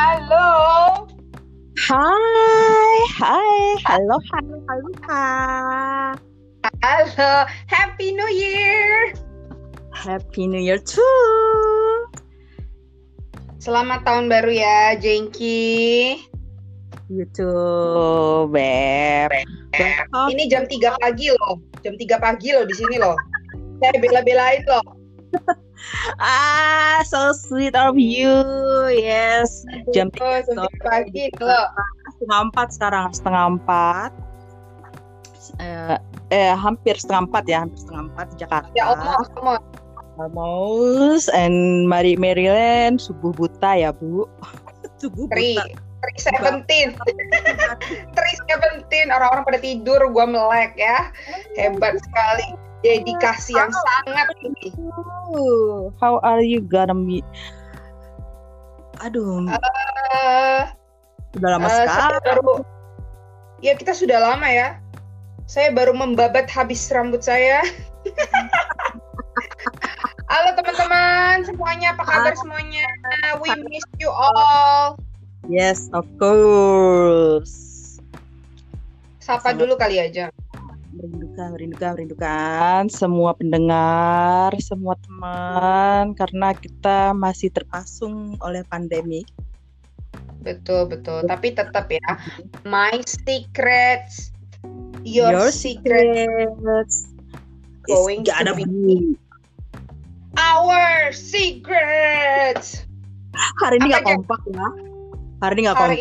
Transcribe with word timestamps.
Halo. 0.00 0.48
Hai, 1.76 2.96
hai, 3.20 3.56
halo, 3.84 4.16
halo, 4.32 4.56
halo. 4.64 4.88
Halo, 6.80 7.32
Happy 7.68 8.16
New 8.16 8.30
Year. 8.32 9.12
Happy 9.92 10.48
New 10.48 10.56
Year 10.56 10.80
too. 10.80 11.04
Selamat 13.60 14.08
tahun 14.08 14.32
baru 14.32 14.48
ya, 14.48 14.96
Jengki. 14.96 16.16
YouTube, 17.12 18.56
Beb. 18.56 19.28
Ini 20.32 20.48
jam 20.48 20.64
3 20.64 20.96
pagi 20.96 21.28
loh. 21.28 21.60
Jam 21.84 22.00
3 22.00 22.16
pagi 22.16 22.56
loh 22.56 22.64
di 22.64 22.72
sini 22.72 22.96
loh. 22.96 23.20
Saya 23.84 24.00
bela-belain 24.00 24.64
loh. 24.64 24.96
Ah, 26.20 27.02
so 27.06 27.32
sweet 27.32 27.74
of 27.74 27.96
you. 27.98 28.32
Yes. 28.92 29.64
Jam 29.90 30.12
Oh, 30.20 30.38
jam 30.44 30.68
3 30.68 30.86
pagi 30.86 31.30
setengah 32.20 32.40
empat 32.52 32.68
sekarang, 32.76 33.04
setengah 33.16 33.44
empat. 33.56 34.10
Eh, 35.56 35.96
eh, 36.30 36.52
hampir 36.52 36.94
setengah 37.00 37.26
empat 37.26 37.44
ya, 37.48 37.64
hampir 37.64 37.78
setengah 37.80 38.02
empat 38.12 38.26
di 38.28 38.36
Jakarta. 38.44 38.70
Ya 38.76 38.84
Allah, 38.92 39.16
almost. 39.34 39.64
Almost. 40.20 41.26
And 41.32 41.88
Mari 41.88 42.20
Maryland, 42.20 43.00
subuh 43.00 43.32
buta 43.32 43.72
ya, 43.72 43.90
Bu. 43.96 44.28
subuh 45.00 45.26
Tri, 45.32 45.56
buta. 45.56 45.64
Tri 46.00 46.14
Seventeen, 46.20 46.88
Tri 48.16 48.32
Seventeen. 48.48 49.08
Orang-orang 49.08 49.48
pada 49.48 49.58
tidur, 49.64 50.00
gua 50.12 50.28
melek 50.28 50.76
ya. 50.76 51.08
Hebat 51.56 51.96
sekali. 52.04 52.69
Dedikasi 52.80 53.52
yang 53.52 53.68
sangat 53.68 54.32
tinggi. 54.40 54.72
How 56.00 56.16
are 56.24 56.40
you 56.40 56.64
gonna 56.64 56.96
meet? 56.96 57.24
Aduh, 59.00 59.48
Eh, 59.48 60.60
udah 61.36 61.48
lama 61.56 61.68
saya 61.68 61.88
sekali. 61.88 62.16
baru, 62.24 62.52
ya 63.60 63.72
kita 63.76 63.92
sudah 63.92 64.18
lama 64.20 64.44
ya. 64.44 64.80
Saya 65.44 65.72
baru 65.72 65.92
membabat 65.92 66.48
habis 66.48 66.88
rambut 66.88 67.20
saya. 67.20 67.60
Halo 70.30 70.54
teman-teman 70.54 71.42
semuanya, 71.42 71.90
apa 71.92 72.06
kabar 72.06 72.32
semuanya? 72.38 72.86
We 73.42 73.50
miss 73.66 73.84
you 73.98 74.08
all. 74.08 74.94
Yes, 75.50 75.90
of 75.90 76.06
course. 76.16 77.98
Sapa 79.18 79.52
dulu 79.52 79.74
kali 79.74 79.98
aja. 79.98 80.30
Merindukan, 80.90 81.54
merindukan, 81.54 81.90
merindukan 81.94 82.82
semua 82.90 83.30
pendengar, 83.38 84.50
semua 84.58 84.98
teman, 84.98 86.18
karena 86.18 86.50
kita 86.58 87.14
masih 87.14 87.54
terpasung 87.54 88.34
oleh 88.42 88.66
pandemi. 88.66 89.22
Betul 90.42 90.90
betul. 90.90 91.22
Tapi 91.30 91.54
tetap 91.54 91.86
ya, 91.88 92.18
my 92.66 92.98
secrets, 93.06 94.34
your, 95.06 95.54
secret, 95.54 96.26
secrets 96.58 97.10
going 97.86 98.26
gotta 98.26 98.52
to 98.52 98.58
be 98.58 99.14
our 100.38 101.10
secrets. 101.12 102.86
Hari 103.62 103.78
ini 103.78 103.94
nggak 103.94 104.04
kompak 104.06 104.40
ya. 104.50 104.68
Hari 105.40 105.52
ini 105.54 105.60
nggak 105.66 105.78
Hari 105.78 105.96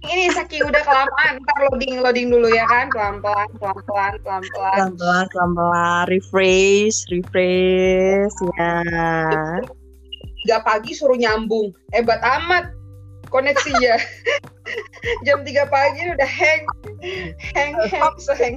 Ini 0.00 0.32
saking 0.32 0.64
udah 0.66 0.82
kelamaan, 0.82 1.40
ntar 1.44 1.58
loading 1.68 2.00
loading 2.00 2.26
dulu 2.32 2.48
ya 2.50 2.64
kan, 2.66 2.88
pelan 2.92 3.20
pelan 3.20 3.48
pelan 3.60 3.78
pelan 3.84 4.12
pelan 4.24 4.42
pelan. 4.52 4.76
Pelan-pelan, 4.76 5.24
pelan-pelan, 5.32 6.02
refresh, 6.08 7.04
refresh, 7.12 8.36
ya. 8.56 8.80
Tiga 10.40 10.58
pagi 10.64 10.96
suruh 10.96 11.16
nyambung, 11.20 11.72
hebat 11.92 12.20
amat 12.20 12.72
koneksinya. 13.28 13.96
Jam 15.26 15.42
3 15.42 15.66
pagi 15.66 16.02
udah 16.14 16.30
hang, 16.30 16.62
hang, 17.56 17.72
hang, 17.90 18.14
sehang 18.22 18.54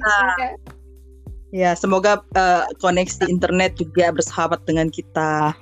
Ya, 1.54 1.78
semoga 1.78 2.22
eh, 2.34 2.66
koneksi 2.82 3.30
internet 3.30 3.78
juga 3.78 4.10
bersahabat 4.10 4.66
dengan 4.66 4.90
kita. 4.90 5.54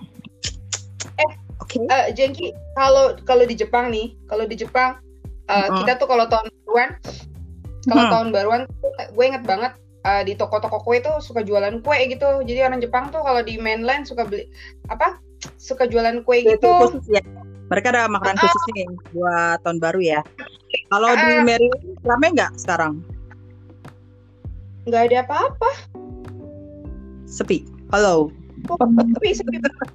Eh, 1.19 1.31
Oke. 1.59 1.83
Eh, 1.83 2.16
Jengki, 2.16 2.55
kalau 2.79 3.16
kalau 3.28 3.43
di 3.43 3.55
Jepang 3.59 3.91
nih, 3.91 4.16
kalau 4.31 4.47
di 4.47 4.55
Jepang 4.55 4.99
eh, 5.51 5.67
Mm-mm. 5.67 5.78
kita 5.84 6.00
tuh 6.00 6.07
kalau 6.07 6.25
tahun 6.25 6.47
baruan, 6.63 6.89
kalau 7.84 8.03
Hmm. 8.07 8.12
tahun 8.13 8.28
baruan, 8.31 8.62
gue 9.12 9.25
inget 9.28 9.44
banget 9.44 9.73
eh, 10.01 10.23
di 10.25 10.34
toko-toko 10.34 10.81
kue 10.81 10.97
tuh 10.97 11.22
suka 11.22 11.44
jualan 11.44 11.78
kue 11.84 12.00
gitu. 12.07 12.41
Jadi 12.41 12.59
orang 12.63 12.81
Jepang 12.81 13.13
tuh 13.13 13.22
kalau 13.22 13.44
di 13.44 13.59
mainland 13.59 14.07
suka 14.07 14.25
beli 14.25 14.50
apa? 14.88 15.22
Suka 15.61 15.85
jualan 15.85 16.25
kue 16.25 16.41
Itu 16.41 16.57
gitu. 16.57 16.72
khusus 16.81 17.06
ya. 17.06 17.22
Mereka 17.69 17.94
ada 17.94 18.09
makanan 18.09 18.35
Ah. 18.35 18.41
khusus 18.41 18.63
nih 18.73 18.88
buat 19.13 19.61
tahun 19.61 19.78
baru 19.78 20.00
ya. 20.01 20.19
Kalau 20.90 21.13
di 21.13 21.31
Ah. 21.38 21.44
Maryland 21.45 21.97
rame 22.01 22.28
nggak 22.34 22.51
sekarang? 22.57 23.00
Nggak 24.90 25.01
ada 25.13 25.17
apa-apa. 25.22 25.69
Sepi. 27.29 27.63
Halo. 27.94 28.34
Tapi 28.67 29.28
sepi 29.31 29.57
banget. 29.61 29.90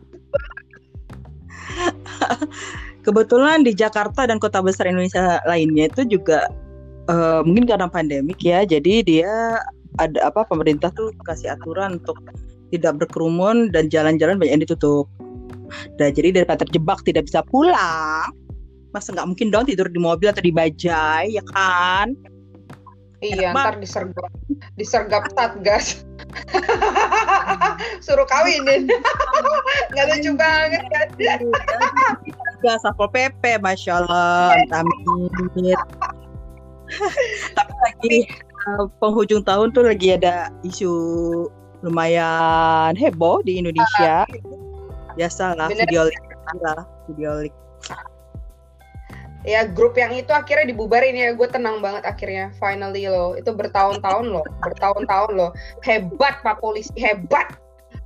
Kebetulan 3.07 3.63
di 3.63 3.71
Jakarta 3.71 4.27
dan 4.27 4.43
kota 4.43 4.59
besar 4.59 4.91
Indonesia 4.91 5.39
lainnya 5.47 5.87
itu 5.87 6.19
juga 6.19 6.51
eh, 7.07 7.41
mungkin 7.47 7.71
karena 7.71 7.87
pandemik 7.87 8.43
ya. 8.43 8.67
Jadi 8.67 9.07
dia 9.07 9.63
ada 10.03 10.19
apa 10.27 10.43
pemerintah 10.45 10.91
tuh 10.93 11.15
kasih 11.25 11.55
aturan 11.55 12.03
untuk 12.03 12.19
tidak 12.75 12.99
berkerumun 12.99 13.71
dan 13.71 13.87
jalan-jalan 13.87 14.43
banyak 14.43 14.59
yang 14.59 14.65
ditutup. 14.67 15.07
Nah, 15.99 16.11
jadi 16.11 16.35
daripada 16.35 16.67
terjebak 16.67 17.03
tidak 17.07 17.27
bisa 17.27 17.43
pulang, 17.47 18.31
masa 18.95 19.15
nggak 19.15 19.29
mungkin 19.29 19.51
dong 19.51 19.67
tidur 19.67 19.87
di 19.91 19.99
mobil 19.99 20.31
atau 20.31 20.43
di 20.43 20.55
bajai, 20.55 21.35
ya 21.35 21.45
kan? 21.51 22.15
Iya, 23.25 23.51
Enak 23.51 23.55
ntar 23.55 23.75
disergap, 23.83 24.31
disergap 24.79 25.23
satgas. 25.35 26.06
Suruh 28.05 28.27
kawinin. 28.29 28.89
Nggak 29.93 30.07
lucu 30.13 30.31
banget 30.37 30.83
kan? 30.91 31.07
Gak 32.65 32.77
satpol 32.83 33.09
pp, 33.13 33.61
masya 33.61 34.05
Allah, 34.05 34.57
amit. 34.73 35.81
Tapi 37.57 37.73
lagi 37.83 38.17
eh, 38.31 38.85
penghujung 39.03 39.43
tahun 39.43 39.75
tuh 39.75 39.87
lagi 39.87 40.15
ada 40.15 40.51
isu 40.63 40.93
lumayan 41.85 42.95
heboh 42.97 43.43
di 43.45 43.61
Indonesia. 43.61 44.25
Biasalah 45.17 45.73
Bener. 45.73 45.89
video 45.89 46.03
leak, 46.09 46.25
lah, 46.61 46.83
video 47.09 47.31
leak. 47.45 47.55
Ya 49.47 49.65
grup 49.65 49.95
yang 49.95 50.13
itu 50.13 50.35
akhirnya 50.35 50.75
dibubarin 50.75 51.15
ya. 51.15 51.33
Gue 51.33 51.47
tenang 51.47 51.79
banget 51.79 52.03
akhirnya 52.05 52.53
finally 52.59 53.07
loh. 53.07 53.39
Itu 53.39 53.55
bertahun-tahun 53.55 54.27
loh 54.27 54.45
bertahun-tahun 54.61 55.31
loh. 55.33 55.51
Hebat 55.87 56.43
pak 56.43 56.59
polisi 56.59 56.93
hebat. 56.99 57.55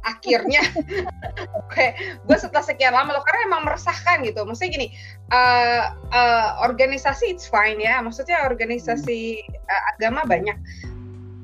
Akhirnya 0.00 0.64
oke 1.60 1.86
gue 2.24 2.36
setelah 2.40 2.64
sekian 2.64 2.96
lama 2.96 3.16
loh 3.16 3.24
karena 3.24 3.40
emang 3.50 3.62
meresahkan 3.66 4.22
gitu. 4.22 4.44
Maksudnya 4.44 4.70
gini 4.76 4.88
eh, 5.32 5.84
eh, 6.12 6.48
organisasi 6.62 7.32
it's 7.32 7.48
fine 7.48 7.80
ya. 7.80 7.98
Maksudnya 8.04 8.44
organisasi 8.46 9.40
eh, 9.48 9.82
agama 9.96 10.22
banyak 10.28 10.56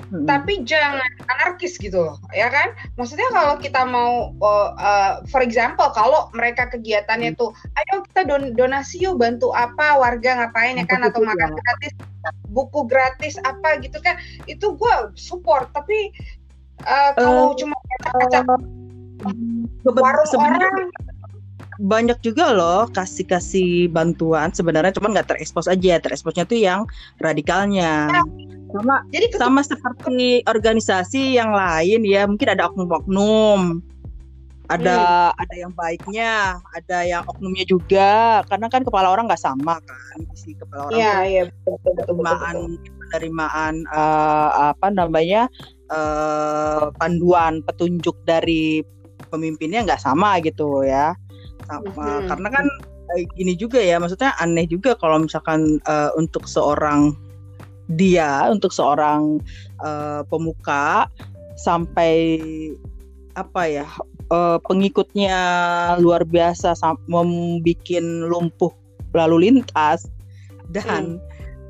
Hmm. 0.06 0.22
tapi 0.22 0.62
jangan 0.62 1.02
anarkis 1.26 1.74
gitu 1.82 1.98
loh 1.98 2.16
ya 2.30 2.46
kan? 2.46 2.70
Maksudnya 2.94 3.26
kalau 3.34 3.58
kita 3.58 3.82
mau 3.82 4.30
uh, 4.38 4.70
uh, 4.78 5.12
for 5.26 5.42
example 5.42 5.90
kalau 5.90 6.30
mereka 6.30 6.70
kegiatannya 6.70 7.34
tuh 7.34 7.50
ayo 7.74 8.06
kita 8.06 8.22
don 8.22 8.54
donasi 8.54 9.02
yuk 9.02 9.18
bantu 9.18 9.50
apa 9.50 9.98
warga 9.98 10.46
ngapain 10.46 10.78
ya 10.78 10.86
kan? 10.86 11.02
Atau 11.02 11.26
makan 11.26 11.58
gratis 11.58 11.92
buku 12.54 12.86
gratis 12.86 13.34
apa 13.42 13.82
gitu 13.82 13.98
kan? 13.98 14.14
Itu 14.46 14.78
gue 14.78 14.94
support 15.18 15.74
tapi 15.74 16.14
uh, 16.86 17.10
kalau 17.18 17.50
Eh, 17.50 17.66
cuma 17.66 17.74
acak 18.22 18.46
Kebe- 19.82 20.02
warung 20.06 20.28
orang 20.38 20.76
banyak 21.76 22.18
juga 22.24 22.52
loh 22.56 22.88
kasih-kasih 22.90 23.92
bantuan 23.92 24.48
sebenarnya 24.52 24.96
cuman 24.96 25.16
nggak 25.16 25.36
terekspos 25.36 25.68
aja. 25.68 26.00
Tereksposnya 26.00 26.44
tuh 26.48 26.58
yang 26.58 26.88
radikalnya. 27.20 28.10
Sama 28.72 29.04
jadi 29.14 29.26
ketu- 29.30 29.40
sama 29.40 29.60
seperti 29.62 30.42
organisasi 30.44 31.36
yang 31.38 31.54
lain 31.54 32.02
ya 32.04 32.24
mungkin 32.24 32.48
ada 32.52 32.68
oknum-oknum. 32.72 33.80
Ada 34.66 35.30
ada 35.30 35.54
yang 35.54 35.70
baiknya 35.78 36.58
ada 36.74 36.98
yang 37.06 37.22
oknumnya 37.30 37.62
juga. 37.62 38.42
Karena 38.50 38.66
kan 38.66 38.82
kepala 38.82 39.14
orang 39.14 39.30
nggak 39.30 39.40
sama 39.40 39.78
kan 39.78 40.18
isi 40.34 40.58
kepala 40.58 40.90
orang 40.90 40.98
Iya, 40.98 41.12
tuh 41.14 41.22
iya, 41.22 41.42
betul, 41.46 41.54
betul, 41.54 41.76
betul, 41.78 41.94
betul, 41.94 42.14
penerimaan 42.16 42.56
betul. 42.56 42.94
penerimaan 43.06 43.74
eh, 43.86 44.50
apa 44.74 44.86
namanya 44.90 45.42
eh, 45.86 46.84
panduan 46.98 47.62
petunjuk 47.62 48.16
dari 48.26 48.82
pemimpinnya 49.30 49.86
nggak 49.86 50.02
sama 50.02 50.38
gitu 50.42 50.82
ya 50.82 51.14
sama 51.64 52.20
Mhm. 52.20 52.28
karena 52.28 52.48
kan 52.52 52.66
eh, 53.16 53.24
gini 53.38 53.54
juga 53.56 53.80
ya 53.80 53.96
maksudnya 53.96 54.36
aneh 54.42 54.68
juga 54.68 54.94
kalau 54.98 55.24
misalkan 55.24 55.80
eh, 55.88 56.10
untuk 56.20 56.44
seorang 56.44 57.16
dia 57.96 58.50
untuk 58.50 58.74
seorang 58.74 59.40
eh, 59.80 60.20
pemuka 60.28 61.08
sampai 61.56 62.38
apa 63.36 63.62
ya 63.68 63.86
eh, 64.32 64.58
pengikutnya 64.68 65.38
luar 66.02 66.28
biasa 66.28 66.76
membikin 67.08 68.28
lumpuh 68.28 68.72
lalu 69.16 69.48
lintas 69.48 70.04
dan 70.70 71.16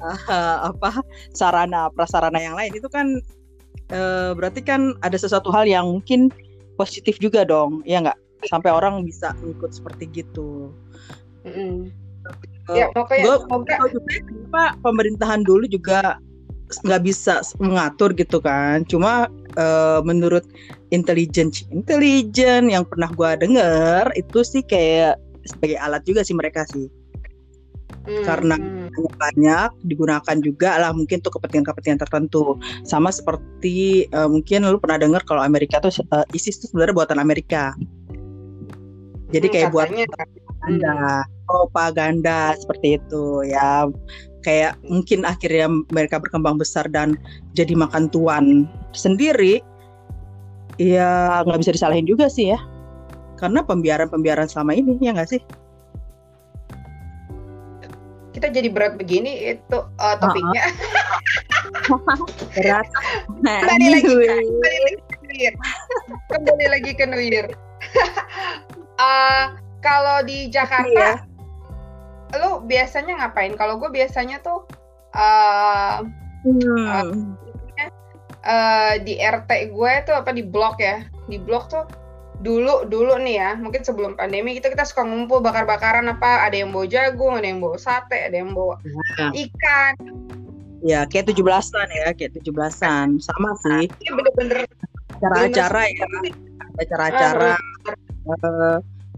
hmm. 0.02 0.26
uh, 0.28 0.72
apa 0.72 1.00
sarana 1.32 1.92
prasarana 1.92 2.40
yang 2.40 2.56
lain 2.56 2.72
itu 2.74 2.88
kan 2.90 3.20
uh, 3.92 4.32
berarti 4.34 4.64
kan 4.64 4.96
ada 5.06 5.16
sesuatu 5.16 5.52
hal 5.52 5.68
yang 5.68 5.86
mungkin 5.86 6.32
positif 6.76 7.16
juga 7.22 7.46
dong 7.46 7.86
ya 7.86 8.02
nggak 8.02 8.18
sampai 8.44 8.68
orang 8.68 9.00
bisa 9.02 9.32
ikut 9.44 9.72
seperti 9.72 10.10
gitu. 10.12 10.74
Mm 11.46 12.06
uh, 12.70 12.76
ya 12.76 12.86
makanya 12.94 13.24
gua, 14.50 14.64
pemerintahan 14.82 15.42
dulu 15.46 15.64
juga 15.70 16.18
nggak 16.82 17.02
bisa 17.06 17.46
mengatur 17.62 18.10
gitu 18.18 18.42
kan 18.42 18.82
cuma 18.90 19.30
uh, 19.54 20.02
menurut 20.02 20.42
intelijen 20.90 21.54
intelijen 21.70 22.66
yang 22.66 22.82
pernah 22.82 23.06
gue 23.14 23.46
dengar 23.46 24.10
itu 24.18 24.42
sih 24.42 24.66
kayak 24.66 25.14
sebagai 25.46 25.78
alat 25.78 26.02
juga 26.02 26.26
sih 26.26 26.34
mereka 26.34 26.66
sih 26.66 26.90
hmm. 28.10 28.26
karena 28.26 28.58
hmm. 28.58 29.14
banyak 29.14 29.70
digunakan 29.86 30.36
juga 30.42 30.82
lah 30.82 30.90
mungkin 30.90 31.22
untuk 31.22 31.38
kepentingan-kepentingan 31.38 32.02
tertentu 32.02 32.58
sama 32.82 33.14
seperti 33.14 34.10
uh, 34.10 34.26
mungkin 34.26 34.66
lu 34.66 34.82
pernah 34.82 34.98
dengar 34.98 35.22
kalau 35.22 35.46
Amerika 35.46 35.78
tuh 35.78 35.94
uh, 36.10 36.26
ISIS 36.34 36.58
itu 36.58 36.74
sebenarnya 36.74 36.98
buatan 36.98 37.22
Amerika 37.22 37.78
jadi 39.36 39.46
hmm, 39.46 39.54
kayak 39.54 39.68
buat 39.72 39.88
propaganda 39.92 40.96
propaganda 41.46 42.40
seperti 42.56 42.96
itu 42.96 43.24
ya. 43.44 43.86
Kayak 44.40 44.78
mungkin 44.86 45.26
akhirnya 45.26 45.66
mereka 45.90 46.22
berkembang 46.22 46.56
besar 46.56 46.86
dan 46.88 47.18
jadi 47.52 47.76
makan 47.76 48.08
tuan 48.08 48.70
sendiri. 48.96 49.60
Ya 50.80 51.42
nggak 51.44 51.60
bisa 51.66 51.74
disalahin 51.76 52.08
juga 52.08 52.30
sih 52.32 52.54
ya. 52.54 52.58
Karena 53.36 53.60
pembiaran-pembiaran 53.60 54.48
selama 54.48 54.72
ini 54.72 54.96
ya 55.02 55.12
nggak 55.12 55.28
sih? 55.28 55.42
Kita 58.32 58.52
jadi 58.52 58.68
berat 58.68 59.00
begini 59.00 59.56
itu 59.56 59.78
uh, 59.80 60.16
topiknya. 60.20 60.64
Berat. 62.56 62.86
Kembali 63.44 63.86
lagi 63.92 64.10
kembali 64.10 64.78
lagi 64.82 65.02
ke 65.06 65.16
New 65.22 65.36
Year 65.38 65.54
kembali 66.30 66.66
lagi 66.70 66.90
ke 66.94 67.04
New 67.06 67.22
Year 67.22 67.46
uh, 68.98 69.44
kalau 69.80 70.24
di 70.26 70.50
Jakarta 70.50 71.22
iya 71.22 71.36
lu 72.34 72.64
biasanya 72.66 73.22
ngapain? 73.22 73.54
Kalau 73.54 73.78
gue 73.78 73.90
biasanya 73.90 74.42
tuh 74.42 74.66
uh, 75.14 76.02
hmm. 76.42 76.86
uh, 76.90 77.06
uh, 78.42 78.92
di 79.02 79.20
RT 79.20 79.70
gue 79.70 79.92
tuh 80.04 80.14
apa 80.16 80.30
di 80.34 80.42
blok 80.42 80.82
ya, 80.82 81.06
di 81.30 81.38
blok 81.38 81.70
tuh 81.70 81.84
dulu 82.36 82.84
dulu 82.84 83.16
nih 83.16 83.40
ya, 83.40 83.50
mungkin 83.56 83.80
sebelum 83.80 84.12
pandemi 84.18 84.52
kita 84.58 84.68
kita 84.68 84.84
suka 84.84 85.08
ngumpul 85.08 85.40
bakar-bakaran 85.40 86.04
apa, 86.10 86.44
ada 86.44 86.56
yang 86.58 86.68
bawa 86.68 86.84
jagung, 86.84 87.38
ada 87.38 87.48
yang 87.48 87.64
bawa 87.64 87.80
sate, 87.80 88.28
ada 88.28 88.36
yang 88.36 88.52
bawa 88.52 88.76
nah. 89.16 89.32
ikan. 89.32 89.94
Ya, 90.84 91.08
kayak 91.08 91.32
tujuh 91.32 91.40
belasan 91.40 91.88
ya, 91.88 92.12
kayak 92.12 92.36
tujuh 92.36 92.52
belasan, 92.52 93.16
sama 93.24 93.56
sih. 93.64 93.88
Ini 93.88 94.10
bener-bener 94.12 94.68
acara-acara 95.16 95.82
ya, 95.88 96.06
acara-acara. 96.84 97.56
Uh, 97.56 97.75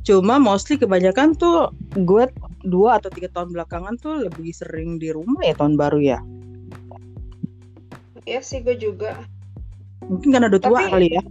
cuma 0.06 0.40
mostly 0.40 0.80
kebanyakan 0.80 1.36
tuh 1.36 1.68
gue 1.92 2.30
dua 2.64 2.96
atau 2.96 3.12
tiga 3.12 3.28
tahun 3.34 3.52
belakangan 3.52 3.98
tuh 4.00 4.24
lebih 4.24 4.52
sering 4.54 4.96
di 4.96 5.12
rumah 5.12 5.42
ya 5.44 5.54
tahun 5.56 5.74
baru 5.76 5.98
ya. 6.00 6.18
Iya 8.28 8.40
sih 8.44 8.60
gue 8.60 8.76
juga. 8.76 9.16
Mungkin 10.04 10.36
karena 10.36 10.48
udah 10.52 10.60
tua 10.60 10.80
kali 10.88 11.16
ya. 11.16 11.22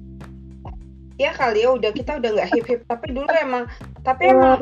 Ya 1.18 1.34
kali 1.34 1.66
ya 1.66 1.74
udah 1.74 1.90
kita 1.94 2.22
udah 2.22 2.30
nggak 2.30 2.50
hip 2.54 2.66
hip 2.70 2.82
tapi 2.86 3.10
dulu 3.10 3.26
emang 3.42 3.66
tapi 4.06 4.30
oh, 4.30 4.54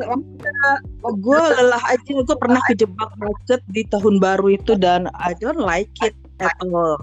oh, 1.04 1.14
gue 1.16 1.40
lelah 1.60 1.84
aja. 1.84 2.12
Gue 2.16 2.36
pernah 2.40 2.60
kejebak 2.68 3.10
macet 3.20 3.60
di 3.72 3.84
tahun 3.92 4.16
baru 4.20 4.56
itu 4.56 4.72
dan 4.76 5.12
I 5.16 5.36
don't 5.36 5.60
like 5.60 5.92
it 6.00 6.16
at 6.40 6.56
all. 6.64 6.96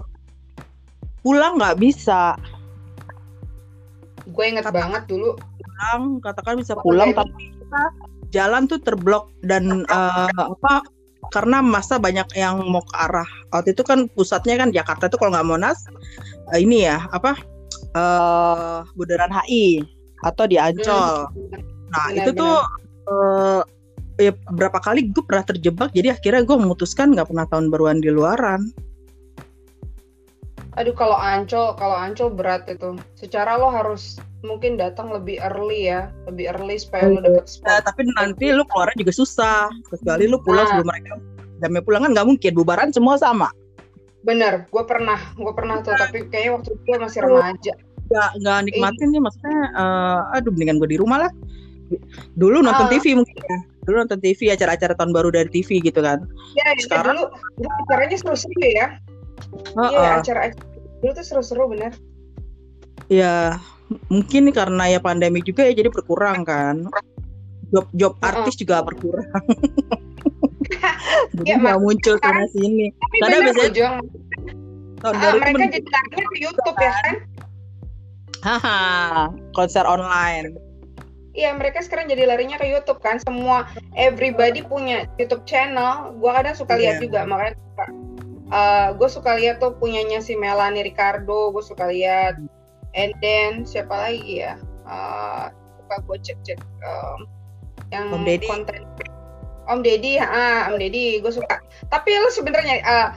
Pulang 1.22 1.62
nggak 1.62 1.78
bisa. 1.78 2.34
Gue 4.30 4.50
inget 4.50 4.66
Kata, 4.66 4.74
banget 4.74 5.02
dulu 5.06 5.38
pulang 5.74 6.22
katakan 6.22 6.54
bisa 6.62 6.74
pulang 6.78 7.10
tapi 7.12 7.50
jalan 8.30 8.70
tuh 8.70 8.78
terblok 8.82 9.30
dan 9.42 9.82
uh, 9.90 10.30
apa 10.30 10.86
karena 11.32 11.64
masa 11.64 11.98
banyak 11.98 12.26
yang 12.38 12.62
mau 12.68 12.82
ke 12.82 12.94
arah 12.98 13.26
waktu 13.50 13.74
itu 13.74 13.82
kan 13.82 14.06
pusatnya 14.12 14.54
kan 14.60 14.70
Jakarta 14.70 15.10
itu 15.10 15.16
kalau 15.18 15.34
nggak 15.34 15.48
Monas 15.48 15.78
uh, 16.54 16.58
ini 16.58 16.86
ya 16.86 17.02
apa 17.10 17.34
uh, 17.94 18.86
Bundaran 18.94 19.30
HI 19.30 19.82
atau 20.24 20.44
di 20.48 20.56
Ancol. 20.56 21.28
Hmm. 21.28 21.62
Nah 21.92 22.04
benar, 22.10 22.18
itu 22.18 22.30
benar. 22.32 22.40
tuh 22.40 22.56
uh, 23.12 23.62
ya 24.18 24.32
berapa 24.54 24.78
kali 24.78 25.10
gue 25.10 25.24
pernah 25.26 25.42
terjebak 25.42 25.90
jadi 25.90 26.14
akhirnya 26.14 26.46
gue 26.46 26.56
memutuskan 26.58 27.12
nggak 27.12 27.28
pernah 27.28 27.46
tahun 27.50 27.68
baruan 27.70 27.98
di 28.02 28.10
luaran. 28.10 28.70
Aduh 30.74 30.94
kalau 30.94 31.14
Ancol 31.14 31.78
kalau 31.78 31.94
Ancol 31.94 32.34
berat 32.34 32.66
itu. 32.66 32.98
Secara 33.14 33.54
lo 33.58 33.70
harus 33.70 34.18
mungkin 34.42 34.76
datang 34.76 35.08
lebih 35.14 35.38
early 35.40 35.88
ya, 35.88 36.10
lebih 36.26 36.50
early 36.50 36.76
supaya 36.76 37.08
lo 37.08 37.22
dapet 37.22 37.46
spot. 37.46 37.68
Ya, 37.70 37.78
tapi 37.86 38.04
nanti 38.18 38.50
lo 38.50 38.66
keluarnya 38.68 39.06
juga 39.06 39.14
susah, 39.14 39.70
kecuali 39.88 40.26
lo 40.26 40.42
pulang 40.42 40.66
nah. 40.66 40.70
sebelum 40.74 40.88
mereka 40.90 41.12
jamnya 41.62 41.82
pulang 41.84 42.02
kan 42.04 42.10
nggak 42.12 42.28
mungkin, 42.28 42.52
bubaran 42.52 42.90
semua 42.90 43.16
sama. 43.16 43.48
Bener, 44.24 44.68
gue 44.72 44.84
pernah, 44.84 45.20
gue 45.36 45.52
pernah 45.52 45.84
tuh, 45.84 45.96
tapi 45.96 46.28
kayaknya 46.32 46.60
waktu 46.60 46.68
itu 46.72 46.82
gue 46.84 46.98
masih 47.00 47.20
remaja. 47.24 47.72
Gak, 48.04 48.30
gak 48.40 48.60
nikmatin 48.68 49.08
nih, 49.12 49.20
maksudnya, 49.20 49.60
uh, 49.76 50.36
aduh 50.36 50.52
mendingan 50.52 50.80
gue 50.80 50.96
di 50.96 50.98
rumah 51.00 51.28
lah. 51.28 51.32
Dulu 52.36 52.64
nonton 52.64 52.88
uh, 52.88 52.88
ah. 52.88 52.92
TV 52.92 53.16
mungkin 53.16 53.36
ya, 53.36 53.58
dulu 53.84 53.96
nonton 54.04 54.20
TV 54.20 54.40
acara-acara 54.52 54.96
tahun 54.96 55.12
baru 55.12 55.28
dari 55.32 55.48
TV 55.52 55.80
gitu 55.84 56.00
kan. 56.00 56.24
Ya, 56.56 56.72
ya 56.72 56.80
Sekarang, 56.80 57.16
dulu, 57.20 57.24
dulu 57.60 57.68
acaranya 57.84 58.16
seru-seru 58.16 58.64
ya. 58.64 58.96
Iya, 59.74 59.98
uh, 59.98 60.00
uh. 60.00 60.14
acara 60.20 60.52
dulu 61.02 61.12
tuh 61.12 61.24
seru-seru 61.24 61.68
bener. 61.68 61.92
Ya, 63.12 63.60
mungkin 64.08 64.48
karena 64.50 64.96
ya 64.96 65.00
pandemi 65.00 65.44
juga 65.44 65.68
ya 65.68 65.72
jadi 65.76 65.92
berkurang 65.92 66.44
kan 66.46 66.88
job 67.72 67.86
job 67.96 68.14
artis 68.22 68.56
juga 68.56 68.84
berkurang 68.84 69.28
jadi 71.36 71.48
ya, 71.48 71.56
nggak 71.60 71.78
muncul 71.82 72.16
sana 72.22 72.46
sini 72.54 72.94
karena 73.20 73.50
biasanya 73.50 73.88
tahun 75.04 75.14
ah, 75.20 75.32
mereka 75.44 75.64
jadi 75.68 75.84
larinya 75.84 76.24
ke 76.32 76.38
YouTube 76.40 76.76
ya 76.80 76.92
kan 77.02 77.14
haha 78.44 78.80
konser 79.52 79.84
online 79.84 80.56
Iya 81.34 81.50
mereka 81.50 81.82
sekarang 81.82 82.06
jadi 82.06 82.30
larinya 82.30 82.62
ke 82.62 82.66
YouTube 82.70 83.02
kan 83.02 83.18
semua 83.18 83.66
everybody 83.98 84.62
punya 84.62 85.10
YouTube 85.18 85.42
channel. 85.50 86.14
Gua 86.22 86.38
kadang 86.38 86.54
suka 86.54 86.78
lihat 86.78 87.02
yeah. 87.02 87.10
juga 87.10 87.26
makanya 87.26 87.58
suka. 87.58 87.84
Uh, 88.52 88.92
gue 88.96 89.08
suka 89.08 89.40
lihat 89.40 89.60
tuh 89.60 89.72
punyanya 89.76 90.20
si 90.20 90.36
Melanie 90.36 90.84
Ricardo. 90.84 91.52
Gue 91.52 91.64
suka 91.64 91.88
lihat 91.88 92.36
and 92.94 93.12
then 93.20 93.66
siapa 93.66 93.92
lagi 93.92 94.46
ya 94.46 94.54
uh, 94.86 95.50
coba 95.50 95.94
gue 96.08 96.18
cek 96.22 96.38
cek 96.46 96.60
um, 96.86 97.26
yang 97.90 98.10
Om 98.14 98.24
Deddy. 98.24 98.48
konten 98.48 98.82
Om 99.68 99.80
Deddy 99.82 100.22
ah 100.22 100.70
Om 100.70 100.78
Deddy 100.78 101.20
gue 101.20 101.32
suka 101.34 101.60
tapi 101.90 102.14
lu 102.14 102.30
sebenarnya 102.30 102.80
uh, 102.86 103.08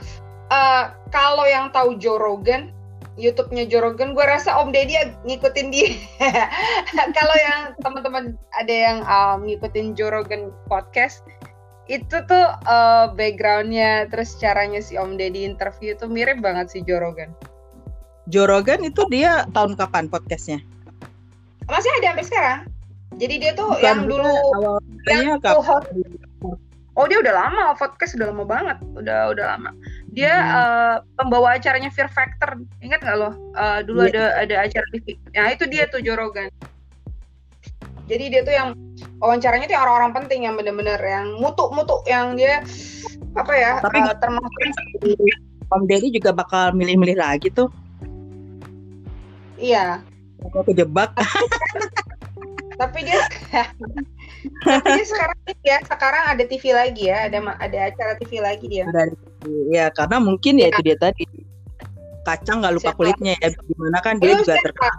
uh, 0.50 0.84
kalau 1.14 1.46
yang 1.46 1.70
tahu 1.70 1.96
Joe 1.96 2.18
Rogan 2.18 2.74
YouTube-nya 3.18 3.66
Joe 3.66 3.82
Rogan, 3.82 4.14
gue 4.14 4.22
rasa 4.22 4.62
Om 4.62 4.70
Deddy 4.70 4.94
ngikutin 5.26 5.74
dia. 5.74 5.90
kalau 7.18 7.34
yang 7.34 7.74
teman-teman 7.82 8.38
ada 8.54 8.70
yang 8.70 9.02
um, 9.10 9.42
ngikutin 9.42 9.98
Joe 9.98 10.14
Rogan 10.14 10.54
podcast, 10.70 11.26
itu 11.88 12.16
tuh 12.28 12.46
uh, 12.68 13.08
backgroundnya 13.16 14.06
terus 14.12 14.36
caranya 14.36 14.84
si 14.84 15.00
Om 15.00 15.16
Deddy 15.16 15.48
interview 15.48 15.96
tuh 15.96 16.06
mirip 16.06 16.44
banget 16.44 16.68
si 16.68 16.84
Joe 16.84 17.00
Rogan. 17.00 17.32
Jorogan 18.28 18.84
itu 18.84 19.08
dia 19.08 19.48
tahun 19.56 19.72
kapan 19.72 20.12
podcastnya? 20.12 20.60
Masih 21.64 21.88
ada 22.00 22.12
sampai 22.12 22.26
sekarang. 22.28 22.60
Jadi 23.16 23.34
dia 23.40 23.52
tuh 23.56 23.72
Bukan 23.72 23.84
yang 23.84 24.00
dulu 24.04 24.32
yang 25.08 25.40
host. 25.64 25.88
Oh 26.98 27.06
dia 27.06 27.22
udah 27.22 27.30
lama 27.30 27.78
podcast 27.78 28.18
udah 28.18 28.34
lama 28.34 28.44
banget, 28.44 28.76
udah 28.98 29.32
udah 29.32 29.44
lama. 29.56 29.70
Dia 30.12 30.34
hmm. 30.34 30.50
uh, 30.50 30.96
pembawa 31.16 31.56
acaranya 31.56 31.88
Fear 31.94 32.10
Factor, 32.10 32.58
ingat 32.82 33.00
nggak 33.00 33.16
lo? 33.16 33.30
Uh, 33.54 33.80
dulu 33.86 34.10
yeah. 34.10 34.34
ada 34.44 34.44
ada 34.44 34.54
acara 34.68 34.86
TV. 34.92 35.16
Nah 35.32 35.46
itu 35.54 35.64
dia 35.70 35.86
tuh 35.88 36.02
Jorogan. 36.04 36.50
Jadi 38.08 38.24
dia 38.32 38.40
tuh 38.40 38.54
yang 38.56 38.68
wawancaranya 39.20 39.68
tuh 39.68 39.76
orang-orang 39.76 40.12
penting 40.24 40.48
yang 40.48 40.56
bener-bener 40.56 40.98
yang 40.98 41.36
mutu-mutu 41.36 42.00
yang 42.08 42.34
dia 42.34 42.64
apa 43.36 43.52
ya? 43.52 43.72
Tapi 43.84 43.98
uh, 44.00 44.16
termasuk 44.16 44.60
Om 45.68 45.84
Deddy 45.84 46.08
juga 46.16 46.32
bakal 46.32 46.72
milih-milih 46.72 47.20
lagi 47.20 47.52
tuh 47.52 47.68
Iya. 49.58 50.00
Aku 50.48 50.62
kejebak. 50.62 51.12
tapi 52.78 53.02
dia 53.02 53.18
tapi 54.62 54.88
dia 54.94 55.04
sekarang 55.04 55.38
ya 55.66 55.76
sekarang 55.82 56.24
ada 56.30 56.44
TV 56.46 56.70
lagi 56.70 57.10
ya 57.10 57.26
ada 57.26 57.38
ada 57.58 57.78
acara 57.90 58.14
TV 58.22 58.38
lagi 58.38 58.70
dia 58.70 58.86
ya 59.74 59.90
karena 59.90 60.22
mungkin 60.22 60.62
ya, 60.62 60.70
ya 60.70 60.78
itu 60.78 60.80
dia 60.86 60.96
tadi 60.96 61.26
kacang 62.22 62.62
nggak 62.62 62.78
lupa 62.78 62.94
siapa? 62.94 62.98
kulitnya 63.02 63.34
ya 63.42 63.48
gimana 63.66 63.98
kan 63.98 64.22
dia 64.22 64.38
lu 64.38 64.46
juga 64.46 64.54
terkenal 64.62 64.94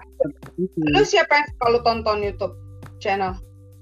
lu 0.91 1.01
siapa 1.07 1.33
yang 1.39 1.47
selalu 1.55 1.79
tonton 1.87 2.19
YouTube 2.19 2.53
channel 2.99 3.33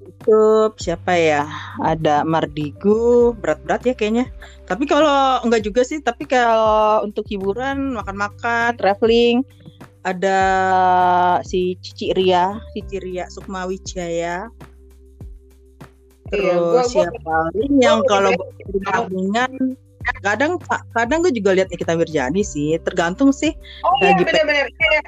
YouTube 0.07 0.79
siapa 0.79 1.13
ya? 1.19 1.43
Ada 1.83 2.23
Mardigu, 2.23 3.35
berat-berat 3.37 3.83
ya 3.83 3.93
kayaknya. 3.93 4.31
Tapi 4.63 4.87
kalau 4.87 5.43
enggak 5.43 5.67
juga 5.67 5.83
sih, 5.83 5.99
tapi 5.99 6.23
kalau 6.23 7.03
untuk 7.03 7.27
hiburan, 7.27 7.97
makan-makan, 7.99 8.79
traveling, 8.79 9.43
ada 10.07 10.39
si 11.43 11.75
Cici 11.83 12.15
Ria, 12.15 12.55
Cici 12.71 12.97
Ria 13.03 13.27
Sukma 13.27 13.67
Wijaya. 13.67 14.47
Terus 16.27 16.43
iya, 16.43 16.55
gua, 16.59 16.71
gua, 16.71 16.83
siapa 16.83 17.35
gua, 17.55 17.67
yang 17.79 17.99
gua, 18.03 18.09
kalau 18.11 18.31
perbandingan 18.67 19.51
kadang 20.23 20.57
kadang 20.95 21.19
gue 21.23 21.33
juga 21.33 21.55
lihat 21.57 21.69
Nikita 21.71 21.93
Mirjani 21.97 22.41
sih 22.41 22.79
tergantung 22.83 23.31
sih. 23.31 23.53
Oh 23.83 23.93
iya 24.01 24.17
benar-benar 24.17 24.67
ya, 24.69 25.01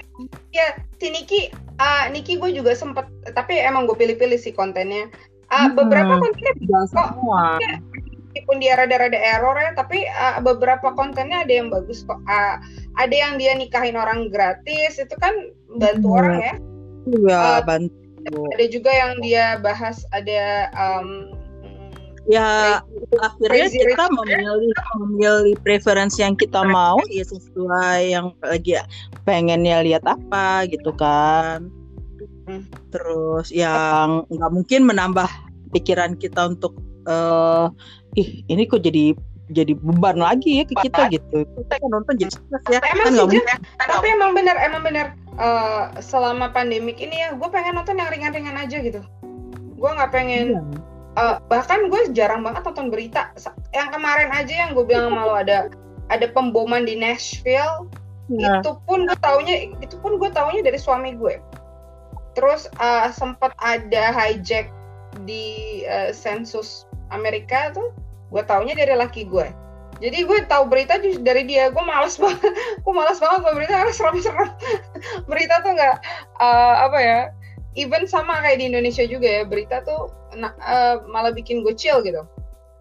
ya 0.53 0.68
si 1.00 1.08
Niki 1.10 1.50
uh, 1.79 2.12
Niki 2.12 2.38
gue 2.38 2.51
juga 2.51 2.75
sempet 2.75 3.08
tapi 3.34 3.58
emang 3.60 3.88
gue 3.88 3.96
pilih-pilih 3.98 4.39
sih 4.39 4.53
kontennya. 4.53 5.08
Uh, 5.50 5.65
hmm, 5.65 5.82
beberapa 5.82 6.13
kontennya 6.22 6.53
kok 6.94 7.10
ya, 7.58 7.82
meskipun 8.29 8.62
dia 8.62 8.77
rada-rada 8.77 9.18
error 9.18 9.58
ya 9.58 9.74
tapi 9.74 10.06
uh, 10.06 10.38
beberapa 10.46 10.94
kontennya 10.94 11.41
ada 11.48 11.53
yang 11.53 11.74
bagus 11.74 12.06
kok. 12.06 12.22
Uh, 12.29 12.62
ada 13.00 13.15
yang 13.15 13.39
dia 13.39 13.56
nikahin 13.56 13.98
orang 13.98 14.29
gratis 14.29 15.00
itu 15.00 15.15
kan 15.18 15.34
bantu 15.79 16.08
hmm. 16.12 16.20
orang 16.20 16.36
ya. 16.38 16.53
Iya 17.10 17.39
uh, 17.39 17.62
bantu. 17.65 17.96
ada 18.29 18.65
juga 18.68 18.91
yang 18.94 19.24
dia 19.24 19.58
bahas 19.63 20.03
ada 20.12 20.70
um, 20.75 21.38
ya 22.29 22.77
akhirnya 23.25 23.67
kita 23.74 24.05
memilih 24.13 24.74
memilih 25.01 25.55
preferensi 25.65 26.21
yang 26.21 26.38
kita 26.38 26.62
mau 26.62 27.01
ya 27.09 27.25
sesuai 27.25 28.13
yang 28.13 28.29
lagi 28.45 28.77
pengennya 29.25 29.81
lihat 29.81 30.05
apa 30.05 30.69
gitu 30.69 30.93
kan. 30.93 31.74
Hmm. 32.50 32.65
terus 32.89 33.53
yang 33.53 34.25
nggak 34.25 34.51
mungkin 34.53 34.81
menambah 34.89 35.29
pikiran 35.69 36.17
kita 36.17 36.50
untuk 36.50 36.74
uh, 37.05 37.69
ih 38.17 38.41
ini 38.50 38.65
kok 38.65 38.81
jadi 38.81 39.13
jadi 39.53 39.77
beban 39.77 40.17
lagi 40.17 40.62
ya 40.62 40.65
ke 40.65 40.74
kita 40.81 41.13
gitu. 41.13 41.45
Kita 41.45 41.75
kan 41.77 41.89
nonton 41.93 42.17
jadi 42.17 42.33
stres 42.33 42.63
ya. 42.69 42.81
Emang 42.89 43.29
kan 43.29 43.62
tapi 43.86 44.07
emang 44.09 44.33
benar 44.33 44.57
emang 44.62 44.81
benar 44.81 45.13
uh, 45.38 45.93
selama 46.01 46.50
pandemik 46.50 46.98
ini 46.98 47.21
ya 47.21 47.38
gue 47.38 47.50
pengen 47.53 47.77
nonton 47.77 48.01
yang 48.01 48.09
ringan-ringan 48.09 48.57
aja 48.57 48.77
gitu. 48.81 49.01
Gue 49.77 49.89
nggak 49.93 50.09
pengen 50.09 50.57
iya 50.57 50.89
uh, 51.19 51.35
bahkan 51.51 51.91
gue 51.91 52.15
jarang 52.15 52.41
banget 52.41 52.63
nonton 52.63 52.88
berita. 52.88 53.35
Yang 53.75 53.89
kemarin 53.99 54.29
aja 54.31 54.53
yang 54.65 54.71
gue 54.71 54.85
bilang 54.88 55.11
malu 55.11 55.35
ada 55.35 55.67
ada 56.09 56.25
pemboman 56.31 56.88
di 56.88 56.95
Nashville. 56.95 57.91
Nah. 58.29 58.61
itu 58.61 58.77
pun 58.85 59.09
gue 59.09 59.17
taunya 59.25 59.73
itu 59.81 59.97
pun 60.05 60.21
gue 60.21 60.29
taunya 60.31 60.61
dari 60.63 60.79
suami 60.79 61.17
gue. 61.17 61.41
Terus 62.38 62.69
uh, 62.77 63.09
sempat 63.11 63.51
ada 63.59 64.13
hijack 64.13 64.69
di 65.25 65.81
uh, 65.89 66.13
sensus 66.13 66.85
Amerika 67.09 67.73
tuh 67.73 67.89
gue 68.29 68.43
taunya 68.45 68.77
dari 68.77 68.93
laki 68.93 69.25
gue. 69.27 69.49
Jadi 69.99 70.23
gue 70.23 70.39
tahu 70.47 70.69
berita 70.69 71.01
dari 71.01 71.43
dia 71.43 71.73
gue 71.73 71.83
males 71.83 72.15
banget 72.21 72.53
gue 72.85 72.93
males 72.93 73.17
banget 73.17 73.39
gue 73.43 73.53
berita 73.57 73.73
harus 73.81 73.97
serem-serem 73.97 74.49
berita 75.27 75.59
tuh 75.65 75.73
nggak 75.75 75.95
uh, 76.39 76.75
apa 76.88 76.99
ya 77.01 77.19
even 77.75 78.05
sama 78.05 78.39
kayak 78.45 78.61
di 78.61 78.71
Indonesia 78.71 79.03
juga 79.09 79.27
ya 79.27 79.43
berita 79.43 79.81
tuh 79.83 80.18
nah, 80.36 80.53
uh, 80.62 80.95
malah 81.09 81.33
bikin 81.33 81.62
gue 81.65 81.74
chill 81.74 82.01
gitu. 82.01 82.25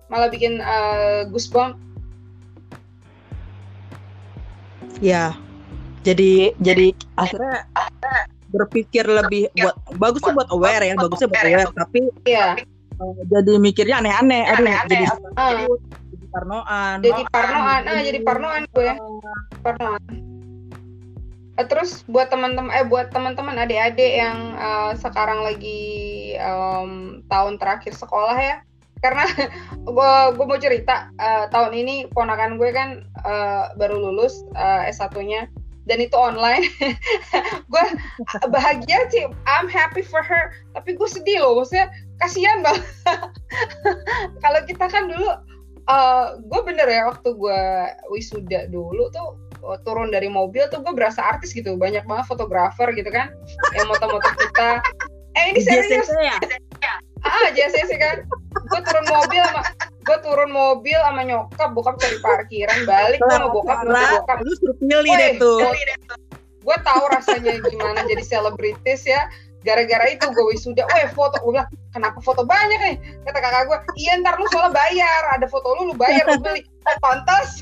Malah 0.09 0.29
bikin 0.33 0.61
uh, 0.61 1.29
goosebump. 1.29 1.77
Ya. 4.99 5.37
Jadi 6.03 6.57
jadi 6.65 6.97
akhirnya 7.21 7.69
berpikir 8.49 9.05
lebih 9.05 9.53
buat 9.61 9.77
bagusnya 10.01 10.33
buat 10.33 10.49
aware 10.49 10.81
ya 10.81 10.95
bagusnya 10.97 11.29
buat 11.29 11.45
aware. 11.45 11.69
Tapi 11.77 12.01
ya 12.25 12.57
uh, 12.97 13.13
jadi 13.29 13.61
mikirnya 13.61 14.01
aneh-aneh 14.01 14.43
aduh 14.49 14.65
aneh 14.65 14.75
-aneh. 14.75 14.89
jadi, 14.89 15.05
uh. 15.37 15.53
jadi 16.09 16.27
parnoan. 16.33 16.97
Jadi 17.05 17.23
parnoan 17.29 17.81
ah 17.85 18.01
jadi 18.01 18.19
parnoan 18.25 18.63
gue. 18.73 18.85
Ya 18.89 18.95
parnoan 19.61 20.03
terus 21.67 22.07
buat 22.07 22.31
teman-teman 22.31 22.71
eh 22.71 22.87
buat 22.87 23.11
teman-teman 23.11 23.59
adik-adik 23.59 24.23
yang 24.23 24.55
uh, 24.55 24.95
sekarang 24.95 25.43
lagi 25.43 25.83
um, 26.37 27.25
tahun 27.33 27.57
terakhir 27.57 27.97
sekolah 27.97 28.37
ya. 28.37 28.57
Karena 29.01 29.25
gue 29.87 30.13
gue 30.35 30.45
mau 30.45 30.61
cerita 30.61 31.09
uh, 31.17 31.47
tahun 31.49 31.73
ini 31.73 32.11
ponakan 32.13 32.61
gue 32.61 32.71
kan 32.75 33.07
uh, 33.25 33.73
baru 33.79 33.97
lulus 33.97 34.45
uh, 34.59 34.85
S1-nya 34.85 35.49
dan 35.89 36.05
itu 36.05 36.13
online. 36.21 36.69
Gue 37.73 37.87
bahagia 38.53 39.09
sih. 39.09 39.25
I'm 39.49 39.73
happy 39.73 40.05
for 40.05 40.21
her. 40.21 40.53
Tapi 40.77 41.01
gue 41.01 41.09
sedih 41.09 41.41
loh. 41.41 41.65
Maksudnya 41.65 41.89
kasihan 42.21 42.61
banget. 42.61 42.85
Kalau 44.45 44.61
kita 44.69 44.85
kan 44.85 45.09
dulu 45.09 45.33
uh, 45.89 46.37
gue 46.45 46.61
bener 46.69 46.85
ya 46.93 47.09
waktu 47.09 47.33
gue 47.33 47.63
wisuda 48.13 48.69
dulu 48.69 49.09
tuh 49.09 49.41
Oh, 49.59 49.75
turun 49.83 50.15
dari 50.15 50.31
mobil 50.31 50.71
tuh 50.71 50.87
gue 50.87 50.95
berasa 50.95 51.19
artis 51.19 51.51
gitu. 51.51 51.75
Banyak 51.75 52.07
banget 52.07 52.31
fotografer 52.31 52.95
gitu 52.95 53.11
kan 53.11 53.35
yang 53.75 53.91
moto-moto 53.91 54.31
kita 54.39 54.79
eh 55.39 55.45
ini 55.55 55.61
serius. 55.63 56.11
ya? 56.19 56.37
ah 57.23 57.47
JCC 57.55 57.91
kan. 57.99 58.27
Gue 58.69 58.81
turun 58.83 59.07
mobil 59.07 59.43
sama 59.47 59.63
gue 60.09 60.19
turun 60.25 60.51
mobil 60.51 60.99
sama 61.05 61.21
nyokap 61.21 61.69
bokap 61.77 62.01
cari 62.01 62.17
parkiran 62.25 62.89
balik 62.89 63.21
gue 63.21 63.29
sama 63.29 63.53
bokap 63.53 63.85
sama 63.85 64.25
bokap. 64.25 64.39
lu 64.41 64.53
suruh 64.57 64.77
pilih 64.81 65.13
deh 65.21 65.33
tuh. 65.37 65.61
gue 66.65 66.77
tahu 66.85 67.05
rasanya 67.13 67.61
gimana 67.65 68.05
jadi 68.09 68.25
selebritis 68.25 69.05
ya. 69.05 69.29
Gara-gara 69.67 70.07
itu 70.07 70.23
gue 70.23 70.45
wisuda, 70.55 70.87
weh 70.95 71.11
foto, 71.19 71.35
gue 71.43 71.51
bilang 71.59 71.67
kenapa 71.91 72.23
foto 72.23 72.47
banyak 72.47 72.79
nih? 72.79 72.97
Kata 73.27 73.39
kakak 73.43 73.63
gue, 73.67 73.79
iya 73.99 74.15
ntar 74.23 74.39
lu 74.39 74.47
soalnya 74.55 74.71
bayar, 74.71 75.23
ada 75.35 75.51
foto 75.51 75.75
lu, 75.75 75.91
lu 75.91 75.95
bayar, 75.99 76.31
lu 76.31 76.39
beli. 76.39 76.63
Oh, 76.87 76.97
pantas, 77.03 77.59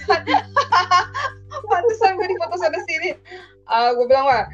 pantesan 1.64 2.12
gue 2.20 2.28
di 2.28 2.36
foto 2.36 2.54
sana 2.60 2.78
sini. 2.84 3.16
Uh, 3.64 3.96
gue 3.96 4.06
bilang 4.12 4.28
wah, 4.28 4.44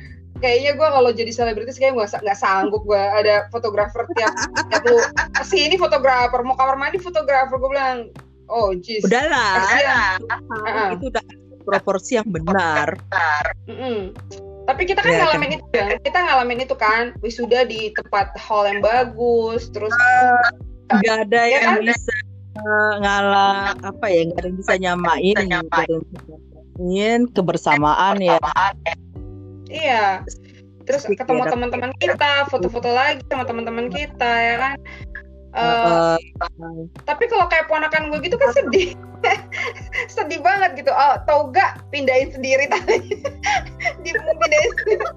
kayaknya 0.43 0.75
gue 0.75 0.89
kalau 0.91 1.11
jadi 1.15 1.31
selebritis 1.31 1.79
kayak 1.79 1.95
gue 1.95 2.03
nggak 2.03 2.39
sanggup 2.39 2.83
gue 2.83 2.99
ada 2.99 3.47
fotografer 3.55 4.03
tiap 4.19 4.35
tiap 4.69 4.83
lu 4.91 4.99
si 5.47 5.63
ini 5.63 5.79
fotografer 5.79 6.43
mau 6.43 6.59
kamar 6.59 6.75
mandi 6.75 6.99
fotografer 6.99 7.55
gue 7.55 7.71
bilang 7.71 8.11
oh 8.51 8.75
jeez 8.75 9.07
udahlah 9.07 9.63
uh, 10.67 10.99
itu 10.99 11.07
udah 11.09 11.23
proporsi 11.63 12.19
yang 12.19 12.29
benar. 12.29 12.99
Mm. 13.71 14.13
Tapi 14.63 14.83
kita 14.87 15.03
kan 15.03 15.11
ya, 15.11 15.27
ngalamin 15.27 15.51
kan. 15.51 15.59
itu 15.59 15.67
ya. 15.75 15.87
Kita 16.03 16.19
ngalamin 16.23 16.61
itu 16.63 16.75
kan 16.79 17.15
wisuda 17.23 17.67
di 17.67 17.91
tempat 17.95 18.35
hall 18.39 18.67
yang 18.67 18.83
bagus, 18.83 19.71
terus 19.75 19.91
nggak 20.91 21.17
uh, 21.19 21.23
ada 21.27 21.41
ya 21.47 21.59
yang 21.59 21.83
kan? 21.83 21.87
bisa 21.87 22.15
ngalah 23.03 23.75
apa 23.83 24.07
ya, 24.07 24.21
nggak 24.31 24.39
ada 24.39 24.47
yang 24.47 24.59
bisa 24.59 24.75
nyamain, 24.79 25.37
nyamain 25.51 27.21
kebersamaan 27.35 28.23
ya. 28.23 28.39
Iya. 29.73 30.05
Terus 30.85 31.09
ketemu 31.09 31.43
teman-teman 31.49 31.93
kita, 31.97 32.47
foto-foto 32.53 32.91
lagi 32.93 33.25
sama 33.31 33.49
teman-teman 33.49 33.89
kita 33.89 34.31
ya 34.31 34.57
kan. 34.61 34.77
Uh, 35.53 36.17
uh, 36.41 36.81
tapi 37.05 37.29
kalau 37.29 37.45
kayak 37.45 37.69
ponakan 37.69 38.09
gue 38.09 38.21
gitu 38.25 38.37
kan 38.41 38.53
sedih. 38.57 38.97
Sedih 40.15 40.41
banget 40.41 40.81
gitu. 40.81 40.91
Oh 40.91 41.15
tau 41.29 41.53
gak 41.53 41.85
pindahin 41.93 42.33
sendiri 42.33 42.67
tadi. 42.73 43.21
Di 44.05 44.11
pindahin 44.11 44.73
sendiri. 44.81 45.07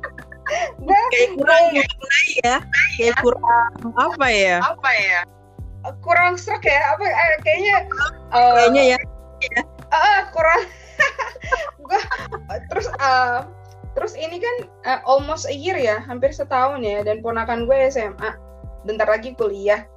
Kayak 0.86 1.30
kurang 1.42 1.66
ya 1.74 2.56
kayak 3.02 3.18
kurang 3.26 3.74
apa 3.98 4.28
ya? 4.30 4.62
Apa 4.62 4.92
ya? 4.94 5.22
Kurang 6.06 6.38
serak 6.38 6.62
ya? 6.62 6.94
Apa 6.94 7.02
eh, 7.02 7.38
kayaknya 7.42 7.76
uh, 8.30 8.54
kayaknya 8.54 8.94
ya. 8.94 8.98
Uh, 9.90 10.22
kurang. 10.30 10.70
Gue 11.82 11.98
terus 12.70 12.86
uh, 13.02 13.42
terus 13.96 14.14
ini 14.20 14.38
kan 14.38 14.56
uh, 14.84 15.00
almost 15.08 15.48
a 15.48 15.56
year 15.56 15.80
ya 15.80 16.04
hampir 16.04 16.36
setahun 16.36 16.84
ya 16.84 17.02
dan 17.02 17.24
ponakan 17.24 17.64
gue 17.66 17.76
SMA 17.90 18.36
bentar 18.86 19.08
lagi 19.08 19.34
kuliah 19.34 19.88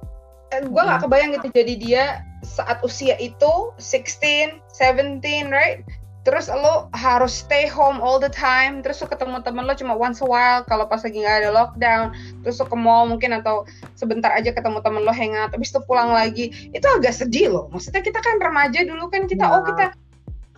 Eh, 0.49 0.65
gue 0.65 0.81
gak 0.81 1.05
kebayang 1.05 1.37
gitu 1.37 1.47
jadi 1.53 1.73
dia 1.77 2.03
saat 2.41 2.81
usia 2.81 3.13
itu 3.21 3.69
16, 3.77 4.57
17, 4.73 5.53
right? 5.53 5.85
Terus 6.25 6.49
lo 6.49 6.89
harus 6.97 7.31
stay 7.45 7.69
home 7.69 8.01
all 8.01 8.17
the 8.17 8.29
time. 8.29 8.81
Terus 8.81 9.01
lo 9.05 9.07
ketemu 9.07 9.45
temen 9.45 9.65
lo 9.65 9.73
cuma 9.77 9.93
once 9.93 10.19
a 10.19 10.27
while 10.27 10.61
kalau 10.67 10.89
pas 10.89 11.01
lagi 11.05 11.21
nggak 11.21 11.45
ada 11.45 11.49
lockdown. 11.53 12.11
Terus 12.43 12.59
lo 12.59 12.65
ke 12.67 12.77
mall 12.77 13.07
mungkin 13.07 13.33
atau 13.39 13.63
sebentar 13.95 14.33
aja 14.33 14.51
ketemu 14.51 14.83
temen 14.83 15.05
lo 15.05 15.13
hangout. 15.13 15.53
Habis 15.53 15.69
itu 15.71 15.81
pulang 15.85 16.11
lagi. 16.11 16.51
Itu 16.75 16.85
agak 16.91 17.17
sedih 17.17 17.55
loh. 17.55 17.65
Maksudnya 17.71 18.03
kita 18.03 18.19
kan 18.19 18.35
remaja 18.41 18.83
dulu 18.83 19.07
kan 19.09 19.25
kita 19.31 19.45
oh 19.47 19.63
kita 19.63 19.95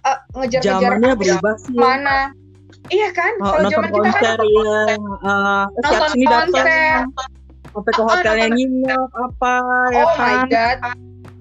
uh, 0.07 0.19
ngejar-ngejar 0.39 0.91
berubah 0.97 1.55
sih. 1.61 1.75
mana. 1.77 2.33
Iya 2.91 3.09
kan? 3.15 3.33
Oh, 3.39 3.55
kalau 3.55 3.71
zaman 3.71 3.89
kita 3.95 4.11
kan 4.19 4.37
yang 4.43 5.03
uh, 5.23 5.63
nonton 5.79 6.11
konser. 6.27 6.65
Sampai 7.71 7.91
ke 7.95 8.03
hotelnya 8.03 8.47
oh, 8.51 8.55
nginep 8.59 9.09
apa 9.15 9.53
ya 9.95 10.03
oh 10.03 10.11
kan? 10.19 10.19
my 10.19 10.37
god. 10.51 10.77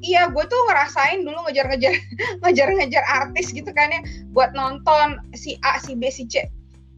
Iya 0.01 0.31
gue 0.31 0.45
tuh 0.47 0.61
ngerasain 0.71 1.27
dulu 1.27 1.39
ngejar-ngejar 1.51 1.93
ngejar-ngejar 2.47 3.05
artis 3.05 3.51
gitu 3.51 3.69
kan 3.75 3.91
ya 3.91 4.01
buat 4.31 4.55
nonton 4.55 5.19
si 5.35 5.59
A 5.67 5.83
si 5.83 5.99
B 5.99 6.07
si 6.09 6.31
C. 6.31 6.47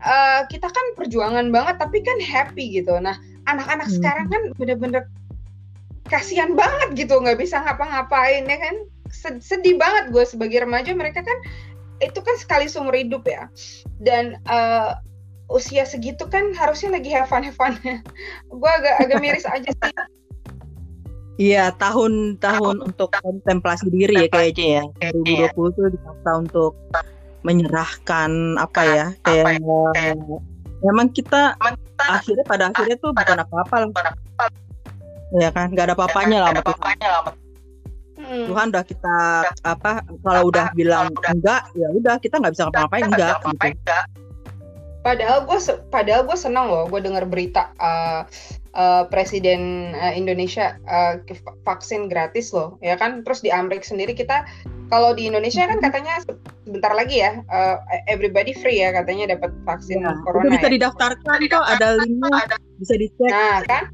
Uh, 0.04 0.44
kita 0.52 0.68
kan 0.68 0.86
perjuangan 1.00 1.48
banget 1.48 1.80
tapi 1.80 2.04
kan 2.04 2.20
happy 2.20 2.76
gitu. 2.76 2.92
Nah 3.00 3.16
anak-anak 3.48 3.88
hmm. 3.88 3.96
sekarang 3.96 4.26
kan 4.28 4.42
bener-bener 4.60 5.08
kasihan 6.12 6.52
banget 6.52 7.08
gitu 7.08 7.16
nggak 7.16 7.40
bisa 7.40 7.56
ngapa-ngapain 7.64 8.44
ya 8.44 8.58
kan? 8.60 8.76
Sedih 9.40 9.80
banget 9.80 10.12
gue 10.12 10.24
sebagai 10.28 10.68
remaja 10.68 10.92
mereka 10.92 11.24
kan 11.24 11.38
itu 12.02 12.20
kan 12.20 12.36
sekali 12.36 12.66
seumur 12.66 12.92
hidup 12.92 13.22
ya. 13.24 13.46
Dan 14.02 14.36
uh, 14.50 14.98
usia 15.52 15.86
segitu 15.86 16.26
kan 16.26 16.50
harusnya 16.56 16.96
lagi 16.96 17.08
have 17.12 17.30
fun 17.30 17.46
have 17.46 17.56
fun. 17.56 17.78
Gue 18.50 18.70
agak 18.70 19.06
agak 19.06 19.18
miris 19.22 19.46
aja 19.46 19.70
sih. 19.70 19.94
Iya, 21.40 21.72
tahun-tahun 21.80 22.92
untuk 22.92 23.08
kontemplasi 23.24 23.88
diri 23.88 24.28
ya 24.28 24.28
kayaknya 24.28 24.84
ya. 25.00 25.10
2020 25.56 25.74
tuh 25.74 25.88
dipaksa 25.90 26.30
untuk 26.38 26.72
menyerahkan 27.42 28.60
apa 28.60 28.80
ya, 28.86 29.06
kayak 29.26 29.58
memang 30.84 31.08
kita 31.10 31.56
akhirnya 31.98 32.44
pada 32.46 32.70
akhirnya 32.70 32.94
tuh 33.00 33.10
bukan 33.16 33.38
apa-apa 33.42 33.74
lah. 33.88 34.12
Ya 35.40 35.48
kan, 35.50 35.72
nggak 35.72 35.90
ada 35.90 35.94
apa-apanya 35.96 36.38
lah 36.44 36.50
sama 36.52 36.62
Tuhan. 36.68 37.41
Hmm. 38.22 38.46
Tuhan 38.48 38.66
udah 38.70 38.84
kita 38.86 39.16
apa 39.66 40.06
kalau 40.22 40.42
udah 40.48 40.70
bilang 40.78 41.10
enggak 41.26 41.66
ya 41.74 41.88
udah 41.90 42.16
kita 42.22 42.38
nggak 42.38 42.54
bisa 42.54 42.62
ngapa-ngapain 42.70 43.04
enggak 43.10 43.36
gitu. 43.42 43.98
Padahal 45.02 45.42
gue 45.42 45.58
padahal 45.90 46.22
gue 46.30 46.38
senang 46.38 46.70
loh 46.70 46.86
gue 46.86 47.02
dengar 47.02 47.26
berita 47.26 47.74
uh, 47.82 48.22
uh, 48.78 49.02
presiden 49.10 49.92
uh, 49.98 50.14
Indonesia 50.14 50.78
uh, 50.86 51.18
vaksin 51.66 52.06
gratis 52.06 52.54
loh 52.54 52.78
ya 52.78 52.94
kan 52.94 53.26
terus 53.26 53.42
di 53.42 53.50
Amerika 53.50 53.90
sendiri 53.90 54.14
kita 54.14 54.46
kalau 54.92 55.16
di 55.16 55.26
Indonesia 55.26 55.64
kan 55.64 55.80
katanya 55.80 56.20
sebentar 56.62 56.92
lagi 56.92 57.24
ya 57.24 57.40
uh, 57.48 57.82
everybody 58.06 58.54
free 58.54 58.78
ya 58.78 58.92
katanya 58.92 59.34
dapat 59.34 59.50
vaksin 59.64 60.04
ya, 60.04 60.14
corona. 60.22 60.46
Itu 60.46 60.54
bisa 60.54 60.68
ya. 60.68 60.74
didaftarkan 60.78 61.38
kok 61.48 61.64
ada 61.66 61.88
linknya 61.98 62.44
bisa 62.78 62.94
dicek. 62.94 63.30
Nah 63.32 63.58
kan 63.66 63.90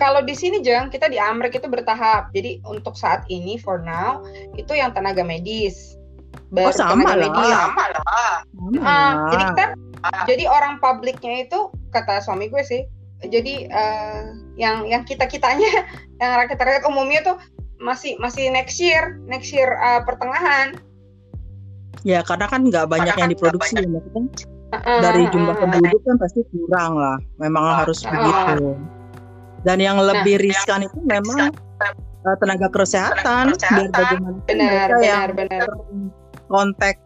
kalau 0.00 0.24
di 0.24 0.32
sini 0.32 0.64
jeng 0.64 0.88
kita 0.88 1.12
di 1.12 1.20
Amerika 1.20 1.60
itu 1.60 1.68
bertahap. 1.68 2.32
Jadi 2.32 2.64
untuk 2.64 2.96
saat 2.96 3.28
ini 3.28 3.60
for 3.60 3.84
now 3.84 4.24
itu 4.56 4.72
yang 4.72 4.96
tenaga 4.96 5.20
medis. 5.20 6.00
Baru 6.48 6.72
oh, 6.72 6.74
sama 6.74 7.12
lah. 7.12 7.28
medis. 7.28 7.52
Sama 7.52 7.84
lah. 7.92 8.34
Uh, 8.80 9.12
jadi 9.28 9.44
kita 9.52 9.64
jadi 10.24 10.44
orang 10.48 10.80
publiknya 10.80 11.44
itu 11.44 11.68
kata 11.92 12.24
suami 12.24 12.48
gue 12.48 12.64
sih. 12.64 12.88
Jadi 13.20 13.68
uh, 13.68 14.32
yang 14.56 14.88
yang 14.88 15.04
kita 15.04 15.28
kitanya 15.28 15.68
yang 16.24 16.30
rakyat 16.40 16.56
rakyat 16.56 16.84
umumnya 16.88 17.20
tuh 17.20 17.36
masih 17.76 18.16
masih 18.16 18.48
next 18.48 18.80
year 18.80 19.20
next 19.28 19.52
year 19.52 19.76
uh, 19.84 20.00
pertengahan. 20.00 20.80
Ya 22.00 22.24
karena 22.24 22.48
kan 22.48 22.64
nggak 22.64 22.88
banyak 22.88 23.12
karena 23.12 23.20
yang 23.20 23.28
kan 23.28 23.36
diproduksi 23.36 23.74
ya 23.76 24.00
kan. 24.16 24.24
Dari 24.80 25.26
jumlah 25.28 25.56
penduduk 25.60 26.00
kan 26.08 26.16
pasti 26.16 26.40
kurang 26.48 26.96
lah. 26.96 27.20
Memang 27.36 27.84
harus 27.84 28.00
begitu. 28.06 28.80
Dan 29.60 29.76
yang 29.80 30.00
nah, 30.00 30.12
lebih 30.14 30.40
riskan 30.40 30.88
itu 30.88 30.98
memang 31.04 31.52
uh, 32.24 32.36
tenaga 32.40 32.68
kesehatan, 32.72 33.52
biar 33.60 33.88
bagaimana 33.92 34.38
benar, 34.48 34.56
mereka 34.56 34.86
benar, 34.88 34.88
yang 35.04 35.28
benar. 35.36 35.68
kontak 36.48 36.96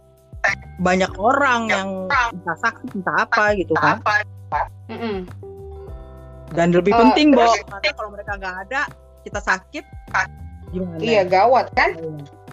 banyak 0.78 1.12
orang 1.18 1.72
yang 1.72 1.88
entah 2.10 2.58
sakit 2.62 2.94
entah 2.94 3.16
apa 3.26 3.58
gitu 3.58 3.74
kan. 3.74 3.98
Dan 6.54 6.70
lebih 6.70 6.94
uh, 6.94 7.00
penting, 7.10 7.34
Bo, 7.34 7.42
karena 7.42 7.90
kalau 7.98 8.10
mereka 8.14 8.32
nggak 8.38 8.56
ada, 8.68 8.80
kita 9.26 9.40
sakit, 9.42 9.84
gimana? 10.70 11.02
Iya, 11.02 11.22
gawat 11.26 11.74
kan? 11.74 11.98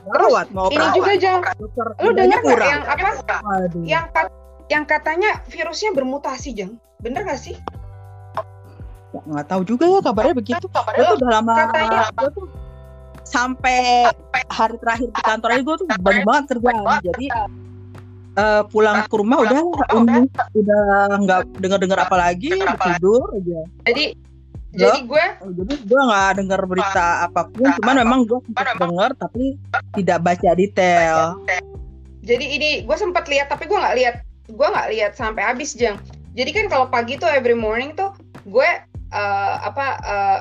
Gawat, 0.01 0.49
mau 0.49 0.73
ini 0.73 0.87
juga 0.97 1.13
jangan, 1.13 1.53
lu 2.01 2.09
dengar 2.17 2.41
nggak 2.41 2.65
yang 2.65 2.83
apa? 2.89 3.09
Yang 3.85 4.05
yang 4.71 4.83
katanya 4.87 5.43
virusnya 5.51 5.91
bermutasi, 5.91 6.55
Jeng. 6.55 6.79
Bener 7.03 7.27
gak 7.27 7.43
sih? 7.43 7.59
Nggak 9.11 9.47
tahu 9.47 9.61
juga 9.67 9.85
ya 9.87 9.99
kabarnya 9.99 10.35
begitu. 10.35 10.65
Kabarnya 10.71 11.03
tuh 11.03 11.15
udah 11.19 11.29
lama 11.39 11.55
gue 12.15 12.29
tuh 12.35 12.47
sampai 13.27 14.09
hari 14.51 14.75
terakhir 14.81 15.07
di 15.13 15.21
kantor 15.23 15.49
ini 15.55 15.63
gue 15.63 15.75
tuh 15.77 15.87
banyak 15.87 16.23
banget 16.27 16.43
kerjaan. 16.51 16.99
jadi 17.05 17.25
uh, 18.35 18.61
pulang 18.67 19.07
ke 19.07 19.15
rumah 19.15 19.37
udah 19.43 19.61
udah. 19.95 20.21
udah 20.55 20.83
nggak 21.21 21.39
dengar 21.59 21.79
dengar 21.79 21.99
apa 22.03 22.15
lagi. 22.19 22.51
tidur 22.59 23.23
aja. 23.35 23.59
Jadi 23.87 24.05
jadi 24.71 25.03
gue 25.03 25.25
oh, 25.43 25.51
jadi 25.51 25.73
gue 25.83 26.01
nggak 26.07 26.31
dengar 26.39 26.61
berita 26.63 27.27
apa 27.27 27.51
pun 27.51 27.67
cuman 27.83 27.95
memang 28.07 28.19
gue 28.23 28.39
sempat 28.39 28.67
dengar 28.79 29.11
tapi 29.19 29.59
tidak 29.99 30.23
baca 30.23 30.49
detail. 30.55 31.35
Jadi 32.23 32.45
ini 32.55 32.69
gue 32.87 32.97
sempat 32.97 33.27
lihat 33.27 33.51
tapi 33.51 33.67
gue 33.67 33.75
nggak 33.75 33.95
lihat 33.99 34.15
gue 34.47 34.67
nggak 34.67 34.89
lihat 34.95 35.11
sampai 35.19 35.43
habis 35.43 35.75
jeng. 35.75 35.99
Jadi 36.39 36.55
kan 36.55 36.65
kalau 36.71 36.87
pagi 36.87 37.19
tuh 37.19 37.27
every 37.27 37.55
morning 37.55 37.91
tuh 37.99 38.15
gue 38.47 38.69
uh, 39.11 39.55
apa 39.67 39.85
uh, 40.01 40.11
eh, 40.11 40.39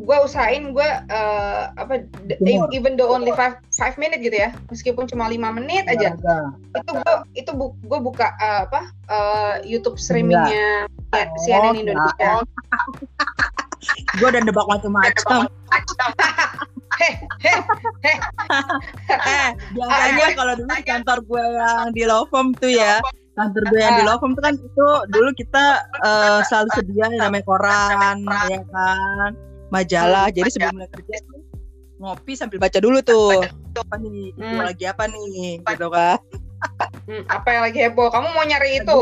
gue 0.00 0.16
usahain 0.26 0.74
gue 0.74 0.88
uh, 1.10 1.70
apa 1.78 2.02
Benar. 2.26 2.66
even 2.74 2.98
though 2.98 3.14
only 3.14 3.30
five 3.38 3.58
five 3.70 3.94
minutes 3.96 4.22
gitu 4.22 4.34
ya. 4.34 4.50
Meskipun 4.68 5.06
cuma 5.06 5.30
lima 5.30 5.54
menit 5.54 5.86
aja. 5.86 6.14
Benar. 6.18 6.54
itu 6.74 6.90
gue 6.94 7.14
itu 7.38 7.50
bu, 7.54 7.74
gue 7.86 7.98
buka 8.02 8.34
uh, 8.42 8.66
apa 8.66 8.82
uh, 9.06 9.54
YouTube 9.62 9.98
streamingnya 9.98 10.90
ya, 11.14 11.24
CNN 11.46 11.74
oh, 11.74 11.82
Indonesia. 11.82 12.32
Gue 14.20 14.28
udah 14.28 14.44
nebak 14.44 14.68
macam-macam. 14.68 15.48
Heh 17.00 17.14
heh 17.40 17.58
heh. 18.04 18.18
Biasanya 19.72 20.36
kalau 20.36 20.52
dulu 20.52 20.68
kantor 20.84 21.18
gue 21.24 21.44
yang 21.56 21.88
di 21.96 22.04
law 22.04 22.28
firm 22.28 22.52
tuh 22.60 22.68
ya 22.68 23.00
kantor 23.38 23.62
gue 23.70 23.80
yang 23.80 23.96
di 24.02 24.04
Lovem 24.04 24.30
tuh 24.34 24.42
kan 24.42 24.54
itu 24.58 24.88
dulu 25.10 25.30
kita 25.38 25.64
uh, 26.02 26.40
selalu 26.44 26.68
sedia 26.76 27.08
yang 27.08 27.14
namanya 27.30 27.44
koran 27.46 28.16
ya 28.50 28.60
kan? 28.68 29.30
Majalah. 29.70 30.26
Jadi 30.34 30.48
sebelum 30.50 30.82
mulai 30.82 30.90
kerja 30.90 31.16
tuh 31.30 31.40
ngopi 32.00 32.32
sambil 32.32 32.58
baca 32.58 32.78
dulu 32.80 32.98
tuh. 33.04 33.44
Apa 33.76 33.94
nih? 34.00 34.34
Hmm. 34.34 34.64
lagi 34.64 34.84
apa 34.88 35.04
nih? 35.06 35.60
Gitu 35.62 35.86
kan. 35.92 36.18
Hmm, 37.08 37.24
apa 37.32 37.48
yang 37.56 37.62
lagi 37.64 37.78
heboh? 37.80 38.08
Kamu 38.12 38.36
mau 38.36 38.44
nyari 38.44 38.84
itu? 38.84 38.98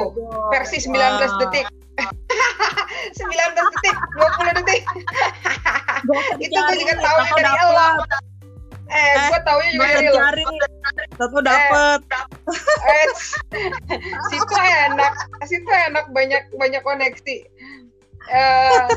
Versi 0.55 0.79
19 0.79 0.95
Wah. 0.95 1.39
detik. 1.43 1.67
19 3.19 3.27
detik 3.59 3.97
20 4.15 4.59
detik. 4.63 4.83
Itu 6.39 6.55
gue 6.55 6.77
juga 6.79 6.95
tahu 7.03 7.17
dari 7.35 7.51
Allah 7.51 7.99
Eh, 8.89 8.97
eh 8.97 9.17
gue 9.29 9.41
taunya 9.45 9.71
juga 9.73 9.87
dari 10.33 10.43
lo. 10.45 10.67
Satu 11.21 11.39
dapet. 11.45 12.01
Eh, 12.09 12.93
eh 12.93 13.07
situ 14.33 14.55
enak, 14.89 15.15
situ 15.45 15.69
enak 15.69 16.09
banyak 16.17 16.43
banyak 16.57 16.83
koneksi. 16.83 17.37
Uh, 18.29 18.89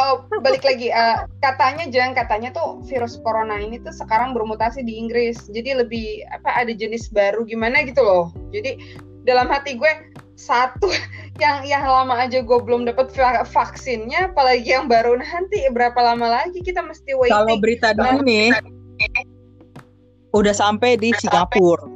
oh 0.00 0.24
balik 0.40 0.64
lagi 0.64 0.88
uh, 0.88 1.28
katanya 1.44 1.88
jangan 1.88 2.12
katanya 2.16 2.48
tuh 2.52 2.80
virus 2.88 3.20
corona 3.20 3.60
ini 3.60 3.76
tuh 3.80 3.92
sekarang 3.92 4.32
bermutasi 4.32 4.80
di 4.84 4.96
Inggris 4.96 5.48
jadi 5.52 5.84
lebih 5.84 6.24
apa 6.32 6.64
ada 6.64 6.72
jenis 6.72 7.12
baru 7.12 7.44
gimana 7.44 7.84
gitu 7.84 8.00
loh 8.00 8.32
jadi 8.52 8.80
dalam 9.28 9.48
hati 9.52 9.76
gue 9.76 9.92
satu 10.42 10.90
yang 11.42 11.62
yang 11.62 11.86
lama 11.86 12.18
aja 12.18 12.42
gue 12.42 12.58
belum 12.58 12.90
dapat 12.90 13.14
vaksinnya 13.46 14.34
apalagi 14.34 14.74
yang 14.74 14.90
baru 14.90 15.14
nanti. 15.14 15.62
Berapa 15.70 16.02
lama 16.02 16.42
lagi 16.42 16.58
kita 16.58 16.82
mesti 16.82 17.14
waiting? 17.14 17.34
Kalau 17.34 17.54
berita 17.62 17.94
nah, 17.94 18.18
nih 18.18 18.50
udah 20.34 20.54
sampai 20.54 20.98
di 20.98 21.14
Singapura. 21.22 21.86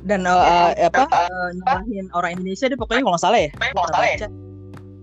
Dan 0.00 0.24
uh, 0.24 0.72
apa 0.80 1.06
uh, 1.12 1.48
nyalahin 1.60 2.08
orang 2.16 2.40
Indonesia 2.40 2.68
deh 2.68 2.76
pokoknya 2.76 3.04
kalau 3.04 3.14
nggak 3.16 3.24
salah 3.24 3.40
ya. 3.40 3.50
Kalau 3.52 3.88
salah 3.92 4.08
ya. 4.08 4.28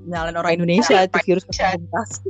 Nyalain 0.08 0.38
orang 0.40 0.54
Indonesia 0.62 0.98
itu 1.04 1.18
virus 1.28 1.44
komunitas 1.50 2.24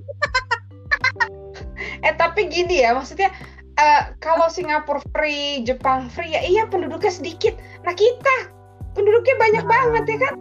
eh 2.06 2.14
tapi 2.18 2.50
gini 2.50 2.82
ya 2.82 2.98
maksudnya 2.98 3.30
uh, 3.78 4.14
kalau 4.22 4.50
Singapura 4.50 5.02
free 5.14 5.62
Jepang 5.62 6.10
free 6.10 6.34
ya 6.34 6.42
iya 6.42 6.64
penduduknya 6.66 7.14
sedikit. 7.14 7.54
Nah 7.86 7.94
kita 7.94 8.57
penduduknya 8.98 9.36
banyak 9.38 9.64
nah. 9.64 9.70
banget 9.70 10.04
ya 10.10 10.18
kan? 10.26 10.34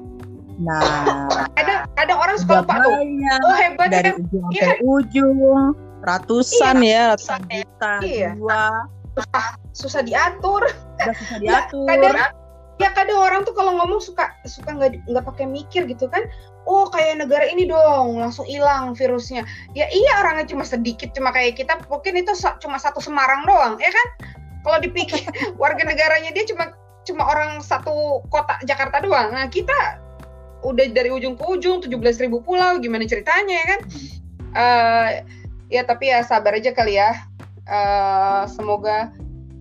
Nah. 0.56 1.28
Ada 1.60 1.74
ada 2.00 2.14
orang 2.16 2.36
suka 2.40 2.64
lupa 2.64 2.80
tuh. 2.80 2.96
Oh 3.44 3.54
hebat 3.60 3.92
dari 3.92 4.10
ya. 4.10 4.16
ujung 4.16 4.46
iya. 4.48 4.64
sampai 4.72 4.84
ujung. 4.88 5.38
Ratusan 6.06 6.76
iya, 6.80 6.92
ya 6.92 7.02
ratusan 7.12 7.40
juta 7.50 7.92
iya. 8.04 8.30
dua 8.38 8.62
susah, 9.16 9.46
susah 9.72 10.02
diatur. 10.04 10.62
Susah 11.00 11.38
diatur. 11.40 11.84
ya, 11.84 11.88
kadang 11.88 12.16
ya 12.76 12.88
kadang 12.92 13.18
orang 13.20 13.40
tuh 13.48 13.56
kalau 13.56 13.72
ngomong 13.80 14.00
suka 14.04 14.28
suka 14.44 14.76
nggak 14.76 15.00
nggak 15.08 15.24
pakai 15.24 15.44
mikir 15.48 15.84
gitu 15.88 16.08
kan. 16.08 16.24
Oh 16.66 16.90
kayak 16.90 17.22
negara 17.22 17.46
ini 17.46 17.68
dong 17.68 18.20
langsung 18.20 18.44
hilang 18.48 18.92
virusnya. 18.96 19.44
Ya 19.72 19.88
iya 19.92 20.24
orangnya 20.24 20.48
cuma 20.48 20.64
sedikit 20.64 21.12
cuma 21.12 21.32
kayak 21.32 21.56
kita 21.58 21.80
mungkin 21.88 22.16
itu 22.20 22.32
cuma 22.60 22.76
satu 22.76 23.00
Semarang 23.00 23.44
doang 23.48 23.76
ya 23.80 23.90
kan? 23.90 24.08
Kalau 24.62 24.78
dipikir 24.80 25.20
warga 25.62 25.82
negaranya 25.84 26.30
dia 26.32 26.44
cuma 26.48 26.70
cuma 27.06 27.22
orang 27.30 27.62
satu 27.62 28.26
kota 28.28 28.58
Jakarta 28.66 28.98
doang. 29.00 29.30
Nah 29.30 29.46
kita 29.46 30.02
udah 30.66 30.84
dari 30.90 31.14
ujung 31.14 31.38
ke 31.38 31.44
ujung 31.46 31.78
17 31.78 32.26
ribu 32.26 32.42
pulau 32.42 32.82
gimana 32.82 33.06
ceritanya 33.06 33.54
ya 33.54 33.66
kan? 33.66 33.80
Uh, 34.56 35.08
ya 35.70 35.82
tapi 35.86 36.10
ya 36.10 36.26
sabar 36.26 36.58
aja 36.58 36.74
kali 36.74 36.98
ya. 36.98 37.14
Uh, 37.66 38.46
semoga 38.50 39.14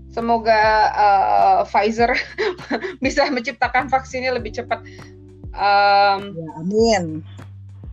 semoga 0.09 0.61
uh, 0.93 1.59
Pfizer 1.67 2.13
bisa 3.05 3.29
menciptakan 3.29 3.87
vaksinnya 3.87 4.33
lebih 4.33 4.57
cepat. 4.57 4.81
Um, 5.55 6.35
ya, 6.35 6.49
amin. 6.59 7.03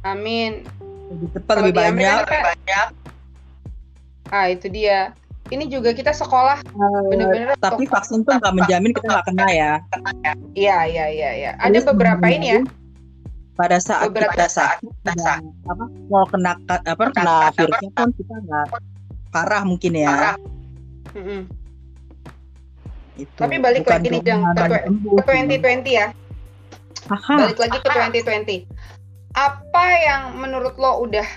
Amin. 0.02 0.52
Lebih 1.12 1.28
cepat 1.38 1.54
lebih 1.62 1.74
banyak. 1.76 2.24
Amerika, 2.24 2.38
banyak. 2.56 2.88
ah 4.32 4.48
itu 4.48 4.72
dia 4.72 5.12
ini 5.48 5.66
juga 5.66 5.90
kita 5.90 6.12
sekolah 6.12 6.62
bener-bener 7.08 7.58
tapi 7.58 7.82
untuk- 7.82 7.92
vaksin 7.92 8.22
tuh 8.22 8.34
nggak 8.34 8.54
menjamin 8.54 8.90
kita 8.90 9.08
nggak 9.08 9.26
kena 9.26 9.46
ya. 9.48 9.72
Iya 10.52 10.78
iya 10.86 11.06
iya 11.08 11.30
iya. 11.34 11.50
Ada 11.58 11.72
Terus 11.74 11.86
beberapa 11.90 12.26
ini 12.26 12.46
ya. 12.48 12.60
pada 13.52 13.76
saat 13.78 14.08
Beberapa 14.08 14.32
kita 14.32 14.46
saat 14.48 14.78
kita 14.80 15.12
apa 15.66 15.84
mau 16.08 16.24
kena 16.24 16.56
apa 16.64 17.04
kena 17.10 17.52
virusnya 17.52 17.90
pun 17.92 18.08
kita 18.12 18.34
nggak 18.38 18.66
parah 19.28 19.62
mungkin 19.62 19.92
ya. 19.94 20.36
Mm-mm. 21.12 21.44
itu 23.14 23.28
Tapi 23.36 23.60
balik 23.60 23.84
Bukan 23.84 23.92
lagi 23.92 24.08
nih, 24.08 24.22
Jang, 24.24 24.40
ke 24.40 24.78
sembuh. 24.80 25.16
ke 25.20 25.22
2020 25.60 25.84
ya. 25.92 26.06
Aha. 27.10 27.34
balik 27.36 27.58
lagi 27.58 27.76
ke 27.76 27.88
2020 27.90 28.64
apa 29.32 29.84
yang 29.98 30.22
menurut 30.34 30.76
lo 30.76 31.02
udah 31.02 31.28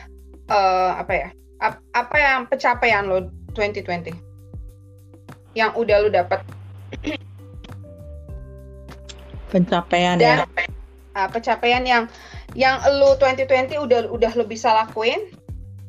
eh, 0.45 0.91
apa 0.93 1.11
ya 1.11 1.27
ap- 1.59 1.83
apa 1.91 2.15
yang 2.15 2.39
pencapaian 2.45 3.03
lo 3.03 3.27
2020 3.55 4.13
yang 5.55 5.71
udah 5.73 5.97
lo 6.03 6.09
dapat 6.11 6.43
pencapaian 9.49 10.19
dan 10.19 10.43
ya? 10.43 10.67
Uh, 11.15 11.31
pencapaian 11.31 11.83
yang 11.87 12.03
yang 12.59 12.83
lo 12.99 13.15
2020 13.15 13.79
udah 13.79 14.11
udah 14.11 14.31
lo 14.35 14.43
bisa 14.43 14.75
lakuin 14.75 15.31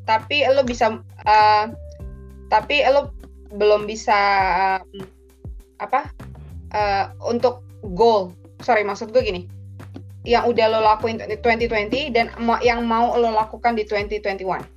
tapi 0.07 0.47
lo 0.47 0.63
bisa 0.63 1.03
uh, 1.27 1.67
tapi 2.47 2.87
lo 2.87 3.11
belum 3.51 3.91
bisa 3.91 4.15
um, 4.83 5.03
apa 5.83 6.11
uh, 6.71 7.11
untuk 7.27 7.67
goal. 7.95 8.31
Sorry 8.63 8.87
maksud 8.87 9.11
gue 9.11 9.23
gini. 9.23 9.43
Yang 10.23 10.55
udah 10.55 10.67
lo 10.71 10.79
lakuin 10.83 11.19
di 11.23 11.39
2020 11.39 12.15
dan 12.15 12.31
yang 12.63 12.87
mau 12.87 13.15
lo 13.19 13.35
lakukan 13.35 13.75
di 13.75 13.87
2021 13.87 14.76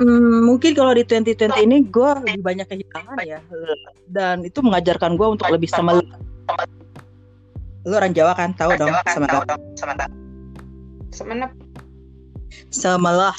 Hmm, 0.00 0.48
mungkin 0.48 0.72
kalau 0.72 0.96
di 0.96 1.04
2020 1.04 1.52
ini 1.68 1.84
gue 1.88 2.10
lebih 2.24 2.40
banyak 2.40 2.66
kehilangan 2.68 3.16
ya. 3.26 3.38
Dan 4.08 4.46
itu 4.46 4.64
mengajarkan 4.64 5.20
gue 5.20 5.28
untuk 5.36 5.48
lebih 5.52 5.68
semelah 5.68 6.00
lu 7.82 7.94
orang 7.98 8.14
Jawa 8.14 8.32
kan? 8.38 8.54
Tahu 8.54 8.78
dong 8.78 8.94
semelah 9.10 9.42
semenep 11.12 11.50
semelah 12.72 13.34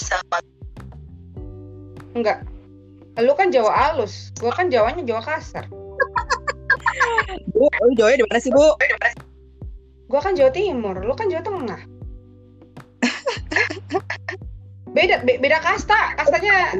enggak. 2.14 2.46
Lo 3.18 3.34
kan 3.38 3.50
Jawa 3.54 3.72
halus 3.72 4.30
gue 4.38 4.52
kan 4.52 4.70
Jawanya 4.70 5.02
Jawa 5.06 5.22
kasar. 5.24 5.66
Bu 7.54 7.70
lu 7.70 7.94
Jawa 7.98 8.18
di 8.18 8.26
mana 8.26 8.42
sih 8.42 8.52
bu? 8.54 8.78
Gue 10.10 10.20
kan 10.22 10.38
Jawa 10.38 10.52
Timur 10.54 10.98
lo 11.02 11.14
kan 11.18 11.30
Jawa 11.32 11.42
Tengah 11.42 11.82
beda 14.94 15.26
be- 15.26 15.42
beda 15.42 15.58
kasta. 15.60 16.14
Kastanya 16.16 16.72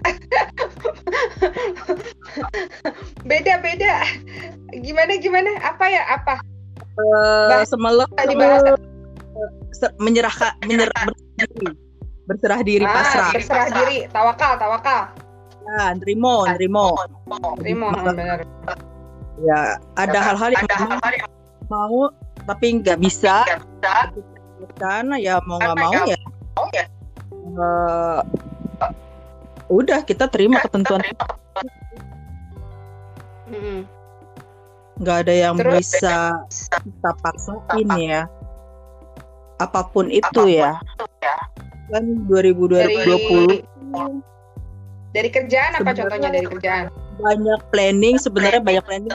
beda 3.30 3.54
beda. 3.60 3.94
Gimana 4.80 5.18
gimana? 5.18 5.50
Apa 5.66 5.86
ya? 5.90 6.04
Apa? 6.14 6.36
Eh, 6.94 7.50
Bahas- 7.50 7.70
semelah 7.74 8.08
tadi 8.14 8.34
bahasa 8.38 8.78
se- 9.74 9.96
menyerahkan 9.98 10.54
menyerah 10.66 11.10
berserah 11.10 11.50
diri. 11.58 11.74
Berserah 12.24 12.62
diri 12.64 12.86
ah, 12.86 12.94
pasrah. 12.94 13.30
berserah 13.34 13.68
diri. 13.74 13.98
Tawakal 14.14 14.54
tawakal. 14.62 15.02
Ya 15.64 15.96
nerimo 15.98 16.46
nerimo. 16.46 16.94
Terima 17.60 17.88
benar 17.98 18.46
ya 19.42 19.82
ada 19.98 20.20
hal-hal 20.22 20.54
yang 20.54 20.68
memang 20.70 21.02
mau 21.68 22.14
tapi 22.46 22.80
nggak 22.80 23.02
bisa. 23.02 23.42
Karena 24.78 25.18
ya 25.20 25.42
mau 25.50 25.58
nggak 25.58 25.78
mau 25.82 25.94
ya 26.06 26.18
eh, 27.54 28.20
udah 29.70 30.00
kita 30.04 30.28
terima 30.28 30.60
ketentuan. 30.60 31.02
nggak 34.94 35.18
ada 35.26 35.34
yang 35.34 35.56
Terus- 35.58 35.94
bisa 35.94 36.34
kita 36.70 37.12
paksain 37.22 37.90
ya. 37.98 38.24
Apa 39.58 39.86
pun 39.86 40.10
itu 40.10 40.42
ya. 40.50 40.78
kan 41.92 42.26
2000 42.26 42.66
dari 42.74 42.96
2020 43.06 43.62
dari 45.14 45.30
kerjaan 45.30 45.78
apa 45.78 45.94
Sebenarnya- 45.94 46.00
contohnya 46.02 46.30
dari 46.32 46.48
kerjaan? 46.48 46.86
banyak 47.22 47.60
planning 47.70 48.16
sebenarnya 48.18 48.62
banyak 48.64 48.82
planning. 48.82 49.14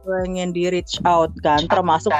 pengen 0.00 0.50
di 0.50 0.66
reach 0.66 0.98
out 1.04 1.30
kan 1.44 1.62
termasuk 1.70 2.10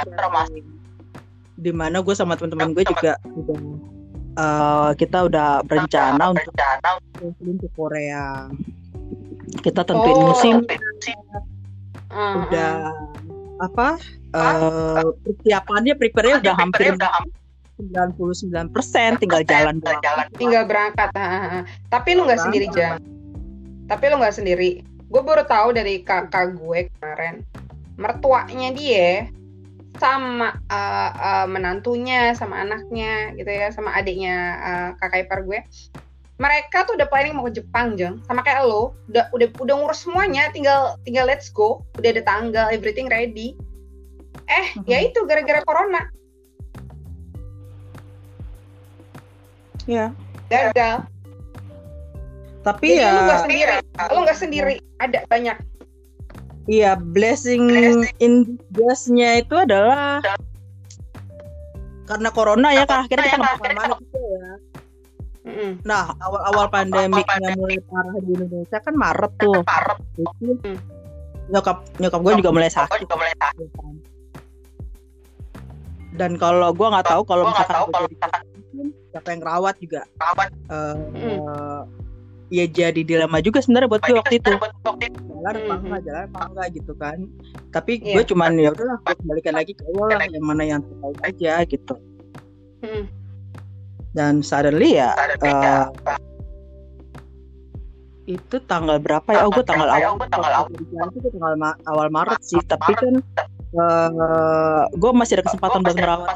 di 1.57 1.73
mana 1.73 1.99
gue 1.99 2.15
sama 2.15 2.37
teman-teman 2.39 2.71
gue 2.71 2.85
juga 2.87 3.17
udah 3.25 3.59
eh, 4.33 4.89
kita 4.95 5.27
udah 5.27 5.63
berencana 5.65 6.31
untuk 6.31 6.53
traveling 6.55 7.59
ke 7.59 7.67
Korea 7.73 8.47
kita 9.59 9.83
tentuin 9.83 10.15
Oh. 10.15 10.25
musim 10.31 10.55
Ah, 12.11 12.43
udah 12.43 12.91
apa 13.61 13.95
eh 14.31 15.03
persiapannya 15.23 15.95
prepare 15.95 16.43
udah 16.43 16.55
hampir 16.55 16.91
99% 17.79 18.67
tinggal 19.17 19.41
jalan 19.47 19.79
doang. 19.79 20.01
ah. 20.03 20.27
tinggal 20.35 20.63
berangkat 20.67 21.09
ah. 21.15 21.63
tapi 21.87 22.19
lu 22.19 22.27
nggak 22.27 22.41
sendiri 22.41 22.67
jam 22.75 22.99
tapi 23.87 24.11
lu 24.11 24.19
nggak 24.19 24.35
sendiri 24.35 24.83
gue 24.83 25.21
baru 25.23 25.43
tahu 25.43 25.75
dari 25.75 26.03
kakak 26.03 26.55
gue 26.55 26.87
kemarin 26.95 27.43
mertuanya 27.95 28.69
dia 28.71 29.27
sama 29.99 30.55
eh, 30.71 31.11
eh, 31.11 31.47
menantunya 31.49 32.31
sama 32.37 32.63
anaknya 32.63 33.35
gitu 33.35 33.49
ya 33.51 33.67
sama 33.73 33.91
adiknya 33.95 34.35
eh, 34.61 34.89
kakak 35.01 35.27
ipar 35.27 35.43
gue. 35.43 35.59
Mereka 36.41 36.89
tuh 36.89 36.97
udah 36.97 37.05
planning 37.05 37.37
mau 37.37 37.45
ke 37.45 37.61
Jepang 37.61 37.93
jeng. 37.99 38.17
Sama 38.25 38.41
kayak 38.41 38.65
lo 38.65 38.97
udah 39.13 39.29
udah 39.29 39.47
udah 39.61 39.75
ngurus 39.77 40.07
semuanya 40.07 40.49
tinggal 40.49 40.97
tinggal 41.05 41.29
let's 41.29 41.53
go. 41.53 41.85
Udah 42.01 42.09
ada 42.17 42.23
tanggal 42.25 42.67
everything 42.73 43.05
ready. 43.11 43.53
Eh 44.49 44.67
Mhm. 44.77 44.89
ya 44.89 44.97
itu 45.05 45.19
gara-gara 45.29 45.61
corona. 45.65 46.01
Ya. 49.89 50.13
gagal. 50.51 51.07
Tapi 52.61 52.85
jadi 52.93 53.01
ya 53.01 53.09
lu 53.15 53.21
nggak 53.25 53.41
sendiri. 53.47 53.75
Lu 54.11 54.19
nggak 54.21 54.39
sendiri. 54.39 54.75
Ada 54.99 55.19
banyak 55.25 55.57
iya 56.69 56.93
blessing 56.97 57.63
in 58.21 58.57
disguise-nya 58.57 59.41
itu 59.41 59.55
adalah 59.57 60.21
karena 62.05 62.29
corona 62.29 62.75
ya 62.75 62.83
kan 62.83 63.07
akhirnya 63.07 63.25
kita 63.31 63.37
nggak 63.39 63.55
ke 63.55 63.63
mana-mana 63.63 63.93
juga 63.97 64.19
ya. 64.19 64.51
Nah 65.81 66.03
awal-awal 66.21 66.65
pandemiknya 66.69 67.55
mulai 67.57 67.79
parah 67.87 68.15
di 68.21 68.31
Indonesia 68.35 68.77
kan 68.83 68.93
Maret 68.93 69.31
tuh. 69.39 69.61
Itu 70.19 70.49
Hmm. 70.61 70.77
nyokap 71.51 71.77
nyokap 71.97 72.19
gue 72.21 72.33
juga 72.43 72.51
mulai 72.51 72.69
sakit. 72.69 73.07
Dan 76.19 76.35
kalau 76.35 76.69
gue 76.75 76.87
nggak 76.87 77.07
tahu 77.07 77.21
kalau 77.23 77.47
misalkan 77.47 78.43
jadi 78.53 78.91
siapa 79.11 79.27
yang 79.31 79.41
rawat 79.41 79.75
juga. 79.79 80.01
Eh, 80.69 80.95
Mm. 81.15 81.39
Ya 82.51 82.67
jadi 82.67 83.01
dilema 83.01 83.39
juga 83.39 83.63
sebenarnya 83.63 83.87
buat 83.87 84.03
gue 84.03 84.15
waktu 84.19 84.35
itu. 84.37 84.51
Jalan 84.51 85.55
apa 85.55 85.73
Mhm. 85.73 85.81
enggak, 85.81 86.01
jalan 86.03 86.21
apa 86.27 86.39
enggak 86.45 86.67
gitu 86.75 86.93
kan. 86.99 87.17
Tapi 87.71 87.91
Iya. 87.97 88.13
gue 88.19 88.23
cuman 88.27 88.51
ya 88.59 88.69
udahlah 88.75 88.97
gue 88.99 89.13
kembalikan 89.17 89.53
lagi 89.55 89.71
ke 89.71 89.83
Allah 89.87 90.27
yang 90.27 90.43
mana 90.43 90.63
yang 90.67 90.79
terbaik 90.83 91.19
aja 91.23 91.53
gitu. 91.63 91.93
Mm. 92.83 93.05
Dan 94.11 94.33
suddenly 94.43 94.99
ya 94.99 95.15
eh, 95.15 95.87
itu 98.27 98.55
tanggal 98.67 98.99
berapa 98.99 99.27
ya? 99.31 99.47
Oh, 99.47 99.51
gue 99.51 99.63
tanggal 99.63 99.87
awal. 99.87 100.19
Jalan 100.19 101.09
itu 101.09 101.19
gua 101.23 101.31
tanggal 101.31 101.55
ma- 101.55 101.79
awal 101.87 102.07
Maret 102.11 102.41
sih. 102.43 102.59
Tapi 102.61 102.91
kan 102.99 103.15
eh 103.71 104.81
gue 104.91 105.11
masih 105.15 105.39
ada 105.39 105.47
kesempatan 105.47 105.79
buat 105.79 105.95
merawat. 105.95 106.35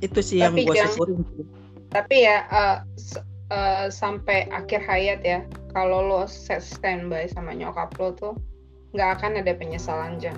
Itu 0.00 0.24
sih 0.24 0.40
yang 0.40 0.56
gue 0.56 0.72
syukurin. 0.72 1.20
sih. 1.36 1.57
Tapi 1.88 2.28
ya 2.28 2.44
s- 2.96 3.20
eh, 3.48 3.86
sampai 3.88 4.48
akhir 4.52 4.84
hayat 4.84 5.20
ya 5.24 5.40
kalau 5.72 6.04
lo 6.04 6.20
set 6.28 6.60
standby 6.60 7.24
sama 7.32 7.56
nyokap 7.56 7.92
lo 7.96 8.12
tuh 8.12 8.34
nggak 8.92 9.20
akan 9.20 9.40
ada 9.40 9.52
penyesalan 9.56 10.16
jam 10.20 10.36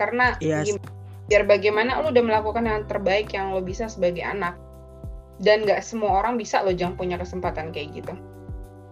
karena 0.00 0.32
Iya 0.40 0.64
gim- 0.64 0.80
biar 1.28 1.44
bagaimana 1.44 2.00
lo 2.00 2.08
udah 2.10 2.24
melakukan 2.24 2.64
yang 2.64 2.88
terbaik 2.88 3.30
yang 3.36 3.52
lo 3.54 3.60
bisa 3.62 3.86
sebagai 3.86 4.24
anak. 4.24 4.56
Dan 5.40 5.64
nggak 5.64 5.80
semua 5.80 6.20
orang 6.20 6.36
bisa 6.36 6.60
lo 6.60 6.72
jang 6.72 6.96
punya 6.98 7.16
kesempatan 7.20 7.70
kayak 7.72 8.00
gitu. 8.00 8.12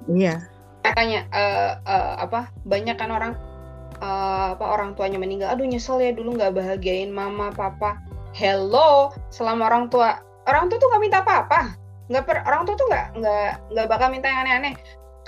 Iya. 0.08 0.44
makanya 0.86 1.28
eh, 1.36 1.72
eh, 1.84 2.12
apa 2.22 2.48
banyak 2.64 2.96
kan 2.96 3.12
orang 3.12 3.32
eh, 4.00 4.46
apa 4.56 4.64
orang 4.64 4.96
tuanya 4.96 5.20
meninggal 5.20 5.52
aduh 5.52 5.68
nyesel 5.68 6.00
ya 6.00 6.12
dulu 6.16 6.36
nggak 6.36 6.56
bahagiain 6.56 7.12
mama 7.12 7.52
papa. 7.52 7.96
Hello 8.32 9.12
selama 9.32 9.68
orang 9.68 9.88
tua 9.92 10.20
orang 10.48 10.72
tua 10.72 10.80
tuh 10.80 10.88
nggak 10.88 11.02
minta 11.04 11.18
apa-apa 11.20 11.60
nggak 12.08 12.24
per, 12.24 12.36
orang 12.48 12.64
tua 12.64 12.74
tuh 12.80 12.88
nggak 12.88 13.06
nggak 13.20 13.50
nggak 13.76 13.86
bakal 13.86 14.08
minta 14.08 14.26
yang 14.32 14.40
aneh-aneh 14.48 14.74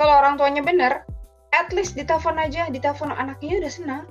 kalau 0.00 0.16
orang 0.16 0.40
tuanya 0.40 0.64
bener 0.64 1.04
at 1.52 1.68
least 1.76 1.92
ditelepon 1.92 2.40
aja 2.40 2.72
ditelepon 2.72 3.12
anaknya 3.12 3.61
udah 3.61 3.72
senang 3.72 4.04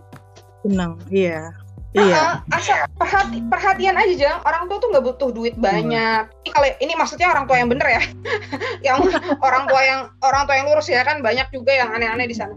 Senang. 0.63 0.99
Iya. 1.07 1.55
Iya. 1.97 2.21
Uh, 2.21 2.53
asal 2.53 2.85
perhati, 3.01 3.41
perhatian 3.49 3.97
aja 3.97 4.13
jangan 4.13 4.39
orang 4.45 4.63
tua 4.69 4.77
tuh 4.77 4.89
nggak 4.93 5.05
butuh 5.09 5.29
duit 5.33 5.55
Hmm. 5.57 5.65
banyak. 5.65 6.23
Ini 6.45 6.49
kalau 6.53 6.67
ini 6.77 6.93
maksudnya 6.93 7.27
orang 7.33 7.49
tua 7.49 7.57
yang 7.57 7.69
bener 7.71 7.87
ya, 7.89 8.03
yang 8.93 8.97
orang 9.41 9.65
tua 9.65 9.81
yang 9.81 9.99
orang 10.21 10.43
tua 10.45 10.55
yang 10.61 10.67
lurus 10.69 10.85
ya 10.91 11.01
kan 11.01 11.25
banyak 11.25 11.49
juga 11.49 11.73
yang 11.73 11.89
aneh-aneh 11.89 12.29
di 12.29 12.35
sana. 12.37 12.53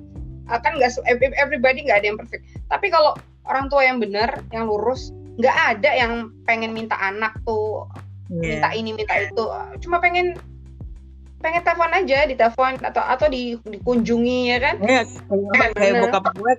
Uh, 0.52 0.58
kan 0.60 0.76
nggak 0.76 0.92
everybody 1.40 1.80
nggak 1.80 2.04
ada 2.04 2.06
yang 2.12 2.18
perfect. 2.20 2.44
Tapi 2.68 2.92
kalau 2.92 3.16
orang 3.48 3.72
tua 3.72 3.88
yang 3.88 4.04
bener, 4.04 4.28
yang 4.52 4.68
lurus, 4.68 5.16
nggak 5.40 5.56
ada 5.78 5.90
yang 5.96 6.28
pengen 6.44 6.76
minta 6.76 6.98
anak 7.00 7.32
tuh 7.48 7.88
minta 8.32 8.68
Iya. 8.72 8.78
ini 8.80 8.90
minta 8.96 9.14
itu. 9.20 9.44
Cuma 9.84 10.00
pengen 10.00 10.36
pengen 11.42 11.62
telepon 11.66 11.90
aja, 11.90 12.18
ditelepon 12.30 12.72
atau 12.86 13.02
atau 13.02 13.26
di, 13.26 13.58
dikunjungi 13.66 14.40
ya 14.54 14.58
kan? 14.62 14.74
Kayak 14.78 15.04
kayak, 15.28 15.70
kayak 15.74 15.94
bokap 16.06 16.24
gue 16.38 16.52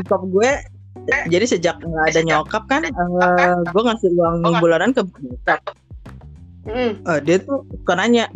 bokap 0.00 0.22
gue 0.32 0.50
jadi 1.28 1.44
sejak 1.44 1.76
nggak 1.82 2.14
ada 2.14 2.20
nyokap 2.22 2.62
kan 2.70 2.82
eh, 2.86 3.56
gue 3.68 3.82
ngasih 3.82 4.10
uang 4.16 4.56
bulanan 4.58 4.96
ke 4.96 5.04
bokap. 5.04 5.60
Mm. 6.62 7.02
Eh, 7.04 7.18
dia 7.26 7.36
tuh 7.42 7.66
suka 7.68 7.92
nanya 7.98 8.30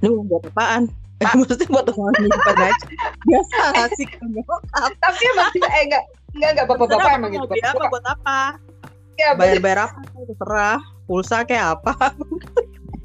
ini 0.00 0.06
mau 0.12 0.24
buat 0.28 0.44
apaan? 0.54 0.88
Eh, 1.20 1.32
maksudnya 1.36 1.66
buat 1.68 1.88
uang 1.92 2.14
nyimpan 2.16 2.56
aja. 2.68 2.86
Biasa 3.28 3.56
ngasih 3.76 4.06
ke 4.06 4.24
nyokap. 4.24 4.90
Tapi 5.02 5.22
emang 5.34 5.50
eh 5.56 5.82
enggak 5.88 6.04
enggak 6.36 6.50
enggak 6.54 6.66
bapak-bapak 6.70 7.10
emang 7.18 7.30
gitu. 7.34 7.46
apa 7.48 7.84
buat 7.90 8.06
apa 8.06 8.38
Ya, 9.20 9.36
bayar 9.36 9.58
bayar 9.60 9.78
apa 9.92 10.00
terserah 10.24 10.80
pulsa 11.04 11.44
kayak 11.44 11.76
apa 11.76 11.92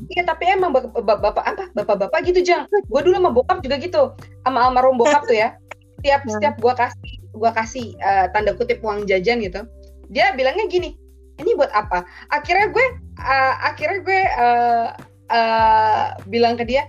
Iya 0.06 0.21
tapi 0.23 0.47
emang 0.47 0.71
bap- 0.71 0.95
bap- 0.95 1.19
bapak 1.19 1.43
apa 1.43 1.63
bapak-bapak 1.75 2.19
gitu 2.30 2.39
jang. 2.45 2.69
Gue 2.88 3.01
dulu 3.04 3.19
sama 3.19 3.32
bokap 3.34 3.60
juga 3.65 3.75
gitu, 3.82 4.13
sama 4.47 4.63
almarhum 4.63 4.95
bokap 4.95 5.25
tuh 5.28 5.36
ya. 5.36 5.58
Setiap 5.99 6.21
Hmm. 6.23 6.32
setiap 6.38 6.56
gua 6.62 6.73
kasih 6.78 7.13
gua 7.34 7.51
kasih 7.51 7.97
eh, 7.99 8.25
tanda 8.32 8.54
kutip 8.54 8.80
uang 8.86 9.10
jajan 9.10 9.41
gitu, 9.41 9.65
dia 10.13 10.32
bilangnya 10.38 10.69
gini, 10.69 10.93
ini 11.41 11.51
buat 11.58 11.73
apa? 11.73 12.06
Akhirnya 12.30 12.69
gue 12.69 12.86
eh, 13.17 13.54
akhirnya 13.65 13.99
gue 14.06 14.21
eh, 14.23 14.88
eh, 15.34 16.06
bilang 16.30 16.54
ke 16.56 16.63
dia, 16.69 16.86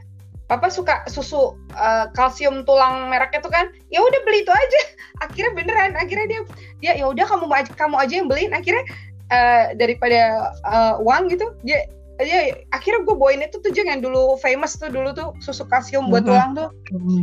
papa 0.47 0.69
suka 0.69 1.09
susu 1.09 1.57
eh, 1.73 2.07
kalsium 2.13 2.63
tulang 2.69 3.09
mereknya 3.09 3.41
tuh 3.41 3.51
kan, 3.51 3.73
ya 3.89 4.05
udah 4.05 4.21
beli 4.29 4.45
itu 4.45 4.53
aja. 4.53 4.81
Akhirnya 5.25 5.57
beneran, 5.57 5.97
akhirnya 5.97 6.27
dia 6.29 6.41
dia 6.85 6.93
ya 7.01 7.09
udah 7.09 7.25
kamu 7.25 7.49
kamu 7.73 7.97
aja 7.97 8.15
yang 8.21 8.29
beliin. 8.29 8.53
Akhirnya 8.53 8.85
eh, 9.29 9.75
daripada 9.75 10.53
eh, 10.53 10.95
uang 11.03 11.31
gitu, 11.33 11.47
dia 11.63 11.87
dia 12.17 12.57
akhirnya 12.73 13.05
gue 13.05 13.13
bawain 13.13 13.45
itu 13.45 13.61
tuh 13.61 13.77
yang 13.77 14.01
dulu 14.01 14.41
famous 14.41 14.81
tuh 14.81 14.89
dulu 14.89 15.13
tuh 15.13 15.37
susu 15.45 15.69
kalsium 15.69 16.09
buat 16.09 16.25
tulang 16.25 16.57
tuh 16.57 16.73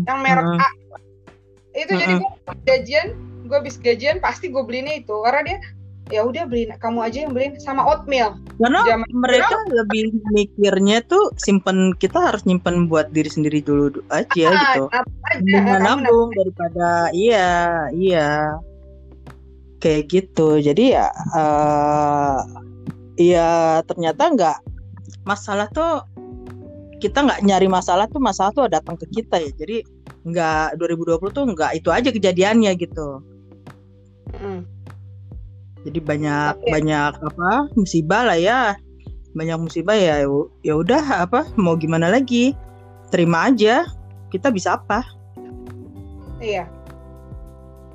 yang 0.05 0.21
merek. 0.21 0.45
A. 0.45 0.69
Itu 1.73 1.97
jadi 1.97 2.13
Mhm. 2.13 2.21
gue 2.21 2.31
gajian 2.69 3.07
gue 3.49 3.57
habis 3.57 3.81
gajian 3.81 4.21
pasti 4.21 4.53
gue 4.53 4.61
belinya 4.61 4.93
itu 4.93 5.11
karena 5.25 5.41
dia 5.43 5.57
ya 6.11 6.21
udah 6.21 6.45
beliin 6.45 6.77
kamu 6.77 6.99
aja 7.09 7.17
yang 7.25 7.33
beliin 7.33 7.57
sama 7.57 7.81
oatmeal. 7.89 8.37
Karena 8.61 8.85
Zaman 8.85 9.09
mereka 9.17 9.55
lebih 9.73 10.13
mikirnya 10.29 11.01
tuh 11.09 11.33
simpen 11.41 11.97
kita 11.97 12.29
harus 12.29 12.45
nyimpen 12.45 12.85
buat 12.85 13.09
diri 13.09 13.33
sendiri 13.33 13.65
dulu 13.65 13.97
du- 13.97 14.05
aja 14.13 14.53
gitu. 14.53 14.83
Ah, 14.93 15.01
apa 15.01 15.27
aja 15.33 15.79
nabung. 15.81 16.29
daripada 16.37 17.09
iya 17.15 17.87
iya 17.97 18.53
kayak 19.83 20.07
gitu. 20.07 20.63
Jadi 20.63 20.95
ya 20.95 21.11
eh 21.35 22.39
ya 23.19 23.83
ternyata 23.83 24.31
nggak 24.31 24.57
masalah 25.27 25.67
tuh 25.75 26.07
kita 27.03 27.19
nggak 27.19 27.43
nyari 27.43 27.67
masalah 27.67 28.07
tuh 28.07 28.23
masalah 28.23 28.55
tuh 28.55 28.71
datang 28.71 28.95
ke 28.95 29.03
kita 29.11 29.43
ya. 29.43 29.51
Jadi 29.59 29.83
nggak 30.23 30.79
2020 30.79 31.35
tuh 31.35 31.43
nggak 31.51 31.71
itu 31.83 31.91
aja 31.91 32.09
kejadiannya 32.09 32.71
gitu. 32.79 33.19
Mm. 34.39 34.65
jadi 35.83 35.99
banyak 35.99 36.53
Tapi- 36.63 36.71
banyak 36.71 37.11
apa 37.19 37.51
musibah 37.75 38.23
lah 38.23 38.39
ya. 38.39 38.79
Banyak 39.35 39.67
musibah 39.67 39.99
ya 39.99 40.23
ya 40.63 40.73
udah 40.79 41.27
apa 41.27 41.43
mau 41.59 41.75
gimana 41.75 42.07
lagi? 42.07 42.55
Terima 43.11 43.51
aja 43.51 43.83
kita 44.31 44.47
bisa 44.47 44.79
apa? 44.79 45.03
Iya 46.39 46.71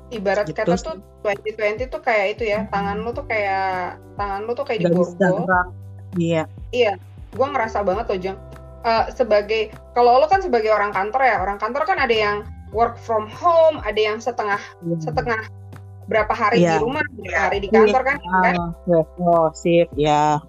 ibarat 0.09 0.45
Gitu 0.49 0.57
kata 0.57 0.75
tuh 0.77 0.95
2020 1.25 1.89
tuh 1.89 2.01
kayak 2.01 2.37
itu 2.37 2.43
ya 2.49 2.65
tangan 2.73 3.01
lu 3.01 3.13
tuh 3.13 3.25
kayak 3.29 3.97
tangan 4.17 4.45
lu 4.45 4.51
tuh 4.57 4.65
kayak 4.65 4.89
diborgol. 4.89 5.45
gerak. 5.45 5.67
iya. 6.73 6.93
Gue 7.29 7.45
ngerasa 7.45 7.85
banget 7.85 8.05
loh 8.09 8.19
Jang 8.19 8.37
Eh, 8.79 9.05
sebagai 9.11 9.75
kalau 9.91 10.23
lo 10.23 10.27
kan 10.31 10.39
sebagai 10.39 10.71
orang 10.71 10.95
kantor 10.95 11.19
ya 11.27 11.35
orang 11.43 11.59
kantor 11.59 11.83
kan 11.83 11.99
ada 11.99 12.15
yang 12.15 12.37
work 12.71 12.95
from 12.95 13.27
home 13.27 13.83
ada 13.83 13.99
yang 13.99 14.23
setengah 14.23 14.55
setengah 15.03 15.51
berapa 16.07 16.31
hari 16.31 16.63
Iya. 16.63 16.79
di 16.79 16.87
rumah 16.87 17.03
berapa 17.11 17.39
hari 17.43 17.57
di 17.59 17.67
kantor 17.67 18.01
kan 18.07 18.17
kan? 18.23 18.55
Ah, 18.55 18.71
yes, 18.87 19.07
oh, 19.19 19.51
sip, 19.51 19.91
ya. 19.99 20.39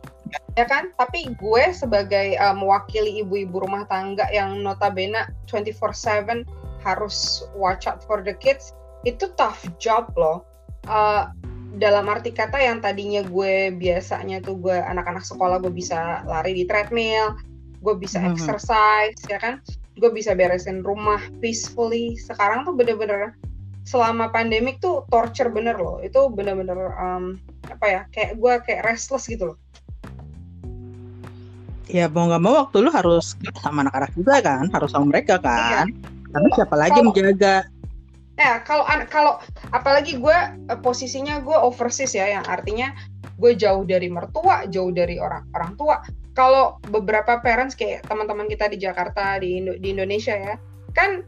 ya 0.55 0.65
kan? 0.65 0.95
Tapi 0.95 1.35
gue 1.35 1.65
sebagai 1.75 2.39
uh, 2.39 2.55
mewakili 2.55 3.19
ibu-ibu 3.27 3.67
rumah 3.67 3.83
tangga 3.91 4.31
yang 4.31 4.63
notabene 4.63 5.27
24/7 5.51 6.47
harus 6.87 7.43
watch 7.59 7.91
out 7.91 7.99
for 8.07 8.23
the 8.23 8.33
kids 8.39 8.73
itu 9.03 9.31
tough 9.35 9.65
job 9.81 10.11
loh. 10.17 10.45
Uh, 10.89 11.29
dalam 11.77 12.09
arti 12.11 12.35
kata 12.35 12.59
yang 12.59 12.83
tadinya 12.83 13.23
gue 13.23 13.71
biasanya 13.73 14.43
tuh 14.43 14.59
gue 14.59 14.75
anak-anak 14.75 15.23
sekolah 15.23 15.63
gue 15.63 15.71
bisa 15.71 16.27
lari 16.27 16.51
di 16.57 16.65
treadmill 16.67 17.37
gue 17.81 17.95
bisa 17.97 18.21
Mhm. 18.21 18.37
exercise 18.37 19.17
ya 19.31 19.41
kan? 19.41 19.65
Gue 19.97 20.13
bisa 20.13 20.37
beresin 20.37 20.85
rumah 20.85 21.21
peacefully. 21.41 22.13
Sekarang 22.17 22.69
tuh 22.69 22.77
bener-bener 22.77 23.33
selama 23.89 24.29
pandemik 24.29 24.77
tuh 24.85 25.09
torture 25.09 25.49
bener 25.49 25.81
loh. 25.81 25.97
Itu 26.05 26.29
bener-bener 26.29 26.93
um, 27.01 27.41
apa 27.73 27.87
ya 27.89 28.01
kayak 28.13 28.37
gue 28.37 28.53
kayak 28.69 28.85
restless 28.85 29.25
gitu 29.29 29.53
loh. 29.55 29.59
Ya 31.91 32.07
mau 32.07 32.31
nggak 32.31 32.43
mau 32.45 32.55
waktu 32.55 32.87
lu 32.87 32.91
harus 32.95 33.35
sama 33.65 33.83
anak-anak 33.83 34.15
juga 34.15 34.39
kan, 34.45 34.69
harus 34.71 34.95
sama 34.95 35.11
mereka 35.11 35.41
kan. 35.43 35.91
Karena 36.31 36.49
siapa 36.55 36.75
lagi 36.79 37.01
Kalau- 37.01 37.07
menjaga? 37.11 37.57
Ya 38.41 38.65
kalau 38.65 38.89
kalau 39.13 39.37
apalagi 39.69 40.17
gue 40.17 40.39
eh, 40.73 40.79
posisinya 40.81 41.45
gue 41.45 41.53
overseas 41.53 42.17
ya, 42.17 42.25
yang 42.41 42.45
artinya 42.49 42.97
gue 43.37 43.53
jauh 43.53 43.85
dari 43.85 44.09
mertua, 44.09 44.65
jauh 44.73 44.89
dari 44.89 45.21
orang 45.21 45.45
orang 45.53 45.77
tua. 45.77 46.01
Kalau 46.33 46.81
beberapa 46.89 47.37
parents 47.45 47.77
kayak 47.77 48.09
teman-teman 48.09 48.49
kita 48.49 48.73
di 48.73 48.81
Jakarta 48.81 49.37
di 49.45 49.61
Indo- 49.61 49.77
di 49.77 49.93
Indonesia 49.93 50.33
ya, 50.33 50.57
kan 50.97 51.21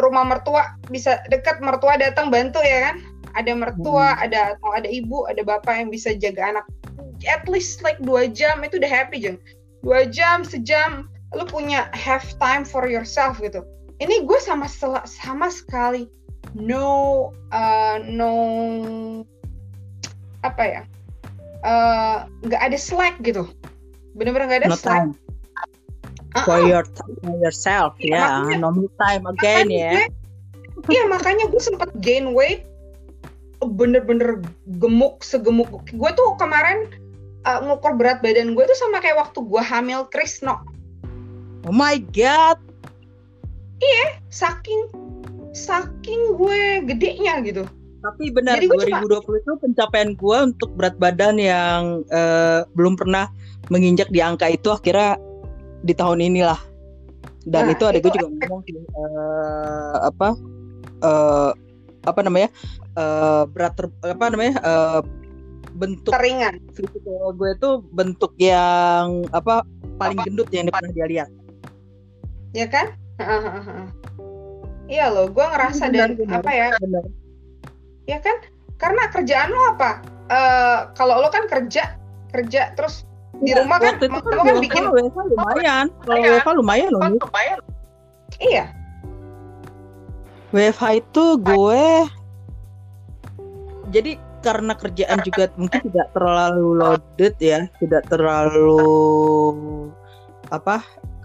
rumah 0.00 0.24
mertua 0.24 0.80
bisa 0.88 1.20
dekat 1.28 1.60
mertua 1.60 2.00
datang 2.00 2.32
bantu 2.32 2.64
ya 2.64 2.88
kan? 2.88 2.96
Ada 3.36 3.52
mertua, 3.52 4.16
ada 4.16 4.56
atau 4.56 4.72
ada 4.72 4.88
ibu, 4.88 5.28
ada 5.28 5.44
bapak 5.44 5.76
yang 5.76 5.92
bisa 5.92 6.16
jaga 6.16 6.56
anak. 6.56 6.64
At 7.28 7.44
least 7.52 7.84
like 7.84 8.00
dua 8.00 8.32
jam 8.32 8.64
itu 8.64 8.80
udah 8.80 8.88
happy 8.88 9.20
jeng. 9.20 9.36
Dua 9.84 10.08
jam, 10.08 10.40
sejam, 10.40 11.04
lu 11.36 11.44
punya 11.44 11.92
have 11.92 12.24
time 12.40 12.64
for 12.64 12.88
yourself 12.88 13.38
gitu. 13.44 13.60
Ini 14.00 14.24
gue 14.24 14.40
sama 14.40 14.64
sama 15.04 15.52
sekali 15.52 16.08
no 16.56 17.30
uh, 17.52 17.96
no 18.04 18.30
apa 20.40 20.62
ya? 20.64 20.82
Eh, 21.60 22.18
nggak 22.48 22.62
ada 22.72 22.78
slack 22.80 23.20
gitu. 23.20 23.44
Bener-bener 24.16 24.48
nggak 24.48 24.60
ada 24.64 24.70
No 24.72 24.78
slack. 24.80 25.04
time. 25.04 25.12
Ah, 26.32 26.46
for 26.46 26.62
ah. 26.62 26.62
your 26.62 26.84
for 26.94 27.34
yourself 27.42 27.98
Iya, 27.98 28.14
ya, 28.14 28.22
makanya- 28.22 28.58
no 28.62 28.68
me 28.70 28.86
time 29.02 29.24
again 29.34 29.66
Makanya 29.66 30.06
ya. 30.06 30.06
iya 30.86 31.02
makanya 31.10 31.44
gue 31.50 31.58
sempet 31.58 31.90
gain 31.98 32.30
weight 32.38 32.62
bener-bener 33.60 34.38
gemuk 34.78 35.20
segemuk. 35.26 35.68
Gue 35.90 36.10
tuh 36.14 36.38
kemarin 36.38 36.86
uh, 37.44 37.60
ngukur 37.66 37.98
berat 37.98 38.22
badan 38.22 38.54
gue 38.54 38.64
tuh 38.64 38.78
sama 38.78 39.02
kayak 39.02 39.18
waktu 39.20 39.42
gue 39.42 39.62
hamil 39.62 40.06
Krisno. 40.08 40.62
Oh 41.68 41.74
my 41.74 41.98
god, 42.14 42.56
saking 44.30 44.88
saking 45.52 46.38
gue 46.38 46.86
gedenya 46.86 47.42
gitu. 47.42 47.64
Tapi 48.00 48.32
benar 48.32 48.56
Jadi 48.56 48.66
gua 48.72 48.80
cuma- 48.80 49.20
2020 49.28 49.44
itu 49.44 49.52
pencapaian 49.60 50.10
gue 50.16 50.38
untuk 50.52 50.70
berat 50.72 50.96
badan 50.96 51.36
yang 51.36 52.00
eh, 52.08 52.64
belum 52.72 52.96
pernah 52.96 53.28
menginjak 53.68 54.08
di 54.08 54.24
angka 54.24 54.48
itu 54.48 54.72
akhirnya 54.72 55.20
di 55.84 55.92
tahun 55.92 56.24
inilah. 56.24 56.56
Dan 57.44 57.68
Nah, 57.68 57.74
itu 57.76 57.84
ada 57.88 57.98
gue 58.00 58.12
juga 58.12 58.28
ngomong 58.28 58.60
eh, 58.68 59.96
apa 60.00 60.28
eh, 61.04 61.50
apa 62.08 62.20
namanya 62.24 62.48
eh, 62.96 63.42
berat 63.52 63.74
ter- 63.76 63.96
apa 64.04 64.24
namanya 64.32 64.54
eh, 64.64 65.00
bentuk 65.76 66.12
teringan 66.12 66.58
gue 67.36 67.50
itu 67.54 67.70
bentuk 67.94 68.32
yang 68.40 69.22
apa 69.30 69.62
paling 69.96 70.18
gendut 70.24 70.48
yang 70.50 70.66
pernah 70.72 70.92
dia 70.92 71.06
lihat. 71.06 71.30
ya 72.50 72.66
kan 72.66 72.96
iya 74.90 75.06
loh 75.08 75.30
gue 75.30 75.46
ngerasa 75.46 75.86
dan 75.94 76.18
Benar, 76.18 76.26
benar. 76.26 76.38
apa 76.42 76.50
ya 76.50 76.68
Benar. 76.82 77.04
ya 78.10 78.18
kan 78.18 78.36
karena 78.76 79.02
kerjaan 79.14 79.48
lo 79.54 79.62
apa 79.78 79.90
Eh 80.30 80.78
kalau 80.94 81.18
lo 81.18 81.26
kan 81.26 81.50
kerja 81.50 81.98
kerja 82.30 82.70
terus 82.78 83.02
di 83.42 83.50
Iya, 83.50 83.66
rumah 83.66 83.82
kan 83.82 83.98
itu 83.98 84.06
lo 84.06 84.22
kan 84.22 84.46
kan 84.46 84.56
bikin 84.62 84.84
WFH 84.86 85.18
lumayan. 85.26 85.86
Kalau 86.06 86.14
Lumayan. 86.14 86.30
WFH 86.38 86.50
lumayan 86.54 86.88
loh. 86.94 87.00
Nis. 87.10 87.22
iya 88.38 88.64
WFH 90.54 91.02
itu 91.02 91.24
gue 91.42 91.84
jadi 93.90 94.12
karena 94.40 94.72
kerjaan 94.78 95.18
juga 95.26 95.50
mungkin 95.58 95.82
tidak 95.90 96.14
terlalu 96.14 96.78
loaded 96.78 97.34
ya, 97.42 97.66
tidak 97.82 98.06
terlalu 98.06 98.78
apa? 100.54 100.78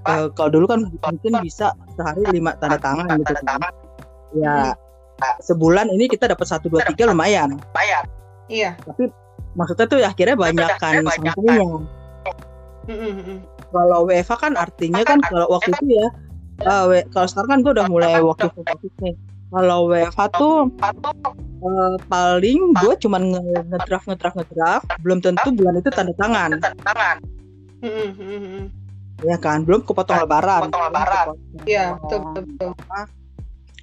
Uh, 0.06 0.30
kalau 0.38 0.50
dulu 0.54 0.66
kan 0.70 0.80
mungkin 0.86 1.34
bisa 1.42 1.74
sehari 1.98 2.22
lima 2.30 2.54
tanda 2.62 2.78
tangan 2.78 3.10
gitu 3.18 3.34
kan. 3.42 3.62
Ya 4.38 4.78
sebulan 5.42 5.90
ini 5.90 6.12
kita 6.12 6.28
dapat 6.28 6.46
satu 6.46 6.70
dua 6.70 6.86
tiga 6.86 7.10
lumayan. 7.10 7.58
Iya. 8.52 8.78
Tapi 8.86 9.10
maksudnya 9.56 9.86
tuh 9.90 10.00
akhirnya 10.04 10.36
banyak 10.38 10.70
kan 10.78 11.02
sampainya. 11.10 11.66
Kalau 13.74 14.00
WFA 14.06 14.36
kan 14.38 14.54
artinya 14.56 15.02
kan 15.02 15.20
kalau 15.26 15.50
waktu 15.50 15.74
itu 15.74 15.86
ya, 15.98 16.08
uh, 16.70 16.86
kalau 17.10 17.28
sekarang 17.28 17.50
kan 17.50 17.60
gue 17.66 17.72
udah 17.82 17.88
mulai 17.90 18.22
waktu 18.22 18.48
itu 18.54 18.88
nih. 19.02 19.16
Kalau 19.50 19.90
WFA 19.90 20.26
tuh 20.36 20.70
uh, 21.64 21.96
paling 22.12 22.60
gue 22.78 22.94
cuman 23.02 23.22
ngedraft 23.72 24.06
ngedraft 24.06 24.36
ngedraft, 24.38 24.86
belum 25.02 25.20
tentu 25.24 25.50
bulan 25.56 25.82
itu 25.82 25.90
tanda 25.90 26.14
tangan. 26.20 26.62
Ya 29.24 29.38
kan, 29.40 29.64
belum 29.64 29.88
kepotong 29.88 30.28
lebaran. 30.28 30.68
Kepotong 30.68 30.84
lebaran. 30.92 31.26
Iya, 31.64 31.96
betul 32.02 32.20
betul. 32.36 32.72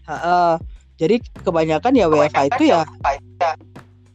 Uh, 0.02 0.56
jadi 1.00 1.16
kebanyakan 1.40 1.92
ya 1.94 2.06
WFA 2.10 2.50
itu 2.52 2.64
ya 2.68 2.82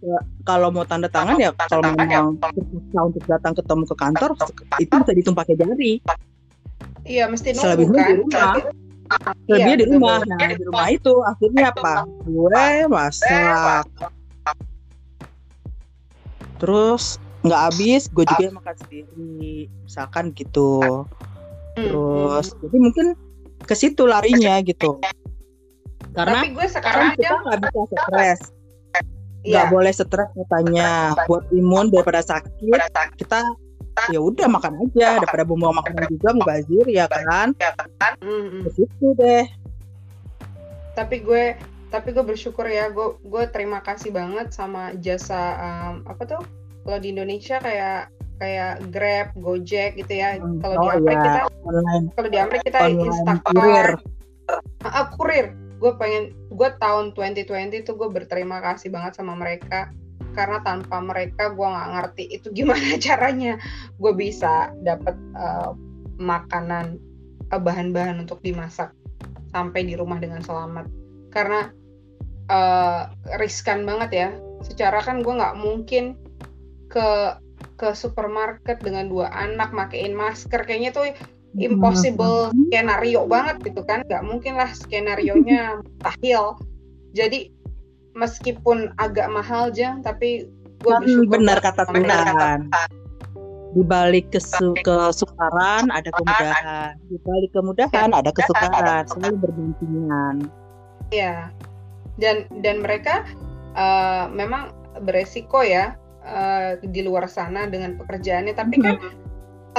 ya, 0.04 0.20
kalau 0.46 0.70
mau 0.70 0.86
tanda 0.86 1.10
tangan 1.10 1.38
ya 1.42 1.52
kalau 1.68 1.84
memang 1.96 2.38
terpaksa 2.38 3.00
untuk 3.02 3.24
datang 3.26 3.54
ketemu 3.58 3.84
ke 3.88 3.96
kantor 3.98 4.30
itu 4.78 4.94
bisa 4.94 5.12
dihitung 5.14 5.38
pakai 5.38 5.56
jari. 5.58 5.92
Iya 7.08 7.26
mesti 7.32 7.56
nunggu 7.56 7.64
Selebihnya 7.66 8.00
kan. 8.04 8.08
di 8.08 8.16
rumah. 8.20 8.52
Selebihnya 9.48 9.76
Iya, 9.76 9.80
di 9.80 9.86
rumah. 9.88 10.18
Nah 10.28 10.50
di 10.52 10.64
rumah 10.68 10.88
itu 10.92 11.14
akhirnya 11.24 11.64
apa? 11.72 11.94
Gue 12.28 12.68
masak. 12.92 13.84
Terus 16.58 17.22
nggak 17.46 17.62
habis, 17.72 18.10
gue 18.10 18.26
juga 18.26 18.44
yang 18.50 18.58
makan 18.58 18.76
sendiri. 18.86 19.70
Misalkan 19.86 20.34
gitu. 20.34 21.06
Hmm, 21.78 21.86
Terus 21.86 22.46
hmm. 22.54 22.60
jadi 22.66 22.78
mungkin 22.82 23.08
ke 23.66 23.76
situ 23.78 24.04
larinya 24.10 24.58
gitu. 24.66 24.98
Karena 26.14 26.42
Tapi 26.42 26.48
gue 26.54 26.66
sekarang 26.66 27.04
kan 27.04 27.14
kita 27.14 27.26
aja 27.30 27.42
nggak 27.46 27.60
bisa 27.62 27.80
stres. 27.86 28.42
nggak 29.48 29.66
Iya. 29.70 29.72
boleh 29.72 29.94
stres 29.94 30.30
katanya 30.34 30.90
buat 31.30 31.46
imun 31.54 31.88
daripada 31.94 32.20
sakit 32.26 32.52
kita 33.16 33.42
ya 34.14 34.20
udah 34.22 34.46
makan 34.46 34.78
aja 34.86 35.18
daripada 35.18 35.42
buang 35.48 35.74
makanan 35.74 36.06
juga 36.12 36.30
mubazir 36.38 36.86
ya 36.86 37.10
kan 37.10 37.54
Hmm, 38.22 38.46
hmm. 38.50 38.62
ke 38.68 38.70
situ 38.78 39.08
deh 39.18 39.46
Tapi 40.94 41.22
gue 41.22 41.58
tapi 41.88 42.12
gue 42.12 42.26
bersyukur 42.26 42.68
ya 42.68 42.92
gue 42.92 43.16
gue 43.24 43.44
terima 43.50 43.80
kasih 43.80 44.12
banget 44.12 44.52
sama 44.52 44.92
jasa 45.00 45.56
um, 45.56 45.96
apa 46.04 46.24
tuh 46.28 46.42
kalau 46.88 47.04
di 47.04 47.12
Indonesia 47.12 47.60
kayak 47.60 48.16
kayak 48.40 48.74
Grab, 48.94 49.28
Gojek 49.36 50.00
gitu 50.00 50.14
ya. 50.14 50.40
Kalau 50.40 50.76
oh 50.80 50.82
di 50.82 50.88
Amerika 50.96 51.12
iya, 51.12 51.26
kita 51.28 51.42
kalau 52.16 52.30
di 52.32 52.40
Amerika 52.40 52.64
kita 52.64 52.80
online 52.80 53.04
Instacart, 53.04 53.44
kurir. 53.52 53.90
Ah, 54.88 55.08
kurir. 55.12 55.46
Gue 55.78 55.92
pengen, 56.00 56.24
gue 56.50 56.70
tahun 56.80 57.14
2020 57.14 57.86
tuh 57.86 57.96
gue 58.00 58.10
berterima 58.10 58.64
kasih 58.64 58.94
banget 58.94 59.20
sama 59.20 59.36
mereka. 59.36 59.92
Karena 60.32 60.62
tanpa 60.62 61.02
mereka 61.02 61.50
gue 61.52 61.68
nggak 61.68 61.90
ngerti 61.98 62.24
itu 62.30 62.48
gimana 62.54 62.96
caranya 63.06 63.60
gue 64.00 64.14
bisa 64.14 64.72
dapat 64.86 65.18
eh, 65.18 65.72
makanan 66.22 67.02
eh, 67.52 67.62
bahan-bahan 67.62 68.22
untuk 68.22 68.40
dimasak 68.46 68.94
sampai 69.52 69.82
di 69.84 69.98
rumah 69.98 70.22
dengan 70.22 70.40
selamat. 70.46 70.86
Karena 71.34 71.68
eh, 72.48 73.02
riskan 73.42 73.82
banget 73.84 74.10
ya. 74.14 74.30
Secara 74.62 75.02
kan 75.02 75.26
gue 75.26 75.34
nggak 75.34 75.58
mungkin 75.58 76.27
ke 76.88 77.38
ke 77.78 77.94
supermarket 77.94 78.82
dengan 78.82 79.10
dua 79.10 79.30
anak 79.34 79.74
makein 79.74 80.14
masker. 80.18 80.66
Kayaknya 80.66 80.92
tuh 80.94 81.06
impossible 81.58 82.54
skenario 82.70 83.26
banget 83.26 83.58
gitu 83.66 83.82
kan. 83.86 84.06
Nggak 84.06 84.24
mungkin 84.26 84.54
lah 84.58 84.70
skenario 84.74 85.38
nya 85.42 85.78
mustahil. 85.82 86.58
Jadi 87.14 87.54
meskipun 88.18 88.94
agak 88.98 89.30
mahal 89.30 89.70
jang 89.74 90.02
tapi 90.02 90.50
gue 90.82 90.92
Kan 90.92 91.06
bersyukur 91.06 91.42
benar 91.42 91.58
kata. 91.62 91.86
Tuhan. 91.90 92.60
Di 93.78 93.84
balik 93.86 94.34
kesu 94.34 94.74
kesukaran 94.82 95.90
ada 95.94 96.10
kemudahan. 96.10 96.98
Di 97.10 97.18
balik 97.22 97.52
kemudahan 97.54 98.10
ada 98.14 98.30
kesukaran. 98.34 99.06
Selalu 99.06 99.36
berdampingan 99.38 100.36
Iya. 101.14 101.54
Dan 102.18 102.50
dan 102.66 102.82
mereka 102.82 103.22
eh, 103.78 104.26
memang 104.34 104.74
beresiko 105.06 105.62
ya 105.62 105.94
eh, 106.28 106.72
di 106.84 107.02
luar 107.08 107.32
sana 107.32 107.66
dengan 107.72 107.96
pekerjaannya, 107.96 108.54
tapi 108.54 108.76
kan 108.84 108.96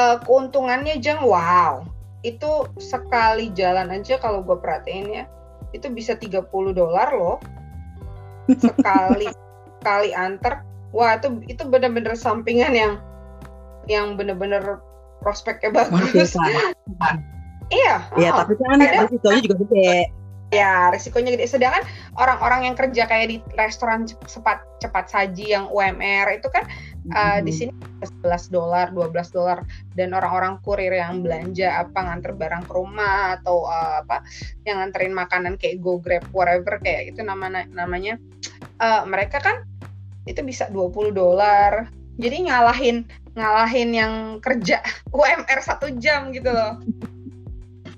eh, 0.01 0.17
keuntungannya 0.25 0.97
jang 0.99 1.21
wow. 1.21 1.85
Itu 2.25 2.67
sekali 2.81 3.53
jalan 3.55 3.93
aja 3.95 4.19
kalau 4.19 4.43
gue 4.43 4.57
perhatiin 4.59 5.07
ya, 5.13 5.25
itu 5.77 5.87
bisa 5.93 6.17
30 6.17 6.49
dolar 6.73 7.13
loh. 7.15 7.39
Sekali 8.65 9.29
sekali 9.79 10.11
antar. 10.17 10.65
Wah, 10.91 11.21
itu 11.21 11.45
itu 11.53 11.69
bener-bener 11.69 12.17
sampingan 12.17 12.73
yang 12.73 12.93
yang 13.87 14.17
bener-bener 14.17 14.81
prospeknya 15.21 15.85
bagus. 15.85 16.33
Iya. 17.69 17.97
ya 18.17 18.31
oh. 18.33 18.37
tapi 18.45 18.57
kan 18.57 18.81
Ada- 18.81 19.05
risikonya 19.05 19.41
juga 19.45 19.57
gede 19.69 19.93
ya 20.49 20.89
risikonya 20.93 21.37
gede. 21.37 21.47
Sedangkan 21.49 21.85
orang-orang 22.17 22.71
yang 22.71 22.77
kerja 22.77 23.05
kayak 23.05 23.27
di 23.29 23.37
restoran 23.57 24.09
cepat 24.09 24.65
cepat 24.81 25.07
saji 25.11 25.53
yang 25.53 25.69
UMR 25.69 26.41
itu 26.41 26.49
kan 26.49 26.65
uh, 27.13 27.39
di 27.43 27.53
sini 27.53 27.73
11 28.25 28.49
dolar 28.53 28.87
12 28.93 29.37
dolar. 29.37 29.59
Dan 29.93 30.17
orang-orang 30.17 30.61
kurir 30.65 30.93
yang 30.93 31.21
belanja 31.21 31.85
apa 31.85 31.99
nganter 32.09 32.33
barang 32.37 32.65
ke 32.65 32.73
rumah 32.73 33.41
atau 33.41 33.69
uh, 33.69 34.05
apa 34.05 34.25
yang 34.65 34.81
nganterin 34.81 35.15
makanan 35.15 35.55
kayak 35.61 35.81
Go 35.85 36.01
Grab 36.01 36.25
whatever 36.33 36.81
kayak 36.81 37.13
itu 37.17 37.21
nama 37.21 37.65
namanya 37.69 38.17
uh, 38.81 39.05
mereka 39.05 39.41
kan 39.41 39.65
itu 40.25 40.41
bisa 40.45 40.69
20 40.73 41.13
dolar. 41.13 41.89
Jadi 42.19 42.51
ngalahin 42.51 43.07
ngalahin 43.39 43.91
yang 43.95 44.13
kerja 44.43 44.83
UMR 45.17 45.63
satu 45.63 45.95
jam 46.03 46.35
gitu 46.35 46.51
loh 46.51 46.83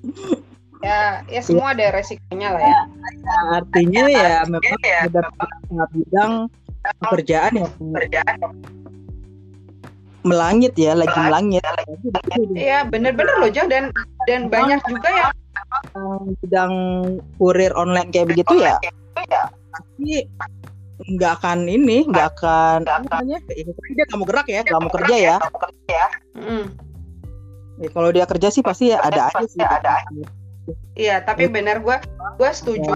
ya 0.80 1.20
ya 1.28 1.40
semua 1.44 1.76
ada 1.76 1.92
resikonya 1.92 2.48
lah 2.56 2.62
ya. 2.64 2.80
Nah, 3.20 3.44
artinya 3.60 4.02
ya 4.08 4.32
memang 4.48 4.80
ada 4.80 5.20
beberapa 5.28 5.84
bidang 5.92 6.32
pekerjaan 7.04 7.52
yang 7.60 7.72
melangit 10.20 10.72
ya 10.76 10.92
lagi 10.92 11.16
melangit 11.16 11.64
Iya 12.52 12.84
bener-bener 12.88 13.34
loh 13.40 13.50
Jang 13.52 13.68
dan 13.72 13.88
dan 14.28 14.52
banyak 14.52 14.80
juga 14.84 15.08
yang 15.08 15.32
bidang, 16.40 16.72
kurir 17.40 17.72
online 17.72 18.12
kayak 18.12 18.32
begitu 18.32 18.60
ya 18.60 18.76
pasti 19.70 20.28
nggak 21.00 21.32
akan 21.40 21.64
ini 21.64 22.04
nggak 22.04 22.36
akan 22.36 22.84
namanya 22.84 23.40
ya, 23.48 23.64
dia 23.72 24.04
mau 24.12 24.28
gerak 24.28 24.46
ya 24.48 24.60
mau 24.76 24.92
kerja 24.92 25.16
ya. 25.16 25.36
Mm, 26.36 26.68
Ya, 27.80 27.88
kalau 27.96 28.12
dia 28.12 28.28
kerja 28.28 28.52
sih 28.52 28.60
pasti 28.60 28.92
ya 28.92 29.00
ada 29.00 29.32
aja 29.32 29.40
sih 29.48 29.56
iya 30.98 31.22
tapi 31.22 31.46
bener 31.46 31.80
gue 31.80 31.96
gue 32.38 32.50
setuju. 32.50 32.94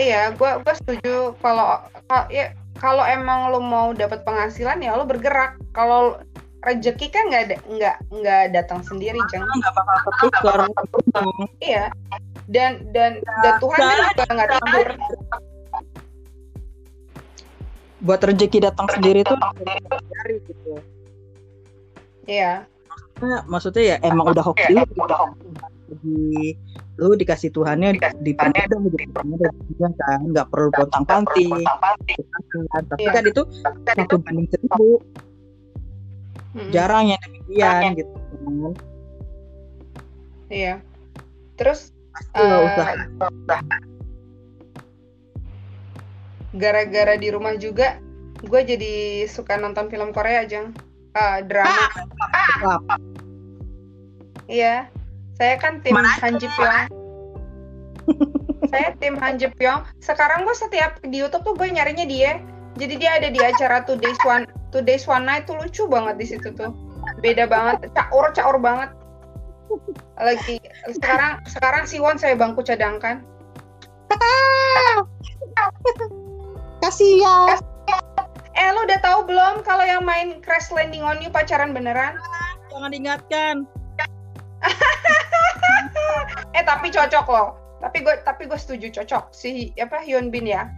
Iya. 0.00 0.32
Gue 0.36 0.50
gue 0.64 0.74
setuju 0.74 1.36
kalau 1.44 1.84
kalau- 2.08 2.30
ya 2.32 2.56
kalau 2.80 3.04
emang 3.04 3.52
lo 3.52 3.60
mau 3.60 3.92
dapat 3.92 4.24
penghasilan 4.24 4.80
ya 4.80 4.96
lo 4.96 5.04
bergerak. 5.04 5.60
Kalau 5.76 6.18
rezeki 6.62 7.06
kan 7.10 7.24
nggak 7.26 7.42
ada 7.50 7.56
nggak 7.66 7.96
nggak 8.22 8.42
datang 8.54 8.80
sendiri 8.86 9.18
Jang 9.34 9.42
nggak 9.42 9.74
bakal 9.74 9.98
ketukar 10.06 10.58
iya 11.58 11.90
dan 12.46 12.86
dan 12.94 13.18
dan 13.42 13.54
Tuhan 13.58 13.78
kan 13.82 13.98
juga 13.98 14.24
nggak 14.30 14.48
tidur 14.54 14.88
buat 18.02 18.20
rezeki 18.22 18.58
datang 18.62 18.86
sendiri 18.94 19.26
tuh 19.26 19.38
dari 19.66 20.34
gitu 20.46 20.72
iya 22.30 22.66
Nah, 23.22 23.46
maksudnya 23.46 23.82
ya 23.94 23.96
emang 24.02 24.34
udah 24.34 24.42
hoki 24.42 24.66
lu 24.74 24.82
gitu. 24.82 25.06
Lagi 25.92 26.58
lu 26.98 27.14
dikasih 27.14 27.54
Tuhannya 27.54 27.94
dipermudah 28.20 29.50
juga 29.70 29.88
kan 30.02 30.20
nggak 30.26 30.46
perlu 30.50 30.70
pontang 30.74 31.04
panting 31.06 31.50
tapi 32.72 33.00
Iya. 33.00 33.10
kan 33.14 33.22
itu 33.24 33.42
satu 33.94 34.16
banding 34.20 34.48
seribu. 34.50 34.98
Jarang 36.74 37.14
yang 37.14 37.20
demikian 37.22 37.96
gitu 37.96 38.10
kan. 38.12 38.72
Iya. 40.50 40.74
Terus 41.56 41.94
Eh, 42.36 42.44
usaha 42.44 42.92
gara-gara 46.52 47.16
di 47.16 47.32
rumah 47.32 47.56
juga 47.56 47.96
gue 48.44 48.60
jadi 48.60 49.24
suka 49.24 49.56
nonton 49.56 49.88
film 49.88 50.12
Korea 50.12 50.44
jang. 50.44 50.76
Ah, 51.12 51.40
drama 51.44 51.88
Wah, 52.64 52.80
iya. 54.52 54.76
Saya 55.40 55.56
kan 55.56 55.80
tim 55.80 55.96
Han 56.20 56.36
Ji 56.36 56.48
Pyong. 56.52 56.92
saya 58.68 58.92
tim 59.00 59.16
Han 59.16 59.40
Je 59.40 59.48
Pyong. 59.56 59.88
Sekarang 60.04 60.44
gue 60.44 60.52
setiap 60.52 61.00
di 61.00 61.24
YouTube 61.24 61.48
tuh 61.48 61.56
gue 61.56 61.72
nyarinya 61.72 62.04
dia. 62.04 62.44
Jadi 62.76 63.00
dia 63.00 63.16
ada 63.20 63.28
di 63.32 63.40
acara 63.40 63.84
Today's 63.84 64.20
One 64.24 64.48
Today's 64.72 65.04
One 65.08 65.28
Night 65.28 65.48
tuh 65.48 65.56
lucu 65.56 65.88
banget 65.88 66.20
di 66.20 66.26
situ 66.28 66.52
tuh. 66.52 66.76
Beda 67.24 67.48
banget 67.48 67.88
caur 67.96 68.28
caur 68.36 68.60
banget. 68.60 68.92
Lagi 70.20 70.60
sekarang 70.92 71.40
sekarang 71.48 71.88
Siwon 71.88 72.20
saya 72.20 72.36
bangku 72.36 72.60
cadangkan. 72.60 73.24
Kasihan. 76.84 77.56
eh 78.52 78.68
lu 78.68 78.84
udah 78.84 79.00
tahu 79.00 79.24
belum 79.24 79.64
kalau 79.64 79.80
yang 79.80 80.04
main 80.04 80.44
Crash 80.44 80.68
Landing 80.68 81.00
on 81.00 81.24
You 81.24 81.32
pacaran 81.32 81.72
beneran? 81.72 82.20
Jangan 82.68 82.92
diingatkan. 82.92 83.64
eh 86.58 86.64
tapi 86.64 86.88
cocok 86.90 87.26
loh. 87.28 87.48
Tapi 87.82 87.98
gue 88.06 88.14
tapi 88.22 88.46
gue 88.46 88.58
setuju 88.58 89.02
cocok 89.02 89.34
si 89.34 89.74
apa 89.78 90.02
Hyun 90.02 90.30
Bin 90.30 90.46
ya. 90.46 90.70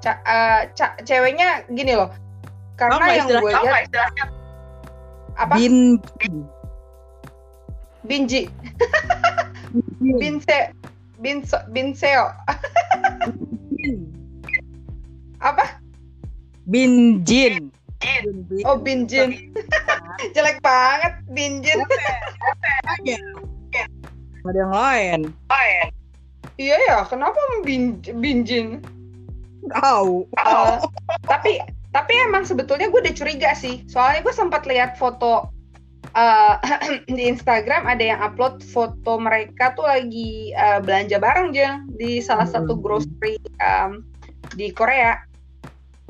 Ca, 0.00 0.16
eh, 0.24 0.60
ca- 0.72 0.96
ceweknya 1.04 1.66
gini 1.68 1.98
loh. 1.98 2.10
Karena 2.78 2.96
nggak 2.96 3.16
yang 3.16 3.28
gue 3.28 3.52
lihat 3.52 3.84
apa? 5.36 5.54
Bin. 5.58 6.00
Binji 8.00 8.48
Bin. 10.00 10.16
Binse 10.18 10.72
Binso 11.20 11.58
Binseo 11.68 12.32
apa 15.40 15.80
Bin 18.00 18.36
Jin. 18.48 18.64
oh 18.64 18.76
Binjin 18.76 19.30
jelek 20.34 20.58
banget 20.60 21.12
Binjin 21.30 21.78
Ada 24.40 24.56
yang 24.56 24.72
lain. 24.72 25.20
iya 26.56 26.76
ya. 26.88 26.98
Kenapa 27.04 27.36
Bin 27.62 28.00
Binjin 28.00 28.80
Tahu. 29.70 30.24
Eh, 30.40 30.76
tapi 31.28 31.60
tapi 31.92 32.12
emang 32.24 32.48
sebetulnya 32.48 32.88
gue 32.88 33.00
udah 33.04 33.12
curiga 33.14 33.52
sih. 33.52 33.84
Soalnya 33.84 34.24
gue 34.24 34.32
sempat 34.32 34.64
lihat 34.64 34.96
foto 34.96 35.52
eh, 36.16 36.54
di 37.16 37.28
Instagram 37.28 37.84
ada 37.84 38.00
yang 38.00 38.20
upload 38.24 38.64
foto 38.64 39.20
mereka 39.20 39.76
tuh 39.76 39.84
lagi 39.84 40.56
eh, 40.56 40.80
belanja 40.80 41.20
bareng 41.20 41.52
jeng 41.52 41.84
di 41.94 42.24
salah 42.24 42.48
Hmm. 42.48 42.64
satu 42.64 42.80
grocery 42.80 43.36
em, 43.60 44.00
di 44.56 44.72
Korea. 44.72 45.20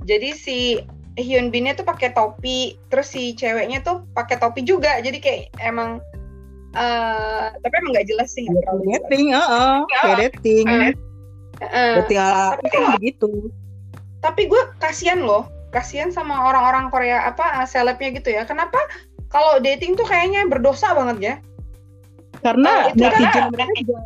Jadi 0.06 0.30
si 0.32 0.58
Hyun 1.18 1.50
Binnya 1.50 1.74
tuh 1.74 1.82
pakai 1.82 2.14
topi 2.14 2.78
terus 2.86 3.10
si 3.10 3.34
ceweknya 3.34 3.82
tuh 3.82 4.06
pakai 4.14 4.38
topi 4.38 4.62
juga 4.62 5.02
jadi 5.02 5.18
kayak 5.18 5.42
emang 5.58 5.98
eh 6.70 7.46
tapi 7.50 7.74
emang 7.82 7.90
nggak 7.98 8.06
jelas 8.06 8.30
sih 8.30 8.46
jelas. 8.46 8.78
Dating, 8.86 9.34
heeh. 9.34 9.74
Kayak 9.90 10.16
dating. 10.30 10.66
Eh, 11.60 11.94
Dating 12.06 12.18
kan 12.70 12.96
begitu. 12.96 13.50
tapi 14.20 14.46
gue 14.46 14.62
kasihan 14.78 15.20
loh 15.20 15.44
kasihan 15.70 16.08
sama 16.12 16.44
orang-orang 16.46 16.92
Korea 16.92 17.24
apa 17.26 17.64
selebnya 17.64 18.12
gitu 18.16 18.32
ya 18.32 18.44
kenapa 18.44 18.76
kalau 19.28 19.58
dating 19.60 19.94
tuh 19.94 20.04
kayaknya 20.04 20.44
berdosa 20.46 20.92
banget 20.92 21.16
ya 21.20 21.34
Karena 22.40 22.88
itu 22.88 23.00
netizen 23.04 23.44
mereka 23.52 23.80
juga 23.84 24.00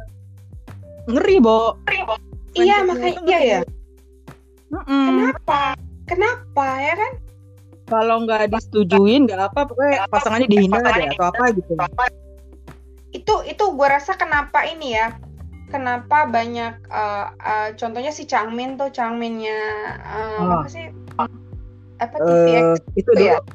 ngeri, 1.05 1.37
Bo. 1.39 1.79
iya 2.57 2.83
makanya 2.83 3.21
iya 3.23 3.39
ya 3.39 3.61
Mm-mm. 4.73 5.07
kenapa 5.07 5.79
kenapa 6.05 6.67
ya 6.81 6.95
kan 6.97 7.13
Kalau 7.85 8.25
nggak 8.25 8.49
disetujuin, 8.49 9.29
nggak 9.29 9.53
apa, 9.53 9.69
pokoknya 9.69 10.09
pasangannya 10.09 10.49
dihina 10.49 10.81
deh 10.81 11.05
atau 11.13 11.27
apa 11.29 11.45
gitu. 11.53 11.73
itu 13.13 13.35
itu 13.45 13.65
gue 13.77 13.89
rasa 13.89 14.17
kenapa 14.17 14.65
ini 14.65 14.97
ya 14.97 15.13
kenapa 15.69 16.25
banyak 16.25 16.81
eh, 16.81 17.27
eh, 17.29 17.69
contohnya 17.77 18.09
si 18.09 18.25
Changmin 18.25 18.81
tuh 18.81 18.89
Changminnya 18.89 19.61
eh, 20.01 20.41
Ah. 20.41 20.65
apa 20.65 20.69
sih 20.73 20.89
apa 22.01 22.17
TVX 22.19 22.65
Eh, 22.65 22.77
itu 22.99 23.11
ya? 23.15 23.37
dulu. 23.37 23.53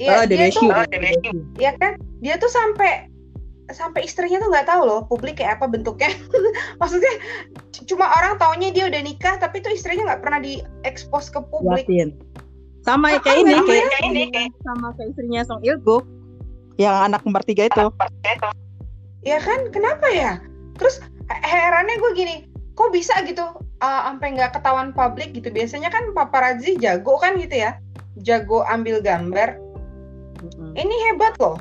Iya, 0.00 0.12
Ah, 0.14 0.24
dia 0.24 0.36
Deneshu. 0.48 0.64
tuh 0.64 0.72
ya 1.60 1.70
kan 1.76 1.92
dia 2.24 2.34
tuh 2.40 2.48
sampai 2.48 3.11
sampai 3.72 4.04
istrinya 4.06 4.38
tuh 4.38 4.48
nggak 4.52 4.68
tahu 4.68 4.82
loh 4.84 5.00
publik 5.08 5.40
kayak 5.40 5.58
apa 5.60 5.68
bentuknya. 5.68 6.12
Maksudnya 6.80 7.12
cuma 7.88 8.08
orang 8.14 8.38
taunya 8.38 8.70
dia 8.70 8.86
udah 8.88 9.02
nikah 9.02 9.36
tapi 9.36 9.58
tuh 9.58 9.72
istrinya 9.72 10.12
nggak 10.12 10.22
pernah 10.22 10.40
diekspos 10.40 11.32
ke 11.32 11.40
publik. 11.50 11.88
Sama 12.82 13.14
Ah, 13.14 13.22
kayak 13.22 13.46
ini, 13.46 13.52
sama 13.54 13.66
kayak, 13.70 13.84
kayak 13.88 14.04
ini, 14.10 14.22
sama 14.66 14.86
kayak 14.98 15.08
istrinya 15.14 15.40
Song 15.46 15.62
Il-guk 15.62 16.02
yang 16.80 16.94
anak 17.06 17.22
nomor 17.22 17.42
tiga 17.46 17.70
itu. 17.70 17.84
ya 19.22 19.38
kan 19.38 19.70
kenapa 19.70 20.06
ya? 20.10 20.42
Terus 20.80 20.98
he- 21.30 21.44
herannya 21.46 21.94
gue 22.00 22.10
gini 22.16 22.34
kok 22.74 22.90
bisa 22.90 23.14
gitu 23.22 23.44
uh, 23.78 24.00
sampai 24.08 24.34
nggak 24.34 24.58
ketahuan 24.58 24.90
publik 24.90 25.30
gitu? 25.30 25.52
Biasanya 25.52 25.94
kan 25.94 26.10
paparazzi 26.10 26.74
jago 26.82 27.22
kan 27.22 27.38
gitu 27.38 27.62
ya? 27.62 27.78
Jago 28.20 28.66
ambil 28.66 28.98
gambar. 28.98 29.62
Mm-mm. 30.42 30.74
ini 30.74 30.90
hebat 31.06 31.38
loh 31.38 31.54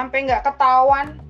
sampai 0.00 0.24
nggak 0.24 0.48
ketahuan. 0.48 1.20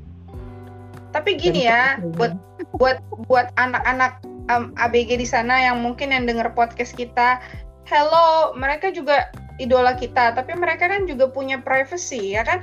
Tapi 1.10 1.34
gini 1.34 1.66
ya 1.66 1.98
buat 2.14 2.38
buat 2.78 3.02
buat 3.26 3.50
anak-anak 3.58 4.22
um, 4.46 4.70
ABG 4.78 5.18
di 5.18 5.26
sana 5.26 5.58
yang 5.58 5.82
mungkin 5.82 6.14
yang 6.14 6.22
denger 6.30 6.54
podcast 6.54 6.94
kita 6.94 7.42
hello 7.90 8.54
mereka 8.54 8.94
juga 8.94 9.34
idola 9.58 9.98
kita 9.98 10.38
tapi 10.38 10.54
mereka 10.54 10.86
kan 10.86 11.10
juga 11.10 11.26
punya 11.26 11.58
privacy 11.58 12.38
ya 12.38 12.46
kan? 12.46 12.62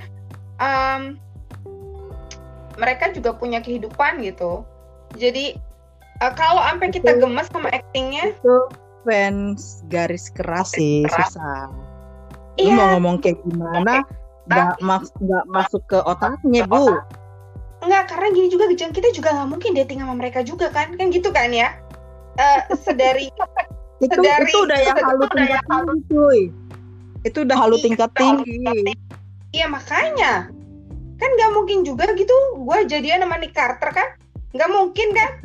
Um, 0.57 1.01
mereka 2.79 3.11
juga 3.11 3.35
punya 3.35 3.59
kehidupan 3.59 4.23
gitu. 4.23 4.63
Jadi 5.19 5.59
uh, 6.23 6.33
kalau 6.39 6.63
sampai 6.63 6.87
kita 6.93 7.19
gemes 7.19 7.51
sama 7.51 7.67
actingnya 7.75 8.31
itu 8.31 8.55
fans 9.03 9.83
garis 9.91 10.31
keras 10.31 10.71
sih 10.71 11.03
susah. 11.09 11.67
Lu 12.57 12.73
mau 12.73 12.89
iya 12.89 12.95
ngomong 12.97 13.21
kayak 13.21 13.37
gimana? 13.45 14.01
Nggak 14.47 14.79
mas 14.79 15.11
nggak 15.19 15.43
masuk 15.51 15.83
ke 15.91 15.99
otaknya 16.03 16.63
bu. 16.63 16.95
Enggak, 17.77 18.09
karena 18.09 18.27
gini 18.33 18.47
juga 18.49 18.65
Jeng, 18.73 18.89
kita 18.89 19.13
juga 19.13 19.37
nggak 19.37 19.49
mungkin 19.53 19.71
dating 19.77 20.01
sama 20.01 20.17
mereka 20.17 20.41
juga 20.41 20.73
kan, 20.73 20.97
kan 20.97 21.13
gitu 21.13 21.29
kan 21.29 21.53
ya. 21.53 21.77
Eh 22.39 22.59
sedari 22.73 23.29
Itu 23.97 24.13
Sedari- 24.13 24.45
itu 24.53 24.59
udah 24.61 24.79
yang 24.81 24.97
halu 25.01 25.25
tingkat 25.33 25.61
tinggi 25.65 25.97
cuy. 26.09 26.39
Itu 27.25 27.37
udah 27.43 27.57
halu 27.57 27.75
Iya, 27.77 27.83
tingkat 27.89 28.09
tinggi. 28.13 28.57
Iya 29.57 29.65
makanya, 29.73 30.33
kan 31.17 31.29
nggak 31.33 31.51
mungkin 31.57 31.81
juga 31.81 32.05
gitu. 32.13 32.35
Gue 32.61 32.85
jadian 32.85 33.25
sama 33.25 33.41
Nick 33.41 33.57
Carter 33.57 33.89
kan, 33.89 34.07
nggak 34.53 34.69
mungkin 34.69 35.07
kan? 35.17 35.31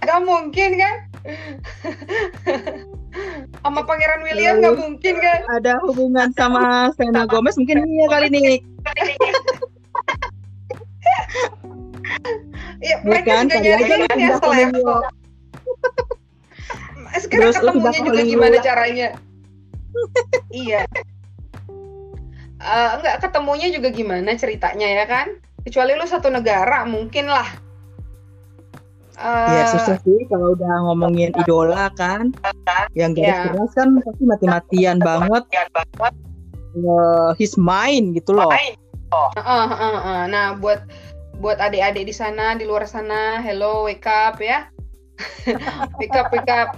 Nggak 0.00 0.20
mungkin 0.24 0.70
kan? 0.80 0.96
Sama 3.60 3.82
Pangeran 3.84 4.22
William 4.22 4.62
nggak 4.62 4.78
mungkin 4.78 5.14
kan? 5.18 5.40
Ada 5.58 5.72
hubungan 5.84 6.30
sama 6.34 6.94
Selena 6.94 7.26
Gomez 7.26 7.58
mungkin 7.58 7.82
iya 7.84 8.06
kali 8.06 8.26
nih. 8.30 8.40
Iya, 8.40 8.56
Ya 12.80 12.96
mereka 13.04 13.44
kan, 13.44 13.44
juga 13.46 13.60
nyari 13.60 13.84
kan 13.84 14.16
ya 14.16 14.30
selevel. 14.40 14.80
York. 14.80 15.04
Sekarang 17.20 17.52
ketemunya 17.52 18.00
juga 18.06 18.22
gimana 18.22 18.56
caranya? 18.62 19.08
iya. 20.54 20.82
Eh, 22.60 22.90
enggak 23.00 23.24
ketemunya 23.24 23.68
juga 23.72 23.88
gimana 23.92 24.36
ceritanya 24.36 24.88
ya 24.88 25.04
kan? 25.08 25.28
Kecuali 25.64 25.92
lu 25.96 26.06
satu 26.08 26.32
negara 26.32 26.88
mungkin 26.88 27.28
lah. 27.28 27.48
Eh, 29.20 29.52
Ya 29.52 29.64
susah 29.68 30.00
sih 30.00 30.24
kalau 30.32 30.56
udah 30.56 30.72
ngomongin 30.88 31.36
idola 31.36 31.92
kan. 31.92 32.32
Yang 32.96 33.10
garis 33.20 33.36
Ya. 33.36 33.44
keras 33.52 33.70
kan 33.76 33.88
pasti 34.00 34.22
mati-matian 34.24 34.96
banget. 35.04 35.44
Eh, 36.72 37.30
his 37.36 37.60
mind 37.60 38.16
gitu 38.16 38.32
loh. 38.32 38.48
Heeh, 38.48 39.64
heeh, 39.68 39.96
heeh. 40.00 40.20
Nah, 40.32 40.56
buat 40.56 40.80
buat 41.42 41.60
adik-adik 41.60 42.08
di 42.08 42.14
sana, 42.16 42.56
di 42.56 42.64
luar 42.64 42.88
sana, 42.88 43.44
hello, 43.44 43.84
wake 43.84 44.06
up 44.08 44.40
ya. 44.40 44.68
wake 46.00 46.16
up, 46.16 46.32
wake 46.32 46.48
up. 46.48 46.72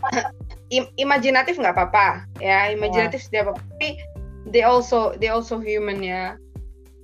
Im- 0.72 0.90
imajinatif 0.99 1.61
nggak 1.61 1.76
apa-apa, 1.78 2.26
ya. 2.43 2.72
Imajinatif 2.74 3.22
tidak 3.30 3.53
apa-apa. 3.55 3.62
Tapi 3.76 3.88
they 4.51 4.64
also 4.66 5.14
they 5.22 5.30
also 5.30 5.61
human 5.62 6.03
ya. 6.03 6.34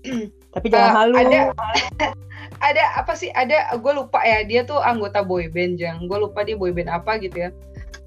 Tapi 0.57 0.67
jangan 0.73 0.91
Eh, 0.91 0.95
halu. 0.97 1.15
Ada 1.21 1.41
ada 2.59 2.85
apa 2.99 3.15
sih? 3.15 3.31
Ada 3.35 3.75
gue 3.79 3.93
lupa 3.95 4.23
ya. 4.23 4.43
Dia 4.45 4.67
tuh 4.67 4.79
anggota 4.83 5.23
boy 5.23 5.47
band 5.51 5.79
jang. 5.79 6.07
Gue 6.07 6.19
lupa 6.19 6.43
dia 6.43 6.59
boy 6.59 6.75
band 6.75 6.91
apa 6.91 7.19
gitu 7.23 7.49
ya. 7.49 7.51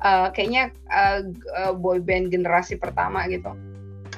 Eh, 0.01 0.27
kayaknya 0.33 0.73
eh, 0.89 1.19
g- 1.25 1.51
eh, 1.55 1.73
boy 1.77 2.01
band 2.01 2.33
generasi 2.33 2.75
pertama 2.75 3.23
gitu. 3.29 3.53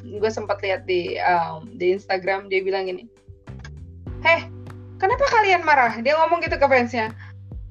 Gue 0.03 0.31
sempat 0.31 0.59
lihat 0.59 0.83
di 0.83 1.15
um, 1.23 1.63
di 1.79 1.95
Instagram 1.95 2.51
dia 2.51 2.59
bilang 2.59 2.91
gini, 2.91 3.07
heh 4.19 4.43
kenapa 4.99 5.23
kalian 5.31 5.63
marah? 5.63 5.95
Dia 6.03 6.19
ngomong 6.19 6.43
gitu 6.43 6.59
ke 6.59 6.67
fansnya. 6.67 7.15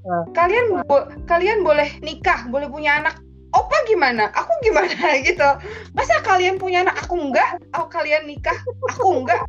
Ah. 0.01 0.25
Kalian 0.33 0.81
bo- 0.89 1.07
kalian 1.29 1.61
boleh 1.61 1.93
nikah, 2.01 2.49
boleh 2.49 2.65
punya 2.73 3.01
anak. 3.05 3.21
Opa 3.53 3.85
gimana? 3.85 4.33
Aku 4.33 4.49
gimana 4.65 5.13
gitu. 5.29 5.45
Masa 5.93 6.25
kalian 6.25 6.57
punya 6.57 6.81
anak, 6.81 7.05
aku 7.05 7.21
enggak? 7.21 7.61
Oh 7.77 7.85
kalian 7.85 8.25
nikah, 8.25 8.57
aku 8.89 9.21
enggak? 9.21 9.45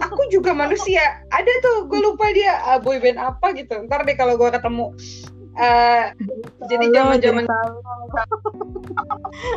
Aku, 0.00 0.22
juga 0.32 0.54
manusia. 0.56 1.20
Ada 1.28 1.52
tuh 1.60 1.76
gue 1.90 2.00
lupa 2.00 2.30
dia 2.32 2.56
uh, 2.70 2.80
boyband 2.80 3.18
apa 3.20 3.52
gitu. 3.52 3.84
Ntar 3.84 4.06
deh 4.08 4.16
kalau 4.16 4.38
gue 4.38 4.48
ketemu 4.48 4.94
uh, 5.58 6.04
jadi 6.68 6.86
zaman 6.94 7.18
zaman 7.18 7.44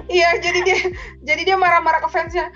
iya 0.10 0.38
jadi 0.42 0.60
dia 0.66 0.80
jadi 1.22 1.42
dia 1.54 1.58
marah-marah 1.58 2.02
ke 2.02 2.10
fansnya 2.10 2.50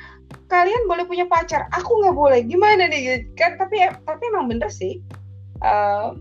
kalian 0.47 0.87
boleh 0.87 1.03
punya 1.03 1.27
pacar? 1.27 1.67
Aku 1.75 1.99
nggak 2.03 2.15
boleh. 2.15 2.39
Gimana 2.47 2.87
nih? 2.87 3.27
Kan 3.35 3.59
tapi 3.59 3.83
tapi 4.07 4.23
emang 4.31 4.47
bener 4.47 4.71
sih. 4.71 5.03
Uh, 5.59 6.15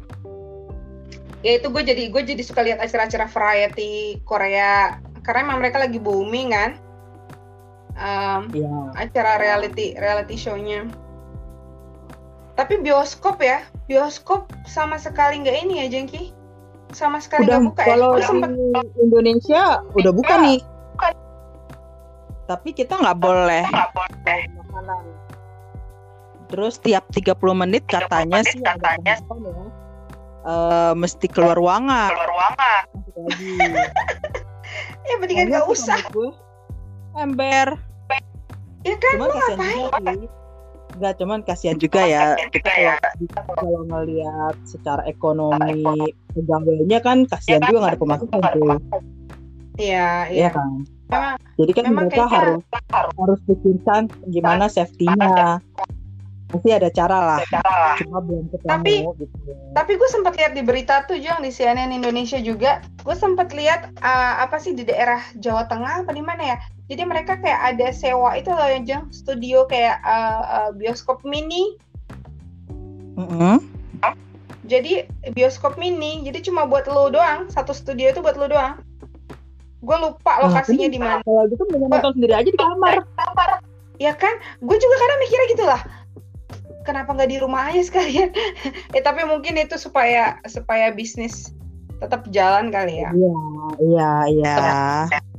ya 1.47 1.63
itu 1.63 1.71
gue 1.71 1.83
jadi 1.87 2.11
gue 2.11 2.23
jadi 2.27 2.43
suka 2.43 2.67
lihat 2.67 2.83
acara-acara 2.83 3.31
variety 3.31 4.19
Korea 4.27 4.99
karena 5.23 5.47
emang 5.47 5.63
mereka 5.63 5.79
lagi 5.79 6.03
booming 6.03 6.51
kan. 6.51 6.71
Um, 7.97 8.53
yeah. 8.53 8.93
acara 8.93 9.41
reality 9.41 9.97
reality 9.97 10.37
show-nya 10.37 10.85
tapi 12.57 12.81
bioskop 12.81 13.39
ya. 13.39 13.63
Bioskop 13.87 14.51
sama 14.67 14.99
sekali 14.99 15.45
nggak 15.45 15.57
ini 15.69 15.75
ya 15.85 15.87
Jengki? 15.93 16.35
Sama 16.91 17.23
sekali 17.23 17.47
nggak 17.47 17.63
buka 17.71 17.83
kalau 17.85 18.19
ya? 18.19 18.27
sempet... 18.27 18.51
Indonesia 18.99 19.85
udah 19.95 20.13
buka 20.13 20.35
ya. 20.41 20.45
nih. 20.45 20.59
Tapi 22.51 22.69
kita 22.75 22.99
nggak 22.99 23.19
boleh. 23.21 23.65
makanan 23.69 25.17
terus 26.47 26.79
tiap 26.79 27.03
30 27.11 27.35
menit 27.59 27.83
katanya 27.91 28.43
menit 28.43 28.55
sih 28.55 28.63
katanya. 28.63 29.19
ya, 29.19 29.67
uh, 30.47 30.93
mesti 30.95 31.27
keluar 31.27 31.59
ruangan 31.59 32.11
keluar 32.15 32.31
ruangan 32.31 32.83
ya 35.07 35.15
mendingan 35.19 35.47
nggak 35.51 35.67
usah. 35.71 35.99
ember. 37.17 37.81
Ya 38.85 38.95
kan 39.03 39.19
Cuma 39.19 39.27
ngapain 39.33 40.29
Enggak, 40.97 41.15
cuman 41.21 41.45
kasihan 41.45 41.77
juga 41.77 42.09
ya 42.09 42.33
kita 42.49 42.73
ya 42.73 42.97
kalau 43.53 43.85
ngelihat 43.85 44.57
secara 44.65 45.05
ekonomi 45.05 46.09
pegawainya 46.33 47.05
kan 47.05 47.29
kasihan 47.29 47.61
juga 47.69 47.79
nggak 47.85 47.93
ada 47.93 48.01
pemasukan 48.01 48.41
tuh. 48.57 48.77
Iya, 49.77 50.33
iya. 50.33 50.49
Ya 50.49 50.51
kan? 50.57 50.89
Memang, 51.07 51.37
Jadi 51.61 51.73
kan 51.77 51.85
mereka 51.93 52.25
harus 52.27 52.63
harus 52.97 53.41
pikirkan 53.45 54.09
gimana 54.33 54.67
safety-nya. 54.73 55.61
Pasti 56.47 56.71
ada 56.71 56.89
cara 56.91 57.19
lah. 57.19 57.39
Ada 57.43 57.51
cara 57.59 57.73
lah. 57.75 57.97
Cuma 57.99 58.19
belum 58.23 58.47
ketemu 58.55 58.71
tapi, 58.71 58.95
gitu. 59.19 59.51
Tapi 59.75 59.93
gue 59.99 60.09
sempat 60.11 60.35
lihat 60.39 60.53
di 60.55 60.63
berita 60.63 61.03
tuh 61.11 61.19
Jong 61.19 61.43
di 61.43 61.51
CNN 61.51 61.91
Indonesia 61.91 62.39
juga. 62.39 62.83
Gue 63.03 63.17
sempat 63.19 63.51
lihat 63.51 63.91
uh, 64.03 64.35
apa 64.43 64.57
sih 64.63 64.73
di 64.75 64.87
daerah 64.87 65.19
Jawa 65.43 65.67
Tengah 65.67 66.07
apa 66.07 66.13
di 66.15 66.23
mana 66.23 66.55
ya? 66.55 66.57
Jadi 66.87 67.03
mereka 67.03 67.43
kayak 67.43 67.75
ada 67.75 67.91
sewa 67.91 68.39
itu 68.39 68.51
loh 68.55 68.69
ya 68.71 68.81
Jong, 68.87 69.11
studio 69.11 69.67
kayak 69.67 69.99
uh, 70.07 70.43
uh, 70.47 70.71
bioskop 70.75 71.23
mini. 71.27 71.75
Mm 73.19 73.27
-hmm. 73.27 73.57
Jadi 74.67 75.07
bioskop 75.31 75.79
mini, 75.79 76.27
jadi 76.27 76.43
cuma 76.43 76.67
buat 76.67 76.91
lo 76.91 77.07
doang, 77.07 77.47
satu 77.47 77.71
studio 77.71 78.11
itu 78.11 78.19
buat 78.19 78.35
lo 78.35 78.51
doang 78.51 78.83
gue 79.87 79.97
lupa 80.03 80.33
nah, 80.41 80.51
lokasinya 80.51 80.89
di 80.91 80.99
mana 80.99 81.23
kalau 81.23 81.47
gitu 81.47 81.63
mending 81.71 81.91
nonton 81.93 82.13
sendiri 82.19 82.35
aja 82.35 82.51
di 82.51 82.59
kamar 82.59 82.95
ya 83.97 84.13
kan 84.13 84.35
gue 84.61 84.77
juga 84.77 84.97
kadang 84.99 85.19
mikirnya 85.23 85.47
gitu 85.55 85.65
lah 85.65 85.81
kenapa 86.87 87.11
nggak 87.13 87.31
di 87.35 87.39
rumah 87.43 87.69
aja 87.69 87.83
sekalian? 87.83 88.31
Eh 88.97 89.03
tapi 89.03 89.27
mungkin 89.27 89.59
itu 89.59 89.75
supaya 89.75 90.39
supaya 90.47 90.95
bisnis 90.95 91.51
tetap 91.99 92.25
jalan 92.31 92.71
kali 92.71 93.03
ya. 93.03 93.11
Iya 93.11 93.37
iya 93.83 94.13
iya. 94.31 94.55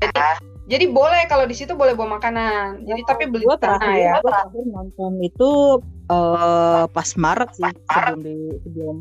Jadi, 0.03 0.19
jadi 0.67 0.85
boleh 0.91 1.23
kalau 1.31 1.47
di 1.47 1.55
situ 1.55 1.73
boleh 1.73 1.95
bawa 1.95 2.19
makanan. 2.19 2.83
Jadi 2.83 3.01
tapi 3.07 3.23
beli 3.31 3.47
gue 3.47 3.57
terakhir 3.57 3.95
ya. 3.95 4.13
terakhir 4.19 4.63
nonton 4.67 5.23
itu 5.23 5.79
uh, 6.11 6.85
pas 6.91 7.09
Maret 7.15 7.55
sih 7.55 7.71
sebelum 7.87 8.19
di 8.19 8.37
sebelum 8.67 8.95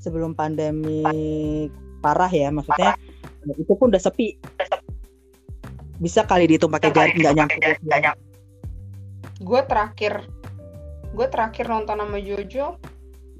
sebelum 0.00 0.30
pandemi 0.32 1.04
parah 2.00 2.32
ya 2.32 2.48
maksudnya 2.48 2.96
itu 3.60 3.72
pun 3.76 3.92
udah 3.92 4.00
sepi. 4.00 4.40
Bisa 6.00 6.24
kali 6.24 6.48
dihitung 6.48 6.72
pakai 6.72 6.90
jari 6.96 7.12
nggak 7.20 7.36
nyampe 7.36 7.76
gue 9.40 9.60
terakhir 9.64 10.28
gue 11.14 11.26
terakhir 11.28 11.66
nonton 11.66 11.98
sama 11.98 12.18
Jojo 12.18 12.78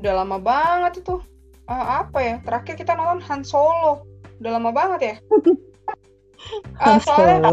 udah 0.00 0.12
lama 0.24 0.38
banget 0.40 1.04
itu. 1.04 1.20
Uh, 1.70 1.86
apa 2.02 2.18
ya? 2.18 2.34
Terakhir 2.42 2.74
kita 2.80 2.96
nonton 2.96 3.20
Han 3.28 3.44
Solo. 3.44 4.02
Udah 4.40 4.50
lama 4.58 4.70
banget 4.72 5.00
ya? 5.00 5.16
Uh, 6.80 6.96
soalnya 7.04 7.52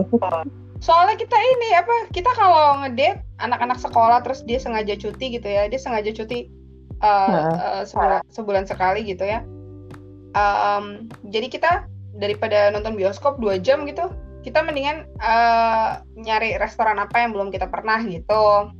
soalnya 0.79 1.19
kita 1.19 1.35
ini 1.35 1.75
apa 1.75 2.07
kita 2.15 2.31
kalau 2.31 2.79
ngedate 2.79 3.19
anak-anak 3.43 3.75
sekolah 3.83 4.23
terus 4.23 4.47
dia 4.47 4.63
sengaja 4.63 4.95
cuti 4.95 5.35
gitu 5.35 5.43
ya 5.43 5.67
dia 5.67 5.75
sengaja 5.75 6.15
cuti 6.15 6.47
uh, 7.03 7.51
uh, 7.51 7.83
sebulan, 7.83 8.23
sebulan 8.31 8.63
sekali 8.63 9.03
gitu 9.03 9.27
ya. 9.27 9.43
Um, 10.31 11.11
jadi 11.27 11.51
kita 11.51 11.71
daripada 12.15 12.71
nonton 12.71 12.95
bioskop 12.95 13.43
dua 13.43 13.59
jam 13.59 13.83
gitu 13.83 14.07
kita 14.47 14.63
mendingan 14.63 15.03
uh, 15.19 15.99
nyari 16.15 16.55
restoran 16.55 16.95
apa 17.03 17.19
yang 17.19 17.35
belum 17.35 17.51
kita 17.51 17.67
pernah 17.67 17.99
gitu. 18.07 18.71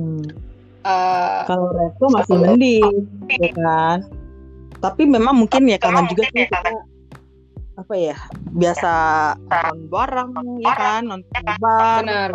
Hmm. 0.00 0.47
Uh, 0.86 1.42
Kalau 1.50 1.74
resto 1.74 2.06
masih 2.14 2.36
mending, 2.38 3.06
ya 3.28 3.50
kan. 3.56 3.98
Tapi 4.78 5.02
memang 5.10 5.34
mungkin 5.42 5.66
ya 5.66 5.76
kangen 5.80 6.06
juga 6.06 6.22
sih 6.30 6.46
kita 6.46 6.60
apa 7.78 7.94
ya 7.94 8.18
biasa 8.58 8.92
nonton 9.46 9.78
bareng 9.86 10.30
ya 10.66 10.74
kan 10.74 11.02
nonton 11.06 11.42
bar 11.62 12.02
Bener. 12.02 12.30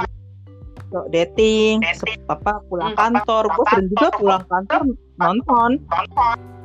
dating 1.12 1.84
apa 2.32 2.64
pulang 2.72 2.96
hmm. 2.96 3.00
kantor 3.04 3.52
gue 3.52 3.66
sering 3.76 3.88
juga 3.92 4.08
pulang 4.16 4.44
kantor 4.48 4.82
nonton 5.20 5.84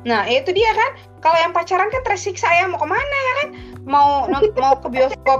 nah 0.07 0.23
itu 0.31 0.55
dia 0.55 0.71
kan 0.71 0.91
kalau 1.19 1.37
yang 1.43 1.51
pacaran 1.51 1.91
kan 1.91 2.01
tersiksa 2.07 2.47
ya 2.55 2.71
mau 2.71 2.79
ke 2.79 2.87
mana 2.87 3.17
ya 3.19 3.33
kan 3.35 3.47
mau 3.83 4.09
mau 4.31 4.79
ke 4.79 4.87
bioskop 4.87 5.39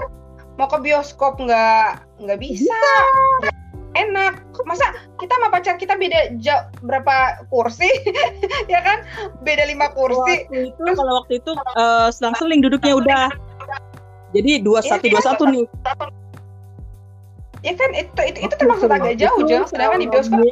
mau 0.60 0.68
ke 0.68 0.78
bioskop 0.84 1.40
nggak 1.40 2.04
nggak 2.20 2.38
bisa. 2.44 2.68
bisa 2.68 3.56
enak. 3.96 4.42
Masa 4.66 4.86
kita 5.18 5.32
sama 5.34 5.48
pacar 5.50 5.74
kita 5.80 5.96
beda 5.96 6.36
jauh 6.38 6.64
berapa 6.84 7.46
kursi? 7.50 7.88
Ya 8.72 8.80
kan? 8.86 9.02
Beda 9.42 9.66
lima 9.66 9.90
kursi. 9.90 10.46
Waktu 10.46 10.70
itu 10.70 10.84
kalau 10.94 11.12
waktu 11.24 11.34
itu 11.42 11.52
uh, 11.74 12.08
selang-seling 12.14 12.60
duduknya 12.62 12.94
udah. 12.94 13.26
Jadi 14.30 14.62
dua 14.62 14.78
satu 14.84 15.04
dua 15.10 15.22
satu 15.22 15.42
nih. 15.50 15.66
Ya 17.66 17.74
kan? 17.74 17.90
Itu 17.98 18.20
itu, 18.22 18.38
itu 18.46 18.54
termasuk 18.54 18.88
agak 18.88 19.18
jauh 19.18 19.42
jauh 19.44 19.66
sedangkan 19.66 20.00
di 20.02 20.08
bioskop 20.08 20.44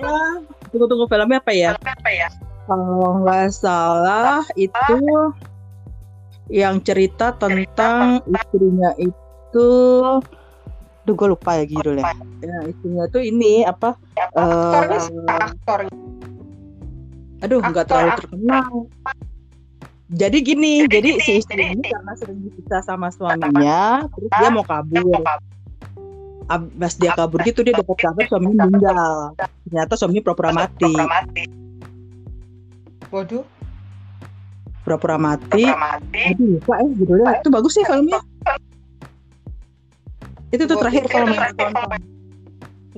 tunggu 0.68 0.86
tunggu 0.86 1.06
filmnya 1.08 1.40
apa 1.40 1.52
ya? 1.52 1.70
Apa 1.74 2.10
ya? 2.12 2.28
Kalau 2.68 3.24
nggak 3.24 3.48
salah 3.52 4.44
itu 4.60 4.98
yang 6.52 6.80
cerita 6.84 7.32
tentang 7.36 8.20
istrinya 8.28 8.92
itu 9.00 9.68
Duh 11.08 11.16
gue 11.16 11.28
lupa 11.32 11.56
ya 11.56 11.64
judulnya. 11.64 12.04
Ya 12.44 12.56
istrinya 12.68 13.08
tuh 13.08 13.24
ini 13.24 13.64
apa 13.64 13.96
aktornya 14.12 15.00
uh, 15.24 15.40
aktornya 15.48 15.96
aduh 17.40 17.64
nggak 17.64 17.86
terlalu 17.88 18.10
terkenal. 18.20 18.68
Jadi 20.12 20.36
gini 20.44 20.84
jadi, 20.84 21.16
jadi 21.16 21.24
si 21.24 21.30
istri 21.40 21.64
ini 21.64 21.88
karena 21.88 22.12
sering 22.20 22.44
dipisah 22.44 22.84
sama 22.84 23.08
suaminya 23.08 24.04
terus 24.04 24.28
dia 24.36 24.48
mau 24.52 24.68
kabur. 24.68 25.24
Abis 26.52 27.00
dia 27.00 27.16
kabur 27.16 27.40
gitu 27.40 27.64
dia 27.64 27.72
dapat 27.72 27.96
kabar 28.04 28.28
suaminya 28.28 28.68
meninggal. 28.68 29.32
ternyata 29.64 29.96
suaminya 29.96 30.22
pura-pura 30.28 30.52
mati. 30.52 30.92
waduh. 33.08 33.48
Pura-pura 34.84 35.16
mati. 35.16 35.64
Aduh 35.64 36.60
lupa 36.60 36.84
eh 36.84 36.88
judulnya. 37.00 37.40
Itu 37.40 37.48
bagus 37.48 37.72
sih 37.80 37.84
filmnya 37.88 38.20
itu 40.52 40.64
tuh 40.64 40.76
terakhir 40.80 41.04
film 41.12 41.28
yang 41.32 41.52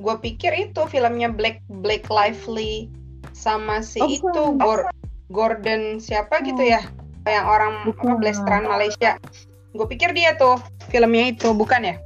gue 0.01 0.17
pikir 0.23 0.53
itu 0.57 0.81
filmnya 0.89 1.29
Black 1.29 1.61
Black 1.85 2.09
Lively 2.09 2.89
sama 3.37 3.85
si 3.85 4.01
oh, 4.01 4.09
itu 4.09 4.43
Gor 4.57 4.89
Gordon 5.31 6.01
siapa 6.03 6.43
gitu 6.43 6.63
ya? 6.63 6.83
Yang 7.29 7.47
orang 7.47 7.73
apa 7.95 8.13
blasteran 8.19 8.65
Malaysia. 8.67 9.21
Gue 9.77 9.87
pikir 9.87 10.11
dia 10.17 10.35
tuh 10.35 10.59
filmnya 10.91 11.31
itu 11.31 11.55
bukan 11.55 11.95
ya? 11.95 11.97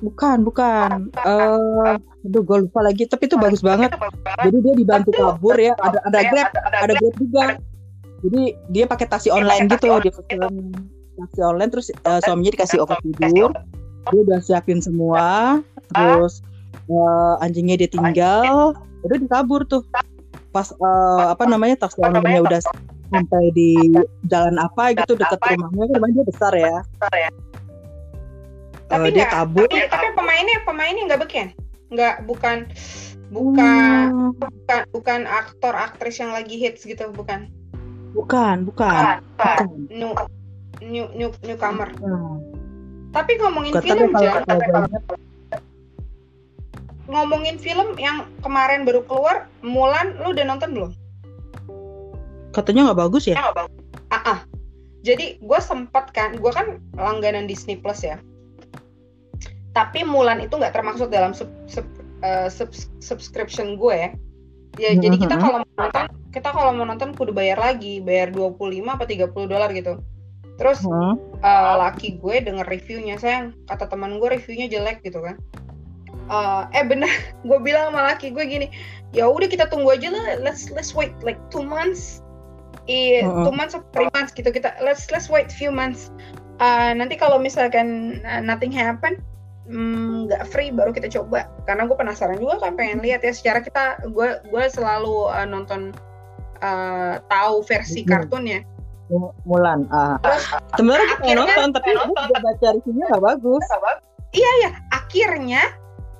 Bukan 0.00 0.48
bukan. 0.48 1.12
Uh, 1.20 2.00
aduh 2.24 2.40
gue 2.40 2.56
lupa 2.64 2.80
lagi 2.80 3.04
tapi 3.04 3.28
itu 3.28 3.36
bagus 3.36 3.60
banget. 3.60 3.92
jadi 4.40 4.56
dia 4.64 4.74
dibantu 4.80 5.10
kabur 5.12 5.56
ya. 5.60 5.76
Ada 5.82 5.98
ada 6.08 6.18
grab 6.32 6.48
ada 6.56 6.94
grab. 6.96 7.14
Juga. 7.20 7.44
Jadi 8.20 8.42
dia 8.72 8.84
pakai 8.84 9.06
taksi 9.08 9.28
online 9.32 9.68
gitu 9.68 9.88
dia 10.00 10.12
film 10.28 10.72
taksi 11.20 11.40
online 11.44 11.68
terus 11.68 11.92
uh, 12.08 12.20
suaminya 12.24 12.52
dikasih 12.56 12.80
obat 12.80 13.00
tidur 13.04 13.52
dia 14.08 14.20
udah 14.24 14.38
siapin 14.40 14.80
semua 14.80 15.60
terus 15.92 16.40
uh, 16.88 17.36
anjingnya 17.44 17.84
dia 17.84 17.90
tinggal 17.90 18.74
udah 19.04 19.16
dikabur 19.16 19.64
tuh. 19.68 19.84
Pas 20.50 20.66
uh, 20.82 21.30
apa 21.30 21.46
namanya 21.46 21.86
taksi 21.86 22.02
online 22.02 22.42
udah 22.42 22.60
sampai 23.10 23.44
di 23.54 23.74
jalan 24.26 24.58
apa 24.58 24.94
gitu 24.94 25.18
dekat 25.18 25.38
rumahnya 25.38 25.84
kan 25.86 25.94
rumahnya 25.98 26.14
dia 26.14 26.26
besar 26.26 26.52
ya. 26.54 26.76
Tapi 28.90 29.08
uh, 29.08 29.14
dia 29.14 29.26
kabur. 29.30 29.66
tapi, 29.70 29.86
tapi 29.86 30.06
pemainnya 30.18 30.56
pemainnya 30.66 31.02
nggak 31.06 31.20
beken? 31.22 31.48
Nggak 31.94 32.14
bukan 32.26 32.58
bukan 33.30 34.10
Hmm, 34.10 34.34
bukan 34.34 34.80
bukan 34.90 35.20
aktor 35.30 35.74
aktris 35.74 36.18
yang 36.18 36.34
lagi 36.34 36.58
hits 36.58 36.82
gitu 36.82 37.14
bukan. 37.14 37.46
Bukan, 38.10 38.66
bukan. 38.66 39.22
Bukan. 39.38 39.86
new 39.86 40.10
new 40.82 41.06
new 41.14 41.30
newcomer. 41.46 41.94
Hmm. 41.94 42.49
Tapi 43.10 43.32
ngomongin 43.42 43.74
Kata 43.74 43.84
film 43.86 44.10
ngomongin 47.10 47.58
film 47.58 47.98
yang 47.98 48.30
kemarin 48.46 48.86
baru 48.86 49.02
keluar 49.10 49.50
Mulan 49.66 50.14
lu 50.22 50.30
udah 50.30 50.46
nonton 50.46 50.70
belum? 50.70 50.92
Katanya 52.54 52.90
nggak 52.90 53.00
bagus 53.02 53.26
ya? 53.26 53.38
ah 54.10 54.22
ah. 54.26 54.40
jadi 55.06 55.38
gue 55.38 55.60
sempat 55.62 56.10
kan 56.14 56.38
gue 56.38 56.52
kan 56.54 56.78
langganan 56.94 57.50
Disney 57.50 57.74
Plus 57.78 58.06
ya. 58.06 58.22
Tapi 59.74 60.06
Mulan 60.06 60.42
itu 60.42 60.54
nggak 60.54 60.74
termasuk 60.74 61.10
dalam 61.10 61.34
sub, 61.34 61.50
sub, 61.66 61.86
eh, 62.22 62.46
subs- 62.46 62.90
subscription 63.02 63.74
gue 63.74 63.94
ya. 63.94 64.10
Ya 64.78 64.90
jadi 64.94 65.18
kita 65.18 65.34
kalau 65.34 65.66
mau 65.66 65.74
nonton 65.74 66.06
kita 66.30 66.48
kalau 66.54 66.70
mau 66.78 66.86
nonton 66.86 67.10
kudu 67.18 67.34
bayar 67.34 67.58
lagi. 67.58 67.98
Bayar 67.98 68.30
25 68.30 68.86
apa 68.86 69.02
30 69.02 69.50
dolar 69.50 69.70
gitu 69.74 69.98
terus 70.60 70.84
Hmm. 70.84 71.16
eh, 71.40 71.74
laki 71.80 72.20
gue 72.20 72.36
denger 72.44 72.68
reviewnya 72.68 73.16
sayang 73.16 73.56
kata 73.64 73.88
teman 73.88 74.20
gue 74.20 74.28
reviewnya 74.28 74.68
jelek 74.68 75.00
gitu 75.00 75.24
kan 75.24 75.40
Eh, 76.30 76.62
eh 76.78 76.84
bener 76.86 77.10
gue 77.48 77.58
bilang 77.58 77.90
sama 77.90 78.06
laki 78.14 78.30
gue 78.30 78.44
gini 78.46 78.66
ya 79.10 79.26
udah 79.26 79.50
kita 79.50 79.66
tunggu 79.66 79.90
aja 79.98 80.14
lah 80.14 80.38
let's 80.38 80.70
let's 80.70 80.94
wait 80.94 81.10
like 81.26 81.40
two 81.50 81.64
months 81.64 82.22
eh 82.86 83.26
Mm-mm. 83.26 83.50
two 83.50 83.54
months 83.54 83.74
or 83.74 83.82
three 83.90 84.06
months 84.14 84.30
gitu 84.30 84.46
kita 84.54 84.70
let's 84.78 85.10
let's 85.10 85.26
wait 85.26 85.50
few 85.50 85.72
months 85.74 86.12
Eh, 86.60 86.92
nanti 86.92 87.16
kalau 87.16 87.40
misalkan 87.40 88.20
uh, 88.20 88.36
nothing 88.36 88.68
happen 88.68 89.16
mm, 89.64 90.28
nggak 90.28 90.44
free 90.44 90.68
baru 90.68 90.92
kita 90.92 91.08
coba 91.08 91.48
karena 91.64 91.88
gue 91.88 91.96
penasaran 91.96 92.36
juga 92.36 92.60
kan 92.60 92.76
pengen 92.76 93.00
lihat 93.00 93.24
ya 93.24 93.32
secara 93.32 93.64
kita 93.64 93.96
gue 94.12 94.44
gue 94.44 94.64
selalu 94.68 95.32
uh, 95.32 95.48
nonton 95.48 95.96
uh, 96.60 97.16
tahu 97.32 97.64
versi 97.64 98.04
Mhm. 98.04 98.08
kartunnya 98.12 98.60
Mulan. 99.42 99.90
Ah. 99.90 100.16
Terus 100.22 100.44
Sebenarnya 100.78 101.06
gue 101.06 101.18
pengen 101.18 101.36
akhirnya- 101.38 101.56
nonton, 101.58 101.70
tapi 101.74 101.88
gue 101.90 102.06
udah 102.10 102.40
baca 102.40 102.66
reviewnya 102.72 103.04
nggak 103.10 103.24
bagus. 103.24 103.64
Iya 104.30 104.50
ya, 104.62 104.70
akhirnya 104.90 105.62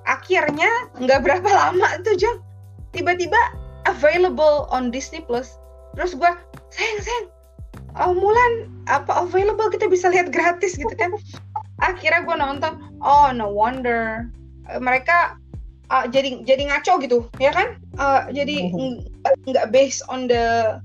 akhirnya 0.02 0.70
nggak 0.98 1.20
berapa 1.22 1.46
lama 1.46 1.88
tuh 2.02 2.18
Jang 2.18 2.42
tiba-tiba 2.90 3.38
available 3.86 4.66
on 4.68 4.90
Disney 4.90 5.22
Plus. 5.22 5.54
Terus 5.94 6.18
gue 6.18 6.30
sayang 6.68 7.00
sayang, 7.00 7.26
oh 7.96 8.10
Mulan 8.10 8.52
apa 8.86 9.22
available 9.22 9.70
kita 9.70 9.86
bisa 9.86 10.10
lihat 10.10 10.34
gratis 10.34 10.74
gitu 10.74 10.90
kan? 10.98 11.14
Akhirnya 11.78 12.26
gue 12.26 12.36
nonton, 12.36 12.72
oh 12.98 13.30
no 13.30 13.46
wonder 13.48 14.26
Eh, 14.66 14.78
mereka 14.78 15.34
uh, 15.88 16.06
jadi 16.06 16.46
jadi 16.46 16.70
ngaco 16.70 17.02
gitu, 17.02 17.26
ya 17.38 17.50
kan? 17.50 17.74
Uh, 17.98 18.22
jadi 18.30 18.70
Mhm. 18.70 19.02
nggak 19.18 19.34
nggak 19.50 19.66
based 19.70 20.06
on 20.06 20.30
the 20.30 20.78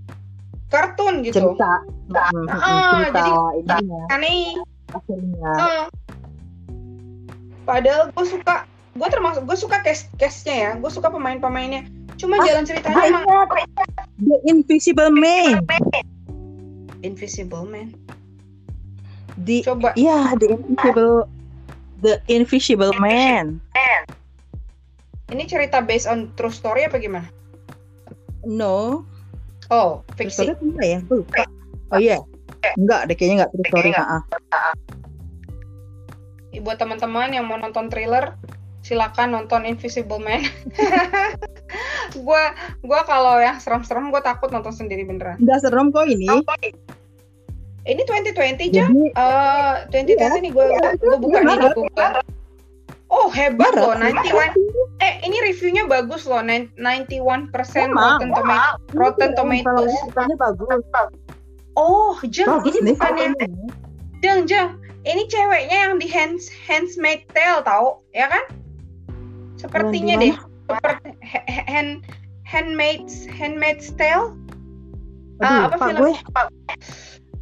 kartun 0.68 1.22
gitu. 1.22 1.54
Cerita. 1.54 1.72
Hmm, 2.08 2.46
Ah, 2.48 3.04
cerita 3.04 3.20
jadi- 3.20 3.34
ininya, 3.84 4.02
Aneh. 4.10 4.54
Eh, 4.96 5.84
padahal 7.66 8.14
gue 8.14 8.26
suka 8.26 8.64
gue 8.96 9.08
termasuk 9.10 9.44
gue 9.44 9.58
suka 9.58 9.84
cast 9.84 10.08
castnya 10.16 10.56
ya 10.56 10.72
gue 10.78 10.88
suka 10.88 11.12
pemain-pemainnya 11.12 11.84
cuma 12.16 12.40
Ah, 12.40 12.46
jalan 12.48 12.64
ceritanya 12.64 12.96
emang 13.04 13.26
Banyak. 13.28 13.68
The 14.24 14.38
Invisible 14.48 15.12
Man. 15.12 15.60
Invisible 17.04 17.68
Man 17.68 17.92
The 19.36 19.68
coba 19.68 19.92
Iya, 20.00 20.40
The 20.40 20.48
Invisible 20.56 21.28
The 22.00 22.14
Invisible 22.32 22.94
Man. 22.96 23.60
ini 25.28 25.44
cerita 25.44 25.84
based 25.84 26.08
on 26.08 26.32
true 26.40 26.54
story 26.54 26.88
apa 26.88 26.96
gimana 26.96 27.28
No, 28.46 29.04
oh 29.74 30.02
True 30.14 30.30
fiksi 30.30 30.46
story 30.46 30.52
apa 30.54 30.64
enggak 30.64 30.88
ya? 30.88 31.00
Gue 31.06 31.18
lupa. 31.22 31.44
Oh 31.94 32.00
iya. 32.02 32.18
Enggak, 32.76 33.00
deh 33.10 33.16
kayaknya 33.16 33.36
enggak 33.44 33.52
true 33.54 33.66
story. 33.70 33.90
Ha-ha. 33.94 34.20
buat 36.64 36.80
teman-teman 36.80 37.36
yang 37.36 37.46
mau 37.52 37.60
nonton 37.60 37.92
thriller 37.92 38.32
silakan 38.86 39.34
nonton 39.36 39.66
Invisible 39.66 40.22
Man 40.22 40.46
gue 42.16 42.44
gua 42.86 43.00
kalau 43.04 43.42
yang 43.42 43.58
serem-serem 43.60 44.14
gue 44.14 44.22
takut 44.24 44.54
nonton 44.54 44.72
sendiri 44.72 45.04
beneran 45.04 45.42
Enggak 45.42 45.66
serem 45.66 45.90
kok 45.92 46.08
ini. 46.08 46.30
ini 47.90 48.02
2020 48.08 48.72
jam 48.72 48.88
Jadi 49.90 50.16
Eh, 50.16 50.16
2020 50.16 50.46
nih 50.48 50.52
gue 50.54 50.66
gue 51.02 51.16
buka 51.18 51.40
nih 51.44 51.58
di 51.60 51.70
Google 51.74 52.14
oh 53.16 53.32
hebat 53.32 53.72
loh 53.72 53.96
91 53.96 54.52
Eh, 54.96 55.14
ini 55.24 55.38
reviewnya 55.44 55.84
bagus 55.86 56.24
loh, 56.24 56.40
nine- 56.40 56.72
91% 56.80 57.52
Emang? 57.84 58.16
Rotten 58.16 58.32
Tomatoes. 58.32 58.96
Rotten 58.96 59.32
Tomatoes. 59.36 59.92
Ceritanya 59.92 60.36
bagus. 60.40 60.68
Oh, 61.76 62.16
Jeng, 62.26 62.48
Bagus 62.48 62.72
ini 62.74 62.80
nih. 62.82 62.96
bukan 62.96 63.14
yang 63.20 63.34
Jeng, 64.24 64.40
Jeng. 64.48 64.70
Ini 65.04 65.24
ceweknya 65.28 65.78
yang 65.86 65.96
di 66.00 66.08
Hands 66.08 66.48
Handsmaid 66.66 67.28
Tale 67.36 67.60
tahu, 67.62 68.00
ya 68.10 68.32
kan? 68.32 68.44
Sepertinya 69.56 70.16
Yang 70.16 70.24
deh. 70.24 70.34
Seperti 70.66 71.10
ha- 71.22 71.46
ha- 71.46 71.68
hand 71.68 71.92
Handmaid's 72.48 73.28
Handmaid's 73.28 73.92
Tale. 73.94 74.32
Ah, 75.44 75.68
apa 75.68 75.76
Aduh, 75.76 75.76
lupa 75.76 75.86
film? 75.92 76.00
gue. 76.00 76.14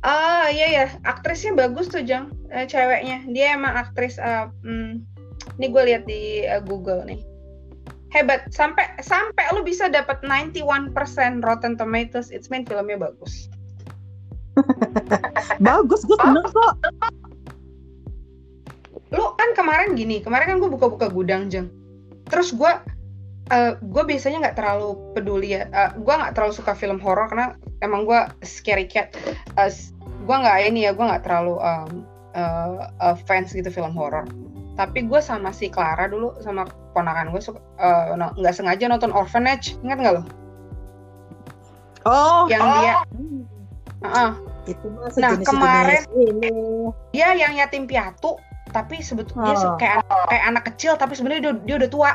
Ah, 0.01 0.49
iya 0.49 0.67
ya, 0.73 0.85
aktrisnya 1.05 1.53
bagus 1.53 1.87
tuh, 1.87 2.01
Jeng. 2.01 2.33
Eh, 2.49 2.65
ceweknya. 2.65 3.23
Dia 3.29 3.55
emang 3.55 3.77
aktris 3.77 4.17
eh, 4.17 4.49
hmm, 4.65 5.05
ini 5.59 5.67
gue 5.69 5.83
lihat 5.85 6.03
di 6.07 6.43
eh, 6.43 6.61
Google 6.63 7.03
nih. 7.05 7.21
Hebat, 8.13 8.53
sampai 8.53 8.85
sampai 9.01 9.41
lu 9.57 9.65
bisa 9.65 9.89
dapat 9.89 10.21
91% 10.21 10.93
Rotten 11.41 11.73
Tomatoes, 11.73 12.29
it's 12.29 12.53
mean 12.53 12.61
filmnya 12.61 13.09
bagus. 13.09 13.49
Bagus, 15.65 16.05
gue 16.05 16.13
seneng 16.21 16.45
kok. 16.45 16.73
Lu 19.13 19.33
kan 19.33 19.49
kemarin 19.57 19.97
gini, 19.97 20.21
kemarin 20.21 20.45
kan 20.45 20.57
gue 20.61 20.69
buka-buka 20.69 21.09
gudang, 21.09 21.49
Jeng. 21.49 21.73
Terus 22.29 22.53
gue 22.53 22.69
eh 23.51 23.75
gue 23.81 24.03
biasanya 24.05 24.45
nggak 24.45 24.57
terlalu 24.61 24.93
peduli 25.17 25.57
ya. 25.57 25.65
Eh, 25.73 25.91
gue 25.97 26.13
nggak 26.13 26.37
terlalu 26.37 26.53
suka 26.53 26.77
film 26.77 27.01
horor 27.01 27.25
karena 27.33 27.57
emang 27.81 28.05
gue 28.05 28.19
scary 28.45 28.85
cat. 28.85 29.09
Eh, 29.57 29.69
s- 29.73 29.89
gue 30.05 30.35
nggak 30.37 30.69
ini 30.69 30.85
ya, 30.85 30.93
gue 30.93 31.01
nggak 31.01 31.25
terlalu 31.25 31.57
um, 31.57 32.05
eh, 32.37 32.77
eh, 33.09 33.15
fans 33.25 33.57
gitu 33.57 33.73
film 33.73 33.97
horor. 33.97 34.29
Tapi 34.73 35.05
gue 35.05 35.19
sama 35.19 35.49
si 35.49 35.69
Clara 35.69 36.05
dulu 36.05 36.33
sama 36.39 36.65
ponakan 36.91 37.29
gue 37.29 37.39
suka 37.39 37.61
eh, 37.77 38.13
no- 38.13 38.33
nggak 38.33 38.53
sengaja 38.53 38.85
nonton 38.85 39.09
Orphanage, 39.09 39.77
ingat 39.81 39.97
nggak 39.97 40.13
lo? 40.17 40.23
Oh, 42.03 42.45
Yang 42.45 42.61
dia, 42.61 42.93
Hmm, 43.07 43.41
Heeh. 44.03 44.31
itu 44.65 44.85
mah 44.89 45.07
Nah, 45.15 45.31
kemarin- 45.39 46.07
ini. 46.13 46.51
dia 47.11 47.31
yang 47.31 47.55
yatim 47.55 47.87
piatu, 47.87 48.35
tapi 48.69 48.99
sebetulnya 48.99 49.55
Oh. 49.55 49.79
kayak 49.79 50.03
kayak 50.27 50.43
anak 50.45 50.63
kecil, 50.67 50.99
tapi 50.99 51.15
sebenarnya 51.15 51.41
dia, 51.41 51.53
dia 51.63 51.75
udah 51.79 51.89
tua. 51.89 52.11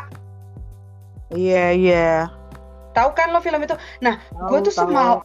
Iya, 1.30 1.64
iya. 1.72 2.10
Tahu 2.92 3.10
kan 3.12 3.30
lo 3.30 3.40
film 3.40 3.62
itu? 3.62 3.72
Nah, 4.00 4.18
gue 4.50 4.58
tuh 4.60 4.74
semal 4.74 5.24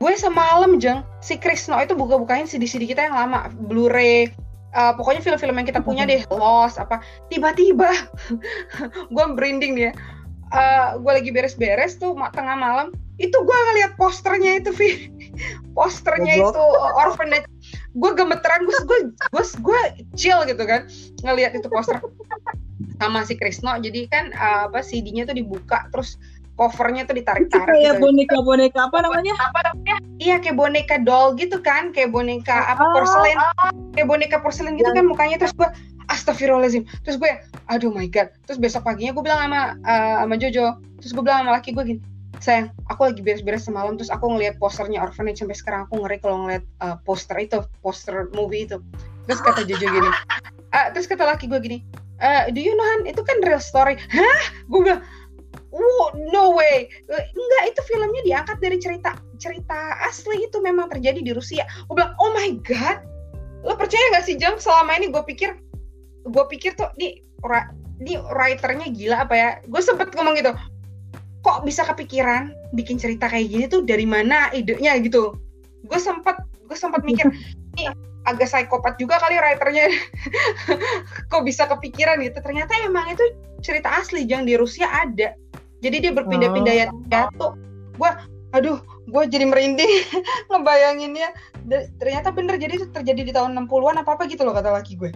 gue 0.00 0.12
semalam 0.16 0.80
jeng 0.80 1.04
si 1.20 1.36
Krisno 1.36 1.76
itu 1.76 1.92
buka-bukain 1.92 2.48
CD-CD 2.48 2.88
kita 2.88 3.04
yang 3.04 3.14
lama 3.14 3.46
Blu-ray 3.52 4.32
eh, 4.74 4.92
pokoknya 4.94 5.22
film-film 5.22 5.56
yang 5.58 5.68
kita 5.68 5.80
punya 5.82 6.02
deh 6.06 6.22
Lost 6.30 6.78
apa 6.78 7.02
tiba-tiba 7.28 7.90
gue 9.14 9.24
merinding 9.34 9.74
dia 9.74 9.92
Eh, 10.50 10.88
gue 10.98 11.12
lagi 11.14 11.30
beres-beres 11.30 11.94
tuh 12.02 12.10
tengah 12.34 12.58
malam 12.58 12.90
itu 13.22 13.36
gue 13.36 13.58
ngeliat 13.70 13.94
posternya 13.94 14.58
itu 14.58 14.74
Vi. 14.74 14.90
Posternya 15.78 16.42
itu 16.42 16.58
uh, 16.58 17.06
orphanage. 17.06 17.46
Gue 17.94 18.10
gemeteran 18.18 18.66
gue 18.66 18.78
gue 18.82 18.98
gue 19.14 19.44
gue 19.62 19.80
chill 20.18 20.42
gitu 20.50 20.62
kan 20.66 20.90
ngelihat 21.22 21.54
itu 21.54 21.70
poster. 21.70 22.02
Sama 22.98 23.22
si 23.22 23.38
Krisno 23.38 23.78
jadi 23.78 24.10
kan 24.10 24.34
uh, 24.34 24.66
apa 24.66 24.82
CD-nya 24.82 25.22
tuh 25.30 25.38
dibuka 25.38 25.86
terus 25.94 26.18
covernya 26.60 27.08
tuh 27.08 27.16
Itu 27.16 27.24
ditarik-tarik 27.24 27.72
kayak 27.72 27.96
gitu. 27.96 28.04
boneka-boneka 28.04 28.80
apa 28.84 28.98
namanya? 29.00 29.34
Iya 30.20 30.36
kayak 30.44 30.56
boneka 30.60 30.96
doll 31.00 31.32
gitu 31.40 31.64
kan, 31.64 31.96
kayak 31.96 32.12
boneka 32.12 32.68
apa 32.68 32.84
Oh, 32.84 32.92
porselen, 32.92 33.38
kayak 33.96 34.06
boneka 34.12 34.36
porselen 34.44 34.76
gitu 34.76 34.92
kan 34.92 35.08
mukanya. 35.08 35.40
Terus 35.40 35.56
gue 35.56 35.68
astagfirullahaladzim, 36.12 36.84
terus 37.06 37.16
gue 37.16 37.30
aduh 37.72 37.88
my 37.88 38.04
god, 38.12 38.28
terus 38.44 38.60
besok 38.60 38.84
paginya 38.84 39.16
gue 39.16 39.24
bilang 39.24 39.40
sama 39.48 39.62
eh, 39.88 40.16
sama 40.20 40.34
Jojo, 40.36 40.66
terus 41.00 41.12
gue 41.16 41.22
bilang 41.24 41.48
sama 41.48 41.56
laki 41.56 41.72
gue 41.72 41.84
gini, 41.96 42.00
sayang 42.44 42.68
aku 42.92 43.08
lagi 43.08 43.24
beres-beres 43.24 43.64
semalam. 43.64 43.96
Terus 43.96 44.12
aku 44.12 44.28
ngelihat 44.36 44.60
posternya 44.60 45.00
orphanage 45.00 45.40
sampai 45.40 45.56
sekarang. 45.56 45.88
Aku 45.88 46.04
ngeri 46.04 46.20
kalau 46.20 46.44
ngeliat 46.44 46.64
eh, 46.84 46.96
poster 47.08 47.40
itu, 47.40 47.64
poster 47.80 48.28
movie 48.36 48.68
itu, 48.68 48.76
terus 49.24 49.40
kata 49.40 49.64
Jojo 49.64 49.88
gini, 49.88 50.10
"Ah," 50.76 50.92
terus 50.92 51.08
kata 51.08 51.24
laki 51.24 51.48
gue 51.48 51.56
gini, 51.64 51.78
"Eh, 52.20 52.52
do 52.52 52.60
you 52.60 52.76
know 52.76 52.84
Han? 52.84 53.08
Itu 53.08 53.24
kan 53.24 53.40
real 53.40 53.62
story, 53.62 53.96
hah? 54.12 54.40
Gue 54.68 54.84
bilang 54.84 55.00
Wow, 55.70 56.18
no 56.34 56.58
way. 56.58 56.90
Eh, 56.90 57.24
Enggak, 57.30 57.62
itu 57.70 57.80
filmnya 57.86 58.22
diangkat 58.26 58.58
dari 58.58 58.78
cerita 58.82 59.14
cerita 59.38 60.02
asli 60.02 60.50
itu 60.50 60.58
memang 60.58 60.90
terjadi 60.90 61.22
di 61.22 61.30
Rusia. 61.30 61.62
Gue 61.86 62.02
bilang, 62.02 62.12
oh 62.18 62.34
my 62.34 62.58
god, 62.66 63.00
lo 63.62 63.78
percaya 63.78 64.02
nggak 64.14 64.26
sih 64.26 64.34
Jam? 64.34 64.58
Selama 64.58 64.98
ini 64.98 65.14
gue 65.14 65.22
pikir, 65.22 65.54
gue 66.26 66.44
pikir 66.50 66.74
tuh 66.74 66.90
di 66.98 67.22
di 68.02 68.14
writernya 68.18 68.90
gila 68.90 69.30
apa 69.30 69.34
ya? 69.38 69.50
Gue 69.70 69.78
sempet 69.78 70.10
ngomong 70.12 70.34
gitu, 70.36 70.52
kok 71.40 71.64
bisa 71.64 71.82
kepikiran 71.88 72.52
bikin 72.76 73.00
cerita 73.00 73.26
kayak 73.26 73.48
gini 73.48 73.64
tuh 73.66 73.82
dari 73.84 74.04
mana 74.04 74.52
idenya 74.52 74.96
gitu 75.00 75.34
gue 75.88 76.00
sempat 76.00 76.44
gue 76.68 76.76
sempat 76.76 77.00
mikir 77.02 77.26
ini 77.76 77.88
agak 78.28 78.52
psikopat 78.52 79.00
juga 79.00 79.16
kali 79.16 79.40
writernya 79.40 79.88
kok 81.32 81.42
bisa 81.42 81.64
kepikiran 81.64 82.20
gitu 82.20 82.38
ternyata 82.44 82.76
emang 82.84 83.08
itu 83.08 83.24
cerita 83.64 83.88
asli 83.96 84.28
yang 84.28 84.44
di 84.44 84.60
Rusia 84.60 84.86
ada 84.92 85.32
jadi 85.80 85.96
dia 86.08 86.12
berpindah-pindah 86.12 86.74
ya 86.76 86.86
tuh. 87.40 87.56
Gue 87.96 88.10
aduh 88.52 88.78
gue 89.08 89.22
jadi 89.26 89.48
merinding 89.48 89.88
ngebayanginnya. 90.52 91.32
Ternyata 91.96 92.32
bener 92.32 92.60
jadi 92.60 92.76
itu 92.76 92.86
terjadi 92.92 93.20
di 93.24 93.32
tahun 93.32 93.56
60-an 93.56 94.00
apa 94.04 94.16
apa 94.16 94.28
gitu 94.28 94.44
loh 94.44 94.52
kata 94.52 94.72
laki 94.72 94.96
gue. 95.00 95.10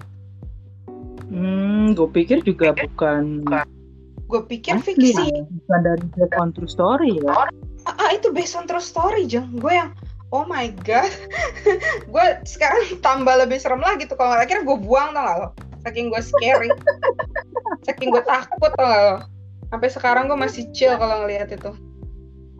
Hmm 1.28 1.92
gue 1.92 2.08
pikir 2.08 2.40
juga 2.44 2.72
bukan. 2.72 3.44
Gue 4.24 4.40
pikir 4.48 4.80
fiksi. 4.80 5.12
ya, 5.12 5.44
bukan 5.44 5.80
dari 5.84 6.04
based 6.16 6.36
on 6.40 6.48
true 6.56 6.70
story 6.70 7.20
ya. 7.20 7.48
Ah, 7.84 7.92
ah 8.00 8.10
itu 8.16 8.32
based 8.32 8.56
on 8.56 8.64
true 8.64 8.80
story 8.80 9.28
jeng. 9.28 9.60
Gue 9.60 9.76
yang 9.76 9.92
oh 10.32 10.48
my 10.48 10.72
god. 10.82 11.12
Gue 12.12 12.26
sekarang 12.48 12.98
tambah 13.04 13.36
lebih 13.36 13.60
serem 13.60 13.84
lagi 13.84 14.08
tuh 14.08 14.16
kalau 14.16 14.34
akhirnya 14.34 14.64
gue 14.64 14.78
buang 14.80 15.12
tau 15.12 15.22
gak 15.22 15.36
lo? 15.38 15.48
Saking 15.84 16.08
gue 16.08 16.22
scary. 16.24 16.72
Saking 17.86 18.08
gue 18.08 18.24
takut 18.24 18.72
tau 18.74 18.88
gak 18.88 19.02
lo 19.04 19.33
sampai 19.74 19.90
sekarang 19.90 20.30
gue 20.30 20.38
masih 20.38 20.70
chill 20.70 20.94
kalau 20.94 21.26
ngelihat 21.26 21.50
itu. 21.50 21.74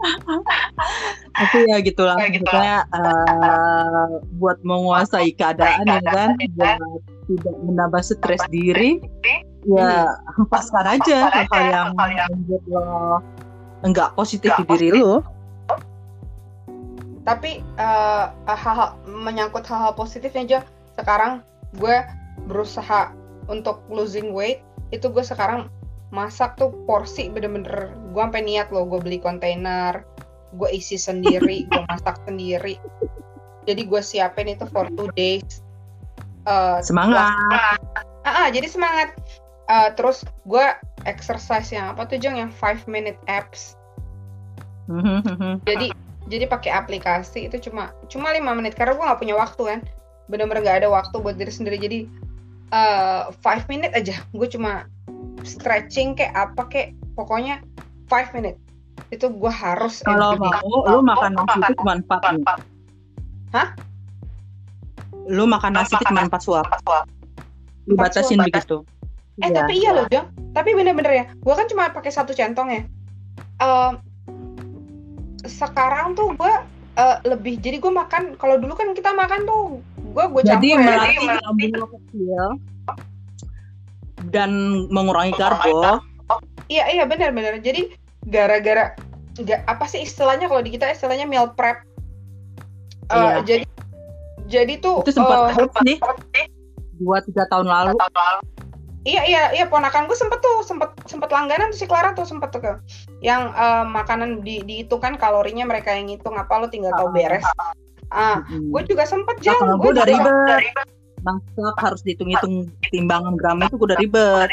Tapi 1.39 1.59
ya 1.71 1.79
gitulah 1.79 2.19
ya, 2.19 2.29
gitu. 2.35 2.51
uh, 2.51 4.19
buat 4.43 4.59
menguasai 4.67 5.31
keadaan 5.39 5.87
ya 5.87 6.03
kan? 6.03 6.35
buat 6.59 6.83
tidak 7.31 7.57
menambah 7.63 8.03
stres 8.03 8.43
diri 8.51 9.01
ya 9.65 10.05
hempaskan 10.37 11.01
aja 11.01 11.33
hal-hal 11.33 11.65
yang 12.13 12.29
membuat 12.37 12.63
lo 12.69 12.85
enggak 13.87 14.11
positif 14.19 14.51
di 14.59 14.65
diri 14.75 14.99
lo. 14.99 15.23
Tapi 17.25 17.63
uh, 17.81 18.35
hal-hal 18.45 18.99
menyangkut 19.07 19.65
hal-hal 19.65 19.95
positifnya 19.97 20.43
aja. 20.45 20.61
Sekarang 20.99 21.41
gue 21.79 22.05
berusaha 22.51 23.15
untuk 23.49 23.81
losing 23.89 24.35
weight 24.37 24.61
itu 24.93 25.09
gue 25.09 25.25
sekarang 25.25 25.73
masak 26.13 26.61
tuh 26.61 26.71
porsi 26.85 27.33
bener-bener 27.33 27.95
gue 28.13 28.23
sampai 28.23 28.43
niat 28.45 28.69
loh 28.71 28.87
gue 28.87 29.01
beli 29.01 29.19
kontainer 29.19 30.05
gue 30.55 30.69
isi 30.71 30.97
sendiri 30.97 31.67
gue 31.67 31.83
masak 31.91 32.17
sendiri. 32.25 32.79
Jadi 33.65 33.83
gue 33.89 34.01
siapin 34.05 34.53
itu 34.53 34.65
for 34.69 34.87
two 34.95 35.09
days. 35.17 35.65
Uh, 36.45 36.85
semangat. 36.85 37.33
ah, 37.53 37.79
ah 38.29 38.49
jadi 38.53 38.69
semangat. 38.69 39.17
Uh, 39.65 39.89
terus 39.97 40.29
gue 40.45 40.65
exercise 41.09 41.73
yang 41.73 41.97
apa 41.97 42.05
tuh 42.05 42.21
jeng 42.21 42.37
yang 42.37 42.53
five 42.53 42.85
minute 42.85 43.17
apps. 43.25 43.81
Jadi 45.69 45.89
jadi 46.29 46.45
pakai 46.45 46.69
aplikasi 46.69 47.49
itu 47.49 47.57
cuma 47.69 47.97
cuma 48.13 48.29
lima 48.37 48.53
menit 48.53 48.77
karena 48.77 48.93
gue 48.93 49.01
nggak 49.01 49.21
punya 49.25 49.37
waktu 49.41 49.63
kan. 49.65 49.81
Bener-bener 50.29 50.61
gak 50.61 50.85
ada 50.85 50.89
waktu 50.93 51.17
buat 51.17 51.41
diri 51.41 51.49
sendiri. 51.49 51.81
Jadi 51.81 51.99
uh, 52.77 53.33
five 53.41 53.65
minute 53.73 53.97
aja. 53.97 54.21
Gue 54.37 54.45
cuma 54.45 54.85
stretching 55.43 56.15
kayak 56.15 56.33
apa 56.37 56.63
kayak 56.71 56.89
pokoknya 57.19 57.59
five 58.07 58.31
minute. 58.37 58.59
Itu 59.11 59.35
gue 59.35 59.51
harus 59.51 60.01
kalau 60.07 60.39
mau 60.39 60.87
lu 60.87 61.01
makan 61.03 61.35
nasi 61.35 61.59
itu 61.59 61.73
cuma 61.83 61.93
empat 61.99 62.21
hah? 63.51 63.69
Lu 65.27 65.45
makan 65.51 65.73
nasi 65.75 65.99
itu 65.99 66.05
cuma 66.07 66.31
empat 66.31 66.41
suap. 66.47 66.67
lu 67.85 68.01
batasin 68.01 68.41
begitu. 68.41 68.81
eh 69.43 69.51
ya. 69.51 69.61
tapi 69.61 69.83
iya. 69.83 69.91
loh 69.93 70.07
Jong. 70.09 70.31
Tapi 70.55 70.71
bener-bener 70.79 71.13
ya 71.13 71.25
gue 71.27 71.55
kan 71.59 71.67
cuma 71.67 71.91
pakai 71.91 72.15
satu 72.15 72.31
centong 72.33 72.71
ya. 72.71 72.83
Uh, 73.59 73.99
sekarang 75.45 76.17
tuh 76.17 76.33
gue 76.39 76.53
uh, 76.99 77.17
lebih 77.27 77.61
jadi 77.61 77.79
gue 77.83 77.93
makan 77.93 78.39
kalau 78.41 78.57
dulu 78.57 78.73
kan 78.75 78.95
kita 78.97 79.13
makan 79.13 79.45
tuh 79.45 79.65
gue 80.15 80.25
gue 80.31 80.43
campur 80.47 80.53
jadi 80.57 80.69
ya, 80.71 80.79
melatih 80.81 81.29
lambung 81.43 81.91
kecil 81.99 82.45
dan 84.33 84.85
mengurangi 84.89 85.35
karbo 85.37 86.01
iya 86.73 86.89
iya 86.89 87.05
benar-benar 87.05 87.61
jadi 87.61 87.93
gara-gara 88.29 88.97
nggak 89.41 89.61
apa 89.67 89.85
sih 89.91 90.07
istilahnya 90.07 90.47
kalau 90.47 90.63
di 90.63 90.71
kita 90.79 90.87
istilahnya 90.95 91.27
meal 91.27 91.51
prep? 91.59 91.83
Uh, 93.11 93.19
iya. 93.19 93.37
jadi 93.43 93.65
jadi 94.47 94.75
tuh 94.79 95.03
itu 95.05 95.13
sempat 95.13 95.53
uh, 95.59 95.83
nih 95.83 95.99
dua 97.03 97.19
tiga 97.27 97.45
tahun 97.51 97.67
lalu. 97.67 97.99
Iya 99.05 99.23
iya 99.29 99.43
iya 99.53 99.65
ponakan 99.69 100.09
gue 100.09 100.17
sempet 100.17 100.41
tuh 100.41 100.65
sempet 100.65 100.89
sempet 101.05 101.29
langganan 101.29 101.69
tuh 101.69 101.79
si 101.85 101.85
Clara 101.85 102.17
tuh 102.17 102.25
sempet 102.25 102.49
tuh 102.57 102.65
yang 103.21 103.53
uh, 103.53 103.85
makanan 103.85 104.41
di 104.41 104.65
di 104.65 104.89
itu 104.89 104.97
kan 104.97 105.21
kalorinya 105.21 105.69
mereka 105.69 105.93
yang 105.93 106.09
ngitung 106.09 106.41
apa 106.41 106.57
lo 106.57 106.73
tinggal 106.73 106.97
tahu 106.97 107.13
beres. 107.13 107.45
Ah, 108.15 108.41
hmm. 108.47 108.71
gue 108.71 108.83
juga 108.95 109.05
sempet 109.05 109.43
Kalau 109.43 109.77
gue 109.77 109.91
udah 109.91 110.07
Masak 111.25 111.77
harus 111.81 112.01
dihitung-hitung 112.05 112.69
timbangan 112.93 113.35
gram 113.41 113.65
itu 113.65 113.81
udah 113.81 113.97
ribet. 113.97 114.49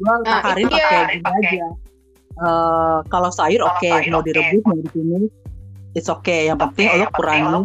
Gue 0.00 0.14
nah, 0.24 0.40
hari 0.40 0.64
pakai 0.64 1.20
gini 1.20 1.22
aja. 1.22 1.66
Uh, 2.40 3.04
kalau 3.12 3.28
sayur 3.28 3.60
oke 3.60 3.76
okay. 3.76 4.08
mau 4.08 4.24
direbus 4.24 4.64
mau 4.64 4.72
ditumis 4.80 5.28
it's 5.92 6.08
okay 6.08 6.48
yang 6.48 6.56
penting 6.56 6.88
lo 6.96 7.04
kurangin 7.12 7.60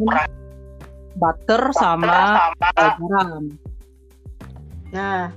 butter 1.18 1.72
sama, 1.74 2.52
sama 2.54 2.94
garam. 3.00 3.44
Nah, 4.94 5.34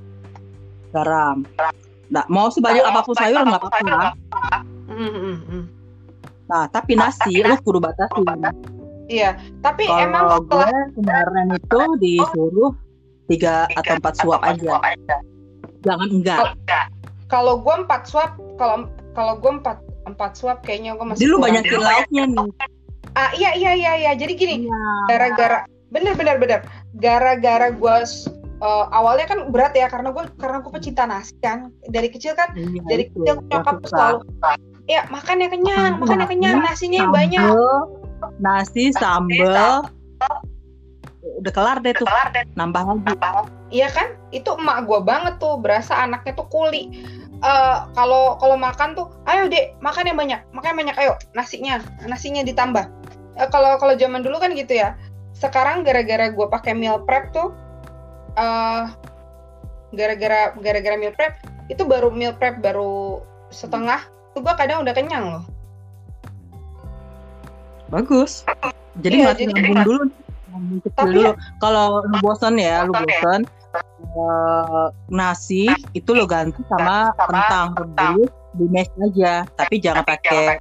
garam. 0.93 1.36
Nah, 2.11 2.24
mau 2.28 2.53
sebanyak 2.53 2.84
apa 2.84 3.01
pun 3.01 3.14
sayur 3.16 3.43
nggak 3.49 3.61
apa-apa. 3.64 4.12
Nah, 6.51 6.64
tapi 6.68 6.99
nasi 6.99 7.41
lu 7.41 7.57
kudu 7.64 7.80
batasi. 7.80 8.20
Iya, 9.11 9.34
tapi 9.66 9.90
Kalo 9.90 10.06
emang 10.06 10.24
setelah 10.38 10.70
gue 10.70 10.94
kemarin 11.02 11.46
itu 11.58 11.80
disuruh 11.98 12.72
tiga 13.26 13.66
atau 13.74 13.98
empat 13.98 14.14
suap 14.22 14.40
aja. 14.46 14.78
Jangan 15.82 16.08
enggak. 16.14 16.38
Kalau 17.26 17.58
gue 17.58 17.74
empat 17.74 18.06
suap, 18.06 18.38
kalau 18.54 18.86
kalau 19.18 19.34
gue 19.42 19.50
empat 19.58 19.82
empat 20.06 20.38
suap 20.38 20.62
kayaknya 20.62 20.94
gue 20.94 21.06
masih. 21.11 21.26
Jadi 21.26 21.30
lu 21.34 21.38
banyakin 21.42 21.82
lauknya 21.82 22.24
nih. 22.30 22.50
Ah 23.18 23.30
iya 23.34 23.50
iya 23.58 23.72
iya 23.74 23.92
iya. 24.06 24.12
Jadi 24.14 24.32
gini, 24.38 24.70
iya. 24.70 24.80
gara-gara 25.11 25.66
bener 25.90 26.14
bener 26.14 26.38
bener, 26.38 26.61
gara-gara 27.02 27.74
gue 27.74 27.96
uh, 28.62 28.86
awalnya 28.94 29.26
kan 29.26 29.50
berat 29.50 29.74
ya 29.74 29.90
karena 29.90 30.14
gue 30.14 30.24
karena 30.38 30.62
gue 30.62 30.70
pecinta 30.70 31.02
nasi 31.02 31.34
kan 31.42 31.74
dari 31.90 32.06
kecil 32.12 32.38
kan 32.38 32.54
iya, 32.54 32.80
dari 32.86 33.11
itu, 33.11 33.18
kecil 33.26 33.42
nyokap 33.50 33.82
selalu 33.90 34.22
ya 34.86 35.02
makan 35.11 35.42
yang 35.42 35.50
kenyang 35.50 35.92
makan 35.98 36.22
yang 36.22 36.30
kenyang 36.30 36.56
nasinya 36.62 37.02
sambel, 37.11 37.16
banyak 37.18 37.42
nasi 38.39 38.93
sambel 38.97 39.85
udah 41.21 41.53
kelar 41.53 41.79
deh 41.85 41.93
tuh. 41.97 42.09
nambah 42.57 42.81
lagi. 42.85 43.12
Iya 43.73 43.89
kan? 43.93 44.16
Itu 44.33 44.57
emak 44.57 44.89
gue 44.89 45.01
banget 45.05 45.37
tuh. 45.41 45.61
Berasa 45.61 46.05
anaknya 46.05 46.37
tuh 46.37 46.49
kuli. 46.49 47.05
Uh, 47.41 47.89
kalau 47.97 48.37
kalau 48.37 48.57
makan 48.61 48.93
tuh 48.93 49.09
ayo 49.29 49.49
dek 49.49 49.77
makan 49.81 50.09
yang 50.09 50.18
banyak. 50.18 50.41
Makan 50.53 50.68
yang 50.75 50.79
banyak. 50.87 50.97
Ayo 51.01 51.12
nasinya. 51.37 51.81
Nasinya 52.05 52.45
ditambah. 52.45 52.85
Uh, 53.37 53.49
kalau 53.49 53.77
kalau 53.81 53.97
zaman 53.97 54.25
dulu 54.25 54.41
kan 54.41 54.53
gitu 54.57 54.81
ya. 54.81 54.97
Sekarang 55.37 55.85
gara-gara 55.85 56.29
gue 56.29 56.47
pakai 56.49 56.77
meal 56.77 57.01
prep 57.09 57.33
tuh 57.33 57.53
uh, 58.37 58.93
gara-gara 59.97 60.55
gara-gara 60.61 60.97
meal 61.01 61.14
prep 61.16 61.41
itu 61.73 61.83
baru 61.87 62.12
meal 62.12 62.35
prep 62.37 62.61
baru 62.62 63.23
setengah 63.51 64.05
tuh 64.37 64.43
gue 64.45 64.55
kadang 64.55 64.87
udah 64.87 64.95
kenyang 64.95 65.25
loh 65.39 65.45
bagus. 67.91 68.47
Jadi 69.03 69.22
iya, 69.22 69.34
mati 69.34 69.45
lambung 69.51 69.82
dulu. 69.84 70.03
Tapi 70.97 71.14
dulu. 71.14 71.30
Kalau 71.62 72.03
lu 72.07 72.16
bosan 72.22 72.59
ya 72.59 72.86
lu 72.86 72.95
bosan 72.95 73.47
uh, 74.16 74.88
nasi 75.11 75.70
itu 75.95 76.11
lo 76.14 76.26
ganti 76.26 76.59
sama, 76.66 77.14
kentang. 77.14 77.68
rebus 77.76 78.32
di 78.51 78.66
mesh 78.66 78.91
aja 78.99 79.47
tapi 79.55 79.78
jangan 79.78 80.03
pakai 80.03 80.59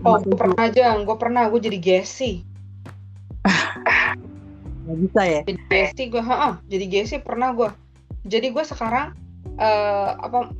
oh 0.00 0.16
gue 0.16 0.32
pernah 0.32 0.64
aja 0.64 0.96
gue 0.96 1.16
pernah 1.20 1.42
gue 1.48 1.60
jadi 1.60 1.78
gesi. 1.80 2.44
Gak 4.82 4.98
bisa 4.98 5.20
ya? 5.22 5.40
Jadi 5.46 5.60
Gesi 5.70 6.02
gue, 6.10 6.22
ha 6.22 6.58
jadi 6.66 6.84
Gesi 6.90 7.16
pernah 7.22 7.54
gue. 7.54 7.70
Jadi 8.26 8.50
gue 8.50 8.64
sekarang 8.66 9.14
uh, 9.58 10.10
apa 10.18 10.50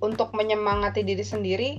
untuk 0.00 0.32
menyemangati 0.32 1.04
diri 1.04 1.24
sendiri, 1.24 1.70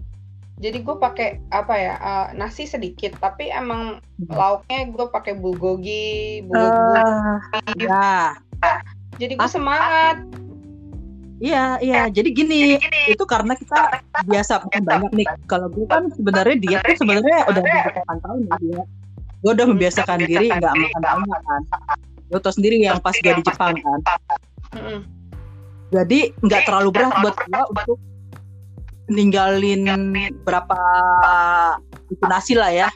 jadi 0.60 0.78
gue 0.84 0.95
pakai 0.99 1.39
apa 1.55 1.74
ya 1.80 1.93
uh, 1.99 2.28
nasi 2.36 2.68
sedikit, 2.68 3.16
tapi 3.24 3.47
emang 3.47 4.03
hmm. 4.20 4.36
lauknya 4.36 4.91
gue 4.91 5.07
pakai 5.07 5.34
bulgogi, 5.39 6.43
bulgogi. 6.43 6.99
Uh, 6.99 7.39
ya. 7.80 8.36
Jadi 9.16 9.34
gue 9.39 9.49
semangat. 9.49 10.20
Iya, 11.39 11.80
iya. 11.80 12.12
Jadi 12.12 12.36
gini, 12.36 12.76
itu 13.07 13.24
karena 13.24 13.55
kita 13.55 14.03
biasa 14.28 14.68
makan 14.68 14.84
banyak 14.84 15.12
nih. 15.24 15.28
Kalau 15.47 15.72
gue 15.72 15.88
kan 15.88 16.12
sebenarnya 16.12 16.55
dia 16.60 16.78
tuh 16.84 16.99
sebenarnya 16.99 17.47
udah 17.47 17.62
berapa 17.64 18.14
tahun 18.20 18.39
ya 18.43 18.55
dia 18.60 18.82
gue 19.39 19.51
udah 19.55 19.68
membiasakan 19.72 20.20
diri 20.28 20.51
nggak 20.51 20.74
makan 20.76 21.01
banyak 21.03 21.41
kan 21.47 21.62
lo 22.30 22.38
tau 22.43 22.53
sendiri 22.53 22.78
yang 22.78 22.99
pas 22.99 23.16
gue 23.16 23.34
di 23.34 23.43
Jepang 23.43 23.74
kan 23.80 23.99
jadi 25.89 26.20
nggak 26.43 26.62
terlalu 26.68 26.89
berat 26.93 27.14
buat 27.24 27.36
gue 27.39 27.64
untuk 27.74 27.97
ninggalin 29.10 29.84
berapa 30.45 30.80
itu 32.10 32.24
nasi 32.30 32.53
lah 32.53 32.72
ya. 32.72 32.88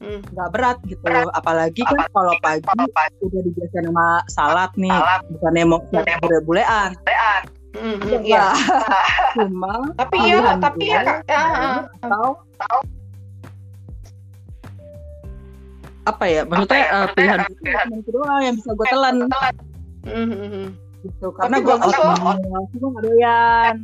Hmm. 0.00 0.24
nggak 0.32 0.48
berat 0.56 0.78
gitu. 0.88 1.04
Apalagi 1.36 1.84
kan 1.84 2.08
kalau 2.16 2.32
pagi 2.40 2.64
udah 3.20 3.40
dibiasain 3.44 3.84
sama 3.84 4.08
salad 4.32 4.72
nih. 4.80 4.96
Bukannya 5.36 5.64
mau 5.68 5.80
bule-bulean. 6.24 6.96
Hmm, 7.76 7.96
hmm, 8.02 8.24
iya. 8.26 8.50
cuma 9.38 9.94
Tapi 9.94 10.16
ya, 10.26 10.42
pilihan 10.42 10.58
tapi 10.58 10.84
ya 10.90 11.00
kak. 11.06 11.18
ya, 11.30 11.42
adalah 11.44 11.86
atau 12.02 12.26
apa 16.08 16.24
ya? 16.26 16.42
Maksudnya 16.48 16.82
eh, 16.82 17.06
pilihan 17.14 17.38
gue 17.46 17.54
tuh 17.54 17.64
cuma 17.68 17.92
itu 17.94 18.10
doang 18.10 18.40
yang 18.42 18.54
bisa 18.56 18.70
gue 18.72 18.86
telan. 18.88 19.16
Hmm, 20.02 20.26
hmm, 20.26 20.48
hmm. 20.48 20.66
gitu. 21.04 21.26
Karena 21.36 21.56
gue 21.60 21.74
nggak 21.76 23.04
doyan 23.04 23.74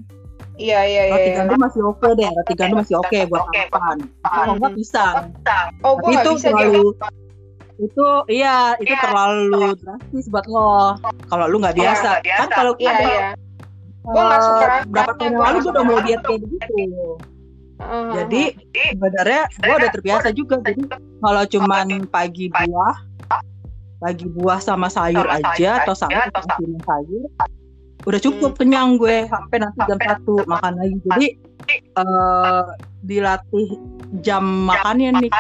Iya 0.56 0.80
iya 0.88 1.02
iya. 1.08 1.12
roti 1.12 1.28
iya. 1.28 1.36
gandum 1.44 1.58
masih 1.60 1.80
oke 1.84 2.08
deh 2.16 2.28
roti 2.32 2.52
gandum 2.56 2.76
masih 2.80 2.96
oke 2.96 3.18
buat 3.28 3.44
makan 3.44 3.96
kalau 4.24 4.52
nggak 4.56 4.72
pisang 4.72 5.14
Oh, 5.84 5.94
gue 6.00 6.10
itu 6.16 6.30
bisa 6.40 6.48
terlalu 6.48 6.84
dia. 6.96 7.08
itu 7.76 8.06
iya 8.32 8.56
itu 8.80 8.94
terlalu 8.96 9.76
drastis 9.84 10.26
buat 10.32 10.46
lo 10.48 10.96
kalau 11.28 11.44
lu 11.52 11.60
nggak 11.60 11.76
biasa 11.76 12.24
kan 12.24 12.48
kalau 12.48 12.72
Iya 12.80 12.88
ada, 12.92 13.04
iya. 13.04 13.28
Gua 14.06 14.22
nggak 14.22 14.38
suka 14.40 14.64
rasanya, 14.70 14.86
berapa 14.94 15.12
tahun 15.18 15.32
gua 15.34 15.44
lalu 15.44 15.58
gue 15.58 15.72
udah 15.74 15.84
mulai 15.84 15.98
rasanya. 15.98 16.08
diet 16.08 16.22
kayak 16.24 16.40
begitu 16.40 16.84
Heeh, 17.76 18.08
jadi 18.16 18.42
sebenarnya 18.96 19.42
gue 19.52 19.74
udah 19.76 19.90
terbiasa 19.92 20.28
juga 20.32 20.56
jadi 20.64 20.82
kalau 21.20 21.44
cuman 21.44 21.86
pagi 22.08 22.48
buah 22.48 22.94
pagi 24.00 24.26
buah 24.32 24.60
sama 24.64 24.88
sayur 24.88 25.28
aja 25.28 25.84
atau 25.84 25.92
sama 25.92 26.24
sayur 26.88 27.28
udah 28.06 28.20
cukup 28.22 28.54
kenyang 28.54 28.96
gue 28.96 29.26
sampai 29.26 29.56
nanti 29.58 29.78
jam 29.82 29.98
satu 29.98 30.46
makan 30.46 30.72
lagi. 30.78 30.96
Jadi 31.04 31.26
eh 31.96 32.62
dilatih 33.02 33.68
jam 34.20 34.42
makannya 34.64 35.10
nih 35.20 35.30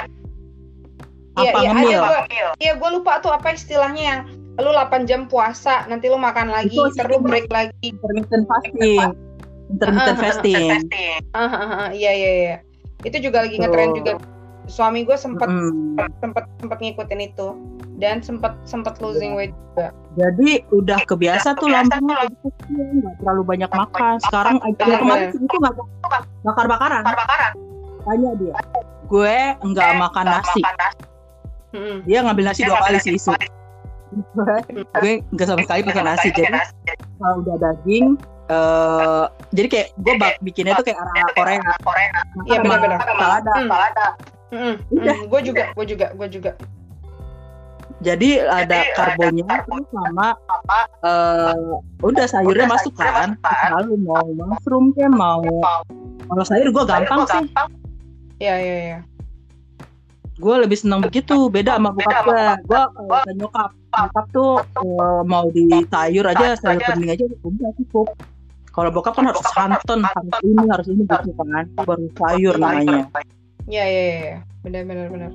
Iya, 1.36 1.52
apa 1.52 1.58
iya, 1.60 1.68
ngemil? 1.68 2.00
ada 2.00 2.00
gua- 2.00 2.56
Iya, 2.56 2.72
gue 2.74 2.90
lupa 2.90 3.12
tuh 3.20 3.28
apa 3.28 3.52
istilahnya 3.52 4.02
yang 4.02 4.20
lu 4.56 4.72
8 4.72 5.04
jam 5.04 5.28
puasa, 5.28 5.84
nanti 5.84 6.08
lu 6.08 6.16
makan 6.16 6.48
lagi, 6.48 6.72
Itu 6.72 6.88
terus 6.96 7.20
break 7.20 7.52
lagi. 7.52 7.76
intermittent 7.84 8.48
fasting. 8.48 9.12
Intermittent 9.68 10.16
fasting. 10.16 10.68
iya 11.92 12.10
iya 12.10 12.30
iya. 12.32 12.56
Itu 13.04 13.20
juga 13.20 13.44
lagi 13.44 13.60
Tuh. 13.60 13.68
ngetren 13.68 13.90
juga. 13.92 14.12
Suami 14.66 15.06
gue 15.06 15.14
sempet 15.14 15.46
Mm. 15.46 15.94
sempet 16.18 16.44
sempet 16.58 16.78
ngikutin 16.82 17.20
itu. 17.22 17.48
Dan 17.96 18.20
sempet 18.20 18.52
sempet 18.68 19.00
losing 19.00 19.32
weight 19.32 19.56
juga. 19.72 19.88
jadi 20.16 20.64
udah 20.68 21.00
kebiasa 21.04 21.56
tuh 21.56 21.68
lambungnya 21.68 22.28
nggak 22.28 23.14
terlalu 23.20 23.42
banyak 23.44 23.70
makan. 23.72 24.20
Sekarang 24.20 24.60
aja 24.60 24.84
Bener, 24.84 25.00
kemarin 25.00 25.28
itu 25.32 25.56
nggak 25.56 25.74
bakar 26.44 26.66
bakaran 26.68 27.02
tanya 28.06 28.30
dia 28.38 28.54
gue 29.06 29.36
nggak 29.66 29.90
makan 29.98 30.24
nasi. 30.30 30.62
dia 32.06 32.18
ngambil 32.22 32.44
nasi 32.46 32.62
dua 32.62 32.78
kali 32.86 32.98
sih 33.02 33.12
isu. 33.18 33.34
gue 35.02 35.12
nggak 35.34 35.46
sama 35.46 35.60
sekali 35.66 35.80
pakai 35.82 36.04
nasi 36.06 36.28
jadi 36.30 36.62
kalau 37.18 37.42
udah 37.42 37.56
daging 37.58 38.14
eh 38.46 39.24
jadi 39.50 39.66
kayak 39.66 39.88
gue 39.98 40.14
bak 40.22 40.38
bikinnya 40.38 40.78
tuh 40.78 40.86
kayak 40.86 41.02
arah 41.02 41.26
Korea. 41.34 41.60
Iya, 42.46 42.58
benar-benar. 42.62 42.98
salada. 43.18 43.52
Hmm. 43.58 43.70
Udah. 44.54 45.16
gue 45.26 45.40
juga, 45.42 45.64
gue 45.74 45.86
juga, 45.86 46.06
gue 46.14 46.28
juga. 46.30 46.52
jadi 48.04 48.44
ada 48.44 48.92
karbonnya 48.92 49.64
terus 49.64 49.88
sama 49.88 50.36
eh 51.00 51.56
udah 52.04 52.26
sayurnya 52.28 52.68
masuk 52.68 52.92
kan? 52.92 53.40
lalu 53.72 53.96
mau 54.04 54.26
mushroom 54.36 54.92
kayak 54.92 55.16
mau 55.16 55.40
kalau 56.28 56.44
sayur 56.44 56.68
gue 56.68 56.84
gampang 56.84 57.24
sih. 57.24 57.46
Iya 58.36 58.54
iya 58.60 58.76
iya. 58.84 58.98
gue 60.36 60.54
lebih 60.60 60.76
seneng 60.76 61.00
begitu 61.00 61.48
beda 61.48 61.80
sama 61.80 61.96
bokap 61.96 62.28
gue 62.28 62.44
gue 62.68 62.82
kalau 62.84 63.20
ke 63.24 63.32
nyokap. 63.40 63.70
Nyokap 63.96 64.26
tuh 64.36 64.52
eh, 64.60 65.20
mau 65.24 65.48
di 65.48 65.64
sayur 65.88 66.24
aja 66.28 66.52
sayur 66.60 66.84
bening 66.92 67.16
aja 67.16 67.24
udah 67.24 67.70
cukup. 67.80 68.12
Kalau 68.76 68.92
bokap 68.92 69.16
kan 69.16 69.32
harus 69.32 69.40
santan 69.56 70.04
harus 70.04 70.36
ini 70.44 70.64
harus 70.68 70.86
ini 70.92 71.02
gitu 71.08 71.32
kan. 71.32 71.64
Baru 71.80 72.06
sayur. 72.20 72.60
namanya 72.60 73.08
Iya 73.66 73.84
iya 73.84 74.02
iya. 74.02 74.36
Benar 74.62 74.82
benar 74.86 75.06
benar. 75.10 75.30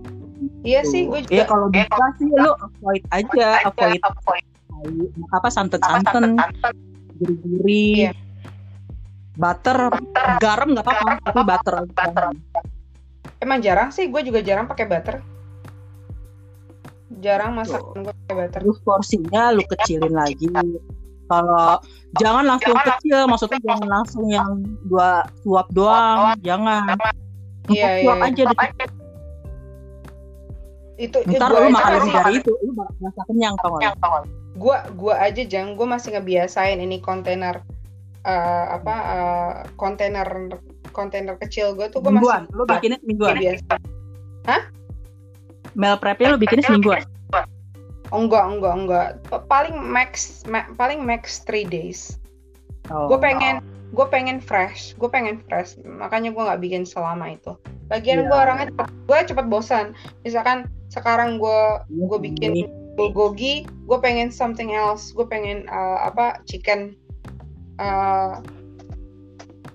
Iya 0.62 0.82
sih, 0.86 1.06
gue 1.06 1.22
juga. 1.26 1.36
ya 1.36 1.44
kalau 1.46 1.68
bisa 1.70 2.06
sih 2.18 2.30
lu 2.30 2.52
avoid 2.58 3.04
aja 3.14 3.48
avoid 3.66 4.02
sayur, 4.02 5.10
apa 5.34 5.48
santan 5.50 5.82
santan 5.82 6.38
gurih-gurih. 7.18 8.10
Iya. 8.10 8.12
butter 9.40 9.88
garam 10.44 10.76
nggak 10.76 10.84
apa-apa 10.84 11.24
tapi 11.24 11.42
butter 11.48 11.74
aja. 11.88 12.04
Emang 13.42 13.58
jarang 13.64 13.90
sih, 13.90 14.12
gue 14.12 14.22
juga 14.22 14.44
jarang 14.44 14.68
pakai 14.70 14.86
butter. 14.86 15.16
Jarang 17.24 17.56
masak 17.58 17.82
gue 17.96 18.14
pakai 18.26 18.36
butter. 18.38 18.60
terus 18.62 18.78
porsinya 18.84 19.56
lu 19.56 19.64
kecilin 19.66 20.14
lagi. 20.14 20.46
Kalau 21.32 21.80
jangan 22.20 22.44
langsung 22.44 22.76
kecil 22.76 23.24
maksudnya 23.24 23.60
jangan 23.64 23.88
langsung 23.88 24.26
yang 24.28 24.52
dua 24.86 25.24
suap 25.42 25.68
doang 25.72 26.36
jangan. 26.44 27.00
Empat 27.00 27.16
Iya, 27.70 28.01
iya, 28.01 28.14
iya. 28.18 28.26
aja 28.26 28.43
dikit. 28.49 28.89
Itu 30.97 31.18
ntar 31.26 31.49
gua 31.49 31.62
lu 31.66 31.70
makan 31.74 31.91
lebih 31.97 32.14
dari 32.14 32.34
itu 32.41 32.51
lu 32.62 32.72
merasa 32.74 33.22
kenyang 33.30 33.55
tau 33.62 33.78
gak 33.78 33.95
gua 34.57 34.78
gua 34.93 35.16
aja 35.22 35.41
jang 35.47 35.80
gue 35.80 35.88
masih 35.88 36.14
ngebiasain 36.14 36.78
ini 36.78 36.99
kontainer 37.01 37.64
eh, 38.28 38.66
apa 38.76 38.95
eh, 39.16 39.53
kontainer 39.80 40.28
kontainer 40.91 41.39
kecil 41.39 41.72
gue 41.74 41.88
tuh 41.88 42.03
gue 42.03 42.12
masih 42.12 42.20
mingguan 42.20 42.43
lu 42.51 42.64
bikinnya 42.68 42.99
semingguan 42.99 43.36
biasa 43.39 43.74
meal 45.76 45.95
prepnya 45.97 46.36
lu 46.36 46.39
bikinnya 46.39 46.66
semingguan? 46.68 47.03
oh, 48.12 48.20
enggak 48.20 48.43
enggak 48.43 48.74
enggak. 48.76 49.07
Pa- 49.32 49.45
paling 49.47 49.76
max 49.80 50.43
ma- 50.47 50.68
paling 50.76 50.99
max 51.03 51.43
three 51.47 51.64
days. 51.64 52.20
Oh. 52.91 53.07
gue 53.07 53.20
pengen 53.22 53.64
gue 53.92 54.06
pengen 54.08 54.39
fresh 54.39 54.96
gue 54.96 55.10
pengen 55.12 55.44
fresh. 55.46 55.76
Makanya 55.84 56.32
gue 56.32 56.39
nggak 56.42 56.62
bikin 56.64 56.84
selama 56.88 57.36
itu. 57.36 57.56
Bagian 57.92 58.24
Iya. 58.24 58.28
gue 58.32 58.38
orangnya 58.39 58.68
gue 59.06 59.18
cepet 59.28 59.46
bosan. 59.52 59.92
Misalkan 60.24 60.72
sekarang 60.88 61.38
gue 61.38 61.62
Iya 61.88 62.06
gue 62.08 62.20
sih. 62.20 62.24
bikin 62.32 62.52
bulgogi 62.96 63.56
gue 63.68 63.98
pengen 64.00 64.32
something 64.32 64.72
else. 64.72 65.12
Gue 65.12 65.28
pengen 65.28 65.68
eh, 65.68 65.98
apa 66.02 66.39
chicken. 66.48 66.96
Eh, 67.78 68.36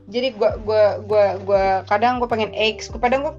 jadi 0.06 0.38
gue 0.38 0.50
gua 0.62 1.02
gua 1.02 1.34
gua 1.42 1.64
kadang 1.90 2.22
gue 2.22 2.28
pengen 2.30 2.54
eggs. 2.54 2.86
Gue 2.86 3.02
kadang 3.02 3.26
gue 3.26 3.34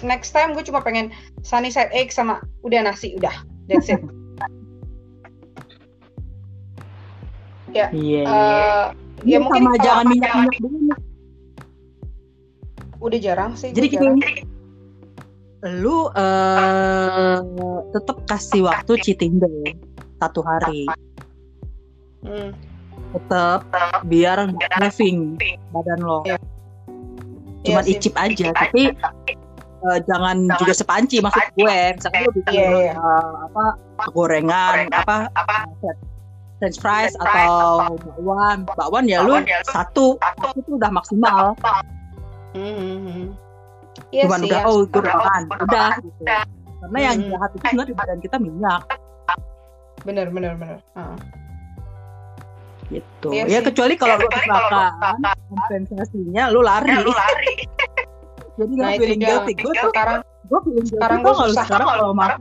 next 0.00 0.30
time 0.30 0.54
gue 0.54 0.62
cuma 0.62 0.80
pengen 0.80 1.10
sunny 1.42 1.68
side 1.68 1.90
egg 1.92 2.08
sama 2.08 2.38
udah 2.62 2.80
nasi 2.86 3.12
udah. 3.18 3.34
That's 3.68 3.90
it. 3.90 4.00
Iya 7.74 7.90
iya. 7.98 8.22
Eh, 8.22 8.84
Iya, 8.94 9.03
ya 9.22 9.38
mungkin 9.38 9.62
sama 9.62 9.76
jangan 9.78 10.04
minyak 10.08 10.32
minyak 10.34 10.58
dulu 10.58 10.78
udah 13.00 13.18
jarang 13.20 13.52
sih 13.54 13.70
jadi 13.70 13.86
jarang. 13.92 14.18
lu 15.64 16.12
eh 16.12 17.38
tetap 17.90 18.18
kasih 18.26 18.64
waktu 18.64 18.92
cheating 18.98 19.38
day 19.38 19.72
satu 20.18 20.40
hari 20.40 20.88
Hmm. 22.20 22.56
tetap 23.12 23.68
biar 24.02 24.48
craving 24.70 25.36
badan 25.70 26.00
lo 26.00 26.24
Iya. 26.24 26.40
cuman 27.62 27.80
Iya 27.80 27.86
sih. 27.86 27.94
icip 27.94 28.14
aja 28.16 28.48
tapi 28.50 28.82
eh, 29.84 29.98
jangan 30.04 30.48
juga 30.56 30.72
sepanci 30.72 31.20
maksud 31.20 31.44
gue 31.54 31.76
misalkan 31.92 32.20
lu 32.24 32.32
bikin 32.34 32.56
Iya, 32.56 32.68
iya. 32.72 32.92
eh, 32.96 33.32
apa 33.44 33.64
gorengan 34.10 34.88
apa 34.90 35.28
french 36.64 36.80
fries 36.80 37.12
atau 37.18 37.84
bakwan 38.00 38.64
bakwan 38.66 39.04
ya 39.04 39.20
lu 39.20 39.36
satu 39.66 40.16
satu 40.16 40.56
itu 40.56 40.70
udah 40.74 40.88
maksimal 40.90 41.52
Hmm, 42.54 42.70
hmm, 42.70 42.98
hmm. 43.02 43.26
Iya 44.10 44.22
cuman 44.24 44.38
sih, 44.40 44.48
udah 44.48 44.58
ya. 44.58 44.64
oh 44.64 44.76
gue 44.80 44.94
udah 44.96 45.14
makan 45.16 45.42
udah 45.60 45.90
gitu 46.00 46.22
karena 46.80 46.98
yang 47.00 47.16
Hmm. 47.16 47.28
jahat 47.28 47.50
itu 47.50 47.62
sebenarnya 47.64 47.84
di 47.84 47.96
badan 47.96 48.18
kita 48.20 48.36
minyak 48.38 48.82
bener 50.00 50.26
bener 50.28 50.52
bener. 50.54 50.78
Heeh. 50.92 51.16
gitu 52.86 53.28
Iya 53.28 53.42
ya 53.44 53.58
sih. 53.58 53.66
kecuali 53.66 53.94
kalau 53.94 54.14
lu 54.14 54.24
habis 54.24 54.44
makan 54.46 55.18
kompensasinya 55.48 56.42
lu 56.48 56.60
lari 56.60 56.94
jadi 58.54 58.70
lu 58.70 58.78
Nah 58.78 58.90
itu 58.90 59.00
feeling 59.00 59.18
dia. 59.18 59.28
guilty 59.34 59.52
gue 59.56 59.72
tuh 59.74 59.90
Sekarang 59.90 60.20
gue 60.22 60.58
feeling 60.62 60.84
guilty 60.84 60.94
sekarang 60.94 61.18
gue 61.18 61.32
kalau 61.32 61.48
susah. 61.48 61.64
sekarang 61.64 61.86
kalau 61.88 62.08
makan 62.12 62.38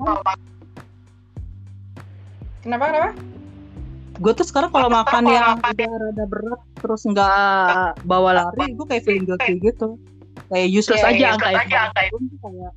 kenapa 2.61 2.83
kenapa? 2.85 3.09
Gue 4.13 4.33
tuh 4.35 4.45
sekarang 4.45 4.69
kalau 4.69 4.89
makan 4.89 5.23
yang 5.25 5.57
udah 5.57 5.89
rada 5.89 6.25
berat 6.29 6.61
terus 6.77 7.01
nggak 7.05 7.97
bawa 8.05 8.31
lari 8.45 8.77
gue 8.77 8.85
kayak 8.85 9.03
feeling 9.05 9.25
guilty 9.25 9.57
gitu 9.57 9.97
kayak 10.53 10.69
useless 10.69 11.01
Iya, 11.01 11.09
aja 11.09 11.17
iya, 11.17 11.29
angka 11.87 12.01
itu 12.05 12.17
tuh 12.29 12.39
kayak 12.41 12.73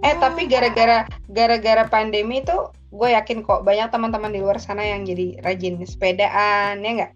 Eh 0.00 0.16
tapi 0.16 0.48
gara-gara 0.48 1.04
gara-gara 1.28 1.84
pandemi 1.84 2.40
itu 2.40 2.56
gue 2.88 3.08
yakin 3.12 3.44
kok 3.44 3.68
banyak 3.68 3.92
teman-teman 3.92 4.32
di 4.32 4.40
luar 4.40 4.56
sana 4.56 4.80
yang 4.80 5.04
jadi 5.04 5.36
rajin 5.44 5.76
sepedaan 5.84 6.80
ya 6.80 6.90
nggak? 6.96 7.12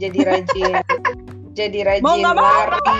Jadi 0.00 0.18
rajin 0.24 0.72
jadi 1.58 2.00
Mau 2.00 2.16
rajin 2.16 2.24
mau. 2.24 2.32
lari. 2.32 2.96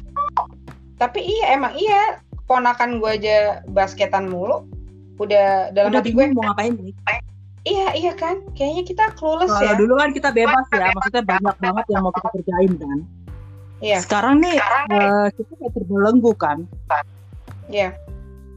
tapi 1.00 1.24
iya 1.24 1.56
emang 1.56 1.72
iya 1.72 2.20
ponakan 2.44 3.00
gue 3.00 3.10
aja 3.16 3.64
basketan 3.64 4.28
mulu 4.28 4.68
udah 5.16 5.72
dalam 5.72 5.88
Udah 5.96 6.04
hati 6.04 6.12
gue 6.12 6.24
mau 6.36 6.44
ngapain 6.44 6.72
nih. 6.76 6.92
Iya 7.64 7.88
iya 7.96 8.12
kan 8.12 8.40
kayaknya 8.52 8.84
kita 8.84 9.04
clueless 9.16 9.48
Kalau 9.52 9.64
ya 9.64 9.72
dulu 9.76 9.96
kan 9.96 10.12
kita 10.12 10.28
bebas 10.32 10.64
ya, 10.72 10.92
maksudnya 10.92 11.24
banyak 11.24 11.56
banget 11.60 11.84
yang 11.92 12.02
mau 12.04 12.12
kita 12.12 12.28
kerjain 12.40 12.72
kan. 12.76 12.98
iya 13.80 13.98
Sekarang 14.00 14.40
nih 14.40 14.56
eh, 14.56 15.26
kita 15.36 15.52
kayak 15.60 15.72
terbelenggu 15.76 16.32
kan, 16.36 16.58
iya 17.68 17.96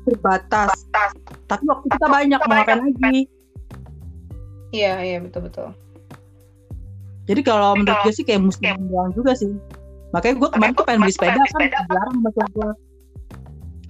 terbatas. 0.08 0.72
Tapi 1.51 1.64
waktu 1.68 1.88
kita 1.91 2.08
banyak 2.08 2.39
mau 2.47 2.55
ngapain 2.64 2.80
lagi. 2.80 3.28
iya 4.72 4.99
iya 5.03 5.18
betul 5.20 5.47
betul 5.47 5.70
Jadi 7.28 7.43
kalau 7.43 7.76
menurut 7.76 8.08
gue 8.08 8.14
sih 8.16 8.24
kayak 8.24 8.39
mesti 8.39 8.72
doang 8.88 9.12
juga 9.12 9.36
sih. 9.36 9.51
Makanya 10.16 10.36
gue 10.39 10.49
kemarin 10.55 10.74
tuh 10.80 10.86
pengen 10.88 11.03
beli 11.03 11.12
sepeda 11.12 11.36
kan 11.36 11.60
dilarang 11.68 12.16
sama 12.24 12.47
gue. 12.55 12.70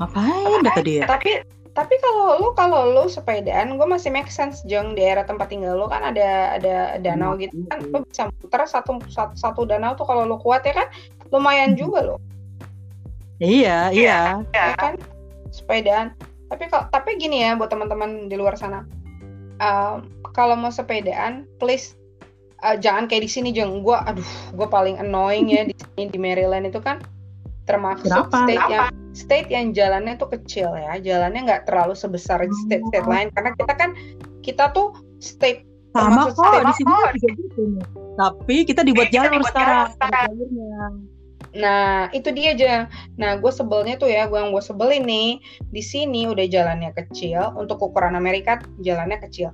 Ngapain 0.01 0.59
kata 0.65 0.81
dia? 0.81 1.03
tapi 1.05 1.31
tapi 1.77 1.93
kalau 2.01 2.41
lu 2.41 2.49
kalau 2.57 2.89
lu 2.89 3.05
sepedaan 3.05 3.77
gue 3.77 3.85
masih 3.85 4.09
make 4.09 4.33
sense 4.33 4.65
jeng 4.65 4.97
di 4.97 5.05
daerah 5.05 5.21
tempat 5.21 5.53
tinggal 5.53 5.77
lu 5.77 5.85
kan 5.85 6.01
ada 6.01 6.57
ada 6.57 6.97
danau 6.97 7.37
Hmm, 7.37 7.41
gitu 7.45 7.53
kan. 7.69 7.77
lu 7.85 8.01
bisa 8.01 8.23
muter 8.33 8.61
satu 8.65 8.97
satu, 9.05 9.37
satu 9.37 9.61
danau 9.69 9.93
tuh 9.93 10.09
kalau 10.09 10.25
lu 10.25 10.41
kuat 10.41 10.65
ya 10.65 10.73
kan? 10.73 10.89
Lumayan 11.29 11.77
juga 11.77 12.01
loh 12.01 12.19
Iya, 13.37 13.93
iya. 13.93 14.41
ya 14.49 14.73
kan? 14.73 14.97
Sepedaan. 15.53 16.17
Tapi 16.49 16.65
kalau 16.73 16.89
tapi 16.89 17.21
gini 17.21 17.45
ya 17.45 17.53
buat 17.53 17.69
teman-teman 17.69 18.25
di 18.25 18.33
luar 18.33 18.57
sana. 18.57 18.81
Um, 19.61 20.09
kalau 20.33 20.57
mau 20.57 20.73
sepedaan 20.73 21.45
please 21.61 21.93
uh, 22.65 22.73
jangan 22.73 23.05
kayak 23.05 23.25
di 23.25 23.29
sini 23.29 23.49
jeng 23.53 23.85
gue 23.85 23.93
aduh 23.93 24.25
gue 24.53 24.65
paling 24.65 24.97
annoying 24.97 25.49
ya 25.49 25.65
di 25.69 25.77
sini 25.77 26.09
di 26.09 26.17
Maryland 26.17 26.65
itu 26.65 26.81
kan. 26.81 26.97
Termasuk 27.69 28.09
Kenapa? 28.09 28.49
state 28.49 28.65
yang 28.73 28.89
state 29.17 29.49
yang 29.49 29.73
jalannya 29.73 30.13
tuh 30.21 30.29
kecil 30.29 30.77
ya 30.77 30.93
jalannya 31.01 31.41
nggak 31.49 31.65
terlalu 31.65 31.97
sebesar 31.97 32.37
state-state 32.69 33.01
Oh. 33.01 33.09
lain 33.09 33.33
karena 33.33 33.57
kita 33.57 33.73
kan 33.73 33.89
kita 34.45 34.69
tuh 34.77 34.93
state 35.17 35.65
Sama 35.97 36.29
kok 36.29 36.37
state 36.37 36.61
di 36.61 36.73
sini 36.77 36.93
juga 36.93 37.09
gitu. 37.33 37.61
Tapi 38.17 38.55
kita 38.69 38.81
dibuat 38.85 39.09
jalur 39.09 39.41
sekarang. 39.41 39.89
ada 39.97 40.29
jalurnya. 40.29 40.77
Nah, 41.57 42.09
itu 42.13 42.29
dia 42.33 42.53
aja. 42.53 42.85
Nah, 43.17 43.41
gue 43.41 43.49
sebelnya 43.49 43.97
tuh 43.97 44.09
ya, 44.09 44.29
gue 44.29 44.37
yang 44.37 44.53
gue 44.53 44.61
sebelin 44.61 45.05
nih, 45.09 45.41
di 45.73 45.81
sini 45.81 46.29
udah 46.29 46.45
jalannya 46.45 46.93
kecil, 46.93 47.53
untuk 47.57 47.81
ukuran 47.81 48.13
Amerika 48.13 48.61
jalannya 48.85 49.17
kecil. 49.25 49.49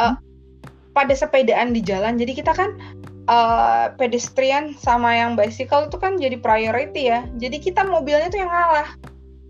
Eh, 0.00 0.14
pada 0.96 1.12
sepedaan 1.12 1.76
di 1.76 1.84
jalan, 1.84 2.16
jadi 2.16 2.32
kita 2.40 2.52
kan 2.56 2.72
eh, 3.30 3.86
pedestrian 3.94 4.74
sama 4.74 5.14
yang 5.14 5.38
bicycle 5.38 5.86
itu 5.86 5.96
kan 5.96 6.18
jadi 6.18 6.36
priority 6.42 7.08
ya. 7.14 7.24
Jadi 7.38 7.62
kita 7.62 7.86
mobilnya 7.86 8.28
tuh 8.28 8.42
yang 8.42 8.50
ngalah. 8.50 8.90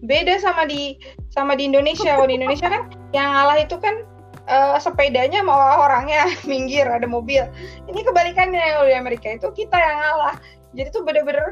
Beda 0.05 0.37
sama 0.41 0.69
di 0.69 0.97
sama 1.33 1.57
di 1.57 1.69
Indonesia. 1.69 2.17
Kalau 2.17 2.29
di 2.29 2.37
Indonesia 2.37 2.69
kan 2.69 2.93
yang 3.17 3.33
ngalah 3.33 3.57
itu 3.65 3.77
kan 3.81 4.05
eh, 4.49 4.77
sepedanya 4.77 5.41
mau 5.41 5.59
orangnya 5.81 6.29
minggir 6.51 6.85
ada 6.85 7.09
mobil. 7.09 7.49
Ini 7.89 8.01
kebalikannya 8.05 8.61
kalau 8.61 8.87
di 8.87 8.97
Amerika 8.97 9.33
itu 9.33 9.49
kita 9.57 9.77
yang 9.77 9.97
ngalah. 9.99 10.37
Jadi 10.77 10.89
tuh 10.95 11.03
bener-bener 11.03 11.51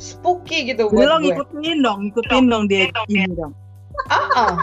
spooky 0.00 0.66
gitu 0.66 0.90
Jadi 0.90 0.96
buat 0.96 1.06
lo 1.06 1.16
gue. 1.20 1.30
ngikutin 1.30 1.78
dong, 1.84 1.98
ngikutin 2.10 2.44
dong 2.48 2.64
dia 2.66 2.90
ini 3.06 3.30
dong. 3.38 3.54
Ah, 4.10 4.56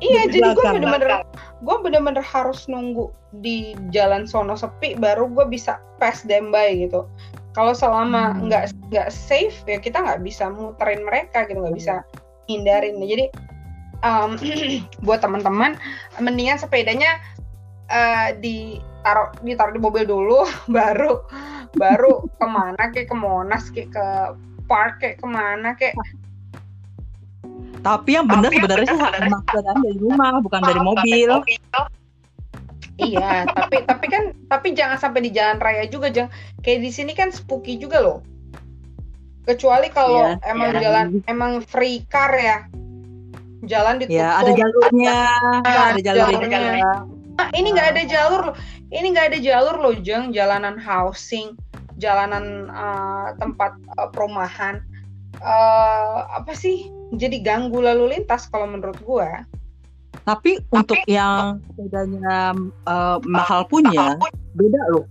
iya, 0.00 0.26
Di 0.26 0.40
jadi 0.40 0.56
gue 0.56 0.64
bener-bener 0.64 1.22
gue 1.60 1.76
bener-bener 1.84 2.24
harus 2.24 2.64
nunggu 2.66 3.12
di 3.44 3.76
jalan 3.92 4.24
sono 4.24 4.56
sepi 4.56 4.96
baru 4.96 5.28
gue 5.28 5.46
bisa 5.48 5.76
pass 6.00 6.24
them 6.24 6.48
by 6.48 6.72
gitu. 6.72 7.04
Kalau 7.52 7.76
selama 7.76 8.32
Hmm. 8.36 8.48
nggak 8.48 8.64
nggak 8.90 9.08
safe 9.12 9.54
ya 9.68 9.76
kita 9.76 10.00
nggak 10.00 10.24
bisa 10.24 10.48
muterin 10.48 11.04
mereka 11.04 11.44
gitu 11.44 11.60
nggak 11.60 11.76
bisa 11.76 11.94
hindarin. 12.48 12.96
Jadi 12.98 13.26
um, 14.06 14.36
buat 15.06 15.20
teman-teman 15.20 15.76
mendingan 16.18 16.56
sepedanya 16.56 17.20
eh, 17.90 18.36
ditaruh 18.40 19.34
ditaruh 19.44 19.72
di 19.74 19.80
mobil 19.82 20.04
dulu 20.08 20.46
baru 20.76 21.20
baru 21.76 22.26
ke 22.26 22.46
mana 22.46 22.82
kayak 22.90 23.08
ke 23.12 23.16
Monas 23.16 23.70
kayak 23.70 23.94
ke 23.94 24.06
park 24.66 25.02
kayak 25.02 25.16
ke 25.22 25.26
mana 25.26 25.74
kayak 25.78 25.94
Tapi 27.80 28.10
yang 28.12 28.26
benar 28.28 28.50
sebenarnya 28.52 28.86
sih 28.92 29.00
emang 29.24 29.40
sepedaan 29.48 29.78
dari 29.80 29.98
rumah, 29.98 30.32
bukan 30.44 30.60
dari 30.60 30.80
mobil. 30.80 31.30
Iya, 33.00 33.48
tapi 33.48 33.80
tapi 33.88 34.06
kan 34.12 34.36
tapi 34.52 34.76
jangan 34.76 35.00
sampai 35.00 35.24
di 35.24 35.30
jalan 35.32 35.56
raya 35.56 35.88
juga, 35.88 36.12
jangan 36.12 36.28
kayak 36.60 36.84
di 36.84 36.90
sini 36.92 37.12
kan 37.16 37.32
spooky 37.32 37.80
juga 37.80 38.04
loh. 38.04 38.18
Kecuali 39.48 39.88
kalau 39.88 40.36
Iya, 40.36 40.52
emang 40.52 40.70
iya. 40.76 40.80
jalan 40.84 41.06
emang 41.24 41.52
free 41.64 42.04
car 42.12 42.28
ya. 42.36 42.68
Jalan 43.64 44.00
ditutup. 44.04 44.20
Ya, 44.20 44.28
ada 44.40 44.52
jalurnya, 44.52 45.16
Ada 45.64 45.80
ada 45.96 46.00
jalurnya. 46.00 46.48
jalurnya. 46.48 46.90
juga. 46.92 47.40
Ah, 47.40 47.48
ini 47.56 47.68
nggak 47.72 47.88
ada 47.96 48.02
jalur 48.04 48.40
loh. 48.52 48.56
Ini 48.92 49.06
nggak 49.16 49.26
ada 49.32 49.38
jalur 49.40 49.76
loh, 49.80 49.94
Jeng. 49.96 50.36
Jalanan 50.36 50.76
housing, 50.76 51.56
jalanan 51.96 52.68
eh, 52.68 53.28
tempat 53.40 53.72
eh, 53.96 54.08
perumahan. 54.12 54.84
eh 55.40 56.18
apa 56.36 56.52
sih? 56.52 56.84
Jadi 57.10 57.42
ganggu 57.42 57.82
lalu 57.82 58.18
lintas 58.18 58.46
kalau 58.46 58.70
menurut 58.70 58.98
gua. 59.02 59.42
Tapi 60.22 60.62
untuk 60.70 61.00
yang 61.10 61.58
sepedanya 61.74 62.54
eh, 62.86 63.16
mahal 63.26 63.66
punya, 63.66 64.14
beda 64.54 64.80
loh. 64.94 65.04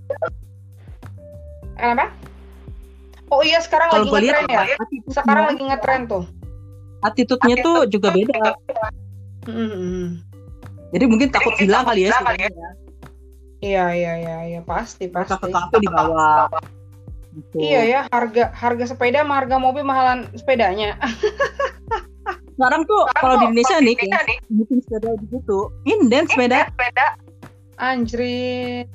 Kenapa? 1.76 2.12
Oh 3.30 3.46
iya 3.46 3.62
sekarang 3.62 3.94
Kalau 3.94 4.10
lagi 4.10 4.32
ngetren 4.32 4.46
ya. 4.50 4.64
ya, 4.74 4.78
Sekarang 5.14 5.46
lagi 5.54 5.64
ngetren 5.64 6.02
tuh. 6.10 6.24
attitude-nya 7.00 7.56
tuh 7.64 7.88
juga 7.88 8.12
beda. 8.12 8.60
Hmm. 9.48 10.20
Jadi 10.92 11.06
mungkin 11.08 11.32
takut 11.32 11.56
hilang 11.56 11.88
kali 11.88 12.12
ya. 12.12 12.20
Iya 13.60 13.86
iya 13.96 14.14
iya 14.20 14.38
iya 14.56 14.62
pasti 14.64 15.08
pasti. 15.08 15.36
ke 15.40 15.48
kafe 15.48 15.76
dibawa. 15.80 16.52
Gitu. 17.30 17.56
Iya 17.62 17.82
ya 17.86 18.00
harga 18.10 18.50
harga 18.58 18.86
sepeda 18.90 19.22
sama 19.22 19.38
harga 19.38 19.62
mobil 19.62 19.86
mahalan 19.86 20.26
sepedanya. 20.34 20.98
Sekarang 22.58 22.84
tuh 22.90 23.08
kalau 23.16 23.40
di 23.40 23.46
Indonesia 23.54 23.78
nih, 23.80 23.96
kayak 23.96 24.44
bikin 24.52 24.78
sepeda 24.84 25.16
gitu, 25.32 25.72
inden 25.88 26.26
sepeda. 26.28 26.68
Anjrit. 27.80 28.90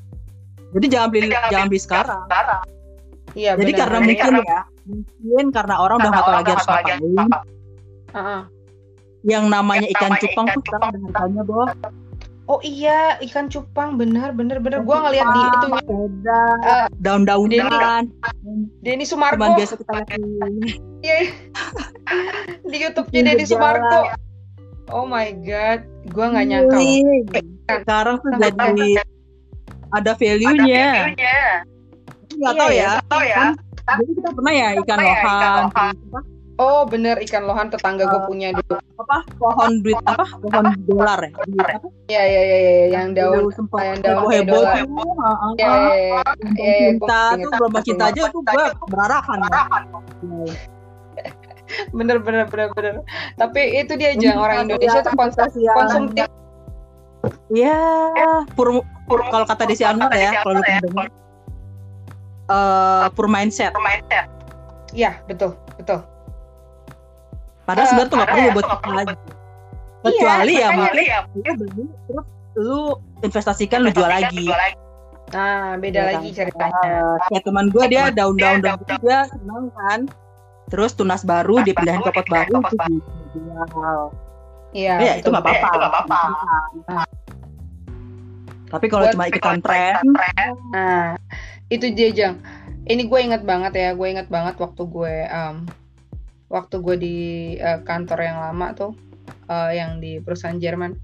Jadi 0.75 0.87
jangan 0.91 1.09
beli 1.09 1.31
jangan 1.31 1.67
beli 1.71 1.81
sekarang. 1.81 2.27
Iya 3.35 3.59
Jadi 3.59 3.73
karena 3.75 3.99
benar. 3.99 4.09
mungkin 4.11 4.33
ya, 4.47 4.61
mungkin 5.25 5.47
karena 5.51 5.75
orang 5.81 5.97
udah 5.99 6.11
nggak 6.11 6.23
tahu 6.23 6.35
lagi 6.35 6.51
harus 6.53 6.67
ngapain. 6.69 7.01
Heeh. 8.15 8.41
Yang 9.25 9.45
namanya 9.49 9.87
ikan 9.97 10.13
cupang 10.21 10.47
tuh 10.53 10.63
sekarang 10.69 10.91
harganya, 11.01 11.43
Boh. 11.49 11.67
Oh 12.45 12.61
iya 12.61 13.17
ikan 13.23 13.49
cupang 13.49 13.97
benar 13.97 14.31
benar 14.31 14.61
benar. 14.61 14.85
Gua 14.85 15.01
ngeliat 15.03 15.25
di 15.27 15.41
itu 15.41 15.67
Eh, 16.61 16.87
daun-daunan. 16.99 18.13
Denny 18.81 19.03
Cuman 19.03 19.33
Sumargo. 19.33 19.57
biasa 19.57 19.75
kita 19.75 19.93
lihat 19.97 20.09
di 20.13 20.21
Iya. 21.01 21.17
di 22.63 22.77
YouTube-nya 22.79 23.21
Denny 23.25 23.45
Sumargo. 23.45 23.89
jalan. 23.89 24.21
Oh 24.87 25.09
my 25.09 25.33
god, 25.41 25.81
gua 26.13 26.37
nggak 26.37 26.47
nyangka. 26.47 26.77
Iya. 26.79 27.41
Sekarang 27.81 28.17
tuh 28.21 28.31
jadi 28.37 29.01
ada 29.91 30.13
value-nya. 30.13 30.89
Nggak 32.31 32.55
tahu 32.55 32.71
Iya 32.71 32.93
ya. 33.25 33.49
Kan, 33.85 33.99
Jadi 34.01 34.13
kita 34.17 34.31
pernah 34.33 34.53
ya 34.53 34.69
ikan 34.79 34.99
lohan, 34.99 35.65
apa, 35.69 35.85
Oh 36.55 36.87
bener 36.87 37.19
ikan 37.27 37.51
lohan 37.51 37.67
tetangga 37.67 38.07
gue 38.07 38.21
punya 38.31 38.55
dulu. 38.55 38.79
apa 38.95 39.27
pohon 39.43 39.83
duit 39.83 39.99
apa 40.07 40.23
pohon 40.39 40.65
dolar 40.87 41.19
ya? 41.27 41.33
Iya 42.07 42.23
iya 42.23 42.43
iya 42.47 42.59
iya, 42.63 42.85
yang 42.95 43.11
daun. 43.11 43.43
Dulu 43.43 43.51
sempet 43.51 43.83
yang 43.83 43.99
daun 44.07 44.23
dolar. 44.47 44.75
tuh. 44.79 44.87
Iya 45.59 45.67
iya 45.67 45.97
iya. 45.99 46.21
Gelombang 46.23 46.55
Iya, 46.55 46.75
iya, 46.79 46.91
gua 46.95 47.09
tuh 47.43 47.51
gelombang 47.59 47.83
cinta 47.83 48.05
aja 48.15 48.23
tuh 48.31 48.43
gue 48.47 48.65
berarahan. 48.87 49.39
Bener 51.91 52.17
bener 52.23 52.47
bener 52.47 52.69
bener. 52.71 52.95
Tapi 53.35 53.61
itu 53.83 53.93
dia 53.99 54.15
aja 54.15 54.39
orang 54.39 54.71
Indonesia 54.71 55.03
tuh 55.03 55.13
konsum 55.19 55.51
konsumtif. 55.51 56.31
Iya, 57.51 57.81
pur, 58.53 58.85
pur 59.11 59.21
kalau 59.33 59.49
kata 59.49 59.65
Desi 59.65 59.83
Anwar 59.83 60.13
ya, 60.13 60.45
kalau 60.45 60.61
lu 60.61 60.63
dengar. 60.63 61.09
Eh, 62.47 63.07
pur 63.17 63.27
mindset. 63.27 63.75
Iya 64.95 65.19
betul 65.27 65.59
betul. 65.75 66.14
Padahal 67.65 67.87
sebenarnya 67.89 68.11
tuh 68.13 68.17
nggak 68.21 68.31
perlu 68.31 68.49
buat 68.53 68.67
kita 68.69 68.91
lagi. 68.93 69.15
Kecuali 70.05 70.53
ya 70.61 70.69
makanya. 70.77 71.19
mungkin 71.33 71.53
lu 71.57 71.65
beli 71.65 71.85
terus 72.05 72.27
lu 72.55 72.81
investasikan 73.25 73.79
lu 73.81 73.91
jual 73.91 74.11
lagi. 74.11 74.45
Nah 75.33 75.81
beda 75.81 76.01
Ya 76.01 76.09
lagi 76.13 76.29
kan? 76.31 76.37
ceritanya. 76.45 76.97
Kayak 77.33 77.43
teman 77.49 77.67
gue 77.73 77.85
dia 77.89 78.05
daun-daun 78.13 78.61
dan 78.61 78.77
gitu 78.85 78.95
dia 79.01 79.19
senang 79.33 79.73
kan. 79.73 80.01
Terus 80.69 80.93
tunas 80.93 81.25
baru 81.25 81.65
dipindahin 81.65 82.05
ke 82.05 82.13
pot 82.13 82.27
baru 82.29 82.61
itu 82.61 82.77
dijual. 83.33 84.13
Iya. 84.75 84.95
Ya 85.01 85.13
itu 85.23 85.29
nggak 85.33 85.45
apa-apa. 85.45 87.09
Tapi 88.75 88.87
kalau 88.91 89.07
cuma 89.15 89.31
ikutan 89.31 89.63
tren, 89.63 89.95
Nah, 90.75 91.15
itu 91.71 91.95
dia 91.95 92.11
Jang. 92.11 92.43
Ini 92.85 93.07
gue 93.07 93.21
inget 93.23 93.47
banget 93.47 93.73
ya, 93.79 93.89
gue 93.95 94.09
inget 94.11 94.27
banget 94.29 94.59
waktu 94.59 94.83
gue 94.83 95.15
um, 95.31 95.63
waktu 96.53 96.77
gue 96.81 96.97
di 97.01 97.17
uh, 97.61 97.81
kantor 97.83 98.21
yang 98.21 98.39
lama 98.41 98.67
tuh 98.77 98.93
uh, 99.49 99.71
yang 99.73 99.99
di 100.01 100.21
perusahaan 100.21 100.57
Jerman 100.57 100.97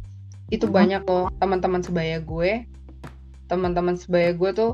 itu 0.50 0.66
hmm. 0.66 0.74
banyak 0.74 1.02
loh 1.06 1.30
teman-teman 1.38 1.80
sebaya 1.80 2.18
gue. 2.20 2.66
Teman-teman 3.50 3.98
sebaya 3.98 4.30
gue 4.30 4.50
tuh 4.54 4.72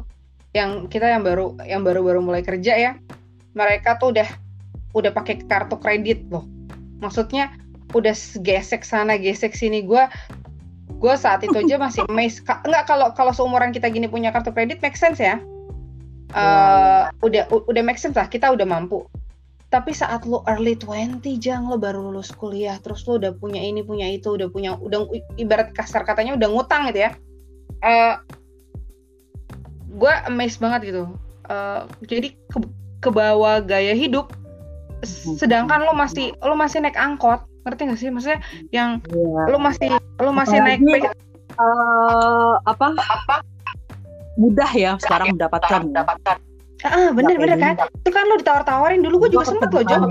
yang 0.53 0.89
kita 0.89 1.09
yang 1.09 1.21
baru 1.25 1.57
yang 1.69 1.85
baru-baru 1.85 2.25
mulai 2.25 2.41
kerja 2.41 2.73
ya 2.77 2.93
mereka 3.53 4.01
tuh 4.01 4.17
udah 4.17 4.29
udah 4.97 5.12
pakai 5.12 5.45
kartu 5.45 5.77
kredit 5.81 6.25
loh. 6.29 6.45
Maksudnya 7.01 7.53
udah 7.93 8.12
gesek 8.41 8.85
sana 8.85 9.17
gesek 9.17 9.57
sini. 9.57 9.85
Gue 9.85 10.05
gue 10.97 11.14
saat 11.17 11.45
itu 11.45 11.57
aja 11.57 11.77
masih 11.77 12.05
amazed. 12.12 12.45
Nggak 12.45 12.85
kalau 12.89 13.12
kalau 13.12 13.33
seumuran 13.33 13.73
kita 13.73 13.89
gini 13.93 14.09
punya 14.09 14.33
kartu 14.33 14.53
kredit 14.53 14.81
make 14.81 14.97
sense 14.97 15.21
ya? 15.21 15.41
Uh, 16.37 17.09
udah 17.23 17.49
udah 17.49 17.83
make 17.87 17.97
sense 17.97 18.19
lah 18.19 18.27
kita 18.27 18.51
udah 18.51 18.67
mampu 18.67 19.07
tapi 19.67 19.91
saat 19.91 20.23
lo 20.23 20.47
early 20.47 20.79
20 20.79 21.27
jang 21.43 21.67
lo 21.67 21.75
baru 21.75 21.99
lulus 22.11 22.31
kuliah 22.31 22.79
terus 22.79 23.03
lo 23.11 23.19
udah 23.19 23.35
punya 23.35 23.59
ini 23.59 23.83
punya 23.83 24.07
itu 24.07 24.39
udah 24.39 24.47
punya 24.47 24.79
udah 24.79 25.11
ibarat 25.43 25.75
kasar 25.75 26.07
katanya 26.07 26.39
udah 26.39 26.49
ngutang 26.51 26.87
gitu 26.91 27.11
ya. 27.11 27.11
Uh, 27.83 27.91
eh, 27.91 28.14
gue 29.91 30.12
amazed 30.31 30.62
banget 30.62 30.95
gitu. 30.95 31.05
Uh, 31.51 31.87
jadi 32.07 32.35
ke, 32.51 32.59
ke 33.03 33.09
bawah 33.11 33.59
gaya 33.62 33.95
hidup 33.95 34.35
sedangkan 35.39 35.87
lo 35.87 35.93
masih 35.95 36.35
lo 36.43 36.57
masih 36.59 36.83
naik 36.83 36.99
angkot 36.99 37.43
ngerti 37.67 37.91
gak 37.91 37.99
sih? 37.99 38.09
Maksudnya 38.14 38.41
yang 38.71 39.03
yeah. 39.11 39.51
lo 39.51 39.59
masih 39.59 39.91
lo 40.23 40.31
masih 40.31 40.62
Apalagi, 40.62 40.87
naik 40.87 41.05
uh, 41.59 42.55
apa? 42.62 42.95
Apa? 42.95 43.37
Mudah 44.39 44.71
ya 44.79 44.95
sekarang 45.03 45.35
mendapatkan 45.35 45.91
mendapatkan 45.91 46.46
Ah, 46.85 47.09
bener 47.16 47.41
bener 47.41 47.57
kan? 47.57 47.74
Itu 48.05 48.11
kan 48.12 48.29
lo 48.29 48.37
ditawar-tawarin 48.37 49.01
dulu 49.01 49.24
gue 49.24 49.31
juga 49.39 49.49
sempet 49.49 49.72
loh 49.72 49.85
jawab. 49.87 50.11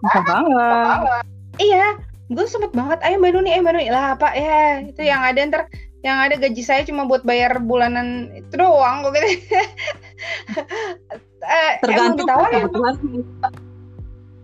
Bisa 0.00 0.20
banget. 0.24 1.24
Iya, 1.60 1.86
gue 2.32 2.46
sempet 2.48 2.72
banget. 2.72 2.98
Ayo 3.04 3.20
Mbak 3.20 3.30
Nuni, 3.36 3.50
eh 3.52 3.60
Mbak 3.60 3.72
Nuni 3.76 3.88
lah 3.92 4.16
apa 4.16 4.32
ya 4.32 4.80
itu 4.80 5.02
yang 5.04 5.20
ada 5.20 5.40
ntar 5.44 5.62
yang 6.00 6.16
ada 6.16 6.40
gaji 6.40 6.62
saya 6.64 6.80
cuma 6.88 7.04
buat 7.04 7.20
bayar 7.28 7.60
bulanan 7.60 8.32
itu 8.32 8.56
doang 8.56 9.04
gue 9.04 9.12
gitu. 9.12 9.28
eh, 11.44 11.72
Tergantung 11.84 12.24
ditawarin. 12.24 12.64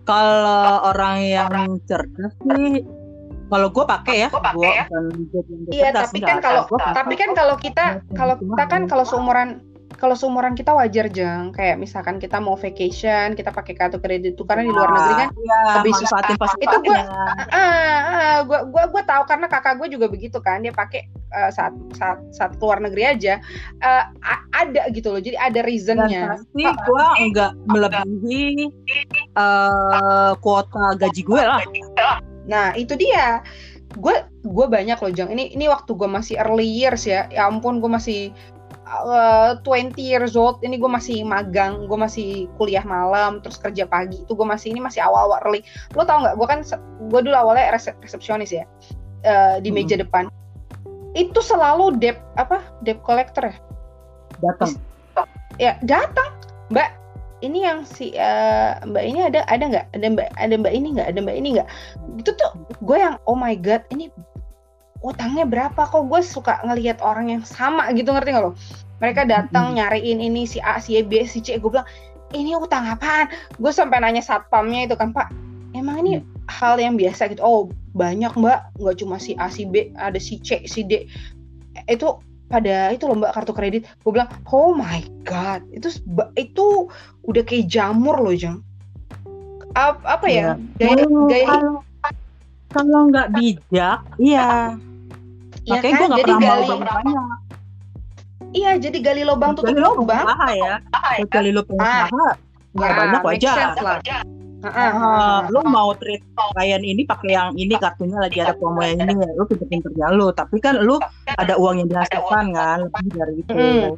Kalau 0.05 0.93
orang 0.93 1.17
yang 1.25 1.81
cerdas 1.89 2.31
sih 2.45 2.85
kalau 3.47 3.71
gue 3.71 3.85
pakai 3.87 4.27
ya, 4.27 4.29
gue 4.29 4.67
ya. 4.67 4.85
Iya, 5.71 5.89
tapi 5.95 6.19
kan 6.19 6.43
kalau 6.43 6.67
tapi 6.91 7.15
kan 7.15 7.31
kalau 7.31 7.55
kita 7.55 8.03
kalau 8.13 8.35
kita 8.35 8.63
kan 8.67 8.91
kalau 8.91 9.07
seumuran 9.07 9.63
kalau 9.95 10.13
seumuran 10.19 10.53
kita 10.53 10.75
wajar 10.75 11.07
jeng. 11.07 11.55
Kayak 11.55 11.79
misalkan 11.79 12.19
kita 12.19 12.37
mau 12.43 12.59
vacation 12.59 13.33
kita 13.33 13.55
pakai 13.55 13.73
kartu 13.73 13.97
kredit 13.97 14.35
itu 14.35 14.43
karena 14.43 14.67
di 14.67 14.73
luar 14.75 14.91
negeri 14.91 15.13
kan 15.15 15.29
ya, 15.31 15.61
lebih 15.79 15.93
susah. 15.95 16.19
itu 16.59 16.77
gue 16.83 16.99
ah, 16.99 17.33
ah, 17.55 18.37
gue 18.43 18.59
gue 18.67 18.83
gue 18.91 19.03
tahu 19.07 19.23
karena 19.25 19.47
kakak 19.47 19.79
gue 19.79 19.87
juga 19.95 20.11
begitu 20.11 20.37
kan. 20.43 20.59
Dia 20.61 20.75
pakai 20.75 21.07
uh, 21.33 21.49
saat 21.49 21.73
saat 21.95 22.19
saat 22.35 22.51
keluar 22.59 22.83
negeri 22.83 23.03
aja 23.07 23.39
uh, 23.81 24.03
ada 24.53 24.91
gitu 24.91 25.15
loh. 25.15 25.21
Jadi 25.23 25.39
ada 25.39 25.63
reasonnya. 25.63 26.35
Pasti 26.35 26.63
gue 26.67 27.05
enggak 27.23 27.51
melebihi 27.71 28.69
uh, 29.39 30.35
kuota 30.43 30.99
gaji 30.99 31.21
gue 31.23 31.41
lah. 31.41 31.63
Nah 32.45 32.75
itu 32.75 32.93
dia. 32.99 33.41
Gue 33.97 34.13
gue 34.43 34.65
banyak 34.67 34.99
loh 34.99 35.13
jang 35.15 35.31
ini 35.31 35.55
ini 35.55 35.65
waktu 35.71 35.95
gue 35.95 36.09
masih 36.11 36.35
early 36.37 36.67
years 36.67 37.07
ya. 37.07 37.25
Ya 37.31 37.47
ampun 37.47 37.79
gue 37.79 37.89
masih 37.89 38.35
uh, 38.87 39.59
20 39.63 39.99
years 39.99 40.33
old 40.39 40.63
ini 40.63 40.79
gue 40.79 40.87
masih 40.87 41.27
magang 41.27 41.85
gue 41.85 41.99
masih 41.99 42.47
kuliah 42.55 42.83
malam 42.87 43.43
terus 43.43 43.59
kerja 43.59 43.83
pagi 43.83 44.23
itu 44.23 44.31
gue 44.31 44.47
masih 44.47 44.71
ini 44.71 44.79
masih 44.79 45.03
awal-awal 45.03 45.43
early. 45.43 45.61
Lo 45.93 46.07
tau 46.07 46.23
nggak 46.23 46.35
gue 46.39 46.47
kan 46.47 46.59
gue 47.11 47.21
dulu 47.21 47.35
awalnya 47.35 47.75
resepsionis 47.75 48.55
ya 48.55 48.63
uh, 49.27 49.59
di 49.59 49.69
meja 49.69 49.99
hmm. 49.99 50.03
depan. 50.07 50.23
Itu 51.13 51.43
selalu 51.43 51.99
debt 51.99 52.19
apa 52.39 52.63
debt 52.83 53.03
collector 53.03 53.51
ya? 53.51 53.55
Datang. 54.43 54.71
Ya 55.57 55.71
datang. 55.83 56.31
Mbak 56.67 56.89
ini 57.45 57.63
yang 57.65 57.85
si 57.85 58.17
uh, 58.17 58.81
mbak 58.85 59.03
ini 59.05 59.19
ada 59.25 59.45
ada 59.49 59.63
nggak? 59.65 59.85
Ada 59.93 60.07
mbak 60.13 60.27
ada 60.37 60.53
mbak 60.57 60.73
ini 60.73 60.87
nggak? 60.97 61.07
Ada 61.13 61.19
mbak 61.21 61.35
ini 61.37 61.47
nggak? 61.57 61.69
Itu 62.21 62.31
tuh 62.33 62.51
gue 62.81 62.97
yang 62.97 63.15
oh 63.29 63.37
my 63.37 63.53
god 63.57 63.85
ini 63.93 64.09
utangnya 65.03 65.45
berapa 65.45 65.77
kok? 65.87 66.07
Gue 66.07 66.21
suka 66.23 66.61
ngelihat 66.65 67.01
orang 67.01 67.31
yang 67.33 67.43
sama 67.43 67.89
gitu 67.93 68.13
ngerti 68.13 68.33
gak 68.33 68.43
lo? 68.43 68.51
Mereka 69.01 69.29
datang 69.29 69.73
hmm. 69.73 69.75
nyariin 69.77 70.19
ini 70.21 70.49
si 70.49 70.57
A 70.61 70.81
si 70.81 70.99
B 71.05 71.25
si 71.25 71.41
C. 71.41 71.57
Gue 71.61 71.73
bilang 71.73 71.87
ini 72.33 72.53
utang 72.57 72.85
apaan? 72.89 73.29
Gue 73.57 73.69
sampai 73.71 74.01
nanya 74.01 74.23
satpamnya 74.23 74.89
itu 74.89 74.95
kan 74.97 75.13
pak 75.13 75.31
emang 75.77 76.01
ini 76.01 76.21
hmm. 76.21 76.49
hal 76.49 76.77
yang 76.81 76.97
biasa 76.97 77.29
gitu? 77.29 77.41
Oh 77.43 77.69
banyak 77.93 78.33
mbak. 78.37 78.73
Nggak 78.81 78.95
cuma 79.01 79.17
si 79.21 79.37
A 79.37 79.49
si 79.49 79.69
B 79.69 79.93
ada 79.97 80.17
si 80.17 80.41
C 80.41 80.65
si 80.65 80.81
D. 80.85 81.05
Itu 81.85 82.19
pada 82.47 82.95
itu 82.95 83.05
loh 83.05 83.19
mbak 83.19 83.37
kartu 83.37 83.53
kredit. 83.53 83.85
Gue 84.01 84.17
bilang 84.17 84.29
oh 84.49 84.73
my 84.73 85.05
god. 85.27 85.61
Itu 85.69 85.93
itu 86.33 86.89
udah 87.27 87.43
kayak 87.45 87.69
jamur 87.69 88.17
loh 88.17 88.33
jang 88.33 88.65
apa, 89.77 90.01
apa 90.09 90.25
ya, 90.25 90.47
ya 90.81 90.97
gaya, 90.97 91.05
gaya 91.29 91.55
kalau 92.73 93.09
nggak 93.13 93.29
bijak 93.37 93.99
iya 94.17 94.75
ya 95.67 95.83
makanya 95.83 95.93
kan? 95.93 95.99
gue 95.99 96.07
nggak 96.07 96.23
pernah 96.23 96.39
gali, 96.39 96.67
mau 96.71 96.79
iya 98.55 98.69
jadi 98.79 98.97
gali 99.03 99.21
lubang 99.27 99.51
tutup 99.59 99.75
gali 99.75 99.81
lubang 99.83 100.25
ya? 100.55 100.75
Gali 101.27 101.51
lubang 101.51 101.77
ah. 101.83 102.07
nggak 102.71 102.91
ya, 102.91 102.95
banyak 102.95 103.21
wajar. 103.25 103.57
Uh, 104.57 104.73
uh, 104.73 105.35
lu 105.53 105.61
mau 105.69 105.93
treat 106.01 106.17
klien 106.33 106.81
ini 106.81 107.05
pakai 107.05 107.37
yang 107.37 107.53
ini 107.53 107.77
kartunya 107.77 108.17
lagi 108.17 108.41
ada 108.41 108.57
promo 108.57 108.81
yang 108.81 109.05
ini 109.05 109.13
ya 109.21 109.29
lu 109.37 109.43
pinter 109.45 109.69
kerja 109.69 110.05
lu. 110.15 110.33
Tapi 110.33 110.57
kan 110.57 110.81
lu 110.81 110.97
ada 111.29 111.53
uang 111.59 111.83
yang 111.85 111.89
dihasilkan 111.91 112.45
kan 112.55 112.89
lebih 112.89 113.07
dari 113.13 113.33
itu. 113.37 113.53
Hmm. 113.53 113.93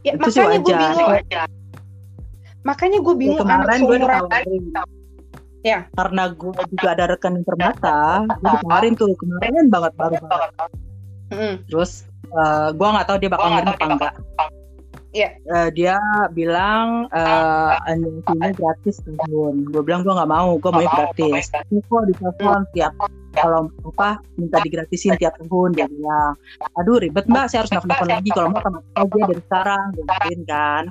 ya, 0.00 0.16
itu 0.16 0.28
sih 0.32 0.40
wajar. 0.40 1.48
makanya 2.60 3.00
gue 3.00 3.14
bingung 3.16 3.40
ya, 3.40 3.44
kemarin 3.44 3.80
gue 3.84 3.96
Ya. 5.60 5.86
Karena 5.92 6.32
gue 6.32 6.52
juga 6.72 6.88
ada 6.96 7.04
rekening 7.12 7.44
permata, 7.44 8.24
gue 8.28 8.56
kemarin 8.64 8.92
tuh 8.96 9.12
kemarin 9.20 9.68
banget 9.68 9.92
baru 9.96 10.16
banget. 10.24 10.50
Mm. 11.30 11.54
Terus 11.68 12.08
uh, 12.32 12.72
gue 12.72 12.88
nggak 12.88 13.06
tahu 13.06 13.16
dia 13.20 13.30
bakal 13.30 13.48
ngirim 13.52 13.70
apa 13.76 13.84
enggak. 13.86 14.14
Iya. 15.10 15.28
Yeah. 15.28 15.32
Uh, 15.50 15.68
dia 15.74 15.96
bilang 16.32 17.10
uh, 17.12 17.76
anjingnya 17.84 18.56
gratis 18.56 19.04
tahun. 19.04 19.68
Gue 19.68 19.82
bilang 19.84 20.00
gue 20.06 20.14
nggak 20.16 20.30
mau, 20.30 20.56
gue 20.56 20.70
mau 20.72 20.86
gratis. 20.86 21.52
Ini 21.68 21.80
kok 21.84 22.04
di 22.08 22.14
telepon 22.16 22.64
tiap 22.72 22.94
kalau 23.34 23.70
apa 23.86 24.18
minta 24.34 24.58
digratisin 24.62 25.14
tiap 25.16 25.38
tahun 25.38 25.78
dia 25.78 25.86
bilang 25.86 26.34
aduh 26.82 26.98
ribet 26.98 27.26
mbak 27.30 27.46
saya 27.46 27.62
harus 27.62 27.72
nelfon 27.74 28.08
lagi 28.10 28.30
kalau 28.34 28.48
mau 28.50 28.62
sama 28.62 28.78
aja 28.98 29.18
dari 29.30 29.42
sekarang 29.46 29.86
gitu 29.94 30.42
kan 30.50 30.84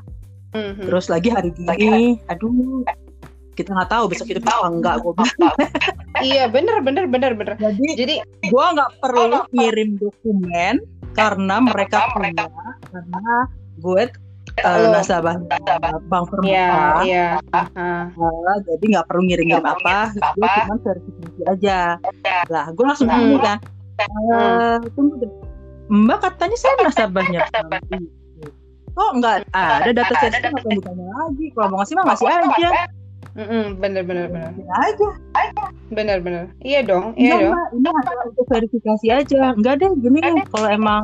mm-hmm. 0.55 0.85
terus 0.87 1.05
lagi 1.11 1.29
hari 1.29 1.49
gini 1.51 2.15
aduh 2.31 2.83
kita 3.59 3.75
nggak 3.75 3.91
tahu 3.91 4.07
besok 4.07 4.31
hidup 4.31 4.47
apa 4.47 4.67
enggak 4.71 4.95
gue 5.03 5.13
iya 6.23 6.47
bener 6.47 6.79
bener 6.79 7.05
bener 7.11 7.35
bener. 7.35 7.59
Jadi 7.59 7.87
jadi 7.99 8.15
gue 8.23 8.65
nggak 8.79 8.91
perlu 9.03 9.43
ngirim 9.51 9.99
dokumen 9.99 10.79
karena 11.11 11.55
mereka 11.59 12.07
punya 12.15 12.47
karena 12.87 13.35
gue 13.83 14.03
uh, 14.63 14.87
nasabah 14.95 15.35
bank 16.07 16.25
permata 16.31 17.03
yeah. 17.03 17.43
Uh, 17.51 18.07
uh, 18.15 18.57
jadi 18.63 18.83
nggak 18.95 19.05
perlu 19.11 19.27
ngirim-ngirim 19.27 19.67
apa 19.67 20.15
gue 20.15 20.47
cuma 20.47 20.75
verifikasi 20.79 21.41
aja. 21.51 21.79
Lah 22.47 22.71
gue 22.71 22.85
langsung 22.87 23.11
hmm. 23.11 23.43
kan. 23.43 23.59
Uh, 23.99 24.79
tunggu 24.95 25.19
deh. 25.19 25.31
Mbak 25.91 26.19
katanya 26.21 26.55
saya 26.55 26.73
nasabahnya 26.85 27.43
kok 28.99 29.11
nggak 29.15 29.35
ada 29.55 29.91
data 29.95 30.13
saya 30.19 30.29
nggak 30.43 30.65
ditanya 30.67 31.07
lagi? 31.07 31.45
Kalau 31.55 31.67
mau 31.71 31.77
ngasih 31.79 31.95
mah 31.95 32.05
ngasih 32.11 32.27
aja 32.27 32.69
Mm-mm, 33.37 33.77
bener 33.77 34.01
bener 34.01 34.25
bener. 34.29 34.51
Ya 34.57 34.75
aja. 34.89 35.09
Bener 35.93 36.17
bener. 36.21 36.45
Iya 36.65 36.81
dong. 36.85 37.13
Iya 37.13 37.49
dong. 37.49 37.55
ini 37.77 37.89
adalah 37.89 38.23
untuk 38.29 38.45
verifikasi 38.49 39.07
aja. 39.09 39.53
Enggak 39.53 39.81
deh, 39.81 39.91
gini 40.01 40.17
nih. 40.21 40.45
Kalau 40.49 40.67
emang 40.69 41.01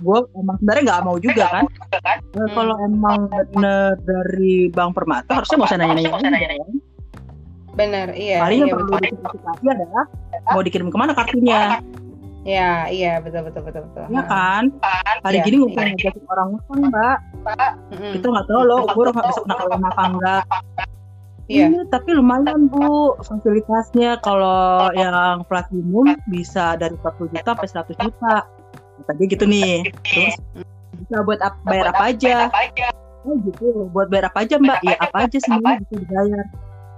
gue 0.00 0.18
emang 0.40 0.56
sebenarnya 0.60 0.82
nggak 0.88 1.02
mau 1.04 1.16
juga 1.20 1.44
kan. 1.52 1.64
Hmm. 2.32 2.48
Kalau 2.56 2.76
emang 2.80 3.20
bener 3.52 3.96
dari 4.04 4.72
Bank 4.72 4.96
Permata 4.96 5.40
harusnya 5.40 5.56
nggak 5.60 5.70
usah 5.70 5.78
nanya-nanya. 5.78 6.10
Kan? 6.16 6.72
Bener, 7.76 8.06
iya. 8.18 8.38
Paling 8.42 8.58
iya, 8.58 8.64
yang 8.66 8.74
perlu 8.74 8.88
diverifikasi 8.98 9.64
adalah 9.68 10.04
mau 10.50 10.62
dikirim 10.64 10.88
ke 10.90 10.96
mana 10.98 11.12
kartunya. 11.14 11.78
Ya, 12.40 12.88
iya 12.88 13.20
betul 13.20 13.44
betul 13.44 13.68
betul 13.68 13.84
betul. 13.84 14.04
Iya 14.08 14.22
kan? 14.24 14.64
Hari 15.20 15.38
ya, 15.38 15.44
gini 15.44 15.56
mungkin 15.60 15.76
iya. 15.76 15.92
ngajakin 15.92 16.24
orang 16.24 16.46
ngutang, 16.56 16.80
Mbak. 16.88 17.18
Kita 18.16 18.26
nggak 18.32 18.46
tahu 18.48 18.62
loh, 18.64 18.80
bisa 18.88 19.40
kena 19.44 19.54
kalau 19.60 19.76
apa 19.76 20.02
enggak. 20.08 20.44
Iya. 21.50 21.66
iya, 21.66 21.82
tapi 21.84 22.14
lumayan 22.14 22.70
Bu 22.70 23.18
fasilitasnya 23.18 24.22
kalau 24.22 24.86
yang 24.94 25.42
platinum 25.44 26.14
bisa 26.26 26.78
dari 26.78 26.94
40 26.94 27.26
juta 27.28 27.42
sampai 27.42 27.66
100 27.90 28.06
juta. 28.06 28.36
Tadi 29.02 29.22
gitu 29.26 29.44
nih. 29.44 29.90
Terus 30.04 30.38
bisa 30.96 31.16
buat 31.20 31.42
ap 31.42 31.58
bayar 31.66 31.90
apa 31.90 32.04
aja. 32.08 32.46
Oh 33.20 33.34
gitu, 33.42 33.90
buat 33.90 34.06
bayar 34.06 34.30
apa 34.30 34.46
aja 34.46 34.56
Mbak? 34.56 34.78
Ya 34.80 34.94
apa 34.96 35.16
aja 35.26 35.38
semuanya 35.40 35.82
bisa 35.82 35.94
dibayar. 35.98 36.44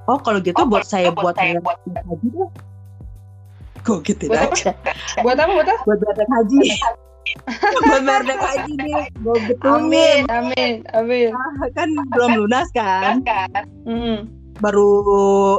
oh 0.04 0.18
kalau 0.18 0.38
gitu 0.38 0.54
Oh, 0.54 0.66
buat 0.66 0.82
kalau 0.82 0.92
saya 0.92 1.08
gitu 1.08 1.18
buat 1.18 1.34
saya 1.34 1.46
bayar 1.48 1.62
buat- 1.62 1.78
haji 1.80 2.26
deh 2.28 2.48
kok 3.82 3.98
gitu 4.02 4.24
aja 4.28 4.70
Buat 5.22 5.38
apa? 5.38 5.52
Buat 5.54 5.68
apa? 5.70 5.82
buat 5.82 5.98
bayar 6.02 6.28
haji 6.28 6.58
buat 7.62 8.02
bayar 8.02 8.22
dek 8.28 8.38
haji 8.40 8.72
nih 8.76 9.02
gue 9.16 9.30
Amin, 9.30 9.46
betulin 9.46 10.22
amin, 10.28 10.74
amin. 10.92 11.30
kan 11.72 11.88
belum 12.10 12.30
lunas 12.36 12.66
kan 12.70 13.22
kan 13.22 13.64
Hmm. 13.82 14.26
Baru 14.62 14.90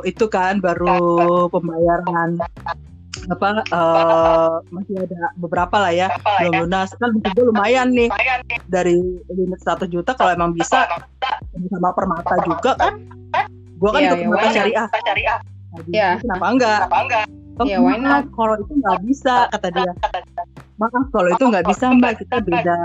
itu 0.07 0.25
kan 0.31 0.63
baru 0.63 0.95
pembayaran 1.51 2.39
apa 3.29 3.63
eh, 3.63 4.53
masih 4.73 4.95
ada 5.05 5.31
beberapa 5.39 5.75
lah 5.79 5.93
ya 5.93 6.07
belum 6.41 6.53
ya. 6.53 6.59
lunas. 6.65 6.89
Kan 6.97 7.11
juga 7.21 7.41
lumayan 7.45 7.87
nih 7.93 8.09
lumayan 8.09 8.39
nih. 8.47 8.59
dari 8.67 8.95
limit 9.31 9.59
100 9.61 9.87
juta 9.91 10.11
kalau 10.17 10.31
emang 10.33 10.51
bisa 10.55 10.87
sama 11.69 11.89
permata 11.93 12.35
juga 12.43 12.75
kan. 12.79 12.93
Gua 13.77 13.91
kan 13.91 14.01
Iya, 14.01 14.09
ke 14.11 14.15
iya, 14.15 14.23
permata 14.23 14.39
why 14.39 14.55
syariah. 14.55 14.87
Syariah. 14.89 15.39
Iya. 15.89 16.09
kenapa 16.21 16.45
enggak? 16.53 16.79
Kenapa 16.85 16.99
enggak? 17.03 17.25
Oh, 17.53 17.65
Iya, 17.69 17.77
maaf, 17.85 18.25
kalau 18.33 18.55
itu 18.57 18.73
nggak 18.81 18.99
bisa 19.05 19.35
kata 19.53 19.67
dia 19.69 19.91
maaf 20.83 21.05
kalau 21.15 21.29
itu 21.31 21.43
nggak 21.47 21.65
bisa 21.65 21.85
mbak 21.95 22.13
kita 22.19 22.37
beda 22.43 22.75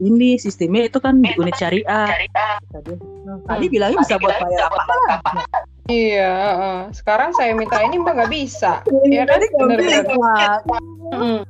ini 0.00 0.40
sistemnya 0.40 0.88
itu 0.88 0.96
kan 0.96 1.20
di 1.20 1.28
unit 1.36 1.52
syariah 1.54 2.08
dia 2.08 2.96
tadi 3.44 3.66
bilangnya 3.68 4.00
bisa 4.00 4.16
buat 4.16 4.36
bayar 4.40 4.68
apa 4.72 4.94
Iya, 5.90 6.30
heeh. 6.30 6.78
sekarang 6.94 7.34
saya 7.34 7.58
minta 7.58 7.82
ini 7.82 7.98
mbak 7.98 8.14
nggak 8.14 8.30
bisa. 8.30 8.86
Iya 9.02 9.26
kan? 9.26 9.34
tadi 9.34 9.44
nggak 9.50 9.66
Bener, 9.66 9.78
bener. 9.82 10.02
bisa 10.06 10.46
Hmm. 11.12 11.40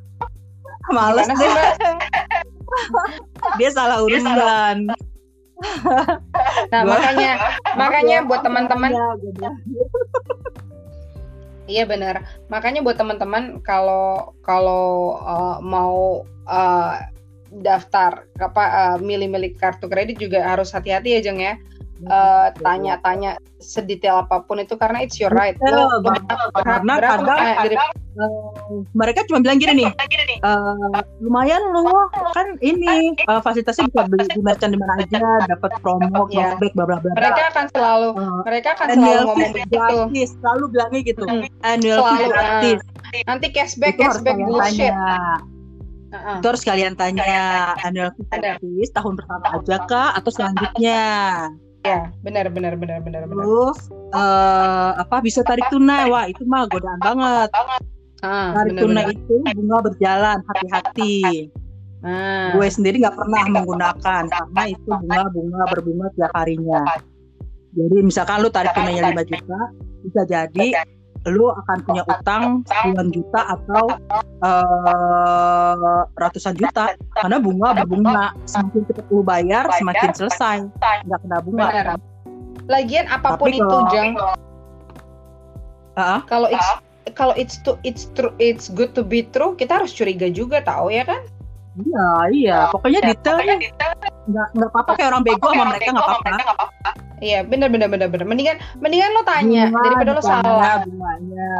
males 0.88 1.28
Gimana 1.28 1.36
sih, 1.36 1.46
deh 1.46 1.52
Mbak? 1.52 1.72
dia 3.60 3.70
salah 3.76 4.00
urusan 4.00 4.88
Nah 6.72 6.80
makanya, 6.82 7.30
makanya 7.76 8.16
buat 8.24 8.40
teman-teman, 8.40 8.90
Ya, 8.90 9.06
bilang. 9.20 9.56
Iya 11.66 11.84
benar. 11.86 12.26
Makanya 12.50 12.82
buat 12.82 12.98
teman-teman 12.98 13.62
kalau 13.62 14.34
kalau 14.42 15.18
uh, 15.22 15.58
mau 15.62 16.26
uh, 16.50 16.94
daftar 17.60 18.24
apa 18.40 18.64
uh, 18.64 18.96
milih-milih 18.96 19.60
kartu 19.60 19.84
kredit 19.84 20.16
juga 20.16 20.40
harus 20.40 20.72
hati-hati 20.72 21.18
ya 21.18 21.20
Jeng 21.20 21.40
ya. 21.40 21.54
Eh, 22.02 22.48
tanya-tanya 22.58 23.30
sedetail 23.56 24.20
apa 24.20 24.42
pun 24.42 24.58
itu 24.58 24.74
karena 24.74 24.98
it's 25.00 25.16
your 25.16 25.30
right. 25.30 25.54
Lo, 25.60 25.86
lo 25.86 26.02
berhak- 26.02 26.26
Karena 26.56 26.94
kadang- 26.98 27.38
eh, 27.38 27.56
dari- 27.64 27.78
Eh, 28.12 28.28
mereka 28.92 29.24
cuma 29.24 29.40
bilang 29.40 29.56
gini 29.56 29.72
nih 29.78 29.90
eh, 30.36 30.74
lumayan 31.18 31.64
loh 31.72 31.88
kan 32.30 32.44
ini 32.60 33.16
eh, 33.16 33.40
fasilitasnya 33.40 33.88
bisa 33.88 34.04
beli 34.04 34.28
di 34.28 34.36
merchant 34.38 34.68
di 34.68 34.76
mana 34.76 35.00
aja 35.00 35.16
dapat 35.48 35.72
promo 35.80 36.28
Iya. 36.28 36.52
cashback 36.52 36.72
bla 36.74 36.84
bla 36.84 36.98
bla 36.98 37.08
mereka 37.10 37.42
akan 37.48 37.66
selalu 37.70 38.08
Eh, 38.12 38.40
mereka 38.44 38.68
akan 38.70 38.86
selalu 38.86 39.00
annual 39.00 39.22
ngomong 39.24 39.40
fee 39.48 39.54
begitu. 39.56 39.96
selalu 40.34 40.64
bilangnya 40.68 41.00
gitu 41.06 41.24
Hmm. 41.24 41.42
annual 41.64 41.98
fee 41.98 42.12
Selalu, 42.12 42.28
gratis 42.28 42.78
Nanti 43.22 43.46
cashback 43.48 43.94
itu 43.94 44.02
cashback 44.02 44.34
kalian 44.34 44.44
bullshit. 44.46 44.92
tanya 44.92 44.92
Heeh. 46.12 46.36
itu 46.36 46.46
harus 46.46 46.62
kalian 46.62 46.92
tanya 46.92 47.24
annual 47.80 48.10
fee 48.12 48.24
Ada. 48.28 48.50
gratis 48.52 48.88
tahun 48.92 49.12
pertama 49.16 49.46
aja 49.54 49.76
kah 49.82 50.10
atau 50.12 50.30
selanjutnya 50.30 51.00
Ya, 51.82 52.14
benar 52.22 52.46
benar 52.54 52.78
benar 52.78 53.02
benar 53.02 53.26
benar. 53.26 53.42
terus 53.42 53.78
eh, 54.14 54.90
apa 55.02 55.16
bisa 55.18 55.42
tarik 55.42 55.66
tunai. 55.66 56.06
Wah 56.06 56.30
itu 56.30 56.46
mah 56.46 56.70
godaan 56.70 57.00
banget. 57.02 57.48
Ah, 58.22 58.54
tarik 58.54 58.78
benar. 58.78 58.82
tunai 58.86 59.04
itu 59.18 59.34
bunga 59.58 59.78
berjalan 59.82 60.38
hati-hati. 60.46 61.16
Ah. 62.02 62.50
gue 62.58 62.66
sendiri 62.66 62.98
nggak 62.98 63.14
pernah 63.14 63.46
menggunakan 63.46 64.26
karena 64.26 64.62
itu 64.66 64.90
bunga-bunga 64.90 65.60
berbunga 65.70 66.06
tiap 66.18 66.34
harinya. 66.34 66.82
Jadi 67.78 67.96
misalkan 68.02 68.42
lu 68.42 68.50
tarik 68.50 68.74
tunainya 68.74 69.14
5 69.14 69.22
juta, 69.30 69.60
bisa 70.02 70.22
jadi 70.26 70.66
lu 71.30 71.46
akan 71.48 71.76
punya 71.86 72.02
utang 72.02 72.66
9 72.66 73.14
juta 73.14 73.54
atau 73.54 73.84
eh, 74.42 75.98
ratusan 76.18 76.58
juta 76.58 76.98
karena 77.14 77.38
bunga 77.38 77.68
berbunga 77.78 78.34
semakin 78.42 78.82
cepat 78.90 79.06
lu 79.06 79.22
bayar 79.22 79.64
semakin 79.78 80.10
selesai 80.10 80.56
nggak 81.06 81.18
kena 81.22 81.38
bunga. 81.40 81.66
Benar. 81.70 81.86
Lagian 82.66 83.06
apa 83.06 83.34
pun 83.36 83.50
Tapi 83.50 83.58
itu, 83.58 83.66
kalau- 83.66 83.90
Jang, 83.90 84.10
Ah, 85.92 86.24
kalau 86.24 86.48
it's 86.48 86.70
kalau 87.12 87.34
it's 87.36 87.60
to 87.60 87.76
it's 87.84 88.08
true 88.16 88.32
it's 88.40 88.72
good 88.72 88.96
to 88.96 89.04
be 89.04 89.20
true, 89.28 89.52
kita 89.52 89.76
harus 89.82 89.92
curiga 89.92 90.26
juga 90.26 90.64
tahu 90.64 90.88
ya 90.88 91.04
kan? 91.04 91.20
iya 91.72 92.08
iya, 92.32 92.58
pokoknya 92.68 93.00
deh. 93.00 93.16
detail 93.16 93.36
nggak 94.28 94.46
nggak 94.56 94.68
apa-apa 94.72 94.90
kayak 94.96 95.08
orang 95.12 95.24
bego 95.24 95.48
sama 95.52 95.64
mereka 95.72 95.90
nggak 95.92 96.04
apa-apa. 96.04 96.90
Iya, 97.22 97.46
benar 97.46 97.70
benar 97.70 97.86
benar 97.86 98.10
benar. 98.10 98.26
Mendingan 98.26 98.58
mendingan 98.82 99.14
lo 99.14 99.22
tanya 99.22 99.70
Bunga 99.70 99.82
daripada 99.86 100.10
lo 100.10 100.22
salah. 100.22 100.82
bunganya. 100.82 101.54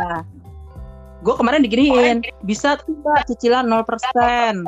Gue 1.23 1.35
kemarin 1.39 1.63
diginiin, 1.63 2.17
bisa 2.43 2.75
tuh 2.83 2.99
Mbak 2.99 3.31
cicilan 3.31 3.71
0%. 3.71 4.67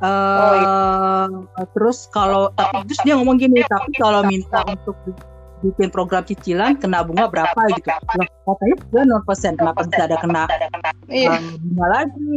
Eh 0.00 1.28
Oh, 1.54 1.68
terus 1.76 2.08
kalau 2.08 2.48
tapi 2.56 2.80
terus 2.84 3.00
dia 3.04 3.14
ngomong 3.14 3.36
gini, 3.36 3.60
tapi 3.62 3.92
kalau 3.94 4.24
minta 4.24 4.64
untuk 4.64 4.96
bi- 5.04 5.16
bikin 5.62 5.88
program 5.88 6.24
cicilan 6.24 6.76
kena 6.76 7.00
bunga 7.00 7.28
berapa 7.28 7.56
gitu. 7.72 7.88
Loh, 7.88 8.28
katanya 8.48 8.76
juga 8.82 9.00
0%, 9.04 9.52
kenapa 9.54 9.80
bisa 9.84 10.02
ada 10.02 10.16
kena 10.16 10.44
Iya, 11.08 11.28
eh, 11.30 11.40
bunga 11.60 11.86
lagi? 11.88 12.32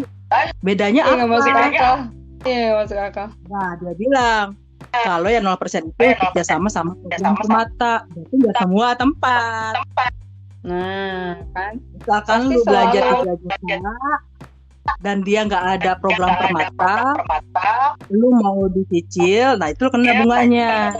Bedanya 0.60 1.02
iya 1.02 1.15
nggak 1.15 1.30
masuk 1.30 1.52
apa? 1.52 1.64
akal. 1.65 1.95
Iya, 2.44 2.68
masuk 2.76 2.99
akal. 2.99 3.28
Nah, 3.48 3.69
dia 3.80 3.94
bilang 3.95 4.45
kalau 4.91 5.30
yang 5.30 5.43
0% 5.45 5.91
itu 5.91 5.93
kerjasama 5.97 6.68
sama 6.72 6.95
program 6.95 7.35
mata, 7.47 7.93
berarti 8.11 8.34
nggak 8.38 8.55
semua 8.59 8.88
tempat. 8.95 9.73
Nah, 10.68 11.39
kan? 11.55 11.73
misalkan 11.95 12.39
Pasti 12.43 12.55
lu 12.55 12.61
belajar 12.68 13.01
3 13.23 13.39
juta 13.39 13.95
dan 15.03 15.22
dia 15.23 15.43
nggak 15.43 15.65
ada 15.80 15.91
program 15.99 16.31
permata, 16.39 17.15
lu 18.07 18.31
mau 18.31 18.68
dicicil, 18.72 19.59
nah 19.59 19.72
itu 19.72 19.88
lu 19.88 19.91
kena 19.91 20.23
bunganya. 20.23 20.95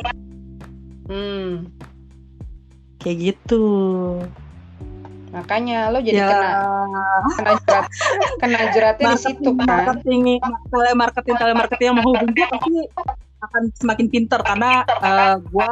Hmm. 1.08 1.72
Kayak 3.00 3.18
gitu. 3.32 3.66
Makanya 5.32 5.92
lo 5.92 6.00
jadi 6.00 6.24
ya, 6.24 6.28
kena 6.32 6.52
kena 7.36 7.54
jerat 7.62 7.86
kena 8.40 8.60
jeratnya 8.72 9.06
di 9.14 9.20
situ 9.20 9.50
marketing, 9.56 10.22
kan. 10.40 10.52
marketing, 10.52 10.66
telemarketing, 10.72 11.36
telemarketing 11.36 11.88
yang 11.88 11.98
menghubungi 12.00 12.44
pasti 12.48 12.76
akan 13.38 13.64
semakin 13.78 14.08
pinter 14.10 14.40
karena 14.42 14.82
eh, 14.88 15.36
gua 15.52 15.70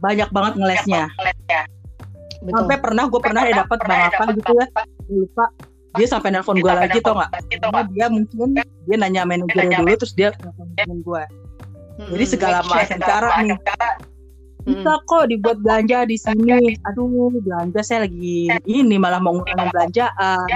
banyak 0.00 0.28
banget 0.32 0.52
ngelesnya. 0.60 1.04
Betul. 2.44 2.56
Sampai 2.62 2.76
pernah 2.78 3.04
gue 3.08 3.20
pernah 3.20 3.42
ya 3.48 3.64
dapat 3.64 3.78
bang 3.88 4.02
apa 4.12 4.22
gitu 4.36 4.52
ya, 4.54 4.66
lupa. 5.08 5.44
Dia 5.96 6.06
sampai 6.12 6.28
nelpon 6.28 6.60
gue 6.60 6.68
lagi 6.68 7.00
tau 7.00 7.16
nggak? 7.16 7.30
Karena 7.56 7.82
dia 7.88 8.06
mungkin 8.12 8.52
dia 8.84 8.96
nanya 9.00 9.24
manajernya 9.24 9.80
dulu 9.80 9.96
terus 9.96 10.12
dia 10.12 10.28
nelfon 10.44 11.00
gue. 11.00 11.22
Mm-mm, 11.96 12.12
Jadi 12.12 12.24
segala 12.28 12.60
macam 12.60 12.98
cara 13.00 13.28
nih 13.40 13.56
bisa 14.66 14.92
kok 15.06 15.24
dibuat 15.30 15.62
belanja 15.62 16.04
di 16.10 16.16
sini. 16.18 16.74
Aduh, 16.90 17.30
belanja 17.38 17.80
saya 17.86 18.04
lagi 18.04 18.50
ini 18.66 18.96
malah 18.98 19.22
mau 19.22 19.38
ngurangin 19.38 19.70
belanjaan. 19.70 20.46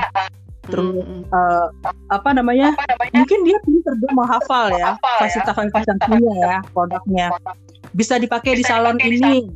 Terus 0.71 0.95
Mm-mm. 1.03 1.21
eh, 1.27 1.67
apa 2.11 2.29
namanya? 2.31 2.75
Mungkin 3.13 3.39
dia 3.43 3.59
pinter 3.67 3.95
dia 3.99 4.11
mau 4.15 4.27
hafal 4.27 4.71
ya 4.75 4.95
fasilitas-fasilitasnya 5.03 6.35
ya 6.41 6.57
produknya. 6.71 7.27
Bisa 7.95 8.17
dipakai 8.23 8.59
di 8.59 8.65
salon 8.65 8.97
ini. 9.03 9.51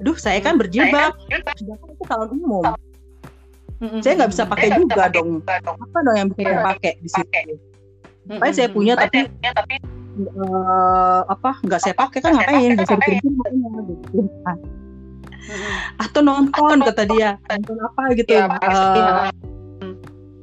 Aduh, 0.00 0.16
saya 0.16 0.40
kan 0.40 0.56
berjilbab, 0.56 1.12
sedangkan 1.60 1.88
itu 1.92 2.04
salon 2.08 2.30
umum. 2.40 2.64
Mm-mm. 3.80 4.00
Saya 4.04 4.12
nggak 4.20 4.30
bisa 4.32 4.44
pakai 4.44 4.68
juga 4.76 5.08
dong. 5.08 5.40
Apa 5.46 5.98
dong 6.04 6.16
yang 6.16 6.28
bisa 6.32 6.44
saya 6.44 6.60
pakai 6.64 6.92
di 7.00 7.08
situ? 7.08 7.40
Paling 8.30 8.54
saya 8.56 8.68
punya 8.68 8.92
tapi 8.96 9.24
eh, 10.20 11.20
apa 11.24 11.50
nggak 11.64 11.80
saya 11.80 11.94
pakai 11.96 12.18
kan 12.20 12.36
ngapain? 12.36 12.76
Nggak 12.76 12.88
dikirim 12.92 13.24
gitu. 13.88 14.20
Atau 15.96 16.20
nonton 16.20 16.84
kata 16.84 17.04
dia 17.08 17.40
nonton 17.48 17.76
apa 17.80 18.02
gitu 18.14 18.30
Iya, 18.36 18.46
pasti. 18.60 19.00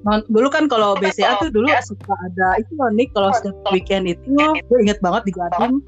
Non- 0.08 0.28
dulu 0.32 0.48
kan 0.48 0.72
kalau 0.72 0.96
BCA 0.96 1.36
tuh? 1.44 1.52
dulu 1.52 1.68
suka 1.84 2.16
ada 2.32 2.56
itu 2.64 2.72
loh 2.80 2.88
Nick 2.96 3.12
kalau 3.12 3.36
setiap 3.36 3.60
weekend 3.76 4.08
itu 4.08 4.24
gue 4.56 4.78
inget 4.80 5.04
banget 5.04 5.28
di 5.28 5.32
Gading 5.36 5.84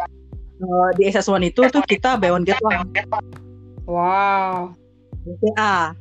eh, 0.60 0.90
di 1.00 1.04
SS1 1.08 1.56
itu 1.56 1.62
tuh 1.72 1.84
kita 1.88 2.20
buy 2.20 2.36
one. 2.36 2.44
Get 2.44 2.60
one 2.60 2.84
Wow, 3.90 4.78
BCA 5.26 5.98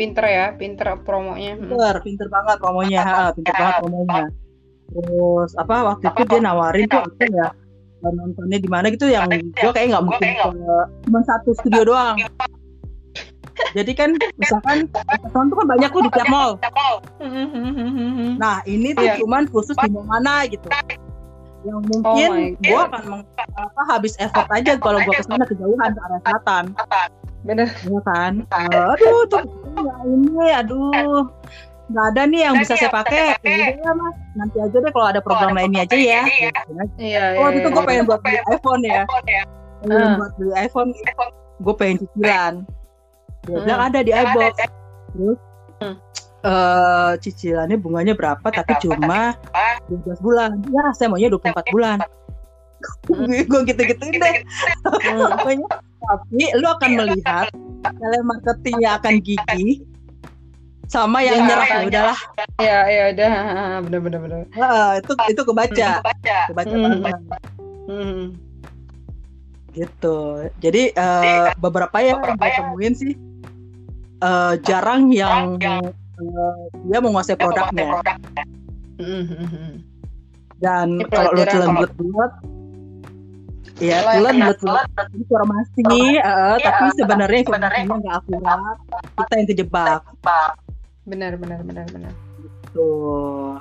pinter 0.00 0.24
ya, 0.24 0.46
pinter 0.56 0.96
promonya. 1.04 1.60
Mm. 1.60 1.68
pinter 1.68 1.96
pinter 2.00 2.26
banget 2.32 2.56
promonya 2.56 3.00
ha, 3.04 3.28
pinter 3.36 3.52
banget 3.52 3.74
promonya. 3.84 4.24
Terus 4.90 5.50
apa 5.60 5.74
waktu 5.92 6.06
itu 6.08 6.22
dia 6.24 6.40
nawarin 6.40 6.86
tuh 6.88 7.02
apa 7.04 7.24
ya 7.28 7.48
nontonnya 8.00 8.58
di 8.58 8.68
mana 8.70 8.88
gitu 8.88 9.12
yang 9.12 9.28
gue 9.28 9.70
kayak 9.76 9.92
nggak 9.92 10.04
mungkin 10.08 10.32
ke 10.40 10.78
cuma 11.04 11.20
satu 11.28 11.52
studio 11.52 11.84
doang 11.84 12.16
jadi 13.70 13.92
kan 13.94 14.10
misalkan 14.36 14.90
SS1 14.90 15.46
tuh 15.46 15.56
kan 15.56 15.66
banyak 15.68 15.90
tuh 15.90 16.02
di 16.02 16.10
tiap 16.10 16.28
mall. 16.28 16.52
Nah 18.36 18.56
ini 18.66 18.92
tuh 18.92 19.04
Iya. 19.04 19.14
cuman 19.22 19.46
khusus 19.48 19.76
di 19.76 19.88
mana 19.92 20.46
gitu. 20.48 20.66
Yang 21.60 21.76
Oh 21.76 21.84
mungkin 21.92 22.28
my 22.32 22.44
gue 22.56 22.80
akan 22.88 23.02
meng- 23.04 23.28
apa, 23.52 23.82
habis 23.84 24.16
effort 24.16 24.48
aja 24.48 24.80
kalau 24.80 24.96
gue 25.04 25.12
ke 25.12 25.24
sana 25.28 25.44
kejauhan 25.44 25.92
ke 25.92 26.00
arah 26.00 26.20
selatan. 26.24 26.64
bener. 27.40 27.68
Ya 27.84 28.00
kan? 28.04 28.32
Uh, 28.52 28.92
aduh 28.96 29.24
tuh 29.28 29.40
ini 30.08 30.46
aduh. 30.56 31.28
Nggak 31.90 32.06
ada 32.14 32.22
nih 32.30 32.40
yang 32.48 32.54
bisa 32.56 32.78
saya 32.78 32.88
pakai. 32.88 33.34
Ya 33.44 33.76
udah 33.76 33.92
mas 33.98 34.16
nanti 34.38 34.56
aja 34.62 34.76
deh 34.78 34.92
kalau 34.94 35.06
ada 35.10 35.20
program 35.20 35.52
lainnya 35.52 35.84
aja 35.84 35.96
ya. 35.98 36.22
iya 36.96 37.24
oh 37.36 37.50
iya, 37.50 37.60
itu 37.60 37.68
gue 37.68 37.82
iya. 37.82 37.88
pengen 37.88 38.04
buat 38.08 38.20
beli 38.24 38.38
iPhone 38.48 38.82
ya. 38.86 39.02
pengen 39.84 40.10
buat 40.16 40.32
beli 40.40 40.52
iPhone. 40.56 40.90
Gue 41.60 41.74
pengen 41.76 41.96
cicilan 42.00 42.54
dia 43.40 43.56
Hmm. 43.56 43.64
bilang 43.64 43.80
ada 43.82 43.98
di 44.00 44.12
iBox 44.12 44.54
terus 45.10 45.38
Hmm. 45.80 45.96
eh 46.40 47.12
cicilannya 47.18 47.76
bunganya 47.76 48.12
berapa? 48.12 48.44
Tapi 48.44 48.72
cuma 48.80 49.32
12 49.88 50.20
bulan. 50.20 50.60
Ya 50.68 50.84
saya 50.92 51.08
maunya 51.08 51.28
24 51.28 51.64
bulan. 51.68 51.98
Gue 53.50 53.60
gitu-gituin 53.64 54.16
deh. 54.16 54.36
Hmm. 54.84 55.36
Tapi 56.00 56.44
lu 56.56 56.66
akan 56.66 56.90
melihat 56.96 57.48
telemarketingnya 57.84 58.96
akan 58.96 59.20
gigi 59.20 59.84
sama 60.84 61.22
yang 61.22 61.38
Ya, 61.38 61.46
nyerah. 61.46 61.60
ya 61.60 61.68
makanya. 61.70 61.86
udahlah. 61.86 62.18
iya 62.58 62.78
iya 62.88 63.02
udah. 63.14 63.32
Bener 63.84 64.00
bener 64.00 64.18
bener. 64.20 64.38
Ah, 64.56 64.98
itu 64.98 65.12
itu 65.28 65.42
kebaca. 65.44 65.88
kebaca. 66.50 66.74
Hmm. 66.74 67.00
banget. 67.04 67.16
Hmm. 67.86 68.22
gitu. 69.70 70.18
Jadi 70.58 70.82
eh, 70.90 71.46
beberapa 71.56 71.94
ya 72.00 72.18
yang 72.18 72.18
gue 72.20 72.50
temuin 72.50 72.92
sih 72.92 73.12
eh, 74.20 74.54
jarang 74.64 75.10
yang 75.10 75.56
eh, 75.60 75.90
dia 76.88 76.98
menguasai 77.00 77.36
produknya. 77.40 78.00
Hmm, 79.00 79.24
hmm, 79.24 79.48
hmm. 79.48 79.74
dan 80.60 81.00
kalau 81.08 81.32
lu 81.32 81.40
telan 81.48 81.64
kalau- 81.64 81.76
bulat-bulat 81.88 82.32
ya 83.80 84.04
telan 84.04 84.34
bulat-bulat 84.44 84.86
informasi 85.16 86.20
eh, 86.20 86.56
tapi 86.60 86.84
sebenarnya 87.00 87.38
informasinya 87.48 87.96
nggak 87.96 88.16
akurat 88.20 88.76
kita 89.16 89.34
yang 89.40 89.48
kejebak. 89.48 90.00
Benar 91.08 91.32
benar 91.40 91.64
benar 91.64 91.86
benar. 91.90 92.12
Tuh. 92.76 93.56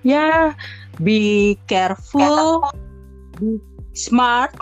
Ya, 0.00 0.56
be 0.98 1.54
careful, 1.68 2.64
be 3.38 3.60
smart, 3.92 4.52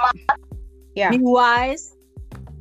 Ya. 0.98 1.14
be 1.14 1.22
wise 1.22 1.97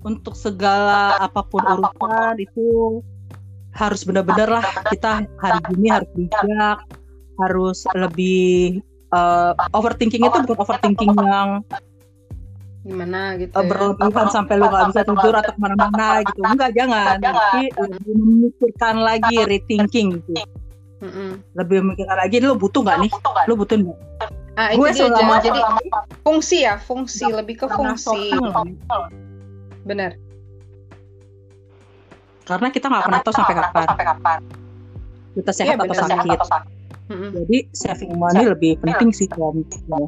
untuk 0.04 0.34
segala 0.38 1.18
apa 1.18 1.42
pun 1.46 1.62
urusan 1.64 2.36
itu 2.42 3.00
harus 3.78 4.02
benar-benar 4.04 4.62
lah. 4.62 4.66
kita 4.90 5.26
hari 5.38 5.62
ini 5.78 5.88
harus 5.94 6.10
bijak, 6.18 6.78
harus 7.38 7.78
lebih 7.94 8.82
uh, 9.14 9.54
overthinking 9.78 10.26
itu 10.26 10.38
bukan 10.44 10.58
overthinking 10.58 11.14
yang 11.14 11.62
gimana 12.88 13.36
gitu 13.36 13.52
ya. 13.52 13.68
berlebihan 13.68 14.28
sampai 14.32 14.56
lu 14.56 14.72
nggak 14.72 14.96
bisa 14.96 15.02
tidur 15.04 15.36
atau 15.36 15.52
ke 15.52 15.60
mana-mana 15.60 16.24
gitu. 16.24 16.40
Enggak 16.40 16.72
jangan. 16.72 17.20
Tapi 17.20 17.68
lebih 17.76 18.14
memikirkan 18.16 18.96
lagi 19.04 19.36
rethinking 19.44 20.24
gitu. 20.24 20.34
Mm-mm. 20.98 21.46
lebih 21.54 21.86
memikirkan 21.86 22.18
lagi 22.18 22.42
lu 22.42 22.58
butuh 22.58 22.82
nggak 22.82 22.98
nih? 23.06 23.12
Lu 23.46 23.54
butuh 23.54 23.78
nggak? 23.78 23.98
Ah 24.58 24.74
gue 24.74 24.90
selama 24.90 25.38
jadi 25.46 25.62
fungsi 26.26 26.66
ya 26.66 26.82
fungsi. 26.82 27.30
Lebih 27.30 27.62
ke 27.62 27.68
fungsi 27.70 28.34
benar. 29.88 30.12
Karena 32.48 32.68
kita 32.72 32.88
nggak 32.88 33.04
pernah 33.08 33.22
tahu 33.24 33.34
sampai 33.36 33.56
kapan. 33.56 34.40
kita 35.38 35.52
sehat 35.54 35.78
Iya, 35.78 35.86
atau 35.86 35.96
sakit. 36.02 36.40
Mm-mm. 37.08 37.30
jadi 37.32 37.58
saving 37.72 38.20
money 38.20 38.50
lebih 38.52 38.82
penting 38.84 39.16
sih 39.16 39.30
kalau 39.32 39.56
gue. 39.56 40.08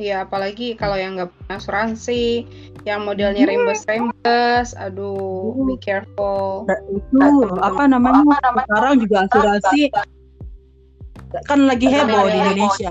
Iya, 0.00 0.26
apalagi 0.26 0.74
kalau 0.74 0.98
yang 0.98 1.14
nggak 1.14 1.30
punya 1.30 1.54
asuransi, 1.60 2.44
yang 2.82 3.06
modelnya 3.06 3.46
reimburse 3.46 3.86
reimburse, 3.86 4.72
aduh, 4.74 5.54
be 5.68 5.78
careful. 5.78 6.66
Nah, 6.66 6.80
itu 6.90 7.20
apa 7.62 7.82
namanya 7.86 8.24
sekarang 8.66 8.94
juga 9.00 9.16
asuransi 9.28 9.92
kan 11.48 11.64
lagi 11.64 11.86
heboh 11.88 12.28
di 12.28 12.36
Indonesia. 12.36 12.90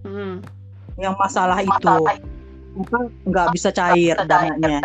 Hmm. 0.00 0.40
yang 1.00 1.16
masalah 1.16 1.60
itu 1.64 1.96
apa 2.70 2.98
nggak 3.26 3.46
bisa 3.50 3.68
cair 3.74 4.14
dananya. 4.30 4.78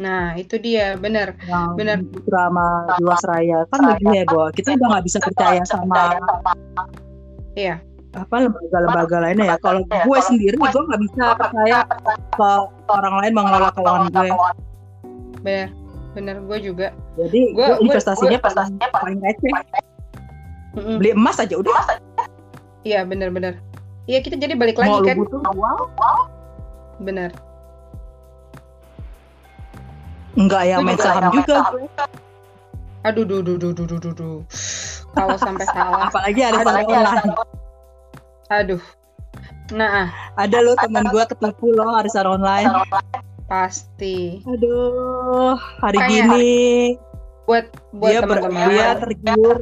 Nah, 0.00 0.32
itu 0.40 0.56
dia, 0.56 0.96
benar. 0.96 1.36
yang 1.44 1.76
Benar. 1.76 2.00
drama 2.24 2.88
Jiwasraya 2.96 3.68
kan 3.68 3.80
lagi 3.84 4.04
heboh. 4.08 4.48
Kita 4.56 4.72
udah 4.74 4.86
nggak 4.96 5.04
bisa 5.04 5.18
percaya 5.20 5.62
sama 5.68 6.16
Iya. 7.54 7.82
apa 8.10 8.42
lembaga-lembaga 8.42 9.16
lainnya 9.22 9.54
ya. 9.54 9.56
kalau 9.62 9.86
gue 9.86 10.18
sendiri 10.26 10.58
gue 10.58 10.82
nggak 10.82 11.02
bisa 11.06 11.24
percaya 11.38 11.86
ke 12.34 12.50
orang 12.90 13.14
lain 13.22 13.32
mengelola 13.38 13.70
keuangan 13.70 14.10
gue. 14.10 14.30
Benar. 15.46 15.68
Benar, 16.10 16.36
gue 16.42 16.58
juga. 16.58 16.90
jadi 17.14 17.54
gue 17.54 17.66
investasinya 17.86 18.42
paling 18.42 18.82
paling 18.82 19.18
receh. 19.22 19.52
beli 20.98 21.14
emas 21.14 21.38
aja 21.38 21.54
udah. 21.54 21.70
Iya, 22.82 23.06
benar-benar. 23.06 23.62
Iya, 24.10 24.18
kita 24.26 24.34
jadi 24.42 24.58
balik 24.58 24.74
mau 24.82 24.98
lagi 24.98 24.98
lu 24.98 25.06
kan. 25.06 25.16
butuh 25.22 25.40
uang 25.54 25.78
Benar. 27.00 27.32
nggak 30.38 30.62
yang 30.62 30.86
main 30.86 30.96
saham 30.96 31.34
juga. 31.34 31.74
Aduh, 33.02 33.24
duh, 33.26 33.40
duh, 33.42 33.56
duh, 33.58 33.72
duh, 33.74 33.86
duh, 33.88 33.98
duh, 33.98 34.12
duh. 34.14 34.38
Kalau 35.10 35.36
sampai 35.36 35.66
salah, 35.74 36.06
apalagi 36.06 36.40
ada 36.44 36.62
saham 36.62 36.86
online 36.86 37.34
aduh. 38.50 38.82
Nah, 39.70 40.10
ada 40.34 40.58
lo 40.58 40.74
teman 40.74 41.06
gue 41.06 41.24
ketipu 41.30 41.70
lo 41.70 41.86
arisan 42.02 42.26
online 42.26 42.66
pasti. 43.46 44.42
aduh 44.46 45.54
hari 45.82 45.98
gini 46.06 46.54
Buat 47.46 47.66
buat 47.94 48.10
dia 48.10 48.20
ber, 48.22 48.38
teman-teman. 48.42 48.66
dia 48.70 48.88
tergiur 48.98 49.58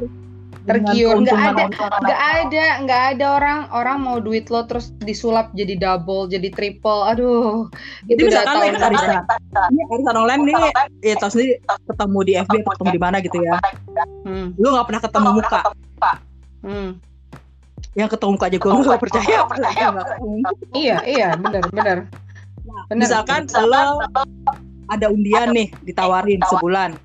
Tergiur. 0.69 1.15
Nggak 1.25 1.41
ada- 1.41 1.69
nggak 1.99 2.21
ada 2.45 2.65
nggak 2.85 3.03
ada 3.15 3.25
orang 3.35 3.59
orang 3.73 3.97
mau 3.99 4.17
duit 4.21 4.47
lo 4.53 4.61
terus 4.69 4.93
disulap 5.01 5.49
jadi 5.57 5.75
double 5.75 6.29
jadi 6.29 6.49
triple. 6.53 7.01
Aduh. 7.09 7.65
Jadi 8.05 8.19
itu 8.21 8.29
udah 8.29 8.41
misalkan 8.45 8.53
tahun 8.53 8.73
lo 8.73 8.79
arisan 8.85 9.11
ini 9.73 9.81
arisan 9.89 10.15
online 10.15 10.41
nih 10.45 10.55
ya 11.01 11.15
tau 11.17 11.29
sendiri 11.33 11.53
ketemu 11.89 12.19
di 12.21 12.33
FB 12.37 12.53
atau 12.61 12.71
ketemu 12.77 12.89
di 12.93 13.01
mana 13.01 13.17
gitu 13.19 13.37
ya. 13.41 13.57
Hmm, 14.23 14.47
lu 14.55 14.67
nggak 14.69 14.85
pernah 14.85 15.01
ketemu 15.01 15.29
muka. 15.41 15.59
hmm. 16.63 16.89
yang 17.97 18.09
ketemu 18.11 18.31
muka 18.37 18.45
aja 18.47 18.57
gue 18.61 18.69
nggak 18.69 19.01
percaya. 19.01 19.37
ketemu. 19.49 20.35
iya 20.77 20.97
iya 21.03 21.27
benar 21.35 21.63
benar. 21.73 21.97
Benar. 22.87 22.97
misalkan 23.01 23.49
lo 23.65 24.05
ada 24.89 25.07
undian 25.09 25.53
nih 25.53 25.69
ditawarin 25.85 26.41
sebulan 26.49 26.97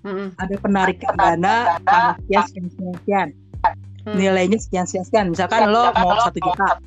Hmm, 0.00 0.32
ada 0.40 0.54
penarikan 0.56 1.12
dana 1.12 1.76
sekian 2.24 2.44
sekian 2.48 2.66
sekian, 2.72 2.94
sekian. 2.96 3.28
hmm, 4.08 4.16
nilainya 4.16 4.58
sekian 4.58 4.84
sekian 4.88 5.04
sekian. 5.04 5.26
Misalkan 5.32 5.68
lo 5.68 5.92
mau 5.92 6.16
satu 6.24 6.40
juta. 6.40 6.80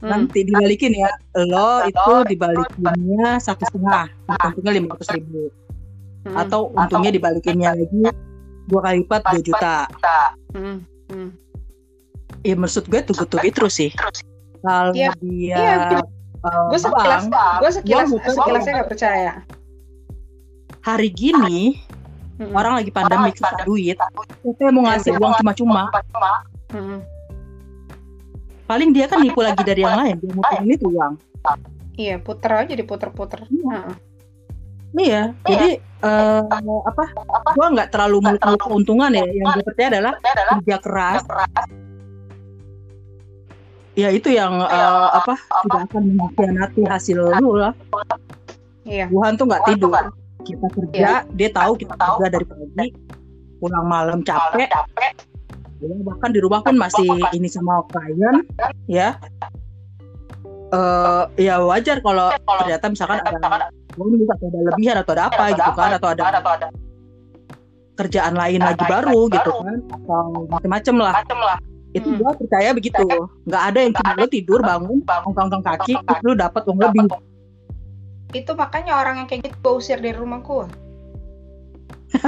hmm. 0.00 0.08
nanti 0.08 0.38
dibalikin 0.48 0.96
ya. 0.96 1.10
Lo 1.36 1.84
itu 1.84 2.14
dibalikinnya 2.32 3.36
satu 3.44 3.62
setengah. 3.68 4.08
Untungnya 4.24 4.72
lima 4.72 4.96
ratus 4.96 5.08
ribu. 5.12 5.52
Hmm, 6.24 6.36
atau 6.40 6.72
untungnya 6.72 7.12
dibalikinnya 7.12 7.76
lagi 7.76 8.08
dua 8.66 8.80
kali 8.82 9.04
lipat 9.04 9.22
dua 9.30 9.42
juta. 9.44 9.76
hmm, 10.56 10.78
hmm. 11.12 11.30
ya 12.42 12.54
maksud 12.56 12.88
gue 12.88 13.00
tuh 13.04 13.14
tuh 13.14 13.38
terus 13.52 13.76
sih. 13.76 13.92
kalau 14.64 14.90
Iya, 14.96 15.12
dia 15.22 15.54
iya, 15.54 15.74
eh, 16.46 16.64
gue 16.70 16.78
sekilas 16.80 17.24
gue 17.62 17.70
sekilas 17.70 18.08
sekilasnya 18.10 18.72
nggak 18.80 18.90
percaya 18.90 19.32
hari 20.82 21.08
gini 21.10 21.82
Hmm, 22.36 22.52
orang 22.52 22.84
lagi 22.84 22.92
pandemi 22.92 23.32
susah 23.32 23.64
duit 23.64 23.96
kita 24.44 24.68
mau 24.68 24.84
ngasih 24.84 25.16
uang 25.16 25.32
cuma-cuma 25.40 25.88
hmm. 26.68 27.00
paling 28.68 28.92
dia 28.92 29.08
kan 29.08 29.24
nipu 29.24 29.40
lagi 29.40 29.64
dari 29.64 29.80
yang 29.80 29.96
lain 29.96 30.20
dia 30.20 30.32
muterin 30.36 30.68
itu 30.68 30.86
uang 30.92 31.16
iya 31.96 32.20
puter 32.20 32.52
aja 32.68 32.72
diputer-puter 32.76 33.48
Heeh. 33.48 33.96
Iya, 34.96 35.36
jadi 35.44 35.76
eh, 35.76 36.42
apa? 36.88 37.04
Gua 37.52 37.66
nggak 37.68 37.92
terlalu 37.92 38.32
meluk 38.32 38.60
keuntungan 38.64 39.12
ya. 39.12 39.28
Yang 39.28 39.60
gue 39.60 39.64
percaya 39.68 39.88
adalah 39.92 40.12
kerja 40.56 40.76
keras. 40.80 41.22
Ya 43.92 44.08
itu 44.08 44.32
yang 44.32 44.56
eh, 44.64 45.08
apa? 45.12 45.36
Tidak 45.36 45.80
akan 45.92 46.02
mengkhianati 46.16 46.82
hasil 46.88 47.20
lu 47.44 47.60
lah. 47.60 47.76
iya 48.88 49.04
Tuhan 49.12 49.36
tuh 49.36 49.44
nggak 49.52 49.62
tidur. 49.68 49.92
Kita 50.46 50.66
kerja, 50.70 51.26
dia 51.34 51.48
tahu 51.50 51.74
kita 51.74 51.94
kerja 51.98 52.26
dari 52.30 52.46
pagi, 52.46 52.94
pulang 53.58 53.86
malam 53.90 54.22
capek. 54.22 54.70
Ya, 55.82 55.92
bahkan 56.06 56.30
di 56.32 56.40
rumah 56.40 56.62
pun 56.62 56.78
masih 56.78 57.04
ini 57.34 57.50
sama 57.50 57.82
klien, 57.90 58.46
ya. 58.86 59.18
Eh, 60.66 61.22
ya 61.46 61.62
wajar 61.62 62.02
kalau 62.02 62.30
ternyata 62.62 62.90
misalkan 62.90 63.22
ada 63.22 63.70
bonus 63.94 64.26
atau 64.26 64.46
ada 64.50 64.60
lebihan 64.70 64.96
atau 64.98 65.12
ada 65.14 65.24
apa 65.30 65.44
gitu 65.54 65.70
kan 65.78 65.90
atau 65.94 66.08
ada 66.10 66.22
kerjaan 67.96 68.34
lain 68.34 68.60
lagi 68.60 68.84
baru 68.84 69.30
gitu 69.30 69.50
kan 69.62 69.78
atau 69.78 70.46
macam-macam 70.50 70.94
lah. 70.98 71.14
Itu 71.94 72.12
Hmm. 72.12 72.18
gua 72.20 72.34
percaya 72.34 72.74
begitu. 72.76 73.06
Nggak 73.46 73.62
ada 73.62 73.78
yang 73.78 73.92
cuma 73.94 74.12
lu 74.18 74.26
tidur 74.28 74.60
bangun 74.60 74.98
ongkang-ongkang 75.06 75.64
kaki 75.64 75.92
terus 75.96 76.20
lu 76.26 76.32
dapat 76.34 76.62
uang 76.66 76.78
lebih 76.82 77.02
itu 78.34 78.50
makanya 78.58 78.98
orang 78.98 79.22
yang 79.22 79.28
kayak 79.30 79.46
gitu 79.50 79.56
gue 79.62 79.72
usir 79.78 79.98
dari 80.00 80.16
rumah 80.16 80.42
gue 80.42 80.66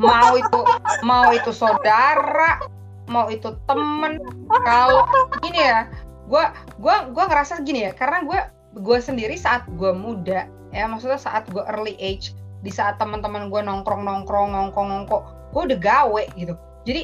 mau 0.00 0.36
itu 0.36 0.60
mau 1.04 1.28
itu 1.32 1.50
saudara 1.52 2.60
mau 3.08 3.28
itu 3.28 3.52
temen 3.68 4.16
kalau 4.64 5.04
gini 5.44 5.60
ya 5.60 5.88
gue 6.28 6.44
gue 6.80 6.96
gue 7.12 7.24
ngerasa 7.24 7.60
gini 7.64 7.88
ya 7.88 7.92
karena 7.92 8.24
gue 8.24 8.40
gue 8.80 8.98
sendiri 9.00 9.36
saat 9.36 9.68
gue 9.76 9.92
muda 9.92 10.48
ya 10.72 10.84
maksudnya 10.88 11.20
saat 11.20 11.44
gue 11.52 11.62
early 11.68 11.94
age 12.00 12.32
di 12.64 12.72
saat 12.72 12.96
teman-teman 12.96 13.52
gue 13.52 13.60
nongkrong 13.60 14.02
nongkrong 14.02 14.50
nongkrong 14.50 14.88
nongkrong 14.88 15.24
gue 15.54 15.62
udah 15.70 15.78
gawe 15.78 16.22
gitu. 16.34 16.54
Jadi 16.88 17.02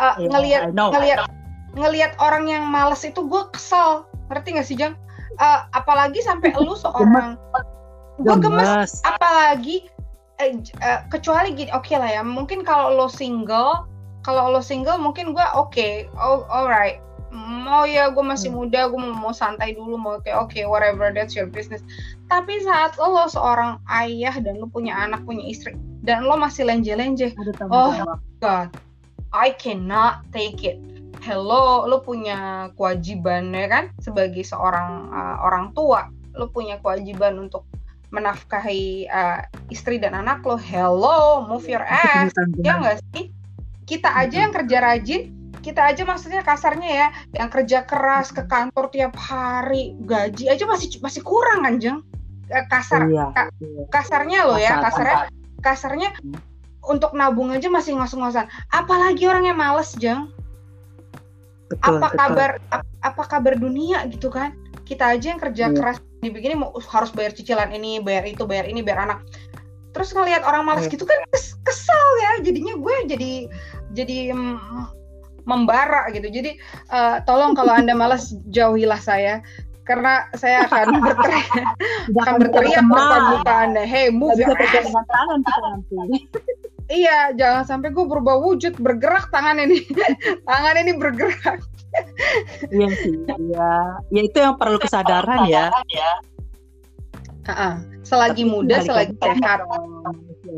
uh, 0.00 0.16
yeah, 0.16 0.30
ngelihat 0.32 0.62
ngelihat 0.72 1.18
ngelihat 1.76 2.12
orang 2.22 2.48
yang 2.48 2.64
males 2.64 3.04
itu 3.04 3.20
gue 3.26 3.42
kesel. 3.52 4.08
Ngerti 4.30 4.48
gak 4.54 4.66
sih 4.66 4.78
Jang 4.78 4.94
uh, 5.38 5.68
apalagi 5.76 6.18
sampai 6.24 6.50
lu 6.58 6.74
seorang 6.74 7.38
gue 8.20 8.36
gemes. 8.42 9.00
apalagi 9.06 9.88
uh, 10.42 11.00
kecuali 11.08 11.54
gini 11.54 11.70
oke 11.70 11.86
okay 11.86 11.96
lah 11.96 12.10
ya 12.10 12.22
mungkin 12.24 12.66
kalau 12.66 12.92
lo 12.96 13.06
single 13.06 13.86
kalau 14.26 14.52
lo 14.52 14.60
single 14.60 14.98
mungkin 14.98 15.32
gue 15.32 15.46
oke 15.54 15.70
okay, 15.72 16.10
oh 16.18 16.44
alright 16.50 17.00
mau 17.30 17.86
ya 17.86 18.10
gue 18.10 18.24
masih 18.26 18.50
hmm. 18.50 18.58
muda 18.58 18.90
gue 18.90 18.98
mau, 18.98 19.30
mau 19.30 19.34
santai 19.34 19.78
dulu 19.78 19.94
mau 19.94 20.18
kayak 20.18 20.36
oke 20.36 20.50
okay, 20.50 20.66
whatever 20.66 21.14
that's 21.14 21.38
your 21.38 21.46
business. 21.46 21.78
Tapi 22.26 22.58
saat 22.66 22.98
lo 22.98 23.22
seorang 23.30 23.78
ayah 23.86 24.34
dan 24.42 24.58
lo 24.58 24.66
punya 24.66 24.98
anak 24.98 25.22
punya 25.22 25.46
istri 25.46 25.78
dan 26.02 26.24
lo 26.24 26.36
masih 26.36 26.64
lenje-lenje 26.66 27.32
oh 27.68 27.92
god 28.40 28.72
I 29.30 29.54
cannot 29.54 30.24
take 30.34 30.64
it 30.64 30.80
hello 31.20 31.84
lo 31.84 32.00
punya 32.00 32.70
kewajiban 32.74 33.52
ya 33.52 33.68
kan? 33.68 33.84
Sebagai 34.00 34.42
seorang 34.44 35.12
uh, 35.12 35.36
orang 35.44 35.72
tua 35.76 36.08
lo 36.34 36.48
punya 36.48 36.80
kewajiban 36.80 37.36
untuk 37.36 37.66
menafkahi 38.10 39.06
uh, 39.06 39.46
istri 39.70 40.02
dan 40.02 40.18
anak 40.18 40.42
lo 40.42 40.58
hello 40.58 41.46
move 41.46 41.66
your 41.68 41.84
ass. 41.84 42.32
ya 42.64 42.80
nggak 42.80 42.98
sih? 43.14 43.30
Kita 43.84 44.10
aja 44.14 44.46
yang 44.48 44.52
kerja 44.54 44.78
rajin 44.80 45.22
kita 45.60 45.92
aja 45.92 46.08
maksudnya 46.08 46.40
kasarnya 46.40 46.88
ya 46.88 47.08
yang 47.36 47.52
kerja 47.52 47.84
keras 47.84 48.32
ke 48.32 48.48
kantor 48.48 48.88
tiap 48.88 49.12
hari 49.12 49.92
gaji 50.08 50.48
aja 50.48 50.64
masih 50.64 50.96
masih 51.04 51.20
kurang 51.20 51.68
anjing. 51.68 52.00
Eh, 52.50 52.66
kasar 52.66 53.06
iya, 53.06 53.30
ka, 53.30 53.46
iya. 53.62 53.84
kasarnya 53.94 54.40
loh 54.42 54.58
ya 54.58 54.82
kasarnya 54.82 55.30
kasarnya 55.62 56.10
hmm. 56.18 56.34
untuk 56.82 57.14
nabung 57.14 57.52
aja 57.52 57.68
masih 57.70 57.94
ngos-ngosan. 57.94 58.48
Apalagi 58.72 59.28
orang 59.28 59.46
yang 59.46 59.60
males 59.60 59.94
jeng 60.00 60.32
betul, 61.70 61.96
apa 61.96 62.06
betul. 62.10 62.18
kabar 62.18 62.50
ap, 62.74 62.82
apa 63.06 63.22
kabar 63.30 63.54
dunia 63.56 64.04
gitu 64.10 64.28
kan 64.28 64.52
kita 64.84 65.14
aja 65.14 65.26
yang 65.32 65.40
kerja 65.40 65.64
iya. 65.70 65.76
keras 65.76 65.98
begini 66.20 66.58
mau 66.58 66.74
harus 66.76 67.14
bayar 67.14 67.32
cicilan 67.32 67.70
ini 67.72 68.02
bayar 68.02 68.26
itu 68.26 68.44
bayar 68.44 68.66
ini 68.66 68.82
bayar 68.82 69.08
anak 69.08 69.18
terus 69.94 70.12
ngelihat 70.12 70.42
orang 70.44 70.66
malas 70.66 70.90
iya. 70.90 70.92
gitu 70.98 71.06
kan 71.06 71.18
kesel 71.64 72.06
ya 72.20 72.32
jadinya 72.42 72.74
gue 72.74 72.96
jadi 73.06 73.32
jadi 73.94 74.34
mm, 74.34 75.00
membara 75.48 76.08
gitu. 76.14 76.28
Jadi 76.28 76.56
uh, 76.92 77.18
tolong 77.24 77.58
kalau 77.58 77.74
Anda 77.74 77.96
malas 77.96 78.30
jauhilah 78.56 79.00
saya 79.00 79.42
karena 79.88 80.22
saya 80.38 80.70
akan 80.70 81.00
berteriak 81.06 81.50
akan 82.14 82.34
berteriak 82.38 82.84
depan 82.86 83.22
muka 83.34 83.54
Anda. 83.66 83.82
Hey, 83.82 84.12
move 84.12 84.38
your 84.38 84.54
ass. 84.54 84.86
Iya, 86.90 87.30
jangan 87.38 87.62
sampai 87.62 87.94
gue 87.94 88.02
berubah 88.02 88.42
wujud, 88.42 88.74
bergerak 88.82 89.30
tangan 89.30 89.62
ini. 89.62 89.86
tangan 90.50 90.74
ini 90.82 90.92
bergerak. 90.98 91.62
iya 92.70 92.88
sih, 92.98 93.14
iya. 93.26 93.70
Ya 94.10 94.20
itu 94.26 94.38
yang 94.42 94.58
perlu 94.58 94.78
kesadaran 94.82 95.46
ya. 95.46 95.70
Uh 97.46 97.50
-uh. 97.50 97.74
Selagi 98.02 98.42
Tapi 98.42 98.50
muda, 98.50 98.82
selagi 98.82 99.14
sehat. 99.22 99.62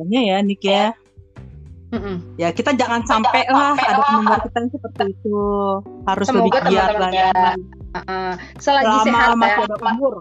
ya, 0.09 0.41
Nik 0.41 0.65
ya. 0.65 0.97
Mm-mm. 1.93 2.17
Ya 2.41 2.49
kita 2.49 2.73
jangan 2.73 3.05
sampai 3.05 3.45
lah 3.53 3.77
ada 3.77 4.01
pendengar 4.01 4.41
kita 4.49 4.57
yang 4.65 4.71
seperti 4.73 5.13
itu 5.13 5.41
harus 6.09 6.25
Semoga 6.25 6.45
lebih 6.49 6.73
giat 6.73 6.93
lah. 6.97 7.11
Ya. 7.13 7.33
Uh, 7.93 8.33
selagi 8.57 8.89
Selama 8.89 9.05
sehat 9.05 9.29
masih 9.37 9.53
ya. 9.53 9.67
ada 9.69 9.77
umur, 9.85 10.15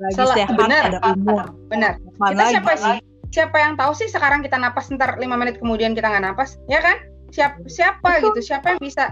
lagi 0.00 0.16
Sel- 0.16 0.32
sehat 0.32 0.54
benar, 0.56 0.82
ada 0.88 1.00
umur. 1.12 1.44
Benar. 1.68 1.92
Mana 2.16 2.32
kita 2.32 2.44
siapa 2.56 2.72
sih? 2.80 2.96
Siapa 3.30 3.56
yang 3.62 3.78
tahu 3.78 3.94
sih 3.94 4.10
sekarang 4.10 4.42
kita 4.42 4.58
napas 4.58 4.90
ntar 4.90 5.18
lima 5.22 5.38
menit 5.38 5.62
kemudian 5.62 5.94
kita 5.94 6.10
nggak 6.10 6.24
napas, 6.34 6.58
ya 6.66 6.82
kan? 6.82 6.98
Siapa 7.30 7.62
siapa 7.70 8.18
gitu? 8.18 8.42
Siapa 8.42 8.74
yang 8.74 8.80
bisa 8.82 9.04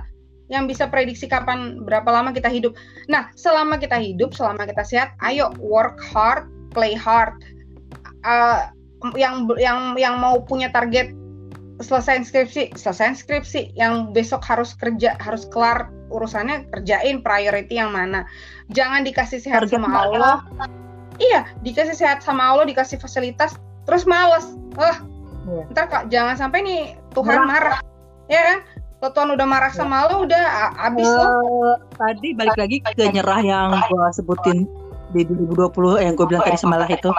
yang 0.49 0.65
bisa 0.65 0.89
prediksi 0.89 1.29
kapan 1.29 1.85
berapa 1.85 2.09
lama 2.09 2.33
kita 2.33 2.49
hidup. 2.49 2.75
Nah, 3.07 3.31
selama 3.37 3.77
kita 3.77 4.01
hidup, 4.01 4.33
selama 4.33 4.65
kita 4.65 4.83
sehat, 4.83 5.13
ayo 5.23 5.53
work 5.61 6.01
hard, 6.01 6.49
play 6.73 6.97
hard. 6.97 7.37
Uh, 8.27 8.73
yang 9.15 9.47
yang 9.61 9.95
yang 9.95 10.19
mau 10.19 10.43
punya 10.43 10.73
target 10.75 11.15
selesai 11.79 12.27
skripsi, 12.27 12.75
selesai 12.75 13.23
skripsi, 13.23 13.77
yang 13.79 14.11
besok 14.11 14.43
harus 14.43 14.75
kerja, 14.75 15.15
harus 15.23 15.47
kelar 15.47 15.93
urusannya 16.11 16.67
kerjain 16.75 17.23
priority 17.23 17.79
yang 17.79 17.95
mana. 17.95 18.27
Jangan 18.73 19.05
dikasih 19.07 19.39
sehat 19.39 19.69
Target 19.69 19.79
sama 19.79 19.89
Allah. 19.95 20.37
Iya, 21.19 21.47
dikasih 21.63 21.95
sehat 21.95 22.23
sama 22.23 22.51
Allah, 22.51 22.67
dikasih 22.67 22.99
fasilitas, 22.99 23.55
terus 23.89 24.05
males. 24.05 24.53
Eh, 24.77 24.97
yeah. 25.49 25.65
ntar 25.73 25.89
kak, 25.89 26.13
jangan 26.13 26.37
sampai 26.37 26.61
nih 26.61 26.83
Tuhan 27.17 27.49
marah, 27.49 27.81
marah. 27.81 27.81
ya 28.29 28.41
kan? 28.45 28.59
Kalau 28.99 29.11
Tuhan 29.15 29.31
udah 29.39 29.47
marah 29.49 29.73
sama 29.73 30.05
iya. 30.05 30.09
lo, 30.11 30.15
udah 30.29 30.45
abis 30.93 31.09
uh, 31.09 31.17
lo. 31.17 31.25
Eh, 31.25 31.77
tadi 31.97 32.29
balik 32.37 32.59
lagi 32.61 32.77
ke 32.85 33.05
nyerah 33.09 33.41
yang 33.41 33.73
gue 33.89 34.07
sebutin 34.13 34.69
di 35.17 35.25
2020 35.25 36.05
yang 36.05 36.13
gue 36.13 36.27
bilang 36.29 36.45
tadi 36.45 36.59
semalah 36.61 36.89
itu. 36.91 37.11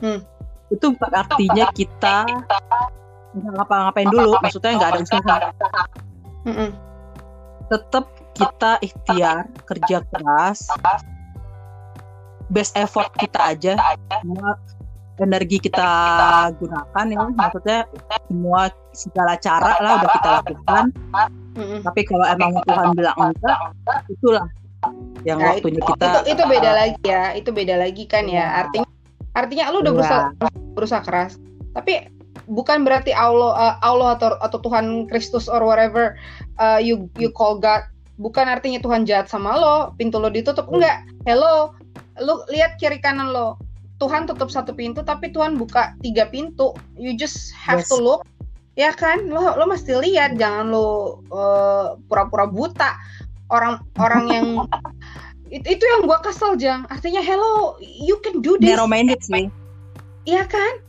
Hmm. 0.00 0.24
Itu 0.72 0.96
artinya 0.96 1.68
kita 1.76 2.24
nggak 3.32 3.52
ngapa-ngapain 3.56 4.08
dulu 4.12 4.36
maksudnya 4.44 4.76
nggak 4.76 4.90
ada 4.92 5.00
usaha 5.00 5.36
tetap 7.72 8.04
kita 8.36 8.76
ikhtiar 8.84 9.48
kerja 9.64 10.04
keras 10.12 10.68
best 12.52 12.76
effort 12.76 13.08
kita 13.16 13.56
aja 13.56 13.72
energi 15.20 15.60
kita 15.60 15.90
gunakan 16.56 17.06
ya 17.12 17.18
maksudnya 17.36 17.80
semua 18.28 18.72
segala 18.96 19.36
cara 19.36 19.72
lah 19.80 19.92
udah 20.00 20.10
kita 20.16 20.30
lakukan 20.40 20.84
mm-hmm. 21.56 21.80
tapi 21.84 22.00
kalau 22.08 22.26
emang 22.28 22.50
Tuhan 22.64 22.86
bilang 22.96 23.16
enggak 23.20 23.58
itulah 24.08 24.46
yang 25.22 25.38
nah, 25.38 25.54
waktunya 25.54 25.78
itu, 25.78 25.90
kita 25.94 26.06
itu, 26.06 26.20
itu 26.34 26.42
beda 26.48 26.70
lagi 26.74 27.02
ya 27.06 27.24
itu 27.38 27.50
beda 27.54 27.74
lagi 27.78 28.04
kan 28.08 28.24
ya 28.26 28.42
iya. 28.42 28.46
artinya 28.66 28.88
artinya 29.32 29.64
lu 29.70 29.78
udah 29.84 29.92
iya. 29.92 29.98
berusaha 30.00 30.22
berusaha 30.74 31.02
keras 31.04 31.32
tapi 31.72 32.08
bukan 32.50 32.82
berarti 32.82 33.14
Allah 33.14 33.54
uh, 33.54 33.74
Allah 33.84 34.18
atau 34.18 34.34
atau 34.42 34.58
Tuhan 34.58 35.06
Kristus 35.06 35.46
or 35.46 35.62
whatever 35.62 36.18
uh, 36.58 36.82
you 36.82 37.06
you 37.16 37.30
call 37.30 37.56
God 37.60 37.86
bukan 38.18 38.50
artinya 38.50 38.82
Tuhan 38.82 39.06
jahat 39.06 39.30
sama 39.30 39.54
lo 39.54 39.94
pintu 39.96 40.18
lo 40.18 40.28
ditutup 40.28 40.66
hmm. 40.66 40.82
enggak 40.82 40.98
hello 41.24 41.72
lu 42.20 42.42
lihat 42.50 42.76
kiri 42.76 42.98
kanan 42.98 43.30
lo 43.30 43.56
Tuhan 44.02 44.26
tutup 44.26 44.50
satu 44.50 44.74
pintu 44.74 45.06
tapi 45.06 45.30
Tuhan 45.30 45.54
buka 45.54 45.94
tiga 46.02 46.26
pintu. 46.26 46.74
You 46.98 47.14
just 47.14 47.54
have 47.54 47.86
yes. 47.86 47.90
to 47.94 48.02
look. 48.02 48.26
Ya 48.74 48.90
kan? 48.90 49.30
Lo 49.30 49.54
lo 49.54 49.64
mesti 49.70 49.94
lihat. 49.94 50.34
Jangan 50.34 50.74
lo 50.74 51.22
uh, 51.30 51.94
pura-pura 52.10 52.50
buta. 52.50 52.98
Orang 53.46 53.78
orang 54.02 54.24
yang 54.26 54.46
itu, 55.54 55.78
itu 55.78 55.84
yang 55.86 56.10
gua 56.10 56.18
kesel 56.18 56.58
jang. 56.58 56.82
Artinya 56.90 57.22
hello 57.22 57.78
you 57.78 58.18
can 58.26 58.42
do 58.42 58.58
this. 58.58 58.74
Narrow 58.74 58.90
minded 58.90 59.22
sih. 59.22 59.46
Iya 60.26 60.50
kan? 60.50 60.82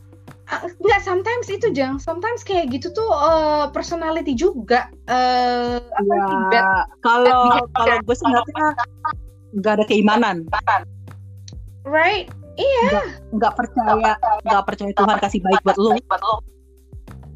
Nggak 0.82 1.00
sometimes 1.06 1.46
itu 1.46 1.70
jang. 1.70 2.02
Sometimes 2.02 2.42
kayak 2.42 2.74
gitu 2.74 2.90
tuh 2.90 3.10
uh, 3.14 3.70
personality 3.70 4.34
juga 4.34 4.90
uh, 5.06 5.78
ya, 6.50 6.82
kalau 6.98 7.62
kalau 7.78 7.96
gue 8.02 8.16
sebenarnya 8.18 8.66
nggak 9.54 9.72
ada 9.78 9.84
keimanan. 9.86 10.50
Right 11.86 12.26
iya. 12.58 13.02
Nggak 13.34 13.52
percaya 13.58 14.12
nggak 14.44 14.62
percaya 14.66 14.92
Tuhan 14.94 15.16
kasih 15.20 15.40
baik 15.42 15.60
buat 15.64 15.78
lu. 15.78 15.90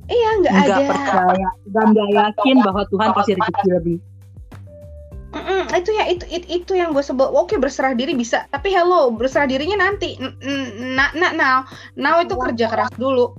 iya 0.09 0.31
nggak 0.41 0.55
ada. 0.55 0.65
nggak 0.65 0.81
percaya. 0.89 1.49
Dan 1.69 1.87
nggak 1.93 2.11
yakin 2.15 2.57
bahwa 2.65 2.83
Tuhan 2.89 3.09
kasih 3.17 3.35
rezeki 3.37 3.69
lebih. 3.77 3.99
Mm-mm, 5.29 5.69
itu 5.77 5.91
ya 5.93 6.09
itu, 6.09 6.25
itu 6.33 6.47
itu 6.49 6.73
yang 6.73 6.97
gue 6.97 7.05
sebut 7.05 7.29
oke 7.29 7.53
okay, 7.53 7.61
berserah 7.61 7.93
diri 7.93 8.17
bisa. 8.17 8.49
Tapi 8.49 8.73
hello 8.73 9.13
berserah 9.13 9.45
dirinya 9.45 9.85
nanti. 9.85 10.17
Nah 10.97 11.13
nah 11.13 11.33
now. 11.37 11.59
Now 12.01 12.25
itu 12.25 12.33
kerja 12.33 12.73
keras 12.73 12.93
dulu. 12.97 13.37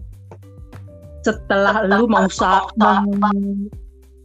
Setelah 1.26 1.84
lu 1.90 2.06
mau 2.06 2.30
usaha 2.30 2.70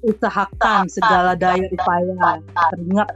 usahakan 0.05 0.85
segala 0.93 1.32
daya 1.32 1.64
upaya 1.72 2.44
teringat 2.76 3.09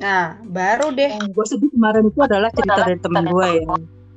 nah 0.00 0.40
baru 0.48 0.90
deh. 0.96 1.12
Yang 1.12 1.30
gue 1.36 1.46
sedih 1.46 1.70
kemarin 1.76 2.08
itu 2.08 2.20
adalah 2.24 2.48
cerita 2.56 2.80
dari 2.88 2.98
temen 2.98 3.24
gue 3.28 3.48
ya 3.60 3.64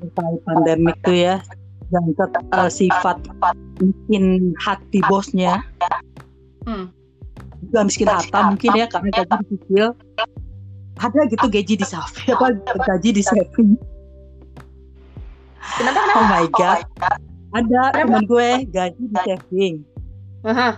terkait 0.04 0.40
pandemik 0.44 0.98
tuh 1.04 1.16
ya 1.16 1.36
dan 1.94 2.04
uh, 2.58 2.72
sifat 2.72 3.18
bikin 3.78 4.56
hati 4.58 5.00
bosnya. 5.06 5.62
Hmm. 6.66 6.90
Juga 7.70 7.80
miskin 7.88 8.10
harta 8.10 8.40
mungkin 8.52 8.72
ya 8.76 8.86
karena 8.90 9.10
gaji 9.14 9.46
kecil. 9.56 9.88
Ada 10.94 11.20
gitu 11.26 11.46
gaji 11.50 11.74
di 11.82 11.86
saving 11.86 12.30
apa 12.38 12.48
gaji 12.86 13.10
di 13.18 13.24
saving 13.26 13.82
Kenapa? 15.80 16.00
oh 16.16 16.26
my 16.30 16.46
god. 16.54 16.80
Ada 17.54 17.82
temen 18.04 18.24
gue 18.30 18.50
gaji 18.70 19.04
di 19.10 19.18
saving. 19.24 19.76
Aha. 20.44 20.76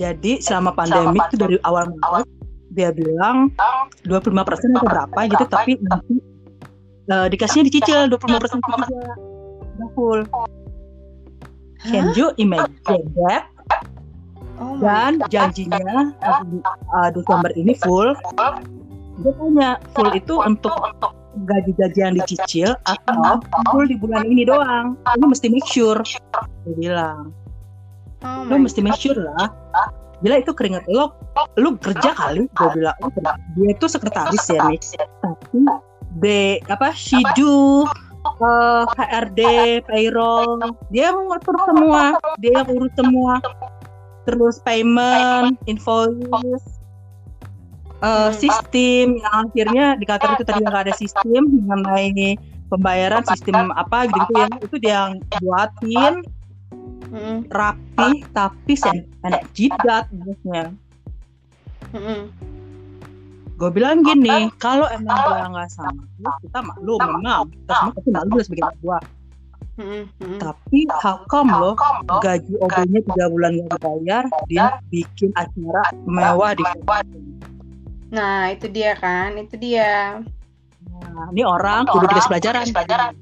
jadi 0.00 0.40
selama 0.40 0.72
pandemi 0.72 1.18
itu 1.18 1.36
dari 1.36 1.58
awal 1.66 1.90
Maret 1.90 2.37
dia 2.78 2.94
bilang 2.94 3.50
25% 4.06 4.78
atau 4.78 4.86
berapa 4.86 5.18
gitu 5.26 5.44
tapi 5.50 5.74
nanti 5.82 6.22
eh, 7.10 7.26
dikasihnya 7.26 7.66
dicicil 7.66 8.06
25% 8.06 8.62
persen 8.62 8.94
full 9.98 10.22
can 11.86 12.10
you 12.14 12.34
imagine 12.38 13.06
that? 13.22 13.46
Oh 14.58 14.74
dan 14.82 15.22
janjinya 15.30 16.10
uh, 16.18 17.08
Desember 17.14 17.50
ini 17.54 17.78
full. 17.78 18.10
Dia 19.22 19.30
tanya 19.38 19.70
full 19.94 20.10
itu 20.14 20.34
untuk 20.42 20.74
gaji-gaji 21.46 21.98
yang 22.02 22.14
dicicil 22.18 22.74
atau 22.86 23.38
full 23.70 23.86
di 23.86 23.94
bulan 23.94 24.26
ini 24.26 24.42
doang? 24.42 24.98
Ini 25.14 25.24
mesti 25.30 25.46
make 25.46 25.68
sure. 25.70 26.02
Dia 26.66 26.74
bilang. 26.74 27.30
Oh 28.26 28.50
lo 28.50 28.58
mesti 28.58 28.82
make 28.82 28.98
sure 28.98 29.14
lah 29.14 29.46
gila 30.22 30.36
itu 30.42 30.52
keringet 30.54 30.84
lo 30.90 31.14
lu 31.58 31.78
kerja 31.78 32.14
kali? 32.14 32.50
Gue 32.54 32.68
bilang 32.74 32.96
"Lu 32.98 33.10
kerja." 33.14 33.38
dia 33.54 33.68
itu 33.70 33.86
sekretaris 33.86 34.44
ya 34.50 34.60
nih 34.66 34.80
tapi 35.22 35.60
B 36.18 36.24
apa 36.66 36.90
she 36.96 37.20
do 37.38 37.86
uh, 38.42 38.84
HRD 38.96 39.40
payroll 39.86 40.60
dia 40.90 41.12
yang 41.12 41.28
ngatur 41.30 41.56
semua. 41.64 42.02
Dia 42.42 42.62
yang 42.62 42.68
urus 42.74 42.92
semua. 42.96 43.34
Terus 44.28 44.56
payment 44.60 45.56
invoice 45.64 46.64
uh, 48.04 48.30
sistem. 48.34 49.16
Yang 49.16 49.34
akhirnya 49.48 49.86
di 49.96 50.04
kantor 50.04 50.28
itu 50.36 50.44
tadi 50.44 50.60
nggak 50.64 50.82
ada 50.88 50.94
sistem 50.96 51.42
mengenai 51.48 52.36
pembayaran 52.68 53.24
sistem 53.24 53.72
apa 53.72 54.08
gitu 54.10 54.32
ya. 54.36 54.46
Itu 54.60 54.76
dia 54.80 54.92
yang 55.06 55.12
buatin 55.40 56.24
Mm-mm. 57.08 57.36
rapi 57.48 58.08
tapi 58.36 58.72
enak 59.24 59.42
jidat 59.56 60.04
bosnya 60.12 60.72
Mm-mm. 61.96 62.28
gue 63.58 63.70
bilang 63.72 64.04
gini 64.04 64.52
kalau 64.60 64.84
emang 64.92 65.16
dia 65.16 65.46
nggak 65.48 65.68
sanggup 65.72 66.34
kita 66.44 66.60
maklum 66.60 66.98
memang 67.00 67.48
kita 67.48 67.74
semua 67.74 67.92
pasti 67.96 68.10
malu 68.12 68.30
lah 68.36 68.44
sebagai 68.44 68.76
buah 68.84 69.02
Mm-mm. 69.78 70.02
Mm-mm. 70.20 70.38
tapi 70.42 70.80
hakam 71.00 71.46
loh 71.48 71.74
gaji 72.20 72.52
OB-nya 72.60 73.00
tiga 73.08 73.24
bulan 73.32 73.50
nggak 73.56 73.78
dibayar 73.80 74.24
dia 74.50 74.66
bikin 74.92 75.30
acara 75.34 75.82
mewah 76.04 76.52
di 76.52 76.64
Nah 78.08 78.48
itu 78.56 78.72
dia 78.72 78.96
kan, 78.96 79.36
itu 79.36 79.52
dia. 79.60 80.24
nah, 80.88 81.28
ini 81.28 81.44
orang 81.44 81.84
kudu 81.84 82.08
dikasih 82.08 82.30
pelajaran. 82.72 83.12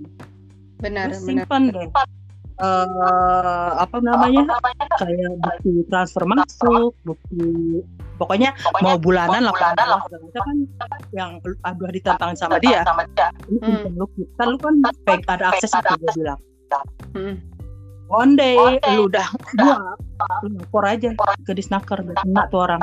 Benar, 0.79 1.11
benar. 1.11 1.19
simpan 1.19 1.63
deh 1.75 1.91
eh 2.57 3.71
apa 3.77 3.97
namanya? 4.01 4.49
kayak 4.97 5.33
bukti 5.45 5.85
transfer 5.93 6.25
masuk 6.25 6.97
bukti 7.05 7.85
pokoknya 8.17 8.57
mau 8.81 8.97
bulanan 8.97 9.45
lah 9.45 9.53
kan 9.53 10.57
yang 11.13 11.37
aduh 11.69 11.91
ditantang 11.93 12.33
sama 12.33 12.57
dia. 12.65 12.81
lu 13.53 13.61
Hmm. 13.61 13.61
simpen 13.61 13.93
lu 14.01 14.07
kita 14.17 14.43
lu 14.49 14.57
kan 14.57 14.75
peg 15.05 15.21
ada 15.29 15.53
akses 15.53 15.69
itu 15.69 15.95
dia 16.01 16.13
bilang. 16.17 16.41
Mm. 17.13 17.37
one 18.11 18.35
day 18.41 18.57
lu 18.97 19.07
udah 19.11 19.27
buat 19.59 19.79
lu 20.43 20.49
lapor 20.57 20.85
aja 20.89 21.13
ke 21.45 21.53
disnaker 21.53 22.01
udah 22.01 22.17
kena 22.25 22.43
tuh 22.49 22.61
orang. 22.65 22.81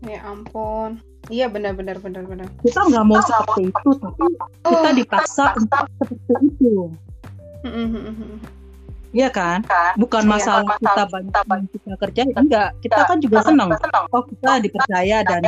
Ya 0.00 0.24
ampun. 0.24 0.96
Iya 1.28 1.52
benar, 1.52 1.76
benar, 1.76 2.00
benar, 2.00 2.24
benar. 2.24 2.48
kita 2.64 2.80
nggak 2.88 3.04
mau 3.04 3.20
seperti 3.20 3.68
itu 3.68 3.90
tapi 4.00 4.24
kita 4.64 4.90
dipaksa. 4.96 5.44
untuk 5.60 5.84
seperti 6.00 6.48
itu. 6.48 6.88
Iya 9.10 9.28
kan? 9.34 9.66
Bukan 9.98 10.22
Iya. 10.22 10.30
masalah 10.38 10.62
kita 10.78 11.02
banyak 11.10 11.34
yang 11.34 11.62
kita 11.66 11.92
kerjain 11.98 12.30
enggak. 12.38 12.70
Kita 12.78 13.00
kan 13.10 13.18
juga 13.18 13.42
senang 13.42 13.70
oh 14.14 14.22
kita 14.22 14.62
dipercaya 14.62 15.16
dan 15.26 15.42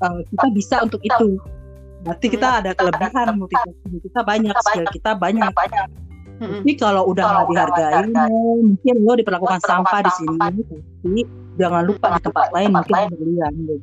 uh, 0.00 0.20
kita 0.32 0.46
bisa 0.56 0.76
untuk 0.80 1.00
itu. 1.04 1.36
berarti 2.02 2.26
kita 2.34 2.58
ada 2.58 2.74
kelebihan 2.74 3.38
motivasi 3.38 4.02
kita 4.02 4.26
banyak 4.26 4.50
skill 4.66 4.86
kita 4.90 5.14
banyak. 5.14 5.54
tapi 6.42 6.74
kalau 6.74 7.06
udah 7.06 7.46
nggak 7.46 7.46
dihargain 7.46 8.10
mungkin 8.58 8.94
lo 9.06 9.14
diperlakukan 9.14 9.62
sampah 9.62 10.02
di 10.02 10.10
sini 10.18 10.34
tapi 10.34 11.22
jangan 11.62 11.86
lupa 11.86 12.18
di 12.18 12.20
tempat 12.26 12.50
lain 12.50 12.74
mungkin 12.74 13.06
berlian 13.14 13.52
gitu. 13.54 13.78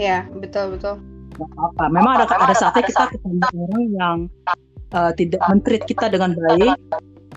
Ya 0.00 0.24
betul, 0.32 0.80
betul. 0.80 0.96
Nggak 1.36 1.48
apa-apa. 1.52 1.84
Memang 1.92 2.12
ada 2.16 2.24
ada 2.24 2.54
saatnya 2.56 2.82
kita 2.88 3.04
ketemu 3.12 3.36
orang 3.52 3.84
yang 3.92 4.16
uh, 4.92 5.12
tidak 5.16 5.40
mentreat 5.48 5.84
kita 5.88 6.08
dengan 6.12 6.36
baik 6.36 6.76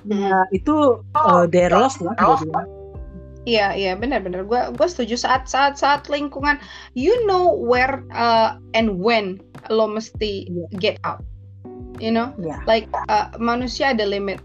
ya 0.10 0.45
itu 0.49 1.02
uh, 1.14 1.45
their 1.49 1.69
loss 1.69 1.99
lah. 2.02 2.15
Iya, 3.41 3.73
iya, 3.73 3.98
benar-benar. 3.98 4.45
Gue, 4.45 4.61
gue 4.78 4.86
setuju 4.86 5.18
saat, 5.18 5.49
saat, 5.49 5.73
saat 5.73 6.06
lingkungan. 6.14 6.61
You 6.94 7.26
know 7.26 7.49
where 7.57 8.06
uh, 8.14 8.61
and 8.78 9.02
when 9.02 9.41
lo 9.73 9.90
mesti 9.90 10.45
Iya. 10.45 10.65
get 10.78 10.95
out. 11.02 11.26
You 11.98 12.14
know, 12.14 12.34
ya 12.38 12.61
like 12.69 12.86
uh, 13.10 13.34
manusia 13.41 13.98
ada 13.98 14.06
limit. 14.06 14.41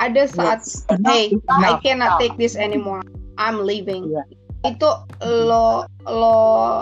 Ada 0.00 0.32
saat 0.32 0.60
Yes. 0.64 0.84
hey, 1.04 1.24
Enough, 1.32 1.44
I 1.44 1.56
enough. 1.76 1.80
cannot 1.84 2.12
take 2.20 2.36
this 2.40 2.56
anymore. 2.56 3.04
I'm 3.36 3.60
leaving. 3.60 4.08
Iya. 4.08 4.24
Itu 4.64 4.88
lo 5.20 5.84
lo 6.08 6.36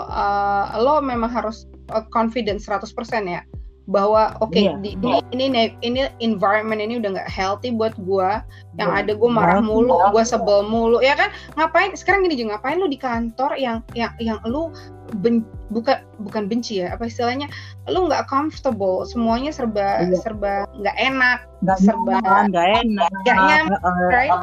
uh, 0.07 0.65
lo 0.79 1.03
memang 1.03 1.31
harus 1.31 1.67
confident 2.15 2.63
100% 2.63 2.95
ya 3.27 3.43
bahwa 3.85 4.33
oke 4.41 4.57
Iya. 4.57 4.81
di 4.81 4.97
ini 4.97 5.21
ini 5.31 5.45
ini 5.85 6.01
environment 6.17 6.81
ini 6.81 6.97
udah 6.97 7.21
nggak 7.21 7.29
healthy 7.29 7.69
buat 7.69 7.93
gua 8.01 8.41
yang 8.81 8.89
Iya. 8.89 9.01
ada 9.05 9.11
gue 9.13 9.29
marah 9.29 9.61
Healthy. 9.61 9.69
mulu 9.69 9.93
gue 10.09 10.23
sebel 10.25 10.59
mulu 10.65 10.97
ya 11.05 11.13
kan 11.13 11.29
ngapain 11.53 11.93
sekarang 11.93 12.25
gini 12.25 12.33
juga 12.35 12.57
ngapain 12.57 12.81
lu 12.81 12.89
di 12.89 12.97
kantor 12.97 13.53
yang 13.55 13.85
yang 13.93 14.09
yang 14.17 14.41
lu 14.43 14.73
ben, 15.21 15.45
bukan 15.69 16.01
bukan 16.17 16.49
benci 16.49 16.81
ya 16.81 16.97
apa 16.97 17.05
istilahnya 17.05 17.45
lu 17.85 18.09
nggak 18.09 18.25
comfortable 18.25 19.05
semuanya 19.05 19.53
serba 19.53 20.01
Iya. 20.01 20.17
serba 20.17 20.65
nggak 20.73 20.97
enak 20.97 21.39
nggak 21.61 21.77
serba- 21.77 22.21
nggak 22.49 22.67
enak, 22.81 23.09
nggak 23.21 23.37
nyaman, 23.37 23.65
Heeh. 23.69 24.09
right? 24.09 24.33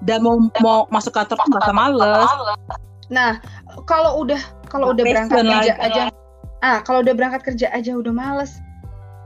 dan 0.00 0.24
mau 0.24 0.36
mau 0.60 0.88
masuk 0.88 1.12
kantor 1.12 1.36
tuh 1.36 1.48
merasa 1.52 1.72
males. 1.72 2.24
Nah, 3.12 3.36
kalau 3.84 4.24
udah 4.24 4.40
kalau 4.72 4.96
udah 4.96 5.04
berangkat 5.04 5.44
kerja 5.44 5.76
aja, 5.76 6.02
ah 6.64 6.80
kalau 6.80 7.04
udah 7.04 7.12
berangkat 7.12 7.42
kerja 7.44 7.68
aja 7.68 7.92
udah 7.92 8.08
males. 8.08 8.64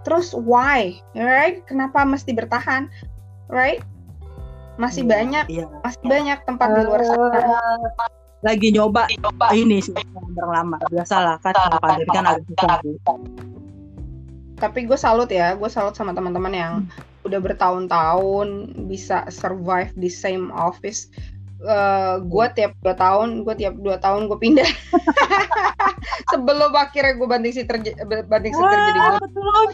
Terus 0.04 0.36
why, 0.36 1.00
right? 1.16 1.64
Kenapa 1.64 2.04
mesti 2.04 2.36
bertahan, 2.36 2.92
right? 3.48 3.80
Masih 4.76 5.06
Iya, 5.06 5.12
banyak, 5.16 5.44
Iya. 5.48 5.66
masih 5.80 6.04
banyak 6.04 6.38
tempat 6.44 6.68
di 6.76 6.80
luar 6.84 7.00
sana. 7.08 7.38
Eh, 7.40 7.88
lagi 8.44 8.68
nyoba 8.76 9.08
ini 9.56 9.80
sih 9.80 9.96
lama 10.36 10.76
biasalah 10.92 11.40
kan 11.40 11.56
pandemi 11.80 12.10
kan 12.12 12.28
agak 12.28 12.44
susah. 12.52 12.76
Tapi 14.60 14.84
gue 14.86 14.98
salut 15.00 15.32
ya, 15.32 15.56
gue 15.56 15.70
salut 15.72 15.96
sama 15.96 16.12
teman-teman 16.12 16.52
yang 16.52 16.72
udah 17.24 17.40
bertahun-tahun 17.40 18.76
bisa 18.86 19.24
survive 19.32 19.90
di 19.96 20.12
same 20.12 20.52
office. 20.52 21.08
Eh, 21.56 22.14
gue 22.20 22.46
tiap 22.52 22.72
dua 22.82 22.92
tahun, 22.92 23.40
gue 23.42 23.54
tiap 23.56 23.74
dua 23.78 23.96
tahun 23.96 24.26
gue 24.26 24.36
pindah. 24.36 24.66
Sebelum 26.30 26.74
akhirnya 26.74 27.14
gue 27.14 27.24
banting 27.24 27.54
setir 27.54 27.78
banting 28.26 28.52
setir 28.52 28.78
jadi 28.82 28.98
Wah, 29.00 29.16
gue. 29.16 29.66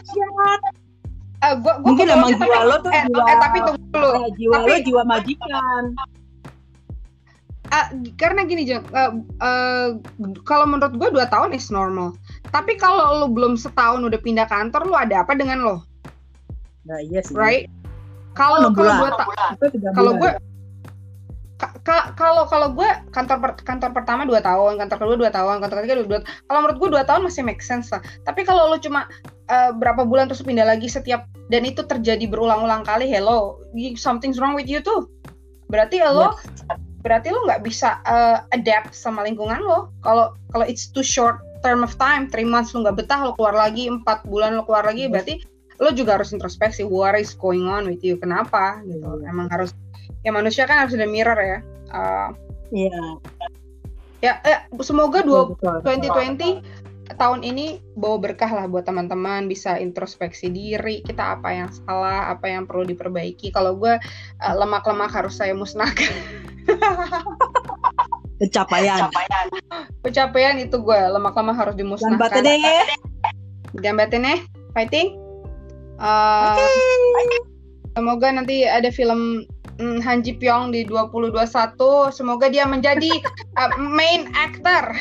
Eh, 1.41 1.53
gue 1.57 1.73
gue 1.73 1.83
Mungkin 1.83 2.05
emang 2.07 2.31
jiwa 2.31 2.59
lo 2.63 2.75
tuh 2.79 2.91
eh, 2.93 3.03
jiwa 3.03 3.23
eh, 3.25 3.37
tapi 3.39 3.57
tunggu 3.65 3.85
dulu. 3.89 4.09
eh, 4.13 4.29
jiwa 4.37 4.55
lo 4.55 4.65
tapi- 4.69 4.85
jiwa 4.85 5.01
majikan. 5.03 5.83
Ah, 7.71 7.87
karena 8.19 8.43
gini 8.43 8.67
Jeng, 8.67 8.83
eh, 8.85 9.11
eh, 9.41 9.87
kalau 10.43 10.67
menurut 10.67 10.91
gue 10.91 11.09
dua 11.09 11.23
tahun 11.25 11.55
is 11.55 11.71
normal. 11.71 12.13
Tapi 12.51 12.75
kalau 12.75 13.23
lu 13.23 13.27
belum 13.31 13.55
setahun 13.55 14.03
udah 14.03 14.19
pindah 14.19 14.43
kantor, 14.45 14.85
lu 14.85 14.93
ada 14.93 15.23
apa 15.23 15.33
dengan 15.33 15.63
lo, 15.63 15.75
Nah, 16.83 16.99
iya 16.99 17.23
sih. 17.23 17.31
right? 17.31 17.65
Kalau 18.31 18.71
kalau 18.71 18.91
dua 18.91 19.11
tiga 19.71 19.87
kalau 19.91 20.15
gue 20.15 20.31
kalau 22.17 22.43
kalau 22.49 22.67
gue 22.73 22.89
kantor 23.13 23.37
per- 23.37 23.61
kantor 23.61 23.91
pertama 23.93 24.25
dua 24.25 24.41
tahun, 24.41 24.81
kantor 24.81 24.97
kedua 24.97 25.17
dua 25.27 25.31
tahun, 25.31 25.61
kantor 25.61 25.77
ketiga 25.83 25.95
dua, 26.01 26.07
dua 26.07 26.21
kalau 26.49 26.59
menurut 26.65 26.77
gue 26.81 26.89
dua 26.97 27.03
tahun 27.05 27.21
masih 27.25 27.43
make 27.45 27.61
sense 27.61 27.93
lah. 27.93 28.01
Tapi 28.25 28.41
kalau 28.45 28.73
lu 28.73 28.77
cuma 28.81 29.05
eh, 29.49 29.71
berapa 29.75 30.05
bulan 30.05 30.25
terus 30.29 30.41
pindah 30.41 30.65
lagi 30.65 30.89
setiap 30.89 31.29
dan 31.53 31.67
itu 31.67 31.83
terjadi 31.85 32.25
berulang-ulang 32.25 32.81
kali, 32.87 33.05
hello, 33.11 33.61
something's 33.99 34.39
wrong 34.41 34.57
with 34.57 34.65
you 34.65 34.81
tuh. 34.81 35.05
Berarti 35.69 36.01
lo 36.03 36.35
berarti 37.01 37.33
lo 37.33 37.45
nggak 37.49 37.61
bisa 37.65 38.01
eh, 38.05 38.37
adapt 38.53 38.93
sama 38.97 39.21
lingkungan 39.25 39.61
lo. 39.61 39.93
Kalau 40.01 40.33
kalau 40.53 40.65
it's 40.65 40.89
too 40.89 41.05
short 41.05 41.41
term 41.61 41.85
of 41.85 41.93
time, 42.01 42.25
three 42.29 42.47
months 42.47 42.73
lo 42.73 42.81
nggak 42.81 43.05
betah, 43.05 43.21
lo 43.21 43.37
keluar 43.37 43.53
lagi 43.53 43.85
empat 43.85 44.25
bulan 44.25 44.57
lo 44.57 44.65
keluar 44.65 44.85
lagi, 44.85 45.05
Yes. 45.05 45.11
berarti 45.13 45.33
lo 45.81 45.89
juga 45.93 46.21
harus 46.21 46.29
introspeksi 46.29 46.85
what 46.85 47.17
is 47.17 47.33
going 47.33 47.65
on 47.65 47.89
with 47.89 48.05
you, 48.05 48.17
kenapa 48.17 48.81
gitu. 48.85 49.01
Iya. 49.21 49.33
Emang 49.33 49.49
harus 49.49 49.73
ya 50.21 50.31
manusia 50.33 50.67
kan 50.67 50.85
harus 50.85 50.93
ada 50.95 51.07
mirror 51.07 51.39
ya. 51.39 51.59
Eh, 51.91 52.29
Iya. 52.71 53.19
Ya, 54.23 54.33
eh, 54.47 54.59
semoga 54.79 55.19
dua, 55.25 55.51
betul. 55.51 55.83
2020 55.83 56.63
tahun 57.19 57.43
ini 57.43 57.83
bawa 57.99 58.23
berkah 58.23 58.47
lah 58.47 58.63
buat 58.71 58.87
teman-teman 58.87 59.51
bisa 59.51 59.75
introspeksi 59.75 60.47
diri 60.47 61.03
kita 61.03 61.35
apa 61.35 61.51
yang 61.51 61.67
salah 61.83 62.31
apa 62.31 62.47
yang 62.47 62.63
perlu 62.63 62.87
diperbaiki 62.87 63.51
kalau 63.51 63.75
gue 63.75 63.99
uh, 64.39 64.55
lemak-lemak 64.55 65.11
harus 65.11 65.35
saya 65.35 65.51
musnahkan 65.51 66.07
Pencapaian. 68.39 69.11
pencapaian 69.99 70.55
itu 70.63 70.79
gue 70.79 70.99
lemak-lemak 71.11 71.59
harus 71.59 71.75
dimusnahkan 71.75 72.15
batinnya. 72.15 72.87
gambatin 73.75 74.23
ya 74.23 74.37
fighting 74.71 75.19
Uh, 76.01 76.57
semoga 77.95 78.27
nanti 78.31 78.63
ada 78.67 78.89
film 78.89 79.43
mm, 79.79 79.99
Han 80.03 80.23
Ji 80.23 80.37
Pyong 80.39 80.71
di 80.71 80.87
2021 80.87 81.41
semoga 82.13 82.47
dia 82.47 82.65
menjadi 82.67 83.11
uh, 83.59 83.71
main 83.77 84.29
actor 84.35 84.95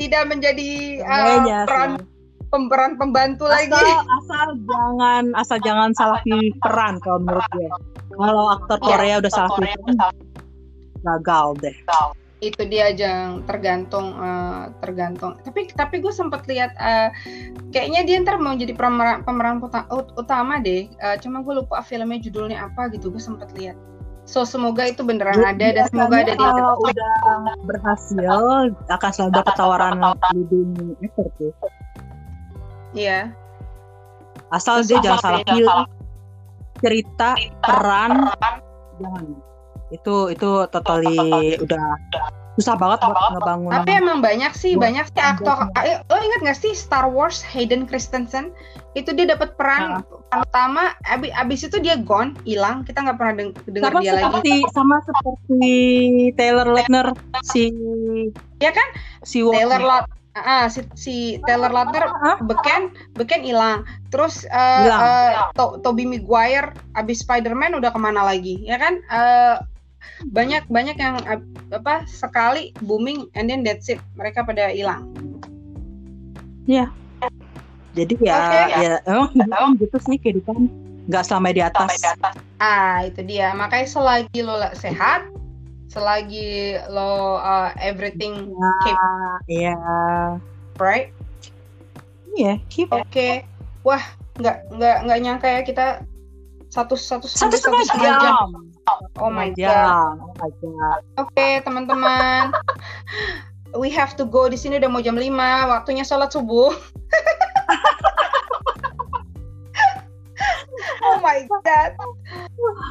tidak 0.00 0.24
menjadi 0.30 1.02
uh, 1.04 1.10
Kayaknya 1.10 1.58
peran 1.68 1.90
sih. 1.94 2.04
pemeran 2.52 2.92
pembantu 2.96 3.44
asal, 3.48 3.54
lagi 3.54 3.92
asal 4.20 4.48
jangan 4.66 5.24
asal 5.36 5.58
jangan 5.62 5.90
salah 5.94 6.18
pilih 6.24 6.52
peran 6.60 7.00
kalau 7.00 7.18
menurut 7.22 7.46
gue. 7.54 7.68
Kalau 8.12 8.44
aktor 8.52 8.78
Korea 8.84 9.24
udah 9.24 9.32
salah 9.32 9.50
pilih 9.56 9.72
peran, 9.84 10.14
gagal 11.04 11.46
deh. 11.64 11.76
Itu 12.42 12.66
dia 12.66 12.90
jang 12.90 13.46
tergantung 13.46 14.18
eh, 14.18 14.74
tergantung. 14.82 15.38
Tapi 15.46 15.70
tapi 15.70 16.02
gue 16.02 16.10
sempat 16.10 16.42
lihat 16.50 16.74
eh, 16.74 17.14
kayaknya 17.70 18.02
dia 18.02 18.18
ntar 18.26 18.42
mau 18.42 18.58
jadi 18.58 18.74
pemeran 18.74 19.22
pemeran 19.22 19.62
uta- 19.62 19.86
ut- 19.94 20.10
utama 20.18 20.58
deh. 20.58 20.90
Eh, 20.90 21.16
cuma 21.22 21.46
gue 21.46 21.62
lupa 21.62 21.78
filmnya 21.86 22.18
judulnya 22.18 22.66
apa 22.66 22.90
gitu 22.90 23.14
gue 23.14 23.22
sempat 23.22 23.54
lihat. 23.54 23.78
So 24.26 24.42
semoga 24.42 24.86
itu 24.86 25.06
beneran 25.06 25.42
ada 25.42 25.66
dan 25.70 25.86
semoga 25.90 26.22
ada 26.22 26.34
di 26.34 26.42
kalau 26.42 26.78
udah 26.78 27.14
berhasil 27.66 28.26
akan 28.90 29.10
selalu 29.14 29.30
dapat 29.34 29.54
tawaran 29.54 29.98
leading 30.34 30.98
actor 31.02 31.26
tuh. 31.38 31.54
Iya. 32.94 33.30
Asal 34.50 34.82
dia 34.84 34.98
jangan 34.98 35.22
salah 35.22 35.40
pilih. 35.46 35.86
Cerita, 36.82 37.38
peran, 37.62 38.10
jangan. 38.98 39.51
Itu 39.92 40.32
itu 40.32 40.50
totally 40.72 41.60
udah 41.60 41.84
susah 42.52 42.76
banget 42.76 43.00
buat 43.00 43.32
ngebangun. 43.32 43.72
tapi 43.72 43.90
emang 43.96 44.18
banyak 44.20 44.52
sih 44.52 44.76
banyak 44.76 45.08
sih 45.08 45.20
aktor. 45.24 45.72
eh, 45.80 46.04
lo 46.04 46.16
ingat 46.20 46.40
gak 46.44 46.58
sih 46.60 46.72
Star 46.76 47.08
Wars 47.08 47.40
Hayden 47.40 47.88
Christensen? 47.88 48.52
Itu 48.92 49.16
dia 49.16 49.24
dapat 49.24 49.56
peran 49.56 50.04
utama 50.28 50.92
abis, 51.08 51.32
abis 51.32 51.60
itu 51.68 51.80
dia 51.80 51.96
gone 51.96 52.36
hilang. 52.44 52.84
Kita 52.84 53.00
nggak 53.00 53.16
pernah 53.16 53.34
deng- 53.40 53.56
dengar 53.64 53.92
dia 54.00 54.12
lagi. 54.12 54.24
seperti 54.28 54.52
sama 54.68 54.96
seperti 55.00 55.64
Taylor 56.36 56.68
Lautner 56.68 57.06
si 57.40 57.72
Iya 58.60 58.70
kan? 58.70 58.88
si. 59.24 59.40
Taylor 59.40 59.80
Lot 59.80 60.06
ah 60.32 60.64
si, 60.68 60.80
si 60.96 61.16
Taylor 61.44 61.72
Lautner 61.72 62.04
beken 62.44 62.92
beken 63.16 63.42
hilang. 63.44 63.84
Terus 64.12 64.44
eh, 64.44 64.88
Hilang. 64.88 65.00
eh, 65.00 65.32
To- 65.56 65.80
Tobey 65.80 66.04
Maguire 66.04 66.76
abis 66.92 67.24
Spider-Man 67.24 67.80
udah 67.80 67.88
ke 67.88 68.00
mana 68.00 68.28
lagi? 68.28 68.60
Ya 68.60 68.76
kan? 68.76 69.00
Eh, 69.00 69.56
banyak 70.30 70.64
banyak 70.70 70.96
yang 70.98 71.18
apa 71.72 72.06
sekali 72.08 72.70
booming 72.84 73.26
and 73.38 73.48
then 73.50 73.62
that's 73.66 73.88
it. 73.88 73.98
Mereka 74.18 74.46
pada 74.46 74.70
hilang. 74.70 75.10
Jadi 77.92 78.16
ya, 78.24 78.36
Oke. 78.40 78.60
ya 78.80 78.94
emang 79.04 79.30
hidup 79.36 79.62
gitu 79.76 79.96
sih 80.08 80.16
kehidupan. 80.16 80.68
Nggak 81.10 81.24
selama 81.28 81.52
di 81.52 81.62
atas. 81.62 81.92
ah 82.62 83.04
itu 83.04 83.20
dia. 83.26 83.52
Makanya 83.52 83.86
selagi 83.90 84.40
lo 84.40 84.56
sehat 84.72 85.28
selagi 85.92 86.80
lo 86.88 87.36
uh, 87.36 87.68
everything 87.76 88.48
keep 88.80 88.96
Ah, 88.96 89.36
Iya, 89.44 89.76
right? 90.80 91.12
Iya, 92.32 92.56
keep. 92.72 92.88
Oke. 92.88 93.44
Wah 93.84 94.00
nggak 94.40 94.72
nggak 94.72 94.96
nggak 95.04 95.18
nyangka 95.20 95.48
ya 95.52 95.60
kita 95.60 95.86
satu 96.72 96.96
satu 96.96 97.28
satu 97.28 97.52
sampai 97.52 97.58
satu 97.60 97.76
setengah 97.76 97.84
setengah 97.84 98.12
jam. 98.16 98.22
jam. 98.24 98.48
Oh 99.18 99.30
my 99.30 99.48
god 99.52 99.58
jam. 99.58 100.20
Oh 100.20 100.34
my 100.38 100.50
god. 100.60 101.00
Oke, 101.18 101.60
teman-teman. 101.62 102.52
We 103.78 103.90
have 103.94 104.16
to 104.20 104.26
go. 104.28 104.48
Di 104.52 104.60
sini 104.60 104.76
udah 104.76 104.90
mau 104.92 105.00
jam 105.00 105.16
5, 105.16 105.32
waktunya 105.68 106.04
sholat 106.04 106.32
subuh. 106.32 106.72
oh 111.08 111.16
my 111.24 111.48
god. 111.48 111.90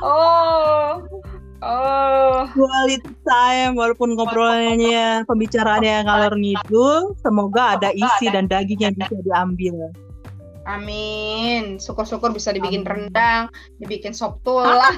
Oh. 0.01 1.05
Oh. 1.61 2.49
Quality 2.57 3.05
time 3.21 3.77
walaupun 3.77 4.17
ngobrolnya 4.17 5.21
pembicaraannya 5.29 6.09
ngalor 6.09 6.33
ngidul, 6.33 7.13
semoga 7.21 7.77
ada 7.77 7.93
isi 7.93 8.33
dan 8.33 8.49
daging 8.49 8.81
yang 8.81 8.97
bisa 8.97 9.13
diambil. 9.21 9.93
Amin. 10.69 11.81
Syukur-syukur 11.81 12.29
bisa 12.33 12.53
dibikin 12.53 12.85
rendang, 12.85 13.49
dibikin 13.81 14.13
sop 14.13 14.41
tulang. 14.45 14.97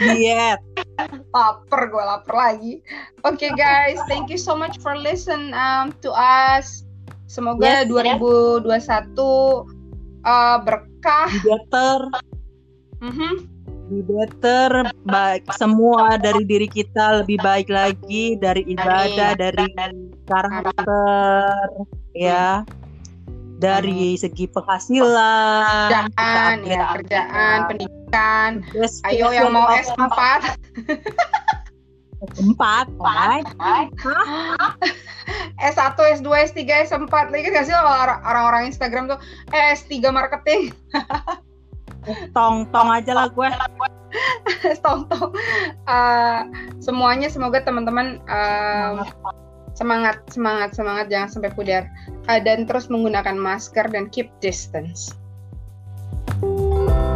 Diet. 0.00 0.60
lapar 1.34 1.90
gue 1.90 2.04
lapar 2.04 2.34
lagi. 2.34 2.78
Oke 3.26 3.50
guys, 3.58 3.98
thank 4.06 4.30
you 4.30 4.38
so 4.38 4.54
much 4.54 4.78
for 4.78 4.94
listen 4.94 5.50
um, 5.52 5.90
to 6.00 6.14
us. 6.14 6.86
Semoga 7.26 7.82
Yes, 7.82 7.90
2021 7.90 9.18
uh, 10.22 10.56
berkah. 10.62 11.28
Be 11.34 11.40
better, 11.42 11.98
Mhm. 13.02 13.32
be 13.90 14.00
better, 14.06 14.88
baik 15.04 15.44
semua 15.58 16.16
dari 16.16 16.46
diri 16.46 16.70
kita 16.70 17.26
lebih 17.26 17.42
baik 17.42 17.68
lagi 17.68 18.38
dari 18.38 18.62
ibadah, 18.70 19.34
dari 19.34 19.66
karakter, 20.24 21.68
ya, 22.14 22.62
dari 23.64 24.20
segi 24.20 24.44
penghasilan, 24.52 26.12
kerjaan 26.12 26.56
ya 26.68 26.84
kerjaan 27.00 27.58
pendidikan. 27.64 28.50
Best 28.76 29.00
ayo 29.08 29.32
yang 29.32 29.56
mau 29.56 29.72
S4 29.72 30.04
empat, 32.40 32.88
right? 33.00 33.44
S1 35.60 35.96
S2 36.20 36.28
S3 36.52 36.60
S4 36.88 37.14
lagi 37.32 37.48
gak 37.52 37.68
sih 37.68 37.76
orang-orang 37.76 38.68
Instagram 38.68 39.08
tuh 39.08 39.18
eh, 39.52 39.72
S3 39.76 40.12
marketing. 40.12 40.72
Tong 42.36 42.68
tong 42.68 42.88
aja 42.92 43.16
lah 43.16 43.32
gue. 43.32 43.48
tonton 44.84 45.32
Eh, 45.88 46.40
semuanya 46.80 47.32
semoga 47.32 47.64
teman-teman 47.64 48.20
eh, 48.28 48.90
semangat 49.74 50.22
semangat 50.30 50.74
semangat 50.74 51.06
jangan 51.10 51.28
sampai 51.28 51.50
pudar 51.52 51.82
uh, 52.30 52.40
dan 52.40 52.64
terus 52.64 52.86
menggunakan 52.88 53.36
masker 53.36 53.90
dan 53.90 54.08
keep 54.10 54.30
distance. 54.38 55.12
Thank 56.24 56.98
you 56.98 57.13